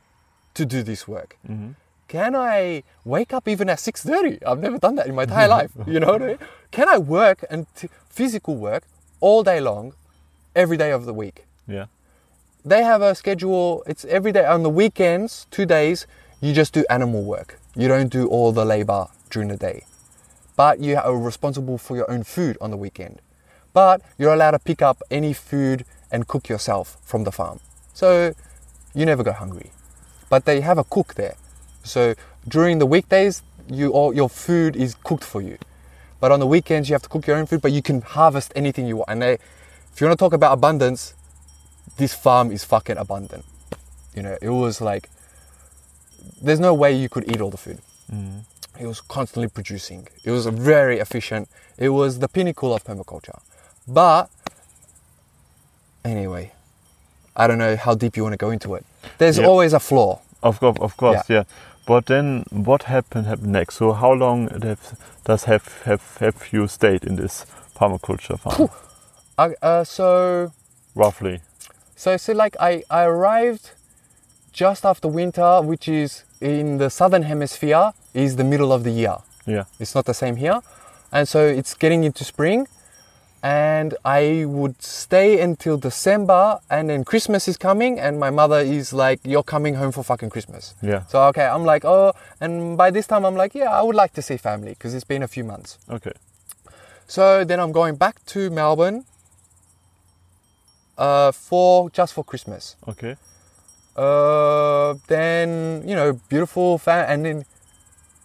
to 0.53 0.65
do 0.65 0.83
this 0.83 1.07
work? 1.07 1.37
Mm-hmm. 1.49 1.71
Can 2.11 2.35
I 2.35 2.83
wake 3.05 3.31
up 3.33 3.47
even 3.47 3.69
at 3.69 3.79
six 3.79 4.03
thirty? 4.03 4.35
I've 4.45 4.59
never 4.59 4.77
done 4.77 4.95
that 4.95 5.07
in 5.07 5.15
my 5.15 5.23
entire 5.23 5.47
life. 5.47 5.71
You 5.87 5.99
know 6.01 6.11
what 6.13 6.21
I 6.21 6.27
mean? 6.27 6.39
Can 6.71 6.87
I 6.89 6.97
work 6.97 7.45
and 7.49 7.67
t- 7.75 7.89
physical 8.09 8.55
work 8.57 8.83
all 9.21 9.43
day 9.43 9.59
long, 9.59 9.93
every 10.53 10.77
day 10.77 10.91
of 10.91 11.05
the 11.05 11.13
week? 11.13 11.45
Yeah. 11.67 11.85
They 12.65 12.83
have 12.83 13.01
a 13.01 13.15
schedule. 13.15 13.83
It's 13.87 14.03
every 14.05 14.31
day 14.31 14.45
on 14.45 14.63
the 14.63 14.69
weekends, 14.81 15.47
two 15.51 15.65
days. 15.65 16.05
You 16.41 16.53
just 16.53 16.73
do 16.73 16.83
animal 16.89 17.23
work. 17.23 17.59
You 17.75 17.87
don't 17.87 18.11
do 18.11 18.27
all 18.27 18.51
the 18.51 18.65
labor 18.65 19.07
during 19.29 19.47
the 19.47 19.57
day 19.57 19.85
but 20.55 20.79
you 20.79 20.95
are 20.95 21.17
responsible 21.17 21.77
for 21.77 21.95
your 21.95 22.09
own 22.11 22.23
food 22.23 22.55
on 22.61 22.69
the 22.69 22.77
weekend. 22.77 23.19
But 23.73 24.01
you're 24.17 24.33
allowed 24.33 24.51
to 24.51 24.59
pick 24.59 24.81
up 24.81 25.01
any 25.09 25.33
food 25.33 25.85
and 26.11 26.27
cook 26.27 26.49
yourself 26.49 26.97
from 27.03 27.23
the 27.23 27.31
farm. 27.31 27.59
So 27.93 28.35
you 28.93 29.05
never 29.05 29.23
go 29.23 29.31
hungry. 29.31 29.71
But 30.29 30.45
they 30.45 30.61
have 30.61 30.77
a 30.77 30.83
cook 30.83 31.15
there. 31.15 31.35
So 31.83 32.15
during 32.47 32.79
the 32.79 32.85
weekdays, 32.85 33.41
you 33.69 33.91
all 33.91 34.13
your 34.13 34.29
food 34.29 34.75
is 34.75 34.95
cooked 35.03 35.23
for 35.23 35.41
you. 35.41 35.57
But 36.19 36.31
on 36.31 36.39
the 36.39 36.47
weekends, 36.47 36.89
you 36.89 36.93
have 36.93 37.01
to 37.01 37.09
cook 37.09 37.25
your 37.25 37.37
own 37.37 37.47
food, 37.47 37.61
but 37.61 37.71
you 37.71 37.81
can 37.81 38.01
harvest 38.01 38.51
anything 38.55 38.85
you 38.87 38.97
want. 38.97 39.09
And 39.09 39.21
they, 39.21 39.33
if 39.33 39.99
you 39.99 40.07
want 40.07 40.17
to 40.17 40.23
talk 40.23 40.33
about 40.33 40.53
abundance, 40.53 41.15
this 41.97 42.13
farm 42.13 42.51
is 42.51 42.63
fucking 42.63 42.97
abundant. 42.97 43.43
You 44.15 44.23
know, 44.23 44.37
it 44.41 44.49
was 44.49 44.81
like, 44.81 45.09
there's 46.41 46.59
no 46.59 46.73
way 46.73 46.93
you 46.93 47.09
could 47.09 47.29
eat 47.31 47.41
all 47.41 47.49
the 47.49 47.57
food. 47.57 47.79
Mm. 48.13 48.41
It 48.79 48.85
was 48.85 49.01
constantly 49.01 49.47
producing. 49.47 50.07
It 50.23 50.31
was 50.31 50.45
very 50.45 50.99
efficient. 50.99 51.49
It 51.77 51.89
was 51.89 52.19
the 52.19 52.27
pinnacle 52.27 52.73
of 52.73 52.83
permaculture. 52.83 53.39
But 53.87 54.29
anyway, 56.05 56.51
I 57.35 57.47
don't 57.47 57.57
know 57.57 57.75
how 57.75 57.95
deep 57.95 58.15
you 58.17 58.23
want 58.23 58.33
to 58.33 58.37
go 58.37 58.51
into 58.51 58.75
it. 58.75 58.85
There's 59.17 59.37
Yeah. 59.37 59.47
always 59.47 59.73
a 59.73 59.79
flaw. 59.79 60.19
Of 60.43 60.59
course, 60.59 60.77
of 60.79 60.97
course, 60.97 61.29
yeah. 61.29 61.43
But 61.85 62.05
then, 62.05 62.45
what 62.51 62.83
happened 62.83 63.25
happened 63.27 63.51
next? 63.51 63.75
So, 63.75 63.91
how 63.93 64.11
long 64.13 64.49
have, 64.61 64.97
does 65.25 65.45
have 65.45 65.81
have 65.83 66.17
have 66.19 66.47
you 66.51 66.67
stayed 66.67 67.03
in 67.03 67.15
this 67.15 67.45
permaculture 67.75 68.39
farm? 68.39 68.69
I, 69.37 69.55
uh, 69.61 69.83
so, 69.83 70.51
Roughly. 70.93 71.41
so, 71.95 72.17
so 72.17 72.33
like 72.33 72.55
I, 72.59 72.83
I 72.89 73.03
arrived 73.03 73.71
just 74.53 74.85
after 74.85 75.07
winter, 75.07 75.61
which 75.61 75.87
is 75.87 76.23
in 76.39 76.77
the 76.77 76.89
southern 76.89 77.23
hemisphere, 77.23 77.93
is 78.13 78.35
the 78.35 78.43
middle 78.43 78.71
of 78.71 78.83
the 78.83 78.91
year. 78.91 79.17
Yeah. 79.45 79.63
It's 79.79 79.95
not 79.95 80.05
the 80.05 80.13
same 80.13 80.35
here. 80.35 80.61
And 81.11 81.27
so 81.27 81.45
it's 81.45 81.73
getting 81.73 82.03
into 82.03 82.23
spring. 82.23 82.67
And 83.43 83.95
I 84.05 84.45
would 84.45 84.81
stay 84.81 85.41
until 85.41 85.77
December. 85.77 86.59
And 86.69 86.89
then 86.89 87.03
Christmas 87.03 87.47
is 87.47 87.57
coming. 87.57 87.99
And 87.99 88.19
my 88.19 88.29
mother 88.29 88.59
is 88.59 88.93
like, 88.93 89.19
You're 89.23 89.43
coming 89.43 89.75
home 89.75 89.91
for 89.91 90.03
fucking 90.03 90.29
Christmas. 90.29 90.75
Yeah. 90.81 91.05
So, 91.07 91.23
okay, 91.29 91.45
I'm 91.45 91.65
like, 91.65 91.83
Oh, 91.85 92.13
and 92.39 92.77
by 92.77 92.91
this 92.91 93.07
time, 93.07 93.25
I'm 93.25 93.35
like, 93.35 93.55
Yeah, 93.55 93.71
I 93.71 93.81
would 93.81 93.95
like 93.95 94.13
to 94.13 94.21
see 94.21 94.37
family 94.37 94.71
because 94.71 94.93
it's 94.93 95.05
been 95.05 95.23
a 95.23 95.27
few 95.27 95.43
months. 95.43 95.79
Okay. 95.89 96.13
So 97.07 97.43
then 97.43 97.59
I'm 97.59 97.71
going 97.71 97.95
back 97.95 98.23
to 98.27 98.49
Melbourne 98.49 99.05
uh, 100.97 101.31
for 101.31 101.89
just 101.89 102.13
for 102.13 102.23
Christmas. 102.23 102.75
Okay. 102.87 103.17
Uh, 103.95 104.93
then 105.07 105.83
you 105.85 105.95
know, 105.95 106.13
beautiful 106.29 106.77
fan, 106.77 107.05
and 107.09 107.25
then 107.25 107.45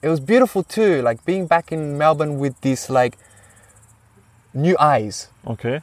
it 0.03 0.09
was 0.09 0.21
beautiful 0.21 0.63
too. 0.63 1.03
Like 1.03 1.25
being 1.25 1.47
back 1.47 1.73
in 1.73 1.99
Melbourne 1.99 2.39
with 2.39 2.61
this 2.61 2.89
like 2.89 3.19
new 4.57 4.77
eyes. 4.79 5.29
Okay. 5.47 5.83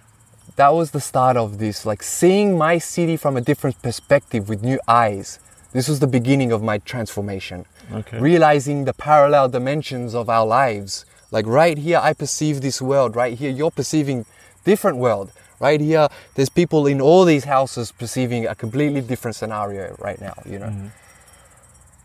That 0.55 0.73
was 0.73 0.91
the 0.91 0.99
start 0.99 1.37
of 1.37 1.57
this, 1.57 1.85
like 1.85 2.03
seeing 2.03 2.57
my 2.57 2.77
city 2.77 3.17
from 3.17 3.37
a 3.37 3.41
different 3.41 3.81
perspective 3.81 4.49
with 4.49 4.63
new 4.63 4.79
eyes. 4.87 5.39
This 5.71 5.87
was 5.87 5.99
the 5.99 6.07
beginning 6.07 6.51
of 6.51 6.61
my 6.61 6.77
transformation. 6.79 7.65
Okay. 7.91 8.19
Realizing 8.19 8.85
the 8.85 8.93
parallel 8.93 9.49
dimensions 9.49 10.13
of 10.13 10.29
our 10.29 10.45
lives. 10.45 11.05
Like 11.31 11.47
right 11.47 11.77
here, 11.77 11.99
I 12.01 12.13
perceive 12.13 12.61
this 12.61 12.81
world. 12.81 13.15
Right 13.15 13.37
here, 13.37 13.49
you're 13.49 13.71
perceiving 13.71 14.25
different 14.63 14.97
world. 14.97 15.31
Right 15.59 15.81
here, 15.81 16.07
there's 16.35 16.49
people 16.49 16.85
in 16.85 17.01
all 17.01 17.25
these 17.25 17.45
houses 17.45 17.91
perceiving 17.91 18.45
a 18.45 18.53
completely 18.53 19.01
different 19.01 19.35
scenario 19.35 19.95
right 19.97 20.21
now. 20.21 20.35
You 20.45 20.59
know. 20.59 20.67
Mm-hmm. 20.67 20.87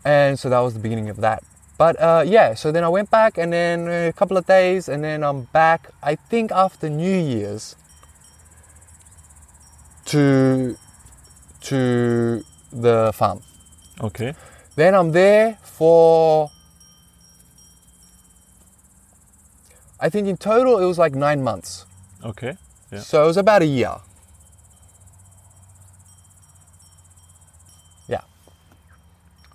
And 0.05 0.39
so 0.39 0.49
that 0.49 0.59
was 0.59 0.73
the 0.73 0.79
beginning 0.79 1.09
of 1.09 1.17
that. 1.17 1.43
But 1.79 1.95
uh, 2.01 2.23
yeah, 2.27 2.55
so 2.55 2.73
then 2.73 2.83
I 2.83 2.89
went 2.89 3.09
back, 3.09 3.37
and 3.37 3.53
then 3.53 3.87
a 3.87 4.11
couple 4.11 4.35
of 4.35 4.45
days, 4.45 4.89
and 4.89 5.01
then 5.01 5.23
I'm 5.23 5.43
back. 5.53 5.89
I 6.03 6.15
think 6.15 6.51
after 6.51 6.89
New 6.89 7.17
Year's 7.17 7.77
to 10.11 10.75
to 11.61 12.43
the 12.73 13.11
farm. 13.13 13.41
Okay. 14.01 14.35
Then 14.75 14.93
I'm 14.93 15.13
there 15.13 15.57
for 15.63 16.51
I 20.01 20.09
think 20.09 20.27
in 20.27 20.35
total 20.35 20.79
it 20.79 20.85
was 20.85 20.97
like 20.97 21.15
nine 21.15 21.43
months. 21.43 21.85
Okay. 22.25 22.57
Yeah. 22.91 22.99
So 22.99 23.23
it 23.23 23.27
was 23.27 23.37
about 23.37 23.61
a 23.61 23.65
year. 23.65 23.95
Yeah. 28.07 28.21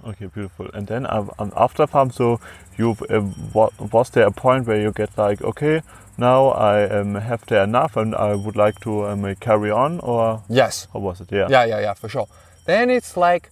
Okay, 0.07 0.27
beautiful. 0.27 0.69
And 0.75 0.87
then 0.87 1.07
um, 1.09 1.31
after 1.57 1.87
farm, 1.87 2.11
so 2.11 2.41
you 2.77 2.97
uh, 3.11 3.21
was 3.93 4.11
there 4.11 4.27
a 4.27 4.31
point 4.31 4.67
where 4.67 4.81
you 4.81 4.93
get 4.93 5.17
like, 5.17 5.41
okay, 5.43 5.83
now 6.19 6.49
I 6.49 6.89
um, 6.89 7.15
have 7.15 7.45
there 7.47 7.65
enough, 7.65 7.97
and 7.97 8.15
I 8.15 8.35
would 8.35 8.57
like 8.57 8.79
to 8.81 9.07
um, 9.07 9.35
carry 9.37 9.71
on, 9.71 10.01
or 10.01 10.43
Yes. 10.49 10.87
how 10.93 11.01
was 11.01 11.21
it? 11.21 11.33
Yeah. 11.33 11.47
Yeah, 11.51 11.65
yeah, 11.65 11.81
yeah, 11.81 11.95
for 11.95 12.09
sure. 12.09 12.29
Then 12.67 12.91
it's 12.91 13.17
like 13.17 13.51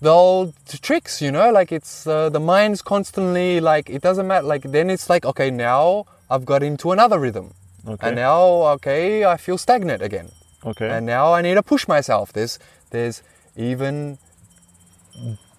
the 0.00 0.10
old 0.10 0.54
tricks, 0.80 1.20
you 1.22 1.30
know, 1.30 1.50
like 1.52 1.72
it's 1.72 2.06
uh, 2.06 2.28
the 2.28 2.40
mind's 2.40 2.82
constantly 2.82 3.60
like 3.60 3.90
it 3.90 4.02
doesn't 4.02 4.26
matter. 4.26 4.46
Like 4.46 4.62
then 4.72 4.90
it's 4.90 5.08
like 5.10 5.24
okay, 5.24 5.50
now 5.50 6.06
I've 6.30 6.44
got 6.44 6.62
into 6.62 6.92
another 6.92 7.18
rhythm, 7.18 7.54
Okay. 7.86 8.06
and 8.08 8.16
now 8.16 8.42
okay, 8.76 9.24
I 9.24 9.36
feel 9.36 9.58
stagnant 9.58 10.02
again. 10.02 10.30
okay. 10.64 10.88
and 10.88 11.04
now 11.06 11.32
I 11.34 11.42
need 11.42 11.54
to 11.54 11.62
push 11.62 11.86
myself. 11.88 12.32
There's 12.32 12.58
there's 12.90 13.22
even 13.56 14.18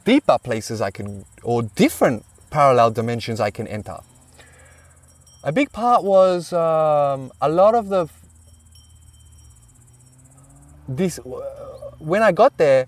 deeper 0.05 0.37
places 0.37 0.81
I 0.81 0.91
can 0.91 1.25
or 1.43 1.63
different 1.63 2.25
parallel 2.49 2.91
dimensions 2.91 3.39
I 3.39 3.51
can 3.51 3.67
enter. 3.67 3.97
A 5.43 5.51
big 5.51 5.71
part 5.71 6.03
was 6.03 6.53
um, 6.53 7.31
a 7.41 7.49
lot 7.49 7.75
of 7.75 7.89
the 7.89 8.07
this 10.87 11.19
when 11.99 12.21
I 12.21 12.31
got 12.31 12.57
there. 12.57 12.87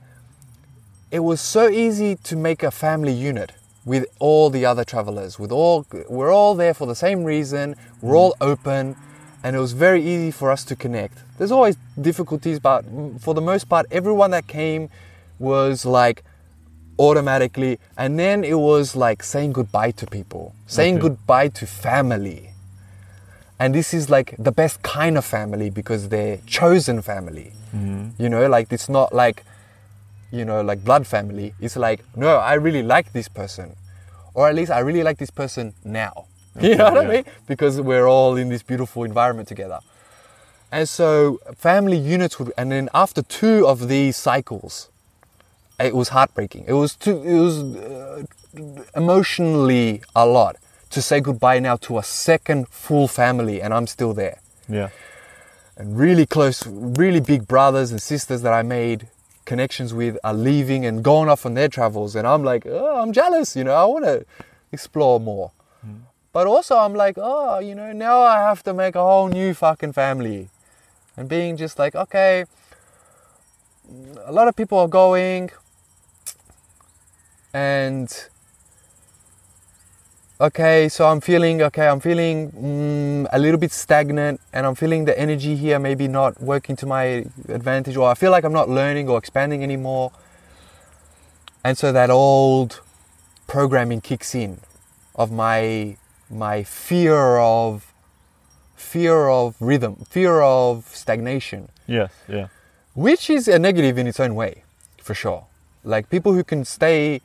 It 1.12 1.20
was 1.20 1.40
so 1.40 1.70
easy 1.70 2.16
to 2.16 2.36
make 2.36 2.64
a 2.64 2.72
family 2.72 3.14
unit 3.14 3.54
with 3.86 4.06
all 4.20 4.50
the 4.50 4.66
other 4.66 4.84
travelers. 4.84 5.40
With 5.40 5.52
all 5.52 5.86
we're 6.10 6.34
all 6.34 6.56
there 6.56 6.74
for 6.74 6.88
the 6.88 6.96
same 6.96 7.24
reason. 7.24 7.76
We're 8.02 8.18
all 8.18 8.36
open, 8.42 8.96
and 9.44 9.56
it 9.56 9.60
was 9.60 9.74
very 9.74 10.02
easy 10.02 10.32
for 10.32 10.52
us 10.52 10.66
to 10.66 10.76
connect. 10.76 11.20
There's 11.38 11.52
always 11.52 11.78
difficulties, 12.00 12.60
but 12.60 12.84
for 13.20 13.34
the 13.34 13.42
most 13.42 13.70
part, 13.70 13.86
everyone 13.92 14.32
that 14.32 14.48
came 14.48 14.90
was 15.40 15.86
like 15.86 16.24
automatically, 16.98 17.80
and 17.98 18.18
then 18.20 18.44
it 18.44 18.60
was 18.60 18.96
like 18.96 19.24
saying 19.24 19.54
goodbye 19.54 19.92
to 19.92 20.06
people, 20.06 20.54
saying 20.68 20.96
Okay. 20.96 21.02
goodbye 21.04 21.48
to 21.50 21.66
family. 21.66 22.52
And 23.60 23.74
this 23.74 23.94
is 23.94 24.10
like 24.10 24.36
the 24.38 24.52
best 24.52 24.82
kind 24.84 25.18
of 25.18 25.24
family 25.26 25.70
because 25.70 26.10
they're 26.10 26.40
chosen 26.46 27.02
family. 27.02 27.54
Mm-hmm. 27.76 28.22
You 28.22 28.30
know, 28.30 28.48
like 28.48 28.72
it's 28.72 28.90
not 28.90 29.14
like, 29.14 29.44
you 30.32 30.44
know, 30.44 30.62
like 30.62 30.84
blood 30.84 31.08
family. 31.08 31.54
It's 31.62 31.78
like, 31.78 32.04
no, 32.16 32.38
I 32.38 32.56
really 32.56 32.84
like 32.84 33.14
this 33.14 33.30
person. 33.30 33.76
Or 34.34 34.50
at 34.50 34.56
least 34.56 34.72
I 34.72 34.80
really 34.80 35.04
like 35.04 35.18
this 35.18 35.30
person 35.32 35.74
now. 35.86 36.26
you 36.62 36.76
know 36.76 36.92
what 36.92 37.06
I 37.06 37.08
mean? 37.08 37.26
Because 37.48 37.80
we're 37.80 38.08
all 38.08 38.36
in 38.36 38.50
this 38.50 38.62
beautiful 38.64 39.04
environment 39.06 39.48
together. 39.48 39.80
And 40.72 40.90
so 40.90 41.40
family 41.56 41.98
units 41.98 42.38
would, 42.40 42.52
and 42.58 42.72
then 42.72 42.90
after 42.94 43.22
two 43.22 43.66
of 43.66 43.88
these 43.88 44.18
cycles, 44.18 44.90
it 45.80 45.96
was 45.96 46.10
heartbreaking. 46.10 46.66
It 46.68 46.74
was 46.74 46.96
too, 46.96 47.22
it 47.24 47.40
was 47.40 47.76
uh, 47.76 48.24
emotionally 48.96 50.02
a 50.16 50.26
lot 50.26 50.58
to 50.92 51.02
say 51.02 51.20
goodbye 51.20 51.60
now 51.60 51.76
to 51.78 51.98
a 51.98 52.04
second 52.04 52.68
full 52.70 53.08
family, 53.08 53.62
and 53.62 53.74
I'm 53.74 53.88
still 53.88 54.14
there. 54.14 54.40
yeah. 54.70 54.90
And 55.78 56.00
really 56.00 56.26
close, 56.26 56.66
really 56.66 57.20
big 57.20 57.50
brothers 57.50 57.92
and 57.92 58.02
sisters 58.02 58.42
that 58.44 58.54
I 58.54 58.62
made 58.62 59.10
connections 59.44 59.94
with 59.94 60.18
are 60.24 60.34
leaving 60.34 60.86
and 60.86 61.04
going 61.04 61.28
off 61.28 61.46
on 61.46 61.54
their 61.54 61.68
travels, 61.68 62.16
and 62.16 62.26
I'm 62.26 62.44
like, 62.44 62.66
oh, 62.66 63.02
I'm 63.02 63.12
jealous. 63.12 63.58
You 63.58 63.66
know, 63.66 63.74
I 63.74 63.84
want 63.84 64.06
to 64.06 64.26
explore 64.72 65.20
more. 65.20 65.52
But 66.32 66.48
also, 66.48 66.78
I'm 66.78 66.94
like, 66.94 67.16
oh, 67.18 67.60
you 67.60 67.76
know, 67.76 67.92
now 67.94 68.20
I 68.22 68.40
have 68.40 68.64
to 68.64 68.74
make 68.74 68.96
a 68.96 69.02
whole 69.02 69.28
new 69.28 69.54
fucking 69.54 69.94
family, 69.94 70.50
and 71.18 71.28
being 71.28 71.58
just 71.58 71.78
like, 71.78 71.94
okay, 71.94 72.46
a 74.26 74.32
lot 74.32 74.48
of 74.48 74.56
people 74.56 74.80
are 74.80 74.88
going, 74.88 75.52
and 77.56 78.28
okay, 80.42 80.90
so 80.90 81.08
I'm 81.08 81.22
feeling 81.22 81.62
okay, 81.62 81.88
I'm 81.88 82.02
feeling 82.02 82.52
mm, 82.52 83.28
a 83.32 83.40
little 83.40 83.58
bit 83.58 83.72
stagnant 83.72 84.42
and 84.52 84.66
I'm 84.66 84.76
feeling 84.76 85.06
the 85.06 85.18
energy 85.18 85.56
here 85.56 85.80
maybe 85.80 86.10
not 86.10 86.42
working 86.42 86.76
to 86.76 86.86
my 86.86 87.26
advantage 87.48 87.96
or 87.96 88.10
I 88.10 88.14
feel 88.16 88.32
like 88.32 88.44
I'm 88.44 88.52
not 88.52 88.68
learning 88.68 89.08
or 89.08 89.18
expanding 89.18 89.64
anymore. 89.64 90.12
And 91.64 91.78
so 91.78 91.94
that 91.94 92.10
old 92.10 92.82
programming 93.48 94.02
kicks 94.02 94.36
in 94.36 94.60
of 95.16 95.32
my 95.32 95.96
my 96.30 96.62
fear 96.64 97.38
of 97.38 97.94
fear 98.76 99.30
of 99.30 99.56
rhythm, 99.62 99.96
fear 100.10 100.42
of 100.42 100.86
stagnation, 100.94 101.70
Yes, 101.88 102.12
yeah. 102.28 102.48
which 102.94 103.30
is 103.30 103.48
a 103.48 103.58
negative 103.58 103.98
in 103.98 104.08
its 104.08 104.20
own 104.20 104.36
way, 104.36 104.64
for 105.02 105.14
sure. 105.14 105.46
Like 105.86 106.10
people 106.10 106.34
who 106.34 106.44
can 106.44 106.66
stay 106.66 107.22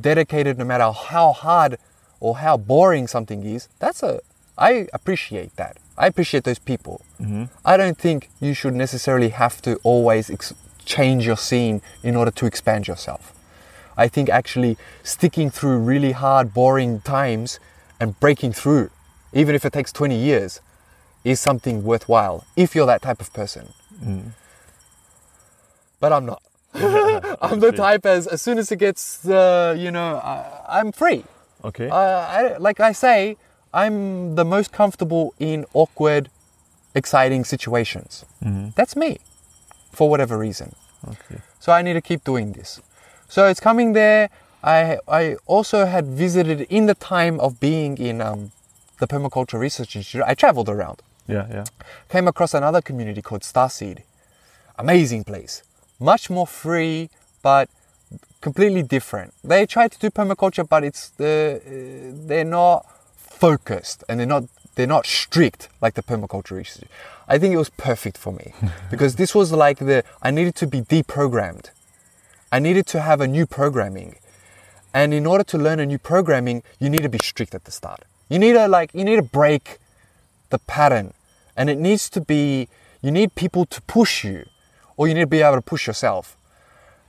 dedicated 0.00 0.58
no 0.58 0.64
matter 0.64 0.90
how 0.90 1.32
hard 1.32 1.78
or 2.20 2.38
how 2.38 2.56
boring 2.56 3.06
something 3.06 3.44
is, 3.44 3.68
that's 3.78 4.02
a 4.02 4.20
I 4.58 4.86
appreciate 4.92 5.56
that. 5.56 5.78
I 5.96 6.06
appreciate 6.06 6.44
those 6.44 6.58
people. 6.58 7.00
Mm-hmm. 7.20 7.44
I 7.64 7.76
don't 7.76 7.98
think 7.98 8.30
you 8.40 8.54
should 8.54 8.74
necessarily 8.74 9.30
have 9.30 9.62
to 9.62 9.76
always 9.82 10.30
ex- 10.30 10.54
change 10.84 11.26
your 11.26 11.36
scene 11.36 11.80
in 12.02 12.16
order 12.16 12.30
to 12.30 12.46
expand 12.46 12.86
yourself. 12.86 13.32
I 13.96 14.08
think 14.08 14.28
actually 14.28 14.76
sticking 15.02 15.50
through 15.50 15.78
really 15.78 16.12
hard, 16.12 16.54
boring 16.54 17.00
times 17.00 17.60
and 18.00 18.18
breaking 18.20 18.52
through, 18.52 18.90
even 19.32 19.54
if 19.54 19.64
it 19.64 19.72
takes 19.72 19.92
20 19.92 20.16
years, 20.16 20.60
is 21.24 21.40
something 21.40 21.84
worthwhile 21.84 22.44
if 22.56 22.74
you're 22.74 22.86
that 22.86 23.02
type 23.02 23.20
of 23.20 23.32
person. 23.32 23.68
Mm-hmm. 24.02 24.28
But 26.00 26.12
I'm 26.12 26.26
not. 26.26 26.42
I'm 27.42 27.60
the 27.60 27.72
type 27.72 28.06
as 28.06 28.26
as 28.26 28.40
soon 28.42 28.58
as 28.58 28.72
it 28.72 28.78
gets, 28.78 29.26
uh, 29.28 29.74
you 29.78 29.90
know, 29.90 30.16
I, 30.16 30.80
I'm 30.80 30.92
free. 30.92 31.24
Okay. 31.64 31.88
Uh, 31.88 31.96
I, 31.96 32.56
like 32.58 32.80
I 32.80 32.92
say, 32.92 33.36
I'm 33.72 34.34
the 34.34 34.44
most 34.44 34.72
comfortable 34.72 35.34
in 35.38 35.64
awkward, 35.74 36.28
exciting 36.94 37.44
situations. 37.44 38.24
That's 38.74 38.96
me, 38.96 39.18
for 39.92 40.08
whatever 40.10 40.36
reason. 40.38 40.74
okay. 41.08 41.40
So 41.60 41.72
I 41.72 41.82
need 41.82 41.92
to 41.94 42.00
keep 42.00 42.24
doing 42.24 42.52
this. 42.52 42.80
So 43.28 43.46
it's 43.46 43.60
coming 43.60 43.92
there. 43.92 44.28
I 44.64 44.98
I 45.08 45.36
also 45.46 45.86
had 45.86 46.06
visited 46.06 46.60
in 46.70 46.86
the 46.86 46.94
time 46.94 47.38
of 47.40 47.58
being 47.60 47.98
in 47.98 48.20
um, 48.20 48.50
the 48.98 49.06
permaculture 49.06 49.58
research 49.60 49.96
institute. 49.96 50.22
I 50.26 50.34
traveled 50.34 50.68
around. 50.68 51.02
Yeah, 51.28 51.46
yeah. 51.50 51.64
Came 52.08 52.26
across 52.28 52.54
another 52.54 52.80
community 52.82 53.22
called 53.22 53.42
Starseed. 53.42 53.98
Amazing 54.78 55.24
place. 55.24 55.62
Much 56.02 56.28
more 56.28 56.48
free, 56.48 57.10
but 57.42 57.70
completely 58.40 58.82
different. 58.82 59.32
They 59.44 59.66
try 59.66 59.86
to 59.86 59.98
do 59.98 60.10
permaculture, 60.10 60.68
but 60.68 60.82
it's 60.82 61.10
the 61.10 61.60
uh, 61.64 62.26
they're 62.26 62.44
not 62.44 62.84
focused 63.14 64.02
and 64.08 64.18
they're 64.18 64.26
not 64.26 64.44
they're 64.74 64.94
not 64.96 65.06
strict 65.06 65.68
like 65.80 65.94
the 65.94 66.02
permaculture. 66.02 66.58
I 67.28 67.38
think 67.38 67.54
it 67.54 67.56
was 67.56 67.70
perfect 67.70 68.18
for 68.18 68.32
me 68.32 68.52
because 68.90 69.14
this 69.14 69.32
was 69.32 69.52
like 69.52 69.78
the 69.78 70.02
I 70.20 70.32
needed 70.32 70.56
to 70.56 70.66
be 70.66 70.80
deprogrammed. 70.80 71.70
I 72.50 72.58
needed 72.58 72.86
to 72.88 73.00
have 73.00 73.20
a 73.20 73.28
new 73.28 73.46
programming. 73.46 74.16
And 74.92 75.14
in 75.14 75.24
order 75.24 75.44
to 75.44 75.56
learn 75.56 75.78
a 75.80 75.86
new 75.86 75.98
programming, 75.98 76.62
you 76.80 76.90
need 76.90 77.02
to 77.02 77.08
be 77.08 77.18
strict 77.18 77.54
at 77.54 77.64
the 77.64 77.70
start. 77.70 78.02
You 78.28 78.38
need 78.40 78.54
to 78.54 78.66
like 78.66 78.90
you 78.92 79.04
need 79.04 79.16
to 79.16 79.28
break 79.40 79.78
the 80.50 80.58
pattern. 80.58 81.14
And 81.56 81.70
it 81.70 81.78
needs 81.78 82.10
to 82.10 82.20
be 82.20 82.68
you 83.02 83.12
need 83.12 83.36
people 83.36 83.66
to 83.66 83.80
push 83.82 84.24
you 84.24 84.46
or 85.02 85.08
you 85.08 85.14
need 85.14 85.20
to 85.22 85.26
be 85.26 85.42
able 85.42 85.56
to 85.56 85.62
push 85.74 85.88
yourself. 85.88 86.36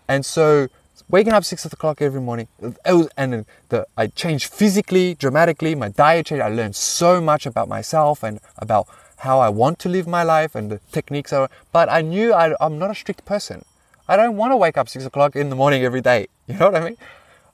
And 0.08 0.26
so 0.26 0.68
waking 1.10 1.34
up 1.34 1.44
six 1.44 1.64
o'clock 1.64 2.02
every 2.02 2.20
morning, 2.30 2.48
was, 2.60 3.08
and 3.16 3.46
the, 3.70 3.86
I 3.96 4.08
changed 4.08 4.52
physically, 4.52 5.14
dramatically. 5.14 5.76
My 5.76 5.90
diet 5.90 6.26
changed. 6.26 6.42
I 6.42 6.50
learned 6.50 6.76
so 6.76 7.22
much 7.22 7.46
about 7.46 7.68
myself 7.68 8.24
and 8.24 8.40
about 8.58 8.88
how 9.18 9.38
I 9.40 9.50
want 9.50 9.78
to 9.84 9.90
live 9.90 10.08
my 10.08 10.24
life 10.24 10.56
and 10.56 10.72
the 10.72 10.80
techniques. 10.92 11.32
But 11.72 11.88
I 11.90 12.02
knew 12.02 12.34
I, 12.34 12.56
I'm 12.60 12.80
not 12.80 12.90
a 12.90 12.96
strict 12.96 13.26
person. 13.26 13.64
I 14.08 14.18
don't 14.18 14.38
want 14.38 14.54
to 14.54 14.58
wake 14.58 14.76
up 14.82 14.90
six 14.90 15.06
o'clock 15.06 15.36
in 15.36 15.50
the 15.52 15.56
morning 15.56 15.84
every 15.84 16.02
day. 16.02 16.28
You 16.48 16.56
know 16.58 16.72
what 16.72 16.82
I 16.82 16.86
mean? 16.90 16.98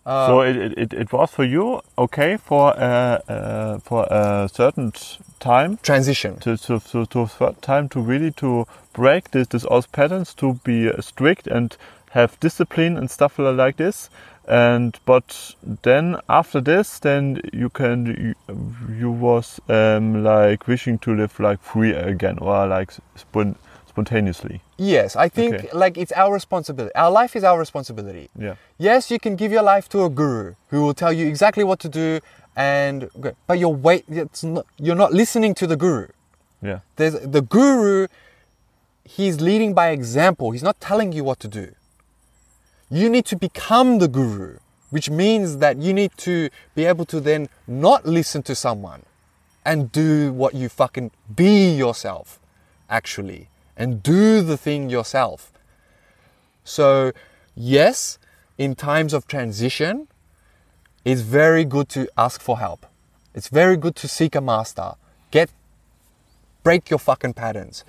so 0.06 0.42
it, 0.42 0.56
it- 0.84 0.94
it, 0.94 1.14
was 1.14 1.30
for 1.30 1.44
you 1.44 1.82
okay 2.06 2.38
for 2.38 2.66
uh, 2.76 3.78
for 3.88 4.08
a 4.10 4.50
certain 4.52 4.92
time 5.40 5.78
Transition. 5.82 6.38
to 6.40 6.58
to 6.58 6.80
to, 6.80 7.06
to 7.06 7.56
time 7.62 7.90
to 7.90 8.02
really 8.02 8.32
to 8.32 8.66
break 8.94 9.32
this 9.32 9.48
this 9.48 9.66
old 9.66 9.92
patterns 9.92 10.34
to 10.36 10.56
be 10.64 10.92
strict 11.02 11.48
and 11.48 11.76
have 12.12 12.40
discipline 12.40 12.98
and 12.98 13.10
stuff 13.10 13.38
like 13.40 13.78
this 13.78 14.10
and 14.48 15.00
but 15.06 15.56
then 15.84 16.18
after 16.28 16.60
this 16.60 17.00
then 17.00 17.40
you 17.54 17.70
can 17.70 18.06
you, 18.50 18.56
you 18.98 19.12
was 19.12 19.62
um, 19.70 20.24
like 20.24 20.68
wishing 20.68 20.98
to 20.98 21.16
live 21.16 21.40
like 21.40 21.62
free 21.62 21.92
again 21.92 22.40
or 22.40 22.66
like 22.66 22.92
spon- 23.16 23.56
spontaneously 24.04 24.62
Yes, 24.78 25.16
I 25.16 25.28
think 25.30 25.56
Okay. 25.56 25.70
like 25.74 25.98
it's 25.98 26.12
our 26.14 26.34
responsibility. 26.34 26.94
Our 26.96 27.12
life 27.12 27.36
is 27.36 27.44
our 27.44 27.60
responsibility. 27.60 28.30
yeah 28.38 28.56
Yes, 28.78 29.12
you 29.12 29.20
can 29.20 29.36
give 29.36 29.52
your 29.52 29.64
life 29.64 29.90
to 29.90 30.04
a 30.04 30.10
guru 30.10 30.54
who 30.70 30.82
will 30.84 30.94
tell 30.94 31.12
you 31.20 31.28
exactly 31.28 31.64
what 31.64 31.80
to 31.86 31.90
do, 31.90 32.20
and 32.56 33.10
but 33.48 33.60
you're 33.60 33.78
wait. 33.88 34.04
It's 34.08 34.44
not, 34.44 34.66
you're 34.78 34.96
not 35.06 35.12
listening 35.14 35.54
to 35.62 35.68
the 35.68 35.76
guru. 35.76 36.08
yeah 36.62 36.80
There's 36.98 37.16
the 37.38 37.42
guru. 37.42 38.08
He's 39.18 39.36
leading 39.50 39.74
by 39.74 39.88
example. 40.00 40.52
He's 40.56 40.64
not 40.70 40.78
telling 40.90 41.10
you 41.18 41.24
what 41.30 41.40
to 41.46 41.48
do. 41.62 41.66
You 43.00 43.10
need 43.10 43.26
to 43.26 43.36
become 43.48 43.90
the 44.00 44.08
guru, 44.08 44.58
which 44.96 45.10
means 45.10 45.58
that 45.64 45.78
you 45.86 45.94
need 45.94 46.12
to 46.30 46.50
be 46.76 46.84
able 46.92 47.06
to 47.14 47.20
then 47.30 47.42
not 47.68 48.06
listen 48.06 48.42
to 48.44 48.54
someone 48.56 49.02
and 49.66 49.92
do 49.92 50.32
what 50.42 50.52
you 50.56 50.70
fucking 50.70 51.12
be 51.44 51.54
yourself, 51.84 52.40
actually, 53.00 53.42
and 53.80 54.04
do 54.04 54.42
the 54.42 54.58
thing 54.58 54.90
yourself. 54.90 55.52
So, 56.64 57.14
yes, 57.56 58.20
in 58.58 58.76
times 58.76 59.14
of 59.14 59.26
transition, 59.26 60.08
it's 61.06 61.22
very 61.22 61.64
good 61.64 61.88
to 61.90 62.08
ask 62.18 62.42
for 62.42 62.60
help. 62.60 62.86
It's 63.34 63.48
very 63.48 63.78
good 63.78 63.96
to 63.96 64.08
seek 64.08 64.36
a 64.36 64.42
master. 64.42 64.92
Get 65.32 65.50
break 66.62 66.90
your 66.90 67.00
fucking 67.00 67.34
patterns. 67.34 67.86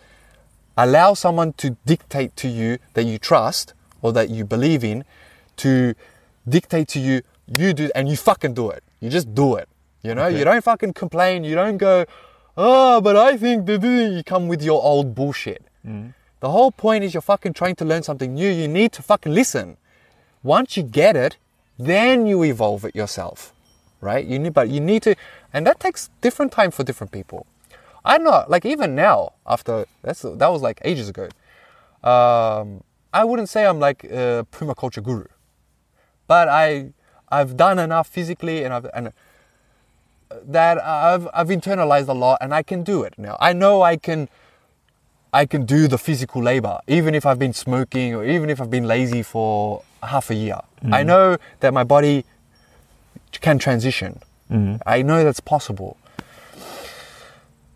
Allow 0.77 1.15
someone 1.15 1.53
to 1.55 1.77
dictate 1.85 2.37
to 2.37 2.49
you 2.49 2.79
that 2.95 3.05
you 3.05 3.19
trust 3.19 3.75
or 4.01 4.13
that 4.13 4.31
you 4.31 4.45
believe 4.45 4.85
in 4.85 5.05
to 5.57 5.95
dictate 6.49 6.89
to 6.89 7.01
you 7.01 7.23
you 7.59 7.73
do 7.73 7.91
and 7.97 8.09
you 8.09 8.17
fucking 8.17 8.55
do 8.55 8.71
it. 8.71 8.85
You 9.01 9.11
just 9.11 9.35
do 9.35 9.57
it. 9.57 9.69
You 10.03 10.15
know, 10.15 10.27
Okay. 10.27 10.39
you 10.39 10.45
don't 10.45 10.63
fucking 10.63 10.93
complain. 10.93 11.43
You 11.43 11.57
don't 11.57 11.77
go, 11.77 12.07
oh, 12.57 13.01
but 13.01 13.17
I 13.17 13.37
think 13.37 13.69
you 13.69 14.23
come 14.25 14.47
with 14.47 14.63
your 14.63 14.81
old 14.83 15.15
bullshit. 15.17 15.63
The 15.85 16.51
whole 16.51 16.71
point 16.71 17.05
is 17.05 17.13
you're 17.15 17.21
fucking 17.21 17.53
trying 17.53 17.77
to 17.77 17.85
learn 17.85 18.03
something 18.03 18.35
new. 18.35 18.49
You 18.49 18.67
need 18.67 18.93
to 18.93 19.03
fucking 19.03 19.33
listen. 19.35 19.77
Once 20.43 20.77
you 20.77 20.83
get 20.83 21.17
it, 21.17 21.37
then 21.79 22.27
you 22.27 22.43
evolve 22.45 22.85
it 22.85 22.95
yourself, 22.95 23.53
right? 24.01 24.25
You 24.25 24.39
need, 24.39 24.55
but 24.55 24.69
you 24.69 24.81
need 24.81 25.03
to, 25.03 25.15
and 25.53 25.67
that 25.67 25.81
takes 25.81 26.11
different 26.21 26.53
time 26.53 26.71
for 26.71 26.83
different 26.83 27.13
people. 27.13 27.47
I'm 28.05 28.25
not 28.25 28.51
like 28.51 28.65
even 28.65 28.95
now 28.95 29.33
after 29.47 29.87
that's 30.03 30.23
that 30.23 30.49
was 30.49 30.63
like 30.63 30.81
ages 30.85 31.09
ago. 31.09 31.29
Um, 32.03 32.83
I 33.13 33.25
wouldn't 33.25 33.49
say 33.49 33.67
I'm 33.67 33.79
like 33.79 34.05
a 34.05 34.47
permaculture 34.53 35.03
guru, 35.03 35.27
but 36.27 36.49
I 36.49 36.93
I've 37.29 37.57
done 37.57 37.79
enough 37.79 38.09
physically 38.09 38.65
and 38.65 38.73
I've 38.73 38.87
and 38.95 39.13
that 40.47 40.83
I've 40.83 41.29
I've 41.35 41.49
internalized 41.49 42.09
a 42.09 42.15
lot 42.15 42.39
and 42.41 42.55
I 42.55 42.63
can 42.63 42.83
do 42.83 43.03
it 43.03 43.15
now. 43.19 43.37
I 43.41 43.53
know 43.53 43.83
I 43.83 43.97
can 43.97 44.31
I 45.33 45.47
can 45.47 45.65
do 45.65 45.87
the 45.87 45.99
physical 45.99 46.43
labor 46.43 46.81
even 46.87 47.15
if 47.15 47.25
I've 47.25 47.39
been 47.39 47.53
smoking 47.53 48.15
or 48.15 48.25
even 48.25 48.51
if 48.51 48.61
I've 48.61 48.71
been 48.71 48.87
lazy 48.87 49.23
for 49.23 49.83
half 50.03 50.31
a 50.31 50.35
year. 50.35 50.61
I 50.83 50.87
mm-hmm. 50.87 51.07
know 51.07 51.37
that 51.61 51.73
my 51.73 51.85
body 51.85 52.25
can 53.41 53.59
transition. 53.59 54.21
Mm-hmm. 54.51 54.77
I 54.87 55.03
know 55.03 55.23
that's 55.23 55.41
possible. 55.41 55.97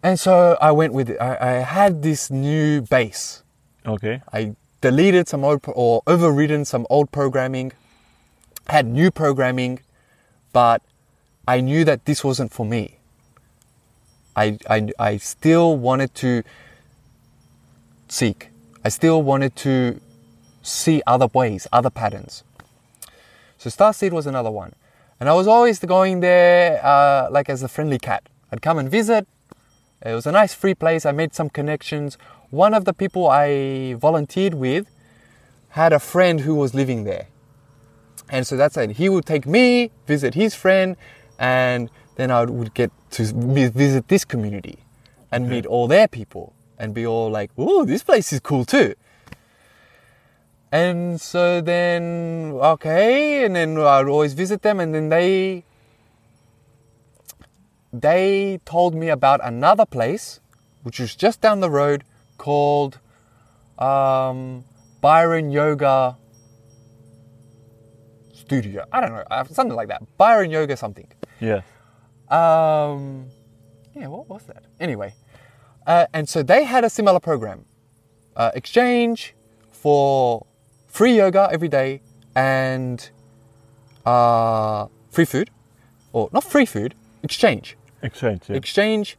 And 0.03 0.19
so 0.19 0.59
I 0.61 0.73
went 0.73 0.93
with 0.93 1.11
it. 1.11 1.19
I, 1.21 1.37
I 1.41 1.53
had 1.61 2.03
this 2.03 2.31
new 2.31 2.83
base. 2.83 3.43
okay 3.87 4.23
I 4.33 4.57
deleted 4.81 5.29
some 5.29 5.45
old 5.45 5.63
pro- 5.63 5.75
or 5.75 6.03
overridden 6.07 6.65
some 6.65 6.87
old 6.91 7.11
programming, 7.11 7.73
had 8.69 8.87
new 8.87 9.11
programming, 9.11 9.81
but 10.53 10.83
I 11.47 11.61
knew 11.61 11.85
that 11.85 12.05
this 12.05 12.25
wasn't 12.25 12.53
for 12.53 12.67
me. 12.67 12.99
I, 14.37 14.59
I, 14.69 14.89
I 14.99 15.17
still 15.19 15.77
wanted 15.77 16.15
to 16.17 16.43
seek. 18.09 18.51
I 18.85 18.89
still 18.89 19.23
wanted 19.23 19.57
to 19.57 20.01
see 20.63 21.03
other 21.07 21.27
ways, 21.27 21.67
other 21.73 21.91
patterns. 21.91 22.45
So 23.59 23.71
Starseed 23.71 24.13
was 24.13 24.27
another 24.27 24.51
one. 24.51 24.75
And 25.21 25.29
I 25.29 25.35
was 25.35 25.47
always 25.47 25.79
going 25.79 26.21
there 26.21 26.85
uh, 26.85 27.29
like 27.31 27.49
as 27.49 27.63
a 27.63 27.69
friendly 27.69 27.99
cat. 27.99 28.29
I'd 28.53 28.63
come 28.63 28.79
and 28.79 28.91
visit. 28.91 29.27
It 30.05 30.13
was 30.13 30.27
a 30.27 30.33
nice 30.33 30.53
free 30.53 30.75
place. 30.75 31.07
I 31.07 31.13
made 31.13 31.35
some 31.35 31.49
connections. 31.49 32.19
One 32.51 32.75
of 32.75 32.85
the 32.85 32.93
people 32.93 33.29
I 33.29 33.95
volunteered 33.95 34.55
with 34.55 34.87
had 35.71 35.93
a 35.93 35.99
friend 35.99 36.41
who 36.41 36.55
was 36.55 36.75
living 36.75 37.05
there. 37.05 37.29
And 38.29 38.47
so 38.47 38.57
that's 38.57 38.77
it. 38.77 38.93
He 38.93 39.09
would 39.09 39.25
take 39.25 39.47
me, 39.47 39.91
visit 40.07 40.35
his 40.35 40.55
friend, 40.55 40.97
and 41.39 41.91
then 42.17 42.31
I 42.31 42.45
would 42.45 42.75
get 42.75 42.91
to 43.13 43.25
visit 43.25 44.09
this 44.09 44.25
community 44.25 44.79
and 45.33 45.49
meet 45.49 45.67
all 45.67 45.89
their 45.89 46.07
people 46.07 46.53
and 46.85 46.94
be 46.94 47.06
all 47.06 47.31
like, 47.31 47.51
ooh, 47.59 47.85
this 47.85 48.02
place 48.05 48.32
is 48.32 48.40
cool 48.40 48.65
too. 48.65 48.94
And 50.70 51.20
so 51.20 51.61
then, 51.61 52.52
okay, 52.55 53.44
and 53.44 53.56
then 53.56 53.78
I'd 53.78 54.06
always 54.06 54.35
visit 54.35 54.62
them, 54.62 54.81
and 54.81 54.94
then 54.94 55.09
they 55.09 55.65
they 57.93 58.61
told 58.65 58.94
me 58.94 59.09
about 59.09 59.40
another 59.43 59.86
place, 59.86 60.40
which 60.82 60.98
was 60.98 61.15
just 61.15 61.40
down 61.40 61.61
the 61.61 61.70
road, 61.70 62.02
called 62.39 62.98
um, 63.78 64.65
Byron 65.01 65.51
Yoga 65.52 66.16
Studio. 68.32 68.85
I 68.93 69.01
don't 69.01 69.12
know, 69.12 69.24
uh, 69.31 69.44
something 69.44 69.77
like 69.77 69.89
that. 69.89 70.02
Byron 70.19 70.51
Yoga 70.51 70.77
something. 70.77 71.06
Yeah. 71.40 71.62
Um, 72.28 73.31
yeah, 73.94 74.09
what 74.09 74.28
was 74.28 74.43
that? 74.47 74.65
Anyway, 74.81 75.15
uh, 75.86 76.06
and 76.12 76.28
so 76.28 76.43
they 76.43 76.65
had 76.65 76.85
a 76.85 76.90
similar 76.90 77.20
program, 77.20 77.65
uh, 78.36 78.51
exchange 78.55 79.35
for 79.70 80.47
free 80.86 81.16
yoga 81.16 81.48
every 81.52 81.69
day 81.69 82.01
and 82.35 83.11
uh, 84.06 84.86
free 85.11 85.24
food, 85.24 85.51
or 86.12 86.28
not 86.32 86.44
free 86.44 86.66
food, 86.66 86.94
exchange. 87.23 87.77
Exchange. 88.02 88.43
Yeah. 88.48 88.56
Exchange 88.56 89.16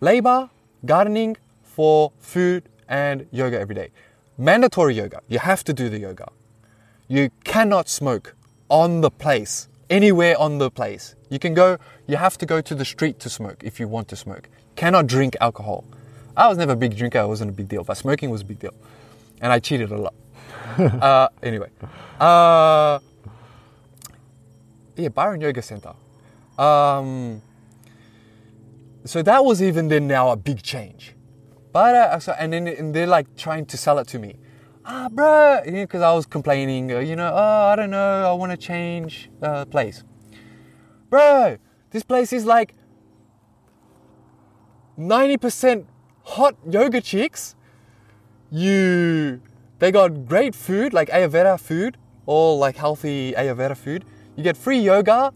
labor, 0.00 0.50
gardening 0.84 1.36
for 1.62 2.12
food 2.18 2.68
and 2.88 3.26
yoga 3.30 3.58
every 3.58 3.74
day. 3.74 3.90
Mandatory 4.36 4.94
yoga. 4.94 5.20
You 5.28 5.38
have 5.38 5.64
to 5.64 5.72
do 5.72 5.88
the 5.88 5.98
yoga. 5.98 6.28
You 7.08 7.30
cannot 7.44 7.88
smoke 7.88 8.34
on 8.68 9.00
the 9.00 9.10
place, 9.10 9.67
anywhere 9.90 10.38
on 10.38 10.58
the 10.58 10.70
place. 10.70 11.14
You 11.30 11.38
can 11.38 11.54
go, 11.54 11.78
you 12.06 12.16
have 12.16 12.38
to 12.38 12.46
go 12.46 12.60
to 12.60 12.74
the 12.74 12.84
street 12.84 13.18
to 13.20 13.30
smoke 13.30 13.62
if 13.62 13.80
you 13.80 13.88
want 13.88 14.08
to 14.08 14.16
smoke. 14.16 14.48
Cannot 14.76 15.06
drink 15.06 15.36
alcohol. 15.40 15.84
I 16.36 16.48
was 16.48 16.58
never 16.58 16.72
a 16.72 16.76
big 16.76 16.96
drinker, 16.96 17.20
it 17.20 17.26
wasn't 17.26 17.50
a 17.50 17.54
big 17.54 17.68
deal, 17.68 17.84
but 17.84 17.96
smoking 17.96 18.30
was 18.30 18.42
a 18.42 18.44
big 18.44 18.60
deal. 18.60 18.74
And 19.40 19.52
I 19.52 19.58
cheated 19.58 19.90
a 19.90 19.96
lot. 19.98 20.14
uh, 20.78 21.28
anyway. 21.42 21.70
Uh, 22.20 22.98
yeah, 24.96 25.08
Byron 25.08 25.40
Yoga 25.40 25.62
Center. 25.62 25.94
Um, 26.58 27.42
so 29.04 29.22
that 29.22 29.44
was 29.44 29.62
even 29.62 29.88
then 29.88 30.06
now 30.06 30.30
a 30.30 30.36
big 30.36 30.62
change. 30.62 31.14
But 31.72 31.94
uh, 31.94 32.18
so 32.18 32.32
and 32.32 32.52
then 32.52 32.66
and 32.66 32.94
they're 32.94 33.06
like 33.06 33.36
trying 33.36 33.66
to 33.66 33.76
sell 33.76 33.98
it 33.98 34.08
to 34.08 34.18
me. 34.18 34.36
Ah, 34.90 35.06
bro, 35.10 35.60
because 35.66 36.00
I 36.00 36.14
was 36.14 36.24
complaining, 36.24 36.90
uh, 36.90 37.00
you 37.00 37.14
know, 37.14 37.30
oh, 37.30 37.68
I 37.68 37.76
don't 37.76 37.90
know, 37.90 38.24
I 38.26 38.32
want 38.32 38.52
to 38.52 38.56
change 38.56 39.28
uh, 39.42 39.66
place. 39.66 40.02
Bro, 41.10 41.58
this 41.90 42.02
place 42.02 42.32
is 42.32 42.46
like 42.46 42.74
90% 44.98 45.84
hot 46.22 46.56
yoga 46.66 47.02
chicks. 47.02 47.54
You, 48.50 49.42
they 49.78 49.92
got 49.92 50.26
great 50.26 50.54
food, 50.54 50.94
like 50.94 51.10
Ayurveda 51.10 51.60
food, 51.60 51.98
all 52.24 52.58
like 52.58 52.76
healthy 52.76 53.34
Ayurveda 53.34 53.76
food. 53.76 54.06
You 54.36 54.42
get 54.42 54.56
free 54.56 54.78
yoga, 54.78 55.34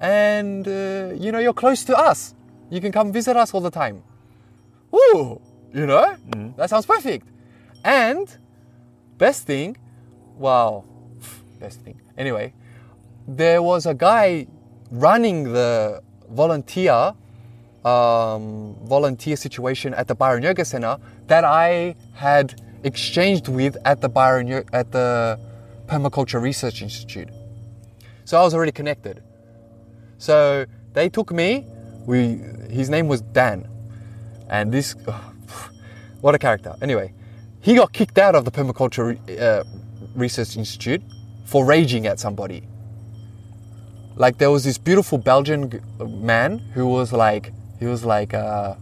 and 0.00 0.66
uh, 0.66 1.12
you 1.14 1.30
know, 1.30 1.38
you're 1.38 1.52
close 1.54 1.84
to 1.84 1.96
us. 1.96 2.34
You 2.68 2.80
can 2.80 2.90
come 2.90 3.12
visit 3.12 3.36
us 3.36 3.54
all 3.54 3.60
the 3.60 3.70
time. 3.70 4.02
Woo! 4.90 5.40
You 5.72 5.86
know? 5.86 6.16
That 6.56 6.68
sounds 6.68 6.84
perfect. 6.84 7.28
And 7.84 8.36
best 9.18 9.46
thing, 9.46 9.76
wow, 10.36 10.84
best 11.60 11.80
thing. 11.82 12.00
Anyway, 12.16 12.54
there 13.26 13.62
was 13.62 13.86
a 13.86 13.94
guy 13.94 14.46
running 14.90 15.52
the 15.52 16.02
volunteer 16.30 17.14
um, 17.84 18.76
volunteer 18.82 19.36
situation 19.36 19.94
at 19.94 20.08
the 20.08 20.14
Byron 20.14 20.42
Yoga 20.42 20.64
Center 20.64 20.98
that 21.26 21.44
I 21.44 21.94
had 22.14 22.60
exchanged 22.84 23.48
with 23.48 23.76
at 23.84 24.00
the 24.00 24.08
Byron 24.08 24.64
at 24.72 24.92
the 24.92 25.38
Permaculture 25.86 26.40
Research 26.40 26.82
Institute. 26.82 27.28
So 28.24 28.38
I 28.38 28.42
was 28.42 28.54
already 28.54 28.72
connected. 28.72 29.22
So 30.18 30.66
they 30.92 31.08
took 31.08 31.32
me. 31.32 31.66
We 32.06 32.40
his 32.70 32.90
name 32.90 33.08
was 33.08 33.20
Dan, 33.20 33.68
and 34.50 34.72
this 34.72 34.94
what 36.20 36.34
a 36.34 36.38
character. 36.38 36.74
Anyway, 36.82 37.14
he 37.68 37.74
got 37.74 37.92
kicked 37.92 38.16
out 38.16 38.34
of 38.34 38.46
the 38.46 38.50
Permaculture 38.50 39.18
uh, 39.38 39.62
Research 40.14 40.56
Institute 40.56 41.02
for 41.44 41.66
raging 41.66 42.06
at 42.06 42.18
somebody. 42.18 42.62
Like 44.16 44.38
there 44.38 44.50
was 44.50 44.64
this 44.64 44.78
beautiful 44.78 45.18
Belgian 45.18 45.78
man 46.00 46.60
who 46.72 46.86
was 46.86 47.12
like 47.12 47.52
he 47.78 47.84
was 47.84 48.06
like 48.06 48.32
uh, 48.32 48.74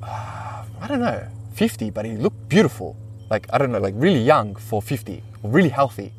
I 0.04 0.86
don't 0.86 1.00
know 1.00 1.26
50, 1.54 1.90
but 1.90 2.04
he 2.04 2.12
looked 2.12 2.48
beautiful. 2.48 2.96
Like 3.28 3.48
I 3.52 3.58
don't 3.58 3.72
know, 3.72 3.80
like 3.80 3.94
really 3.96 4.22
young 4.22 4.54
for 4.54 4.80
50, 4.80 5.20
really 5.42 5.70
healthy. 5.70 6.12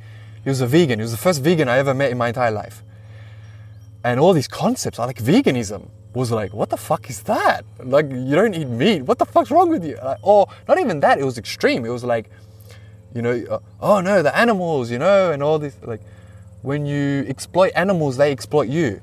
He 0.43 0.49
was 0.49 0.59
a 0.59 0.67
vegan. 0.67 0.99
He 0.99 1.03
was 1.03 1.11
the 1.11 1.17
first 1.17 1.41
vegan 1.41 1.69
I 1.69 1.77
ever 1.77 1.93
met 1.93 2.11
in 2.11 2.17
my 2.17 2.27
entire 2.27 2.51
life. 2.51 2.83
And 4.03 4.19
all 4.19 4.33
these 4.33 4.49
concepts, 4.49 4.99
are 4.99 5.07
like 5.07 5.19
veganism, 5.19 5.89
was 6.13 6.31
like, 6.31 6.53
what 6.53 6.69
the 6.69 6.77
fuck 6.77 7.09
is 7.09 7.23
that? 7.23 7.65
Like 7.79 8.09
you 8.09 8.35
don't 8.35 8.53
eat 8.53 8.67
meat. 8.67 9.03
What 9.03 9.19
the 9.19 9.25
fuck's 9.25 9.51
wrong 9.51 9.69
with 9.69 9.85
you? 9.85 9.97
Like, 10.03 10.19
or 10.21 10.47
not 10.67 10.79
even 10.79 10.99
that. 11.01 11.19
It 11.19 11.25
was 11.25 11.37
extreme. 11.37 11.85
It 11.85 11.89
was 11.89 12.03
like, 12.03 12.29
you 13.13 13.21
know, 13.21 13.43
uh, 13.49 13.59
oh 13.81 14.01
no, 14.01 14.21
the 14.21 14.35
animals, 14.35 14.91
you 14.91 14.99
know, 14.99 15.31
and 15.31 15.43
all 15.43 15.59
this. 15.59 15.77
Like 15.83 16.01
when 16.61 16.85
you 16.85 17.25
exploit 17.27 17.71
animals, 17.75 18.17
they 18.17 18.31
exploit 18.31 18.67
you. 18.67 19.01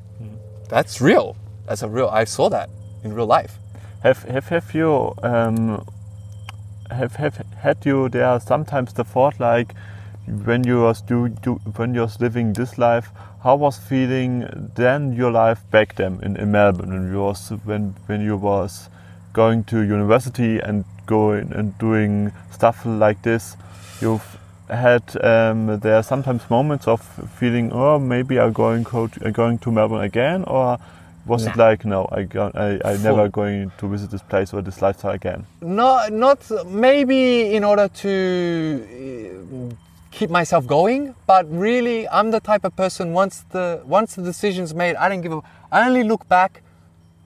That's 0.69 1.01
real. 1.01 1.37
That's 1.67 1.83
a 1.83 1.89
real. 1.89 2.09
I 2.09 2.25
saw 2.25 2.49
that 2.51 2.71
in 3.03 3.13
real 3.13 3.27
life. 3.27 3.59
Have 4.03 4.23
have 4.25 4.49
have 4.49 4.75
you 4.75 5.15
um, 5.23 5.87
have 6.91 7.17
have 7.17 7.45
had 7.57 7.85
you 7.87 8.09
there 8.09 8.39
sometimes 8.41 8.93
the 8.93 9.05
thought 9.05 9.41
like 9.41 9.75
when 10.27 10.65
you 10.65 10.81
was 10.81 11.03
do, 11.03 11.29
do 11.29 11.55
when 11.77 11.95
you 11.95 12.01
was 12.03 12.21
living 12.21 12.53
this 12.53 12.79
life, 12.79 13.11
how 13.45 13.55
was 13.55 13.77
feeling 13.77 14.49
then 14.75 15.13
your 15.13 15.31
life 15.31 15.61
back 15.71 15.95
then 15.97 16.19
in, 16.23 16.35
in 16.37 16.51
Melbourne? 16.51 16.91
When 16.91 17.13
you 17.13 17.21
was 17.21 17.51
when 17.65 17.95
when 18.07 18.23
you 18.23 18.39
was 18.39 18.89
going 19.35 19.65
to 19.65 19.83
university 19.83 20.59
and 20.59 20.85
going 21.05 21.53
and 21.53 21.77
doing 21.79 22.33
stuff 22.51 22.87
like 22.87 23.21
this, 23.23 23.57
you've 24.01 24.39
had 24.71 25.03
um, 25.23 25.79
there 25.81 25.97
are 25.97 26.03
sometimes 26.03 26.49
moments 26.49 26.89
of 26.89 27.03
feeling 27.39 27.71
oh 27.71 27.99
maybe 27.99 28.41
I'm 28.41 28.55
going 28.55 28.83
co- 28.83 29.11
uh, 29.23 29.31
going 29.31 29.59
to 29.59 29.71
Melbourne 29.71 30.01
again 30.01 30.45
or 30.45 30.79
was 31.27 31.47
it 31.47 31.57
like 31.57 31.85
no 31.85 32.09
I 32.11 32.23
go, 32.23 32.51
I, 32.55 32.81
I 32.83 32.97
never 32.97 33.29
going 33.29 33.73
to 33.79 33.89
visit 33.89 34.11
this 34.11 34.23
place 34.23 34.55
or 34.55 34.63
this 34.63 34.81
lifestyle 34.81 35.13
again? 35.13 35.47
Not 35.61 36.13
not 36.15 36.51
maybe 36.67 37.55
in 37.55 37.63
order 37.63 37.89
to 37.89 39.71
uh, 39.71 39.75
keep 40.15 40.31
myself 40.31 40.65
going 40.67 41.15
but 41.27 41.45
really 41.51 42.09
i'm 42.09 42.31
the 42.31 42.41
type 42.41 42.65
of 42.65 42.75
person 42.77 43.13
once 43.13 43.45
the 43.51 43.83
once 43.85 44.15
the 44.15 44.23
decision's 44.23 44.73
made 44.73 44.95
i 44.97 45.09
don't 45.09 45.23
give 45.23 45.33
a 45.33 45.41
i 45.73 45.87
only 45.87 46.05
look 46.05 46.29
back 46.29 46.63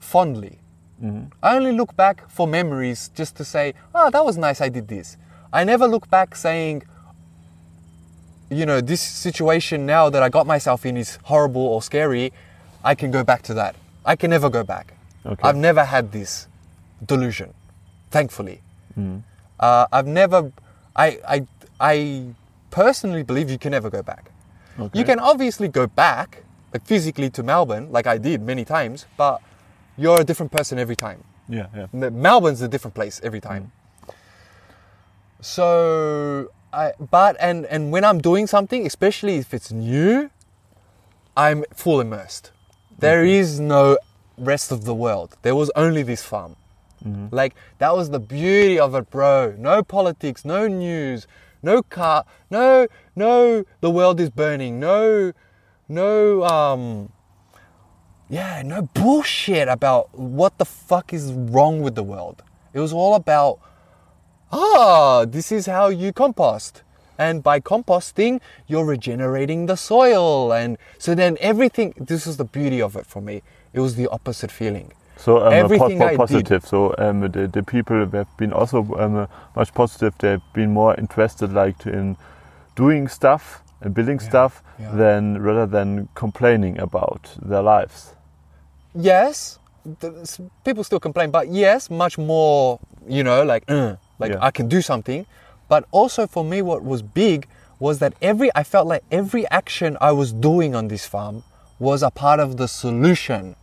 fondly. 0.01 0.59
Mm-hmm. 1.03 1.27
I 1.43 1.57
only 1.57 1.73
look 1.73 1.95
back 1.95 2.29
for 2.29 2.47
memories 2.49 3.11
just 3.15 3.37
to 3.37 3.45
say 3.45 3.75
oh 3.95 4.11
that 4.11 4.25
was 4.25 4.37
nice 4.39 4.61
i 4.61 4.69
did 4.69 4.89
this. 4.89 5.17
I 5.53 5.65
never 5.65 5.87
look 5.87 6.09
back 6.11 6.35
saying 6.35 6.83
you 8.51 8.65
know 8.65 8.81
this 8.81 9.03
situation 9.03 9.85
now 9.87 10.09
that 10.11 10.23
i 10.23 10.29
got 10.29 10.47
myself 10.47 10.87
in 10.87 10.97
is 10.97 11.19
horrible 11.25 11.67
or 11.75 11.83
scary 11.83 12.33
i 12.83 12.95
can 12.95 13.11
go 13.11 13.23
back 13.23 13.43
to 13.43 13.55
that. 13.55 13.77
I 14.05 14.17
can 14.17 14.31
never 14.31 14.49
go 14.49 14.65
back. 14.65 14.95
Okay. 15.27 15.43
i've 15.47 15.57
never 15.57 15.85
had 15.85 16.11
this 16.13 16.49
delusion 17.05 17.53
thankfully. 18.11 18.63
Mm-hmm. 18.99 19.19
Uh, 19.61 19.87
I've 19.93 20.07
never, 20.07 20.53
I, 20.95 21.19
I, 21.29 21.47
I 21.81 22.25
personally 22.71 23.23
believe 23.23 23.51
you 23.51 23.59
can 23.59 23.73
never 23.73 23.91
go 23.91 24.03
back. 24.03 24.31
Okay. 24.79 24.99
You 24.99 25.05
can 25.05 25.19
obviously 25.19 25.69
go 25.69 25.87
back, 25.87 26.45
like 26.73 26.85
physically 26.87 27.31
to 27.31 27.43
Melbourne, 27.43 27.91
like 27.91 28.07
I 28.07 28.19
did 28.19 28.43
many 28.43 28.65
times, 28.65 29.07
but 29.17 29.41
you're 29.97 30.21
a 30.21 30.25
different 30.25 30.53
person 30.53 30.79
every 30.79 30.97
time. 30.97 31.25
yeah 31.49 31.67
yeah 31.75 31.87
Melbourne's 32.11 32.63
a 32.63 32.69
different 32.69 32.95
place 32.95 33.21
every 33.25 33.41
time. 33.41 33.65
Mm. 33.65 34.15
So, 35.41 36.51
I, 36.73 36.93
but, 36.99 37.37
and, 37.41 37.65
and 37.67 37.93
when 37.93 38.05
I'm 38.05 38.21
doing 38.21 38.47
something, 38.47 38.87
especially 38.87 39.37
if 39.37 39.55
it's 39.55 39.71
new, 39.71 40.31
I'm 41.37 41.65
full 41.73 42.01
immersed. 42.01 42.51
There 42.99 43.25
is 43.25 43.61
no 43.61 43.99
rest 44.37 44.73
of 44.73 44.85
the 44.85 44.95
world. 44.95 45.37
There 45.43 45.55
was 45.55 45.71
only 45.77 46.03
this 46.03 46.25
farm. 46.25 46.57
Mm-hmm. 47.05 47.29
Like, 47.31 47.55
that 47.79 47.95
was 47.95 48.11
the 48.11 48.19
beauty 48.19 48.81
of 48.81 48.95
it, 48.97 49.09
bro. 49.11 49.55
No 49.57 49.85
politics, 49.85 50.45
no 50.45 50.67
news, 50.67 51.29
no 51.63 51.83
car, 51.83 52.25
no, 52.51 52.87
no, 53.17 53.65
the 53.81 53.91
world 53.91 54.21
is 54.21 54.31
burning, 54.31 54.79
no, 54.79 55.33
no, 55.89 56.45
um, 56.45 57.13
yeah, 58.29 58.63
no 58.63 58.83
bullshit 58.83 59.69
about 59.69 60.17
what 60.17 60.59
the 60.59 60.65
fuck 60.65 61.13
is 61.13 61.33
wrong 61.33 61.81
with 61.81 61.95
the 61.95 62.03
world. 62.03 62.43
It 62.75 62.81
was 62.81 62.93
all 62.93 63.15
about, 63.15 63.59
ah, 64.53 65.25
this 65.25 65.51
is 65.51 65.67
how 65.67 65.89
you 65.89 66.13
compost. 66.13 66.83
And 67.17 67.43
by 67.43 67.59
composting, 67.59 68.41
you're 68.67 68.85
regenerating 68.85 69.67
the 69.67 69.77
soil. 69.77 70.53
And 70.53 70.79
so 70.99 71.15
then 71.15 71.37
everything, 71.41 71.95
this 71.97 72.27
is 72.27 72.37
the 72.37 72.45
beauty 72.45 72.81
of 72.81 72.95
it 72.95 73.07
for 73.07 73.21
me. 73.21 73.43
It 73.73 73.81
was 73.81 73.97
the 73.97 74.07
opposite 74.09 74.53
feeling. 74.53 74.93
So 75.19 75.45
um, 75.45 75.53
Everything 75.53 75.99
po- 75.99 76.09
did- 76.09 76.17
positive. 76.17 76.65
So 76.65 76.95
um, 76.99 77.21
the, 77.21 77.49
the 77.49 77.63
people 77.63 77.97
have 78.07 78.37
been 78.37 78.53
also 78.53 78.79
um, 78.99 79.29
much 79.57 79.75
positive. 79.75 80.15
They've 80.19 80.41
been 80.55 80.73
more 80.73 80.95
interested, 80.95 81.53
like 81.53 81.85
in 81.87 82.17
doing 82.77 83.09
stuff 83.09 83.61
and 83.81 83.93
building 83.95 84.21
stuff, 84.21 84.63
yeah. 84.79 84.91
than 84.95 85.43
rather 85.43 85.67
than 85.67 86.09
complaining 86.15 86.79
about 86.79 87.23
their 87.43 87.63
lives. 87.63 88.15
yes, 88.95 89.59
people 90.65 90.85
still 90.85 91.01
complain, 91.01 91.31
but 91.31 91.49
yes, 91.49 91.89
much 91.91 92.19
more, 92.19 92.79
you 93.07 93.23
know, 93.23 93.43
like, 93.43 93.65
uh, 93.69 93.97
like 94.19 94.33
Yeah. 94.33 94.39
I 94.49 94.51
can 94.51 94.69
do 94.69 94.83
something. 94.83 95.27
But 95.69 95.85
also 95.93 96.27
for 96.27 96.45
me, 96.45 96.63
what 96.63 96.83
was 96.85 97.03
big 97.03 97.47
was 97.79 97.99
that 98.01 98.15
every, 98.21 98.51
I 98.55 98.65
felt 98.65 98.87
like 98.87 99.05
every 99.11 99.47
action 99.51 99.97
I 100.01 100.13
was 100.13 100.33
doing 100.33 100.75
on 100.75 100.89
this 100.89 101.07
farm 101.07 101.43
was 101.79 102.03
a 102.03 102.11
part 102.11 102.41
of 102.41 102.57
the 102.57 102.67
solution. 102.69 103.55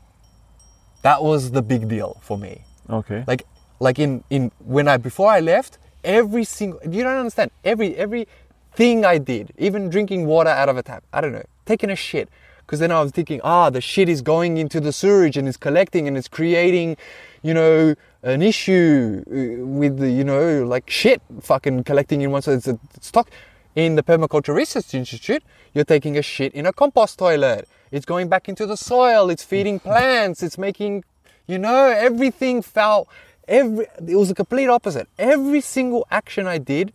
That 1.06 1.22
was 1.22 1.52
the 1.52 1.62
big 1.62 1.88
deal 1.88 2.18
for 2.22 2.36
me. 2.36 2.64
Okay. 2.90 3.24
Like, 3.28 3.46
like 3.80 4.00
in, 4.00 4.24
in, 4.32 4.52
when 4.58 4.88
I, 4.88 4.98
before 4.98 5.30
I 5.30 5.40
left, 5.40 5.78
every 6.04 6.44
single, 6.44 6.80
you 6.84 7.04
don't 7.04 7.18
understand, 7.18 7.52
every, 7.64 7.96
every 7.96 8.28
thing 8.74 9.06
I 9.06 9.20
did, 9.20 9.54
even 9.60 9.92
drinking 9.92 10.26
water 10.26 10.50
out 10.50 10.68
of 10.68 10.78
a 10.78 10.82
tap, 10.82 11.04
I 11.14 11.22
don't 11.22 11.32
know, 11.32 11.46
taking 11.68 11.92
a 11.92 11.96
shit. 11.96 12.28
Because 12.62 12.80
then 12.80 12.92
I 12.92 13.04
was 13.04 13.12
thinking, 13.12 13.40
ah, 13.44 13.70
the 13.70 13.82
shit 13.82 14.10
is 14.10 14.24
going 14.24 14.58
into 14.58 14.80
the 14.80 14.92
sewage 14.92 15.38
and 15.38 15.48
it's 15.48 15.58
collecting 15.58 16.08
and 16.08 16.18
it's 16.18 16.28
creating, 16.28 16.98
you 17.44 17.54
know, 17.54 17.94
an 18.24 18.42
issue 18.42 19.24
uh, 19.28 19.64
with 19.64 20.00
the, 20.00 20.10
you 20.10 20.24
know, 20.24 20.64
like 20.64 20.90
shit 20.90 21.22
fucking 21.40 21.84
collecting 21.84 22.22
in 22.22 22.32
one. 22.32 22.42
So 22.42 22.54
it's 22.54 22.68
a 22.68 22.80
stock. 23.00 23.30
In 23.76 23.94
the 23.94 24.02
Permaculture 24.02 24.56
Research 24.56 24.96
Institute, 24.96 25.44
you're 25.76 25.86
taking 25.86 26.18
a 26.18 26.24
shit 26.24 26.52
in 26.54 26.66
a 26.66 26.74
compost 26.74 27.20
toilet. 27.20 27.68
It's 27.96 28.06
going 28.06 28.28
back 28.28 28.50
into 28.50 28.66
the 28.66 28.76
soil. 28.76 29.30
It's 29.30 29.44
feeding 29.44 29.80
plants. 29.80 30.44
It's 30.44 30.58
making, 30.58 31.06
you 31.48 31.58
know, 31.58 31.86
everything 31.86 32.62
felt, 32.62 33.08
every, 33.48 33.88
it 34.06 34.18
was 34.18 34.28
the 34.28 34.36
complete 34.36 34.68
opposite. 34.68 35.08
Every 35.18 35.62
single 35.62 36.06
action 36.12 36.46
I 36.46 36.58
did 36.58 36.92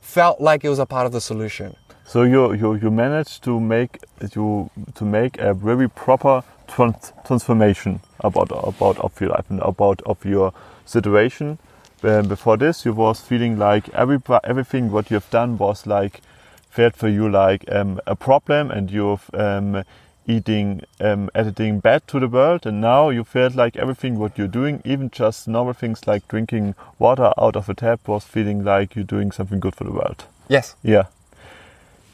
felt 0.00 0.40
like 0.40 0.64
it 0.64 0.68
was 0.68 0.78
a 0.78 0.86
part 0.86 1.06
of 1.06 1.12
the 1.12 1.20
solution. 1.20 1.74
So 2.06 2.22
you 2.22 2.52
you 2.52 2.74
you 2.74 2.90
managed 2.90 3.42
to 3.44 3.58
make 3.58 3.98
you 4.36 4.70
to 4.94 5.04
make 5.04 5.38
a 5.38 5.54
very 5.54 5.88
proper 5.88 6.44
trans- 6.68 7.12
transformation 7.26 8.00
about 8.20 8.50
about 8.52 8.98
of 8.98 9.18
your 9.20 9.30
life 9.30 9.46
and 9.48 9.60
about 9.60 10.02
of 10.02 10.24
your 10.24 10.52
situation. 10.84 11.58
Um, 12.02 12.28
before 12.28 12.58
this, 12.58 12.84
you 12.84 12.92
was 12.92 13.20
feeling 13.20 13.58
like 13.58 13.88
every 13.94 14.20
everything 14.44 14.92
what 14.92 15.10
you 15.10 15.14
have 15.14 15.30
done 15.30 15.56
was 15.56 15.86
like 15.86 16.20
felt 16.68 16.94
for 16.96 17.08
you 17.08 17.30
like 17.30 17.64
um, 17.72 18.00
a 18.06 18.14
problem, 18.14 18.70
and 18.70 18.90
you've 18.90 19.30
um, 19.32 19.84
eating 20.26 20.82
um, 21.00 21.30
editing 21.34 21.80
bad 21.80 22.06
to 22.08 22.20
the 22.20 22.28
world, 22.28 22.66
and 22.66 22.80
now 22.80 23.10
you 23.10 23.24
felt 23.24 23.54
like 23.54 23.76
everything 23.76 24.18
what 24.18 24.38
you're 24.38 24.46
doing, 24.46 24.82
even 24.84 25.10
just 25.10 25.48
normal 25.48 25.74
things 25.74 26.06
like 26.06 26.26
drinking 26.28 26.74
water 26.98 27.32
out 27.38 27.56
of 27.56 27.68
a 27.68 27.74
tap, 27.74 28.08
was 28.08 28.24
feeling 28.24 28.64
like 28.64 28.94
you're 28.94 29.04
doing 29.04 29.32
something 29.32 29.60
good 29.60 29.74
for 29.74 29.84
the 29.84 29.92
world. 29.92 30.24
Yes. 30.48 30.76
Yeah. 30.82 31.04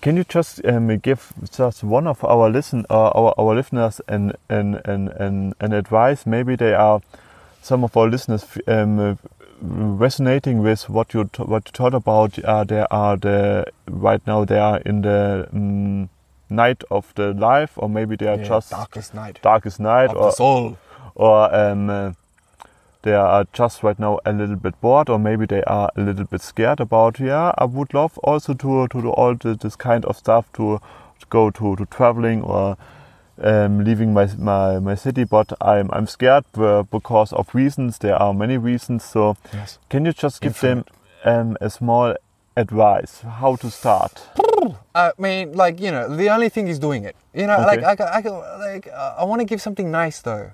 Can 0.00 0.16
you 0.16 0.24
just 0.24 0.64
um, 0.64 0.96
give 0.98 1.32
just 1.52 1.84
one 1.84 2.06
of 2.06 2.24
our 2.24 2.48
listen 2.48 2.86
uh, 2.88 3.10
our 3.10 3.34
our 3.38 3.54
listeners 3.54 4.00
an 4.08 4.32
an, 4.48 4.80
an 4.86 5.08
an 5.08 5.54
an 5.60 5.72
advice? 5.72 6.24
Maybe 6.24 6.56
they 6.56 6.72
are 6.72 7.02
some 7.60 7.84
of 7.84 7.94
our 7.96 8.08
listeners 8.08 8.46
um, 8.66 9.18
resonating 9.60 10.62
with 10.62 10.88
what 10.88 11.12
you 11.12 11.28
t- 11.30 11.42
what 11.42 11.68
you 11.68 11.72
talked 11.72 11.94
about. 11.94 12.38
Uh, 12.38 12.64
they 12.64 12.86
are 12.90 13.18
the 13.18 13.66
right 13.86 14.26
now 14.26 14.46
they 14.46 14.58
are 14.58 14.78
in 14.78 15.02
the 15.02 15.48
um, 15.52 16.08
night 16.50 16.82
of 16.90 17.12
the 17.14 17.32
life, 17.34 17.72
or 17.76 17.88
maybe 17.88 18.16
they 18.16 18.26
are 18.26 18.36
Yeah, 18.38 18.48
just 18.48 18.70
darkest 18.70 19.14
night 19.14 19.38
darkest 19.42 19.80
night, 19.80 20.10
of 20.10 20.16
or 20.16 20.24
the 20.26 20.32
soul. 20.32 20.76
or 21.14 21.54
um, 21.54 21.90
uh, 21.90 22.12
they 23.02 23.14
are 23.14 23.46
just 23.52 23.82
right 23.82 23.98
now 23.98 24.18
a 24.26 24.32
little 24.32 24.56
bit 24.56 24.78
bored, 24.80 25.08
or 25.08 25.18
maybe 25.18 25.46
they 25.46 25.62
are 25.64 25.90
a 25.96 26.00
little 26.02 26.24
bit 26.26 26.42
scared 26.42 26.80
about. 26.80 27.18
Yeah, 27.20 27.52
I 27.56 27.64
would 27.64 27.94
love 27.94 28.18
also 28.18 28.54
to 28.54 28.88
to 28.88 29.02
do 29.02 29.10
all 29.10 29.34
the, 29.34 29.54
this 29.54 29.76
kind 29.76 30.04
of 30.04 30.16
stuff 30.16 30.44
to, 30.54 30.80
to 31.20 31.26
go 31.30 31.50
to, 31.50 31.76
to 31.76 31.86
traveling 31.86 32.42
or 32.42 32.76
um, 33.42 33.84
leaving 33.84 34.12
my, 34.12 34.28
my 34.36 34.78
my 34.80 34.94
city, 34.94 35.24
but 35.24 35.52
I'm 35.62 35.88
I'm 35.92 36.06
scared 36.06 36.44
uh, 36.58 36.82
because 36.82 37.32
of 37.32 37.54
reasons. 37.54 37.98
There 37.98 38.16
are 38.20 38.34
many 38.34 38.58
reasons. 38.58 39.02
So 39.04 39.36
Yes. 39.52 39.78
can 39.88 40.04
you 40.04 40.12
just 40.12 40.42
give 40.42 40.60
them 40.60 40.84
um, 41.24 41.56
a 41.60 41.70
small 41.70 42.14
advice 42.56 43.20
how 43.22 43.56
to 43.56 43.70
start? 43.70 44.22
I 44.94 45.12
mean, 45.18 45.52
like 45.52 45.80
you 45.80 45.90
know, 45.90 46.14
the 46.14 46.28
only 46.30 46.48
thing 46.48 46.68
is 46.68 46.78
doing 46.78 47.04
it. 47.04 47.16
You 47.34 47.46
know, 47.46 47.60
Okay. 47.60 47.80
like 47.80 48.00
I, 48.00 48.04
I, 48.18 48.20
like 48.58 48.88
I 48.88 49.24
want 49.24 49.40
to 49.40 49.44
give 49.44 49.62
something 49.62 49.90
nice 49.90 50.20
though. 50.20 50.50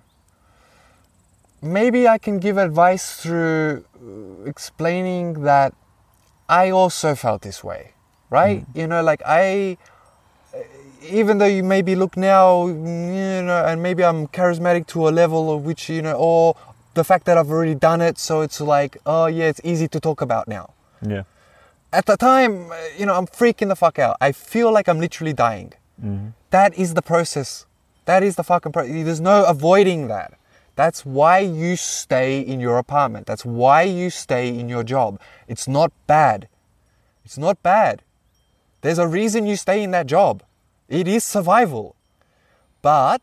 Maybe 1.63 2.07
I 2.07 2.19
can 2.19 2.39
give 2.39 2.59
advice 2.59 3.17
through 3.21 3.85
uh, 3.97 4.45
explaining 4.49 5.43
that 5.45 5.73
I 6.49 6.71
also 6.71 7.15
felt 7.15 7.43
this 7.43 7.65
way, 7.65 7.93
right? 8.31 8.65
You 8.75 8.87
know, 8.87 9.03
like 9.03 9.23
I, 9.27 9.79
uh, 10.55 10.59
even 11.03 11.39
though 11.39 11.47
you 11.47 11.65
maybe 11.65 11.97
look 11.97 12.17
now, 12.17 12.67
you 12.69 13.43
know, 13.43 13.65
and 13.67 13.83
maybe 13.83 14.05
I'm 14.05 14.29
charismatic 14.29 14.87
to 14.89 15.09
a 15.09 15.11
level 15.11 15.51
of 15.53 15.65
which 15.65 15.89
you 15.89 16.03
know, 16.03 16.13
or 16.13 16.55
the 16.95 17.05
fact 17.05 17.25
that 17.25 17.39
I've 17.39 17.51
already 17.51 17.75
done 17.75 18.01
it, 18.03 18.19
so 18.19 18.43
it's 18.43 18.61
like, 18.61 18.99
oh 19.07 19.27
yeah, 19.27 19.47
it's 19.47 19.61
easy 19.65 19.89
to 19.89 19.99
talk 19.99 20.21
about 20.21 20.47
now 20.47 20.71
Yeah. 21.03 21.23
At 21.97 22.05
the 22.05 22.17
time, 22.17 22.71
you 22.99 23.07
know, 23.07 23.15
I'm 23.15 23.27
freaking 23.27 23.69
the 23.69 23.77
fuck 23.77 23.99
out. 23.99 24.19
I 24.21 24.33
feel 24.33 24.71
like 24.71 24.87
I'm 24.87 25.01
literally 25.01 25.33
dying. 25.33 25.73
Mm-hmm. 26.05 26.29
That 26.51 26.77
is 26.79 26.93
the 26.93 27.01
process. 27.01 27.65
That 28.05 28.23
is 28.23 28.37
the 28.37 28.45
fucking 28.45 28.73
process. 28.73 28.93
There's 28.93 29.21
no 29.21 29.45
avoiding 29.47 30.09
that. 30.09 30.35
That's 30.75 31.07
why 31.07 31.39
you 31.39 31.75
stay 31.77 32.41
in 32.41 32.61
your 32.61 32.77
apartment. 32.77 33.27
That's 33.27 33.47
why 33.47 33.83
you 33.83 34.11
stay 34.11 34.49
in 34.49 34.69
your 34.69 34.85
job. 34.85 35.19
It's 35.49 35.67
not 35.67 35.91
bad. 36.07 36.49
It's 37.25 37.39
not 37.39 37.63
bad. 37.63 38.03
There's 38.83 38.99
a 38.99 39.09
reason 39.09 39.47
you 39.47 39.57
stay 39.57 39.83
in 39.83 39.91
that 39.93 40.07
job. 40.07 40.43
It 40.91 41.09
is 41.09 41.25
survival. 41.25 41.97
But 42.83 43.23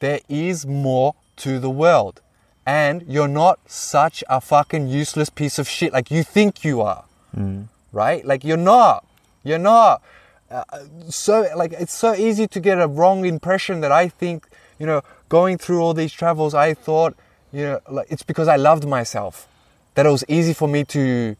there 0.00 0.20
is 0.28 0.66
more 0.66 1.14
to 1.36 1.58
the 1.58 1.70
world. 1.70 2.20
And 2.66 3.04
you're 3.08 3.26
not 3.42 3.58
such 3.66 4.22
a 4.28 4.38
fucking 4.42 4.86
useless 4.88 5.30
piece 5.30 5.58
of 5.58 5.66
shit 5.66 5.94
like 5.94 6.10
you 6.10 6.22
think 6.22 6.62
you 6.62 6.82
are. 6.82 7.04
Right? 7.92 8.24
Like 8.24 8.44
you're 8.44 8.56
not. 8.56 9.06
You're 9.44 9.58
not. 9.58 10.02
Uh, 10.50 10.64
so 11.08 11.46
like 11.56 11.72
it's 11.72 11.94
so 11.94 12.14
easy 12.14 12.46
to 12.48 12.60
get 12.60 12.80
a 12.80 12.88
wrong 12.88 13.24
impression 13.24 13.80
that 13.80 13.92
I 13.92 14.08
think, 14.08 14.48
you 14.78 14.86
know, 14.86 15.02
going 15.28 15.58
through 15.58 15.80
all 15.80 15.94
these 15.94 16.12
travels 16.12 16.54
I 16.54 16.74
thought, 16.74 17.16
you 17.52 17.62
know, 17.62 17.80
like 17.88 18.08
it's 18.10 18.22
because 18.22 18.48
I 18.48 18.56
loved 18.56 18.86
myself. 18.86 19.46
That 19.94 20.06
it 20.06 20.10
was 20.10 20.24
easy 20.28 20.54
for 20.54 20.68
me 20.68 20.84
to 20.84 21.36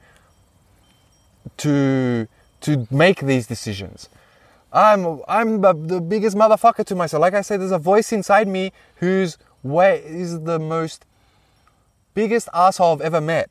to 1.58 2.28
to 2.60 2.86
make 2.90 3.20
these 3.20 3.46
decisions. 3.46 4.08
I'm 4.72 5.22
I'm 5.26 5.60
the, 5.60 5.72
the 5.72 6.00
biggest 6.00 6.36
motherfucker 6.36 6.84
to 6.86 6.94
myself. 6.94 7.20
Like 7.20 7.34
I 7.34 7.40
said, 7.42 7.60
there's 7.60 7.72
a 7.72 7.78
voice 7.78 8.12
inside 8.12 8.46
me 8.48 8.72
who's 8.96 9.38
way 9.62 10.02
is 10.04 10.40
the 10.42 10.58
most 10.58 11.04
biggest 12.14 12.48
asshole 12.54 12.94
I've 12.94 13.00
ever 13.00 13.20
met. 13.20 13.50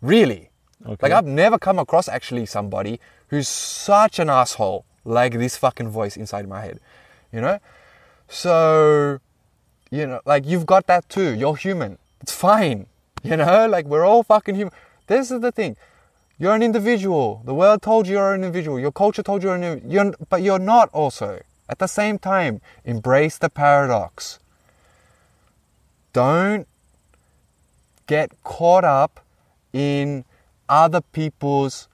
Really. 0.00 0.50
Okay. 0.84 0.96
Like 1.00 1.12
I've 1.12 1.26
never 1.26 1.58
come 1.58 1.78
across 1.78 2.08
actually 2.08 2.46
somebody 2.46 3.00
who's 3.28 3.48
such 3.48 4.18
an 4.18 4.28
asshole 4.28 4.84
like 5.04 5.34
this 5.34 5.56
fucking 5.56 5.88
voice 5.88 6.16
inside 6.16 6.48
my 6.48 6.60
head. 6.60 6.80
You 7.32 7.40
know? 7.40 7.58
So 8.28 9.20
you 9.90 10.06
know, 10.06 10.20
like 10.24 10.46
you've 10.46 10.66
got 10.66 10.86
that 10.86 11.08
too. 11.08 11.34
You're 11.34 11.56
human. 11.56 11.98
It's 12.20 12.34
fine. 12.34 12.86
You 13.22 13.36
know, 13.36 13.66
like 13.70 13.86
we're 13.86 14.04
all 14.04 14.22
fucking 14.22 14.54
human. 14.54 14.72
This 15.06 15.30
is 15.30 15.40
the 15.40 15.52
thing. 15.52 15.76
You're 16.38 16.54
an 16.54 16.62
individual. 16.62 17.42
The 17.44 17.54
world 17.54 17.82
told 17.82 18.06
you 18.08 18.14
you're 18.14 18.34
an 18.34 18.42
individual. 18.42 18.80
Your 18.80 18.90
culture 18.90 19.22
told 19.22 19.42
you 19.42 19.50
you're 19.50 19.56
an 19.56 19.62
individual. 19.64 19.92
You're, 19.92 20.14
but 20.28 20.42
you're 20.42 20.58
not 20.58 20.88
also. 20.90 21.42
At 21.68 21.78
the 21.78 21.86
same 21.86 22.18
time, 22.18 22.60
embrace 22.84 23.38
the 23.38 23.48
paradox. 23.48 24.38
Don't 26.12 26.66
get 28.06 28.30
caught 28.42 28.84
up 28.84 29.24
in 29.72 30.24
other 30.68 31.00
people's 31.00 31.88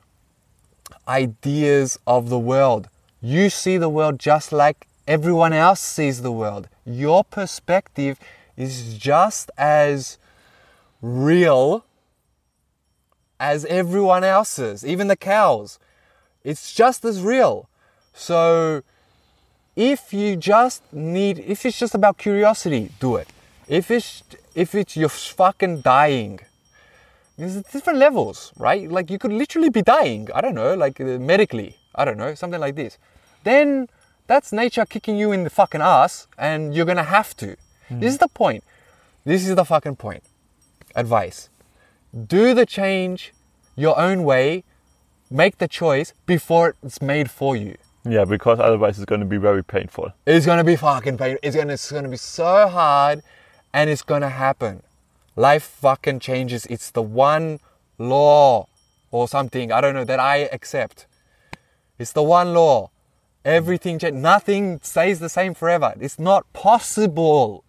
ideas 1.06 1.98
of 2.06 2.28
the 2.28 2.38
world. 2.38 2.88
You 3.20 3.50
see 3.50 3.76
the 3.78 3.88
world 3.88 4.18
just 4.18 4.52
like 4.52 4.86
everyone 5.06 5.52
else 5.52 5.80
sees 5.80 6.22
the 6.22 6.32
world. 6.32 6.68
Your 6.84 7.24
perspective 7.24 8.18
is 8.56 8.96
just 8.98 9.50
as 9.56 10.18
real 11.00 11.84
as 13.40 13.64
everyone 13.66 14.24
else's, 14.24 14.84
even 14.84 15.08
the 15.08 15.16
cows. 15.16 15.78
It's 16.44 16.74
just 16.74 17.04
as 17.04 17.22
real. 17.22 17.68
So 18.12 18.82
if 19.76 20.12
you 20.12 20.36
just 20.36 20.82
need, 20.92 21.38
if 21.38 21.64
it's 21.64 21.78
just 21.78 21.94
about 21.94 22.18
curiosity, 22.18 22.90
do 23.00 23.16
it. 23.16 23.28
If 23.68 23.90
it's, 23.90 24.22
if 24.54 24.74
it's 24.74 24.96
you're 24.96 25.08
fucking 25.08 25.82
dying, 25.82 26.40
there's 27.38 27.62
different 27.62 27.98
levels, 27.98 28.52
right? 28.58 28.90
Like 28.90 29.10
you 29.10 29.18
could 29.18 29.32
literally 29.32 29.70
be 29.70 29.82
dying. 29.82 30.28
I 30.34 30.40
don't 30.40 30.54
know, 30.54 30.74
like 30.74 31.00
uh, 31.00 31.18
medically. 31.18 31.76
I 31.94 32.04
don't 32.04 32.18
know, 32.18 32.34
something 32.34 32.60
like 32.60 32.74
this. 32.74 32.98
Then 33.44 33.88
that's 34.26 34.52
nature 34.52 34.84
kicking 34.84 35.16
you 35.16 35.32
in 35.32 35.44
the 35.44 35.50
fucking 35.50 35.80
ass, 35.80 36.26
and 36.36 36.74
you're 36.74 36.84
gonna 36.84 37.04
have 37.04 37.36
to. 37.38 37.56
This 37.90 38.12
is 38.12 38.18
the 38.18 38.28
point. 38.28 38.64
This 39.24 39.48
is 39.48 39.54
the 39.54 39.64
fucking 39.64 39.96
point. 39.96 40.22
Advice. 40.94 41.48
Do 42.26 42.54
the 42.54 42.66
change 42.66 43.32
your 43.76 43.98
own 43.98 44.24
way. 44.24 44.64
Make 45.30 45.58
the 45.58 45.68
choice 45.68 46.12
before 46.26 46.74
it's 46.82 47.00
made 47.00 47.30
for 47.30 47.56
you. 47.56 47.76
Yeah, 48.04 48.24
because 48.24 48.58
otherwise 48.58 48.98
it's 48.98 49.04
going 49.04 49.20
to 49.20 49.26
be 49.26 49.36
very 49.36 49.62
painful. 49.62 50.12
It's 50.26 50.46
gonna 50.46 50.64
be 50.64 50.76
fucking 50.76 51.18
pain. 51.18 51.38
It's 51.42 51.56
gonna 51.56 51.74
it's 51.74 51.92
gonna 51.92 52.08
be 52.08 52.16
so 52.16 52.68
hard, 52.68 53.22
and 53.72 53.90
it's 53.90 54.02
gonna 54.02 54.30
happen. 54.30 54.82
Life 55.38 55.62
fucking 55.62 56.18
changes. 56.18 56.66
It's 56.66 56.90
the 56.90 57.00
one 57.00 57.60
law 57.96 58.66
or 59.12 59.28
something. 59.28 59.70
I 59.70 59.80
don't 59.80 59.94
know 59.94 60.02
that 60.02 60.18
I 60.18 60.48
accept. 60.50 61.06
It's 61.96 62.10
the 62.12 62.24
one 62.24 62.54
law. 62.54 62.90
Everything 63.44 64.00
changes. 64.00 64.20
Nothing 64.20 64.80
stays 64.82 65.20
the 65.20 65.28
same 65.28 65.54
forever. 65.54 65.94
It's 66.00 66.18
not 66.18 66.52
possible. 66.52 67.62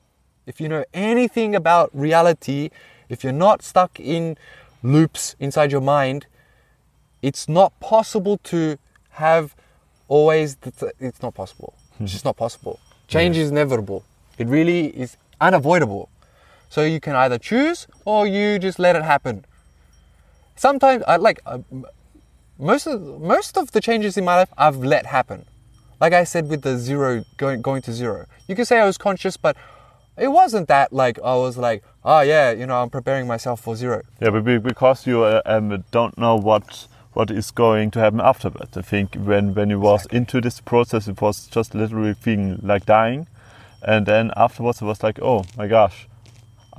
If 0.47 0.59
you 0.59 0.67
know 0.67 0.83
anything 0.95 1.55
about 1.55 1.91
reality, 1.93 2.71
if 3.07 3.23
you're 3.23 3.41
not 3.47 3.61
stuck 3.61 3.99
in 3.99 4.35
loops 4.81 5.35
inside 5.39 5.71
your 5.71 5.81
mind, 5.81 6.25
it's 7.21 7.47
not 7.47 7.79
possible 7.79 8.39
to 8.45 8.79
have 9.11 9.55
always 10.07 10.55
the 10.55 10.71
t- 10.71 10.87
it's 10.99 11.21
not 11.21 11.35
possible 11.35 11.75
it's 11.99 12.11
just 12.11 12.25
not 12.25 12.35
possible 12.35 12.79
change 13.07 13.37
is 13.37 13.51
inevitable 13.51 14.03
it 14.37 14.47
really 14.47 14.87
is 14.87 15.17
unavoidable 15.39 16.09
so 16.69 16.83
you 16.83 16.99
can 16.99 17.15
either 17.15 17.37
choose 17.37 17.87
or 18.05 18.27
you 18.27 18.59
just 18.59 18.79
let 18.79 18.95
it 18.95 19.03
happen. 19.03 19.45
Sometimes 20.55 21.03
i 21.07 21.15
like 21.15 21.39
uh, 21.45 21.59
most 22.57 22.85
of 22.87 23.01
most 23.21 23.57
of 23.57 23.71
the 23.71 23.81
changes 23.81 24.17
in 24.17 24.25
my 24.25 24.35
life 24.35 24.49
i've 24.57 24.77
let 24.77 25.05
happen. 25.05 25.45
Like 25.99 26.13
i 26.13 26.23
said 26.23 26.49
with 26.49 26.61
the 26.61 26.77
zero 26.77 27.23
going 27.37 27.61
going 27.61 27.81
to 27.83 27.93
zero. 27.93 28.25
You 28.47 28.55
can 28.55 28.65
say 28.65 28.79
i 28.79 28.85
was 28.85 28.97
conscious 28.97 29.37
but 29.37 29.57
it 30.17 30.27
wasn't 30.27 30.67
that 30.67 30.91
like 30.91 31.17
i 31.23 31.35
was 31.35 31.57
like 31.57 31.81
oh 32.03 32.19
yeah 32.19 32.51
you 32.51 32.65
know 32.65 32.81
i'm 32.81 32.89
preparing 32.89 33.25
myself 33.25 33.61
for 33.61 33.75
zero. 33.75 34.01
Yeah, 34.21 34.29
but 34.31 34.43
because 34.61 35.07
you 35.07 35.23
uh, 35.23 35.41
um, 35.45 35.83
don't 35.91 36.17
know 36.17 36.35
what 36.35 36.87
what 37.13 37.31
is 37.31 37.51
going 37.51 37.91
to 37.91 37.99
happen 37.99 38.19
afterwards. 38.21 38.77
I 38.77 38.81
think 38.81 39.15
when 39.15 39.53
when 39.53 39.69
you 39.69 39.79
was 39.79 40.05
into 40.07 40.41
this 40.41 40.59
process, 40.59 41.07
it 41.07 41.21
was 41.21 41.47
just 41.47 41.73
literally 41.73 42.13
feeling 42.13 42.59
like 42.61 42.85
dying, 42.85 43.27
and 43.81 44.05
then 44.05 44.31
afterwards 44.35 44.81
it 44.81 44.85
was 44.85 45.01
like, 45.03 45.19
oh 45.21 45.45
my 45.57 45.67
gosh, 45.67 46.08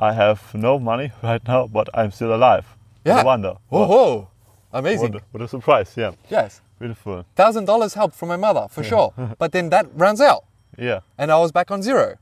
I 0.01 0.13
have 0.15 0.41
no 0.55 0.79
money 0.79 1.13
right 1.23 1.43
now, 1.47 1.67
but 1.67 1.89
I'm 1.95 2.11
still 2.11 2.35
alive. 2.35 2.65
yeah 3.05 3.17
No 3.21 3.25
wonder. 3.25 3.53
oh, 3.71 3.87
What- 3.89 4.29
amazing 4.73 5.13
What, 5.13 5.23
a- 5.23 5.25
what 5.33 5.43
a 5.43 5.49
surprise! 5.49 5.91
Yeah, 5.97 6.13
yes 6.31 6.61
beautiful. 6.79 7.25
thousand 7.37 7.67
dollars 7.67 7.93
help 7.95 8.15
from 8.15 8.29
my 8.29 8.37
mother 8.37 8.67
for 8.71 8.83
sure. 8.83 9.13
but 9.39 9.53
then 9.53 9.69
that 9.71 9.87
runs 9.95 10.21
out, 10.21 10.43
Yeah, 10.79 11.01
and 11.19 11.31
I 11.31 11.37
was 11.39 11.53
back 11.53 11.71
on 11.71 11.83
zero. 11.83 12.17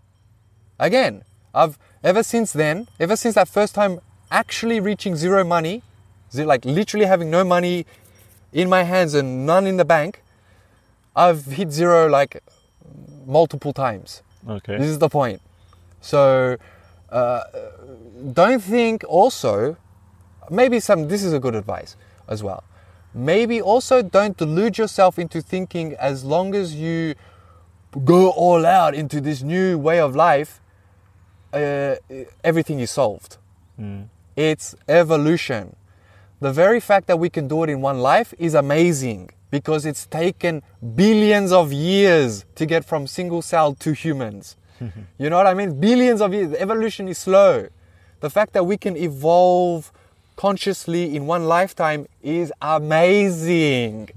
Again, 0.80 1.22
I've 1.54 1.78
ever 2.02 2.22
since 2.22 2.52
then, 2.52 2.88
ever 3.00 3.16
since 3.16 3.34
that 3.36 3.48
first 3.48 3.74
time, 3.74 4.00
actually 4.30 4.80
reaching 4.80 5.14
zero 5.16 5.44
money, 5.44 5.82
like 6.34 6.64
literally 6.64 7.06
having 7.06 7.30
no 7.30 7.44
money 7.44 7.86
in 8.52 8.68
my 8.68 8.82
hands 8.82 9.14
and 9.14 9.46
none 9.46 9.66
in 9.66 9.76
the 9.76 9.84
bank. 9.84 10.22
I've 11.16 11.44
hit 11.46 11.70
zero 11.72 12.08
like 12.08 12.42
multiple 13.26 13.72
times. 13.72 14.22
okay. 14.48 14.76
This 14.78 14.88
is 14.88 14.98
the 14.98 15.08
point. 15.08 15.40
So 16.00 16.56
uh, 17.10 17.44
don't 18.32 18.62
think 18.62 19.04
also, 19.08 19.76
maybe 20.50 20.80
some, 20.80 21.08
this 21.08 21.22
is 21.22 21.32
a 21.32 21.40
good 21.40 21.54
advice 21.54 21.96
as 22.28 22.42
well. 22.42 22.64
Maybe 23.14 23.60
also 23.60 24.02
don't 24.02 24.36
delude 24.36 24.78
yourself 24.78 25.18
into 25.18 25.40
thinking 25.40 25.94
as 25.94 26.24
long 26.24 26.54
as 26.54 26.74
you 26.74 27.14
go 28.04 28.30
all 28.30 28.66
out 28.66 28.94
into 28.94 29.20
this 29.20 29.42
new 29.42 29.78
way 29.78 29.98
of 29.98 30.14
life, 30.14 30.60
uh, 31.52 31.96
everything 32.44 32.80
is 32.80 32.90
solved. 32.90 33.38
It's 34.36 34.74
evolution. 34.88 35.74
The 36.40 36.52
very 36.52 36.80
fact 36.80 37.06
that 37.06 37.18
we 37.18 37.30
can 37.30 37.48
do 37.48 37.64
it 37.64 37.70
in 37.70 37.80
one 37.80 37.98
life 38.00 38.34
is 38.38 38.54
amazing 38.54 39.30
because 39.50 39.86
it's 39.86 40.06
taken 40.06 40.62
billions 40.94 41.50
of 41.52 41.72
years 41.72 42.44
to 42.54 42.66
get 42.66 42.84
from 42.84 43.06
single 43.06 43.42
cell 43.42 43.74
to 43.74 43.92
humans. 43.92 44.56
you 45.18 45.30
know 45.30 45.36
what 45.36 45.46
I 45.46 45.54
mean? 45.54 45.78
Billions 45.80 46.20
of 46.20 46.32
years. 46.32 46.54
Evolution 46.54 47.08
is 47.08 47.18
slow. 47.18 47.68
The 48.20 48.30
fact 48.30 48.52
that 48.52 48.64
we 48.64 48.76
can 48.76 48.96
evolve 48.96 49.92
consciously 50.36 51.14
in 51.16 51.26
one 51.26 51.44
lifetime 51.44 52.06
is 52.22 52.52
amazing. 52.62 54.10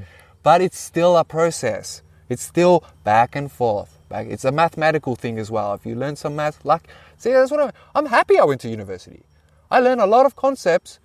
But 0.43 0.61
it's 0.61 0.79
still 0.79 1.17
a 1.17 1.23
process. 1.23 2.01
It's 2.29 2.43
still 2.43 2.83
back 3.03 3.35
and 3.35 3.51
forth. 3.51 3.97
Back. 4.09 4.27
It's 4.27 4.45
a 4.45 4.51
mathematical 4.51 5.15
thing 5.15 5.37
as 5.37 5.51
well. 5.51 5.73
If 5.73 5.85
you 5.85 5.95
learn 5.95 6.15
some 6.15 6.35
math, 6.35 6.63
like, 6.65 6.83
see, 7.17 7.31
that's 7.31 7.51
what 7.51 7.59
I'm, 7.59 7.71
I'm 7.95 8.05
happy 8.05 8.37
I 8.37 8.43
went 8.43 8.61
to 8.61 8.69
university. 8.69 9.23
I 9.69 9.79
learned 9.79 10.01
a 10.01 10.05
lot 10.05 10.25
of 10.25 10.35
concepts 10.35 10.99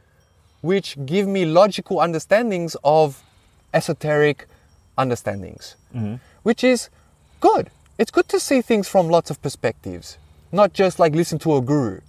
which 0.61 0.97
give 1.07 1.28
me 1.28 1.45
logical 1.45 2.01
understandings 2.01 2.77
of 2.83 3.23
esoteric 3.73 4.47
understandings, 4.99 5.77
mm-hmm. 5.95 6.16
which 6.43 6.65
is 6.65 6.89
good. 7.41 7.70
It's 7.98 8.10
good 8.10 8.28
to 8.28 8.40
see 8.40 8.60
things 8.60 8.89
from 8.89 9.09
lots 9.09 9.31
of 9.31 9.40
perspectives, 9.40 10.18
not 10.52 10.73
just 10.73 10.98
like 10.98 11.14
listen 11.14 11.39
to 11.40 11.56
a 11.56 11.62
guru, 11.62 12.01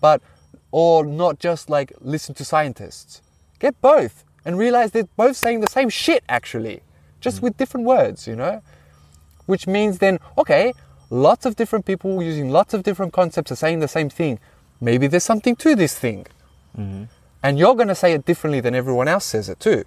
but 0.00 0.20
or 0.72 1.04
not 1.06 1.38
just 1.38 1.70
like 1.70 1.92
listen 2.00 2.34
to 2.34 2.44
scientists. 2.44 3.22
Get 3.58 3.80
both 3.80 4.24
and 4.44 4.58
realize 4.58 4.90
they're 4.90 5.04
both 5.16 5.36
saying 5.36 5.60
the 5.60 5.70
same 5.70 5.88
shit 5.88 6.24
actually, 6.28 6.82
just 7.20 7.38
mm. 7.38 7.42
with 7.42 7.56
different 7.56 7.86
words, 7.86 8.26
you 8.26 8.36
know? 8.36 8.62
Which 9.46 9.66
means 9.66 9.98
then, 9.98 10.18
okay, 10.36 10.72
lots 11.10 11.46
of 11.46 11.54
different 11.54 11.86
people 11.86 12.22
using 12.22 12.50
lots 12.50 12.74
of 12.74 12.82
different 12.82 13.12
concepts 13.12 13.52
are 13.52 13.56
saying 13.56 13.78
the 13.78 13.88
same 13.88 14.10
thing. 14.10 14.40
Maybe 14.80 15.06
there's 15.06 15.24
something 15.24 15.56
to 15.56 15.76
this 15.76 15.96
thing. 15.96 16.26
Mm-hmm. 16.76 17.04
And 17.42 17.58
you're 17.58 17.76
going 17.76 17.88
to 17.88 17.94
say 17.94 18.12
it 18.12 18.24
differently 18.24 18.60
than 18.60 18.74
everyone 18.74 19.06
else 19.06 19.24
says 19.24 19.48
it 19.48 19.60
too. 19.60 19.84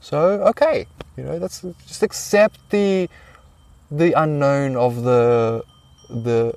So, 0.00 0.42
okay, 0.48 0.86
you 1.16 1.24
know, 1.24 1.38
that's 1.38 1.62
just 1.86 2.02
accept 2.02 2.58
the 2.70 3.08
the 3.96 4.12
unknown 4.20 4.76
of 4.76 5.02
the 5.02 5.62
the 6.08 6.54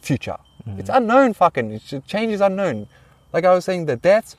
future. 0.00 0.36
Mm-hmm. 0.68 0.80
It's 0.80 0.90
unknown 0.90 1.34
fucking. 1.34 1.72
It's, 1.72 1.94
change 2.06 2.32
is 2.32 2.40
unknown. 2.40 2.86
Like 3.32 3.44
I 3.44 3.52
was 3.54 3.64
saying, 3.64 3.86
the 3.86 3.96
death 3.96 4.36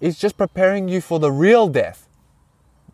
is 0.00 0.18
just 0.18 0.36
preparing 0.36 0.88
you 0.88 1.00
for 1.00 1.18
the 1.18 1.30
real 1.30 1.68
death, 1.68 2.08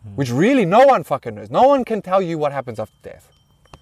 mm-hmm. 0.05 0.15
which 0.15 0.31
really 0.31 0.65
no 0.65 0.85
one 0.85 1.03
fucking 1.03 1.35
knows. 1.35 1.49
No 1.49 1.63
one 1.67 1.83
can 1.85 2.01
tell 2.01 2.21
you 2.21 2.37
what 2.37 2.51
happens 2.51 2.79
after 2.79 2.95
death 3.03 3.29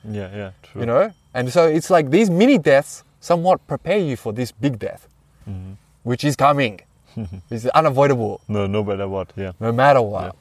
Yeah, 0.04 0.30
yeah, 0.36 0.52
true. 0.64 0.82
you 0.82 0.86
know 0.88 1.12
and 1.34 1.52
so 1.54 1.68
it's 1.68 1.90
like 1.90 2.10
these 2.10 2.30
mini 2.30 2.58
deaths 2.58 3.04
somewhat 3.20 3.66
prepare 3.68 4.00
you 4.00 4.16
for 4.18 4.34
this 4.34 4.52
big 4.52 4.80
death 4.80 5.08
mm-hmm. 5.48 5.74
which 6.04 6.24
is 6.24 6.36
coming 6.36 6.82
it's 7.52 7.66
unavoidable 7.68 8.42
No, 8.48 8.66
no 8.68 8.84
matter 8.84 9.08
what. 9.08 9.32
Yeah. 9.36 9.52
no 9.60 9.72
matter 9.72 10.02
what 10.02 10.36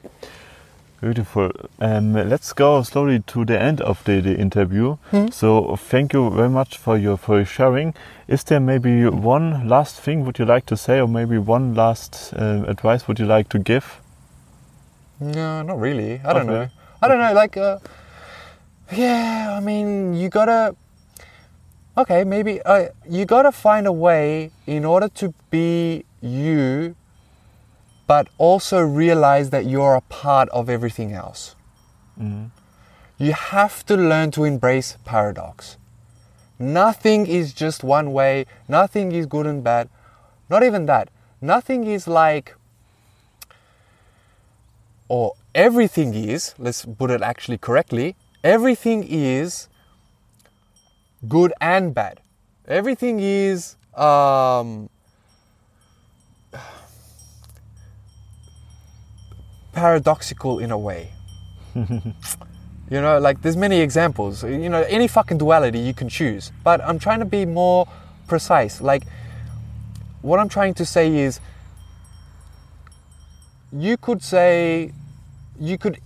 Beautiful. 1.00 1.50
Um, 1.80 2.12
let's 2.12 2.52
go 2.52 2.82
slowly 2.82 3.20
to 3.20 3.44
the 3.46 3.58
end 3.58 3.80
of 3.80 4.04
the, 4.04 4.20
the 4.20 4.36
interview. 4.38 4.96
So 5.30 5.76
thank 5.76 6.12
you 6.12 6.28
very 6.30 6.50
much 6.50 6.76
for 6.76 6.98
your 6.98 7.16
for 7.16 7.36
your 7.36 7.46
sharing. 7.46 7.94
Is 8.28 8.44
there 8.44 8.60
maybe 8.60 9.06
one 9.08 9.66
last 9.66 9.98
thing 9.98 10.26
would 10.26 10.38
you 10.38 10.44
like 10.44 10.66
to 10.66 10.76
say, 10.76 11.00
or 11.00 11.08
maybe 11.08 11.38
one 11.38 11.74
last 11.74 12.34
uh, 12.36 12.64
advice 12.68 13.08
would 13.08 13.18
you 13.18 13.26
like 13.26 13.48
to 13.50 13.58
give? 13.58 14.00
no 15.22 15.60
not 15.60 15.78
really 15.78 16.18
i 16.24 16.32
don't 16.32 16.48
Okay. 16.48 16.64
know 16.64 16.68
i 17.02 17.08
don't 17.08 17.18
know 17.18 17.34
like 17.34 17.54
uh, 17.58 17.78
yeah 18.90 19.52
i 19.54 19.60
mean 19.60 20.14
you 20.14 20.30
gotta 20.30 20.74
okay 21.98 22.24
maybe 22.24 22.62
uh, 22.62 22.88
you 23.06 23.26
gotta 23.26 23.52
find 23.52 23.86
a 23.86 23.92
way 23.92 24.50
in 24.66 24.86
order 24.86 25.08
to 25.10 25.34
be 25.50 26.06
you 26.22 26.96
but 28.12 28.28
also 28.48 28.80
realize 28.80 29.50
that 29.50 29.66
you're 29.74 29.96
a 29.96 30.06
part 30.22 30.48
of 30.60 30.68
everything 30.76 31.12
else 31.24 31.42
you 33.26 33.32
have 33.32 33.84
to 33.90 33.96
learn 34.12 34.30
to 34.38 34.44
embrace 34.52 34.96
paradox 35.12 35.76
Nothing 36.60 37.26
is 37.26 37.54
just 37.54 37.82
one 37.82 38.12
way. 38.12 38.44
Nothing 38.68 39.12
is 39.12 39.24
good 39.24 39.46
and 39.46 39.64
bad. 39.64 39.88
Not 40.50 40.62
even 40.62 40.84
that. 40.86 41.08
Nothing 41.40 41.86
is 41.86 42.06
like, 42.06 42.54
or 45.08 45.32
everything 45.54 46.12
is, 46.12 46.54
let's 46.58 46.84
put 46.84 47.10
it 47.10 47.22
actually 47.22 47.56
correctly, 47.56 48.14
everything 48.44 49.06
is 49.08 49.68
good 51.26 51.54
and 51.62 51.94
bad. 51.94 52.20
Everything 52.68 53.20
is, 53.20 53.76
um, 53.94 54.90
paradoxical 59.72 60.58
in 60.58 60.70
a 60.70 60.78
way. 60.78 61.12
you 61.74 63.00
know, 63.00 63.18
like 63.18 63.42
there's 63.42 63.56
many 63.56 63.80
examples. 63.80 64.42
You 64.42 64.68
know, 64.68 64.82
any 64.82 65.08
fucking 65.08 65.38
duality 65.38 65.78
you 65.78 65.94
can 65.94 66.08
choose. 66.08 66.52
But 66.64 66.80
I'm 66.82 66.98
trying 66.98 67.20
to 67.20 67.24
be 67.24 67.46
more 67.46 67.88
precise. 68.26 68.80
Like, 68.80 69.04
what 70.22 70.38
I'm 70.38 70.48
trying 70.48 70.74
to 70.74 70.84
say 70.84 71.16
is, 71.16 71.40
you 73.72 73.96
could 73.96 74.22
say, 74.22 74.92
you 75.58 75.78
could 75.78 76.00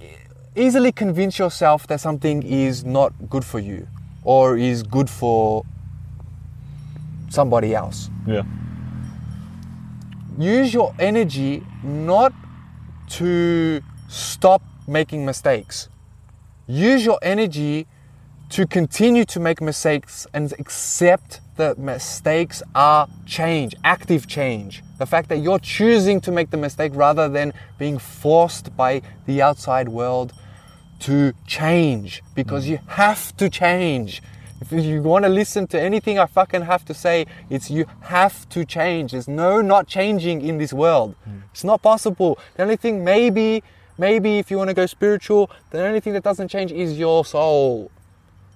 easily 0.57 0.93
convince 0.93 1.39
yourself 1.39 1.87
that 1.87 2.01
something 2.01 2.43
is 2.43 2.85
not 2.85 3.13
good 3.29 3.45
for 3.45 3.59
you 3.59 3.89
or 4.23 4.57
is 4.57 4.83
good 4.83 5.09
for 5.09 5.65
somebody 7.29 7.75
else. 7.75 8.11
Yeah. 8.27 8.43
Use 10.39 10.75
your 10.75 10.95
energy 10.99 11.63
not 11.83 12.33
to 13.19 13.81
stop 14.09 14.63
making 14.87 15.25
mistakes. 15.25 15.89
Use 16.67 17.05
your 17.05 17.19
energy 17.23 17.87
to 18.51 18.67
continue 18.67 19.25
to 19.25 19.41
make 19.41 19.61
mistakes 19.61 20.27
and 20.35 20.53
accept 20.59 21.41
that 21.57 21.79
mistakes 21.79 22.63
are 22.75 23.09
change, 23.27 23.75
active 23.85 24.27
change. 24.27 24.83
The 24.99 25.07
fact 25.07 25.29
that 25.29 25.39
you're 25.39 25.59
choosing 25.59 26.21
to 26.23 26.33
make 26.33 26.51
the 26.51 26.57
mistake 26.57 26.93
rather 26.95 27.29
than 27.29 27.53
being 27.79 27.99
forced 27.99 28.77
by 28.77 29.03
the 29.27 29.43
outside 29.43 29.89
world 29.89 30.33
to 31.01 31.33
change 31.47 32.23
because 32.35 32.67
mm. 32.67 32.71
you 32.71 32.79
have 32.89 33.37
to 33.37 33.49
change. 33.49 34.23
If 34.71 34.85
you 34.85 35.03
want 35.03 35.25
to 35.25 35.29
listen 35.29 35.67
to 35.69 35.81
anything 35.81 36.19
I 36.19 36.27
fucking 36.27 36.63
have 36.63 36.85
to 36.87 36.95
say, 36.95 37.27
it's 37.51 37.71
you 37.71 37.87
have 38.03 38.49
to 38.51 38.65
change. 38.65 39.13
There's 39.13 39.29
no 39.29 39.61
not 39.61 39.87
changing 39.87 40.43
in 40.43 40.59
this 40.59 40.73
world. 40.73 41.15
Hmm. 41.25 41.39
It's 41.53 41.65
not 41.65 41.83
possible. 41.83 42.39
The 42.57 42.63
only 42.63 42.77
thing, 42.77 43.05
maybe, 43.05 43.63
maybe 43.99 44.39
if 44.39 44.51
you 44.51 44.57
want 44.57 44.71
to 44.71 44.75
go 44.75 44.87
spiritual, 44.87 45.51
the 45.71 45.85
only 45.85 46.01
thing 46.01 46.13
that 46.15 46.23
doesn't 46.23 46.49
change 46.49 46.73
is 46.73 46.99
your 46.99 47.25
soul. 47.25 47.91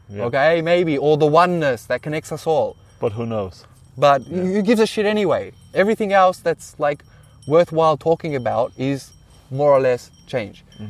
Yeah. 0.09 0.25
Okay, 0.25 0.63
maybe, 0.63 0.97
or 0.97 1.19
the 1.19 1.27
oneness 1.27 1.85
that 1.87 2.01
connects 2.03 2.33
us 2.33 2.47
all. 2.47 2.77
But 2.99 3.13
who 3.13 3.27
knows? 3.27 3.67
But 3.97 4.23
who 4.23 4.63
gives 4.63 4.81
a 4.81 4.87
shit 4.87 5.05
anyway? 5.05 5.53
Everything 5.75 6.13
else 6.13 6.39
that's 6.39 6.79
like 6.79 7.05
worthwhile 7.47 7.97
talking 7.97 8.35
about 8.37 8.73
is 8.79 9.13
more 9.51 9.73
or 9.73 9.81
less 9.81 10.11
change. 10.27 10.65
Hmm. 10.77 10.87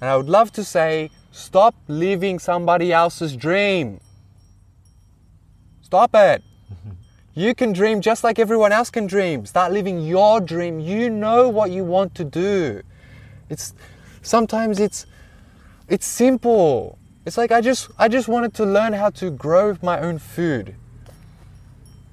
And 0.00 0.10
I 0.10 0.16
would 0.16 0.28
love 0.28 0.52
to 0.52 0.64
say, 0.64 1.10
stop 1.32 1.74
living 1.88 2.38
somebody 2.38 2.92
else's 2.92 3.36
dream. 3.36 4.00
Stop 5.90 6.14
it. 6.14 6.44
You 7.34 7.52
can 7.52 7.72
dream 7.72 8.00
just 8.00 8.22
like 8.22 8.38
everyone 8.38 8.70
else 8.70 8.90
can 8.90 9.08
dream. 9.08 9.44
Start 9.44 9.72
living 9.72 10.06
your 10.06 10.40
dream. 10.40 10.78
You 10.78 11.10
know 11.10 11.48
what 11.48 11.72
you 11.72 11.82
want 11.82 12.14
to 12.14 12.22
do. 12.22 12.82
It's 13.48 13.74
sometimes 14.22 14.78
it's 14.78 15.04
it's 15.88 16.06
simple. 16.06 16.96
It's 17.26 17.36
like 17.36 17.50
I 17.50 17.60
just 17.60 17.90
I 17.98 18.06
just 18.06 18.28
wanted 18.28 18.54
to 18.54 18.64
learn 18.64 18.92
how 18.92 19.10
to 19.10 19.32
grow 19.32 19.76
my 19.82 19.98
own 19.98 20.20
food. 20.20 20.76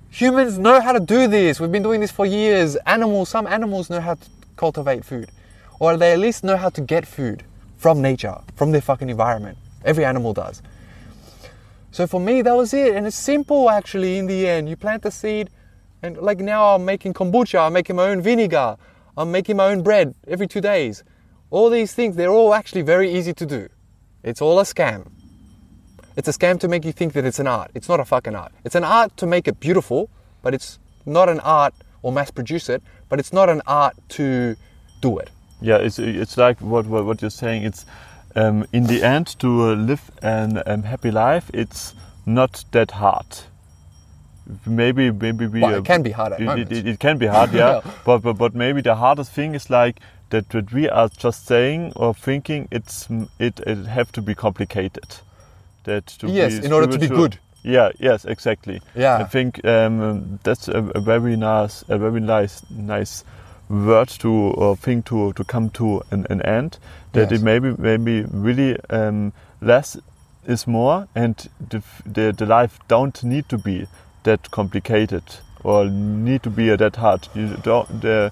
Humans 0.10 0.58
know 0.58 0.82
how 0.82 0.92
to 0.92 1.00
do 1.00 1.28
this. 1.28 1.60
We've 1.60 1.72
been 1.72 1.84
doing 1.84 2.02
this 2.02 2.10
for 2.10 2.26
years. 2.26 2.78
Animals, 2.88 3.30
some 3.30 3.46
animals 3.46 3.92
know 3.92 4.02
how 4.02 4.16
to 4.16 4.28
cultivate 4.56 5.06
food. 5.06 5.30
Or 5.80 5.98
they 5.98 6.14
at 6.14 6.18
least 6.18 6.44
know 6.44 6.58
how 6.58 6.70
to 6.70 6.82
get 6.82 7.06
food 7.06 7.44
from 7.78 8.02
nature, 8.02 8.40
from 8.56 8.72
their 8.72 8.82
fucking 8.82 9.12
environment. 9.12 9.60
Every 9.86 10.04
animal 10.04 10.34
does. 10.34 10.64
So 11.98 12.06
for 12.06 12.20
me, 12.20 12.44
that 12.44 12.56
was 12.56 12.76
it. 12.76 12.96
And 12.96 13.08
it's 13.08 13.16
simple 13.16 13.72
actually 13.72 14.20
in 14.20 14.28
the 14.28 14.48
end. 14.48 14.70
You 14.70 14.76
plant 14.76 15.02
the 15.02 15.10
seed, 15.10 15.50
and 16.04 16.16
like 16.18 16.38
now 16.38 16.76
I'm 16.76 16.86
making 16.86 17.16
kombucha, 17.16 17.66
I'm 17.66 17.74
making 17.74 17.96
my 17.96 18.10
own 18.10 18.22
vinegar, 18.22 18.78
I'm 19.18 19.32
making 19.32 19.58
my 19.58 19.66
own 19.72 19.82
bread 19.82 20.14
every 20.28 20.46
two 20.46 20.62
days. 20.62 21.04
All 21.50 21.72
these 21.72 21.96
things, 21.96 22.16
they're 22.16 22.30
all 22.30 22.54
actually 22.54 22.84
very 22.84 23.12
easy 23.12 23.34
to 23.34 23.48
do. 23.48 23.68
It's 24.22 24.44
all 24.44 24.60
a 24.60 24.64
scam. 24.64 25.10
It's 26.16 26.28
a 26.28 26.32
scam 26.32 26.60
to 26.60 26.68
make 26.68 26.86
you 26.86 26.92
think 26.92 27.14
that 27.14 27.26
it's 27.26 27.40
an 27.40 27.48
art. 27.48 27.72
It's 27.74 27.90
not 27.90 28.00
a 28.00 28.06
fucking 28.06 28.36
art. 28.36 28.52
It's 28.64 28.76
an 28.76 28.84
art 28.84 29.18
to 29.18 29.26
make 29.26 29.48
it 29.48 29.60
beautiful, 29.60 30.12
but 30.44 30.54
it's 30.54 30.78
not 31.08 31.30
an 31.30 31.40
art 31.40 31.74
or 32.04 32.12
mass 32.12 32.30
produce 32.30 32.70
it, 32.70 32.84
but 33.10 33.18
it's 33.20 33.34
not 33.34 33.50
an 33.50 33.64
art 33.66 33.96
to 34.10 34.56
do 35.02 35.18
it. 35.18 35.32
Yeah, 35.62 35.78
it's 35.78 35.98
it's 35.98 36.38
like 36.38 36.62
what 36.62 36.86
what, 36.86 37.06
what 37.06 37.24
you're 37.24 37.32
saying. 37.32 37.64
It's 37.64 37.88
um, 38.38 38.66
in 38.72 38.84
the 38.86 39.04
end 39.04 39.28
to 39.40 39.70
uh, 39.70 39.74
live 39.76 40.12
an 40.22 40.62
um, 40.66 40.84
happy 40.84 41.12
life. 41.12 41.50
It's 41.54 41.96
not 42.26 42.64
that 42.72 42.92
hard. 42.92 43.26
Maybe 44.66 45.12
maybe 45.12 45.48
we. 45.48 45.62
Well, 45.62 45.76
uh, 45.76 45.80
it 45.80 45.86
can 45.86 46.04
be 46.04 46.12
hard 46.12 46.34
it, 46.34 46.42
moments. 46.42 46.72
it, 46.72 46.88
it 46.88 47.00
can 47.00 47.18
be 47.18 47.26
hard, 47.26 47.52
yeah. 47.54 47.82
Yeah. 47.84 47.92
but, 48.06 48.20
but 48.20 48.34
but 48.34 48.56
maybe 48.56 48.82
the 48.82 48.96
hardest 48.96 49.32
thing 49.32 49.56
is 49.56 49.70
like 49.70 50.00
that 50.30 50.54
what 50.54 50.72
we 50.72 50.88
are 50.90 51.10
just 51.10 51.46
saying 51.46 51.94
or 51.96 52.14
thinking 52.14 52.68
it's 52.72 53.08
it 53.40 53.60
it 53.62 53.86
have 53.88 54.12
to 54.14 54.22
be 54.22 54.36
complicated. 54.36 55.18
That 55.84 56.08
to 56.20 56.28
Yes, 56.28 56.60
in 56.60 56.72
order 56.72 56.88
to 56.88 57.00
be 57.00 57.08
good. 57.08 57.40
Yeah. 57.64 57.92
Yes. 58.00 58.24
Exactly. 58.24 58.82
Yeah. 58.96 59.18
I 59.18 59.24
think 59.26 59.66
um, 59.66 60.40
that's 60.44 60.68
a, 60.70 60.84
a 60.96 61.02
very 61.02 61.36
nice, 61.36 61.84
a 61.90 61.98
very 61.98 62.22
nice, 62.22 62.62
nice 62.70 63.26
word 63.70 64.08
to 64.10 64.30
or 64.30 64.76
thing 64.78 65.04
to 65.04 65.34
to 65.34 65.44
come 65.44 65.70
to 65.72 66.02
an, 66.12 66.26
an 66.30 66.42
end. 66.42 66.80
That 67.14 67.32
Yes. 67.32 67.42
it 67.42 67.44
maybe 67.44 67.76
maybe 67.78 68.26
really 68.32 68.78
um, 68.90 69.34
less 69.62 69.98
is 70.46 70.68
more, 70.68 71.08
and 71.16 71.36
the, 71.70 71.82
the 72.06 72.32
the 72.32 72.46
life 72.46 72.80
don't 72.88 73.24
need 73.24 73.50
to 73.50 73.58
be 73.58 73.88
that 74.24 74.50
complicated 74.52 75.24
or 75.64 75.86
need 75.86 76.44
to 76.44 76.50
be 76.50 76.76
that 76.76 76.96
hard. 76.96 77.28
You 77.36 77.58
don't 77.64 78.02
the 78.02 78.32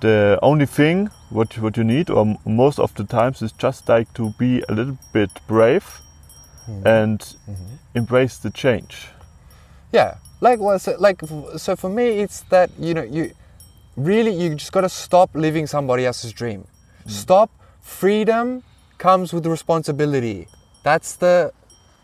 the 0.00 0.38
only 0.42 0.66
thing 0.66 1.10
what 1.30 1.58
what 1.58 1.76
you 1.76 1.84
need, 1.84 2.10
or 2.10 2.26
m- 2.26 2.38
most 2.44 2.78
of 2.78 2.94
the 2.94 3.04
times, 3.04 3.42
is 3.42 3.52
just 3.52 3.88
like 3.88 4.12
to 4.14 4.30
be 4.38 4.62
a 4.68 4.72
little 4.74 4.96
bit 5.12 5.30
brave 5.46 6.00
and 6.84 7.36
embrace 7.94 8.38
the 8.38 8.50
change. 8.50 9.08
Yeah, 9.92 10.14
like 10.40 10.58
well, 10.60 10.78
so, 10.78 10.96
like 10.98 11.20
so 11.56 11.76
for 11.76 11.90
me, 11.90 12.20
it's 12.22 12.40
that 12.50 12.70
you 12.78 12.94
know 12.94 13.02
you 13.02 13.32
really 13.96 14.32
you 14.32 14.54
just 14.54 14.72
got 14.72 14.82
to 14.82 14.88
stop 14.88 15.30
living 15.34 15.66
somebody 15.66 16.06
else's 16.06 16.32
dream. 16.32 16.66
Stop. 17.06 17.50
Freedom 17.80 18.62
comes 18.98 19.32
with 19.32 19.46
responsibility. 19.46 20.46
That's 20.82 21.16
the. 21.16 21.52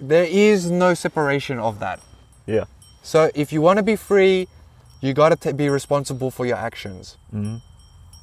There 0.00 0.24
is 0.24 0.70
no 0.70 0.94
separation 0.94 1.58
of 1.58 1.78
that. 1.80 2.00
Yeah. 2.46 2.64
So 3.02 3.30
if 3.34 3.52
you 3.52 3.60
want 3.60 3.78
to 3.78 3.82
be 3.82 3.96
free, 3.96 4.48
you 5.00 5.12
got 5.14 5.40
to 5.40 5.54
be 5.54 5.68
responsible 5.68 6.30
for 6.30 6.46
your 6.46 6.56
actions. 6.56 7.16
Mhm. 7.34 7.60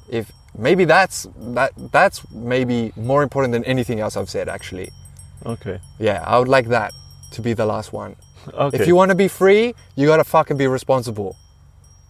If 0.08 0.32
maybe 0.56 0.84
that's 0.84 1.26
that 1.54 1.72
that's 1.92 2.22
maybe 2.30 2.92
more 2.96 3.22
important 3.22 3.52
than 3.52 3.64
anything 3.64 4.00
else 4.00 4.16
I've 4.16 4.30
said 4.30 4.48
actually. 4.48 4.90
Okay. 5.44 5.80
Yeah, 5.98 6.22
I 6.26 6.38
would 6.38 6.48
like 6.48 6.68
that 6.68 6.92
to 7.32 7.42
be 7.42 7.52
the 7.54 7.66
last 7.66 7.92
one. 7.92 8.16
Okay. 8.54 8.78
If 8.78 8.86
you 8.86 8.94
want 8.94 9.08
to 9.10 9.16
be 9.16 9.26
free, 9.26 9.74
you 9.96 10.06
gotta 10.06 10.22
fucking 10.22 10.56
be 10.56 10.68
responsible 10.68 11.34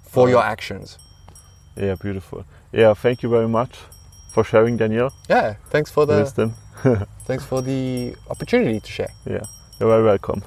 for 0.02 0.20
Alright. 0.20 0.32
your 0.32 0.42
actions. 0.44 0.98
Yeah, 1.76 1.94
beautiful. 1.96 2.44
Yeah, 2.72 2.94
thank 2.94 3.22
you 3.22 3.28
very 3.28 3.48
much 3.48 3.70
for 4.32 4.44
sharing, 4.44 4.78
Daniel. 4.78 5.12
Yeah, 5.28 5.54
thanks 5.70 5.90
for 5.90 6.06
the 6.06 6.14
Wisdom. 6.14 6.54
thanks 7.26 7.44
for 7.44 7.62
the 7.62 8.14
opportunity 8.30 8.80
to 8.80 8.90
share. 8.90 9.12
Yeah, 9.26 9.44
you're 9.78 9.90
very 9.90 10.04
welcome. 10.04 10.42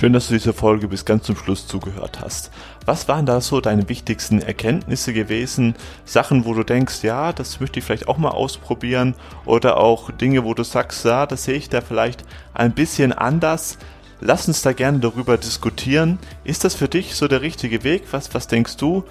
Schön, 0.00 0.14
dass 0.14 0.28
du 0.28 0.32
diese 0.32 0.54
Folge 0.54 0.88
bis 0.88 1.04
ganz 1.04 1.24
zum 1.24 1.36
Schluss 1.36 1.66
zugehört 1.66 2.20
hast. 2.22 2.50
Was 2.86 3.06
waren 3.06 3.26
da 3.26 3.42
so 3.42 3.60
deine 3.60 3.86
wichtigsten 3.90 4.40
Erkenntnisse 4.40 5.12
gewesen? 5.12 5.74
Sachen, 6.06 6.46
wo 6.46 6.54
du 6.54 6.64
denkst, 6.64 7.02
ja, 7.02 7.34
das 7.34 7.60
möchte 7.60 7.80
ich 7.80 7.84
vielleicht 7.84 8.08
auch 8.08 8.16
mal 8.16 8.30
ausprobieren. 8.30 9.14
Oder 9.44 9.76
auch 9.76 10.10
Dinge, 10.10 10.42
wo 10.44 10.54
du 10.54 10.64
sagst, 10.64 11.04
ja, 11.04 11.26
das 11.26 11.44
sehe 11.44 11.56
ich 11.56 11.68
da 11.68 11.82
vielleicht 11.82 12.24
ein 12.54 12.72
bisschen 12.72 13.12
anders. 13.12 13.76
Lass 14.20 14.48
uns 14.48 14.62
da 14.62 14.72
gerne 14.72 14.98
darüber 14.98 15.38
diskutieren. 15.38 16.18
Ist 16.44 16.64
das 16.64 16.74
für 16.74 16.88
dich 16.88 17.14
so 17.14 17.26
der 17.26 17.40
richtige 17.40 17.84
Weg? 17.84 18.04
Was, 18.10 18.34
was 18.34 18.48
denkst 18.48 18.76
du? 18.76 19.04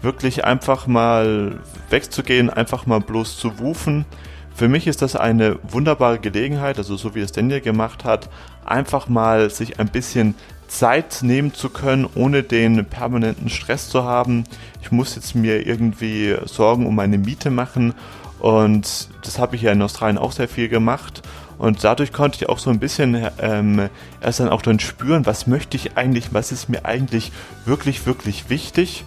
Wirklich 0.00 0.44
einfach 0.44 0.86
mal 0.86 1.60
wegzugehen, 1.90 2.50
einfach 2.50 2.86
mal 2.86 3.00
bloß 3.00 3.36
zu 3.38 3.58
wufen? 3.58 4.06
Für 4.54 4.68
mich 4.68 4.86
ist 4.86 5.02
das 5.02 5.16
eine 5.16 5.58
wunderbare 5.64 6.18
Gelegenheit, 6.18 6.78
also 6.78 6.96
so 6.96 7.14
wie 7.14 7.20
es 7.20 7.32
Daniel 7.32 7.60
gemacht 7.60 8.04
hat, 8.04 8.30
einfach 8.64 9.08
mal 9.08 9.50
sich 9.50 9.80
ein 9.80 9.88
bisschen 9.88 10.34
Zeit 10.68 11.18
nehmen 11.22 11.52
zu 11.52 11.68
können, 11.68 12.06
ohne 12.14 12.42
den 12.42 12.84
permanenten 12.86 13.50
Stress 13.50 13.88
zu 13.88 14.04
haben. 14.04 14.44
Ich 14.80 14.92
muss 14.92 15.16
jetzt 15.16 15.34
mir 15.34 15.66
irgendwie 15.66 16.36
Sorgen 16.44 16.86
um 16.86 16.94
meine 16.94 17.18
Miete 17.18 17.50
machen 17.50 17.94
und 18.38 19.08
das 19.22 19.38
habe 19.38 19.56
ich 19.56 19.62
ja 19.62 19.72
in 19.72 19.82
Australien 19.82 20.18
auch 20.18 20.32
sehr 20.32 20.48
viel 20.48 20.68
gemacht. 20.68 21.22
Und 21.58 21.84
dadurch 21.84 22.12
konnte 22.12 22.38
ich 22.40 22.48
auch 22.48 22.58
so 22.58 22.70
ein 22.70 22.78
bisschen 22.78 23.28
ähm, 23.38 23.88
erst 24.20 24.40
dann 24.40 24.48
auch 24.48 24.62
dann 24.62 24.80
spüren, 24.80 25.26
was 25.26 25.46
möchte 25.46 25.76
ich 25.76 25.96
eigentlich, 25.96 26.32
was 26.32 26.52
ist 26.52 26.68
mir 26.68 26.84
eigentlich 26.84 27.32
wirklich, 27.64 28.06
wirklich 28.06 28.50
wichtig. 28.50 29.04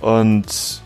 Und 0.00 0.82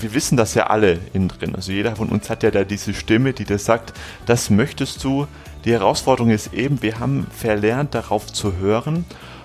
wir 0.00 0.14
wissen 0.14 0.36
das 0.36 0.54
ja 0.54 0.66
alle 0.66 0.98
innen 1.12 1.28
drin. 1.28 1.54
Also 1.54 1.72
jeder 1.72 1.96
von 1.96 2.08
uns 2.08 2.28
hat 2.28 2.42
ja 2.42 2.50
da 2.50 2.64
diese 2.64 2.94
Stimme, 2.94 3.32
die 3.32 3.44
dir 3.44 3.58
sagt, 3.58 3.92
das 4.26 4.50
möchtest 4.50 5.02
du. 5.04 5.26
Die 5.64 5.72
Herausforderung 5.72 6.30
ist 6.30 6.52
eben, 6.52 6.82
wir 6.82 7.00
haben 7.00 7.26
verlernt, 7.30 7.94
darauf 7.94 8.32
zu 8.32 8.56
hören. 8.56 9.04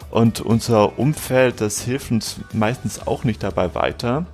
Und 0.09 0.41
unser 0.41 0.99
Umfeld, 0.99 1.61
das 1.61 1.81
hilft 1.81 2.11
uns 2.11 2.37
meistens 2.51 3.07
auch 3.07 3.23
nicht 3.23 3.43
dabei 3.43 3.73
weiter. 3.75 4.25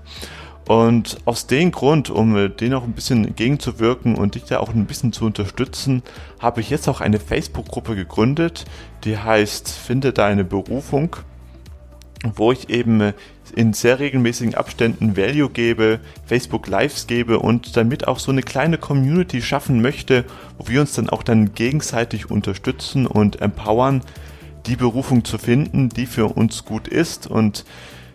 Und 0.67 1.17
aus 1.23 1.47
dem 1.47 1.71
Grund, 1.71 2.09
um 2.09 2.51
den 2.57 2.73
auch 2.73 2.83
ein 2.83 2.91
bisschen 2.91 3.25
entgegenzuwirken 3.25 4.15
und 4.15 4.35
dich 4.35 4.43
da 4.43 4.59
auch 4.59 4.73
ein 4.73 4.85
bisschen 4.85 5.13
zu 5.13 5.25
unterstützen, 5.25 6.03
habe 6.39 6.59
ich 6.59 6.69
jetzt 6.69 6.89
auch 6.89 6.99
eine 6.99 7.19
Facebook-Gruppe 7.19 7.95
gegründet, 7.95 8.65
die 9.05 9.17
heißt 9.17 9.69
Finde 9.69 10.11
deine 10.11 10.43
Berufung, 10.43 11.15
wo 12.35 12.51
ich 12.51 12.69
eben 12.69 13.13
in 13.55 13.71
sehr 13.71 13.99
regelmäßigen 13.99 14.55
Abständen 14.55 15.15
Value 15.15 15.49
gebe, 15.49 16.01
Facebook 16.25 16.67
Lives 16.67 17.07
gebe 17.07 17.39
und 17.39 17.77
damit 17.77 18.05
auch 18.05 18.19
so 18.19 18.31
eine 18.31 18.41
kleine 18.41 18.77
Community 18.77 19.41
schaffen 19.41 19.81
möchte, 19.81 20.25
wo 20.57 20.67
wir 20.67 20.81
uns 20.81 20.93
dann 20.93 21.09
auch 21.09 21.23
dann 21.23 21.53
gegenseitig 21.53 22.29
unterstützen 22.29 23.07
und 23.07 23.41
empowern, 23.41 24.01
die 24.65 24.75
Berufung 24.75 25.23
zu 25.23 25.37
finden, 25.37 25.87
die 25.87 26.05
für 26.05 26.25
uns 26.35 26.65
gut 26.65 26.89
ist. 26.89 27.25
Und 27.25 27.63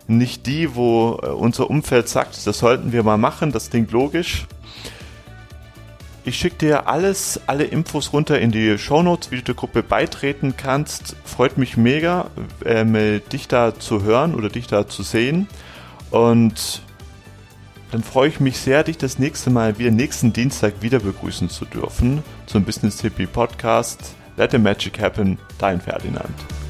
nicht 0.09 0.47
die, 0.47 0.74
wo 0.74 1.19
äh, 1.23 1.27
unser 1.29 1.70
Umfeld 1.70 2.09
sagt, 2.09 2.47
das 2.47 2.59
sollten 2.59 2.93
wir 2.93 3.03
mal 3.03 3.19
machen, 3.19 3.53
das 3.53 3.70
klingt 3.70 3.93
logisch. 3.93 4.47
Ich 6.24 6.37
schicke 6.37 6.57
dir 6.57 6.87
alles, 6.87 7.41
alle 7.47 7.65
Infos 7.65 8.12
runter 8.12 8.39
in 8.39 8.53
die 8.53 8.79
Shownotes, 8.79 9.33
wie 9.33 9.39
du 9.39 9.43
der 9.43 9.55
Gruppe 9.57 9.83
beitreten 9.83 10.55
kannst. 10.57 11.16
Freut 11.24 11.59
mich 11.59 11.77
mega, 11.77 12.31
äh, 12.65 13.19
dich 13.20 13.49
da 13.49 13.74
zu 13.77 14.03
hören 14.03 14.37
oder 14.37 14.49
dich 14.49 14.69
da 14.69 14.87
zu 14.87 15.03
sehen. 15.03 15.49
Und 16.11 16.83
dann 17.91 18.05
freue 18.05 18.29
ich 18.29 18.39
mich 18.39 18.59
sehr, 18.59 18.85
dich 18.85 18.99
das 18.99 19.19
nächste 19.19 19.51
Mal 19.51 19.79
wieder 19.79 19.91
nächsten 19.91 20.33
Dienstag 20.33 20.74
wieder 20.81 21.01
begrüßen 21.01 21.51
zu 21.51 21.65
dürfen 21.65 22.23
zum 22.47 22.65
Business 22.65 23.01
Hippie 23.01 23.27
Podcast. 23.27 24.15
Let 24.37 24.53
the 24.53 24.59
Magic 24.59 25.01
Happen, 25.01 25.39
dein 25.59 25.81
Ferdinand. 25.81 26.61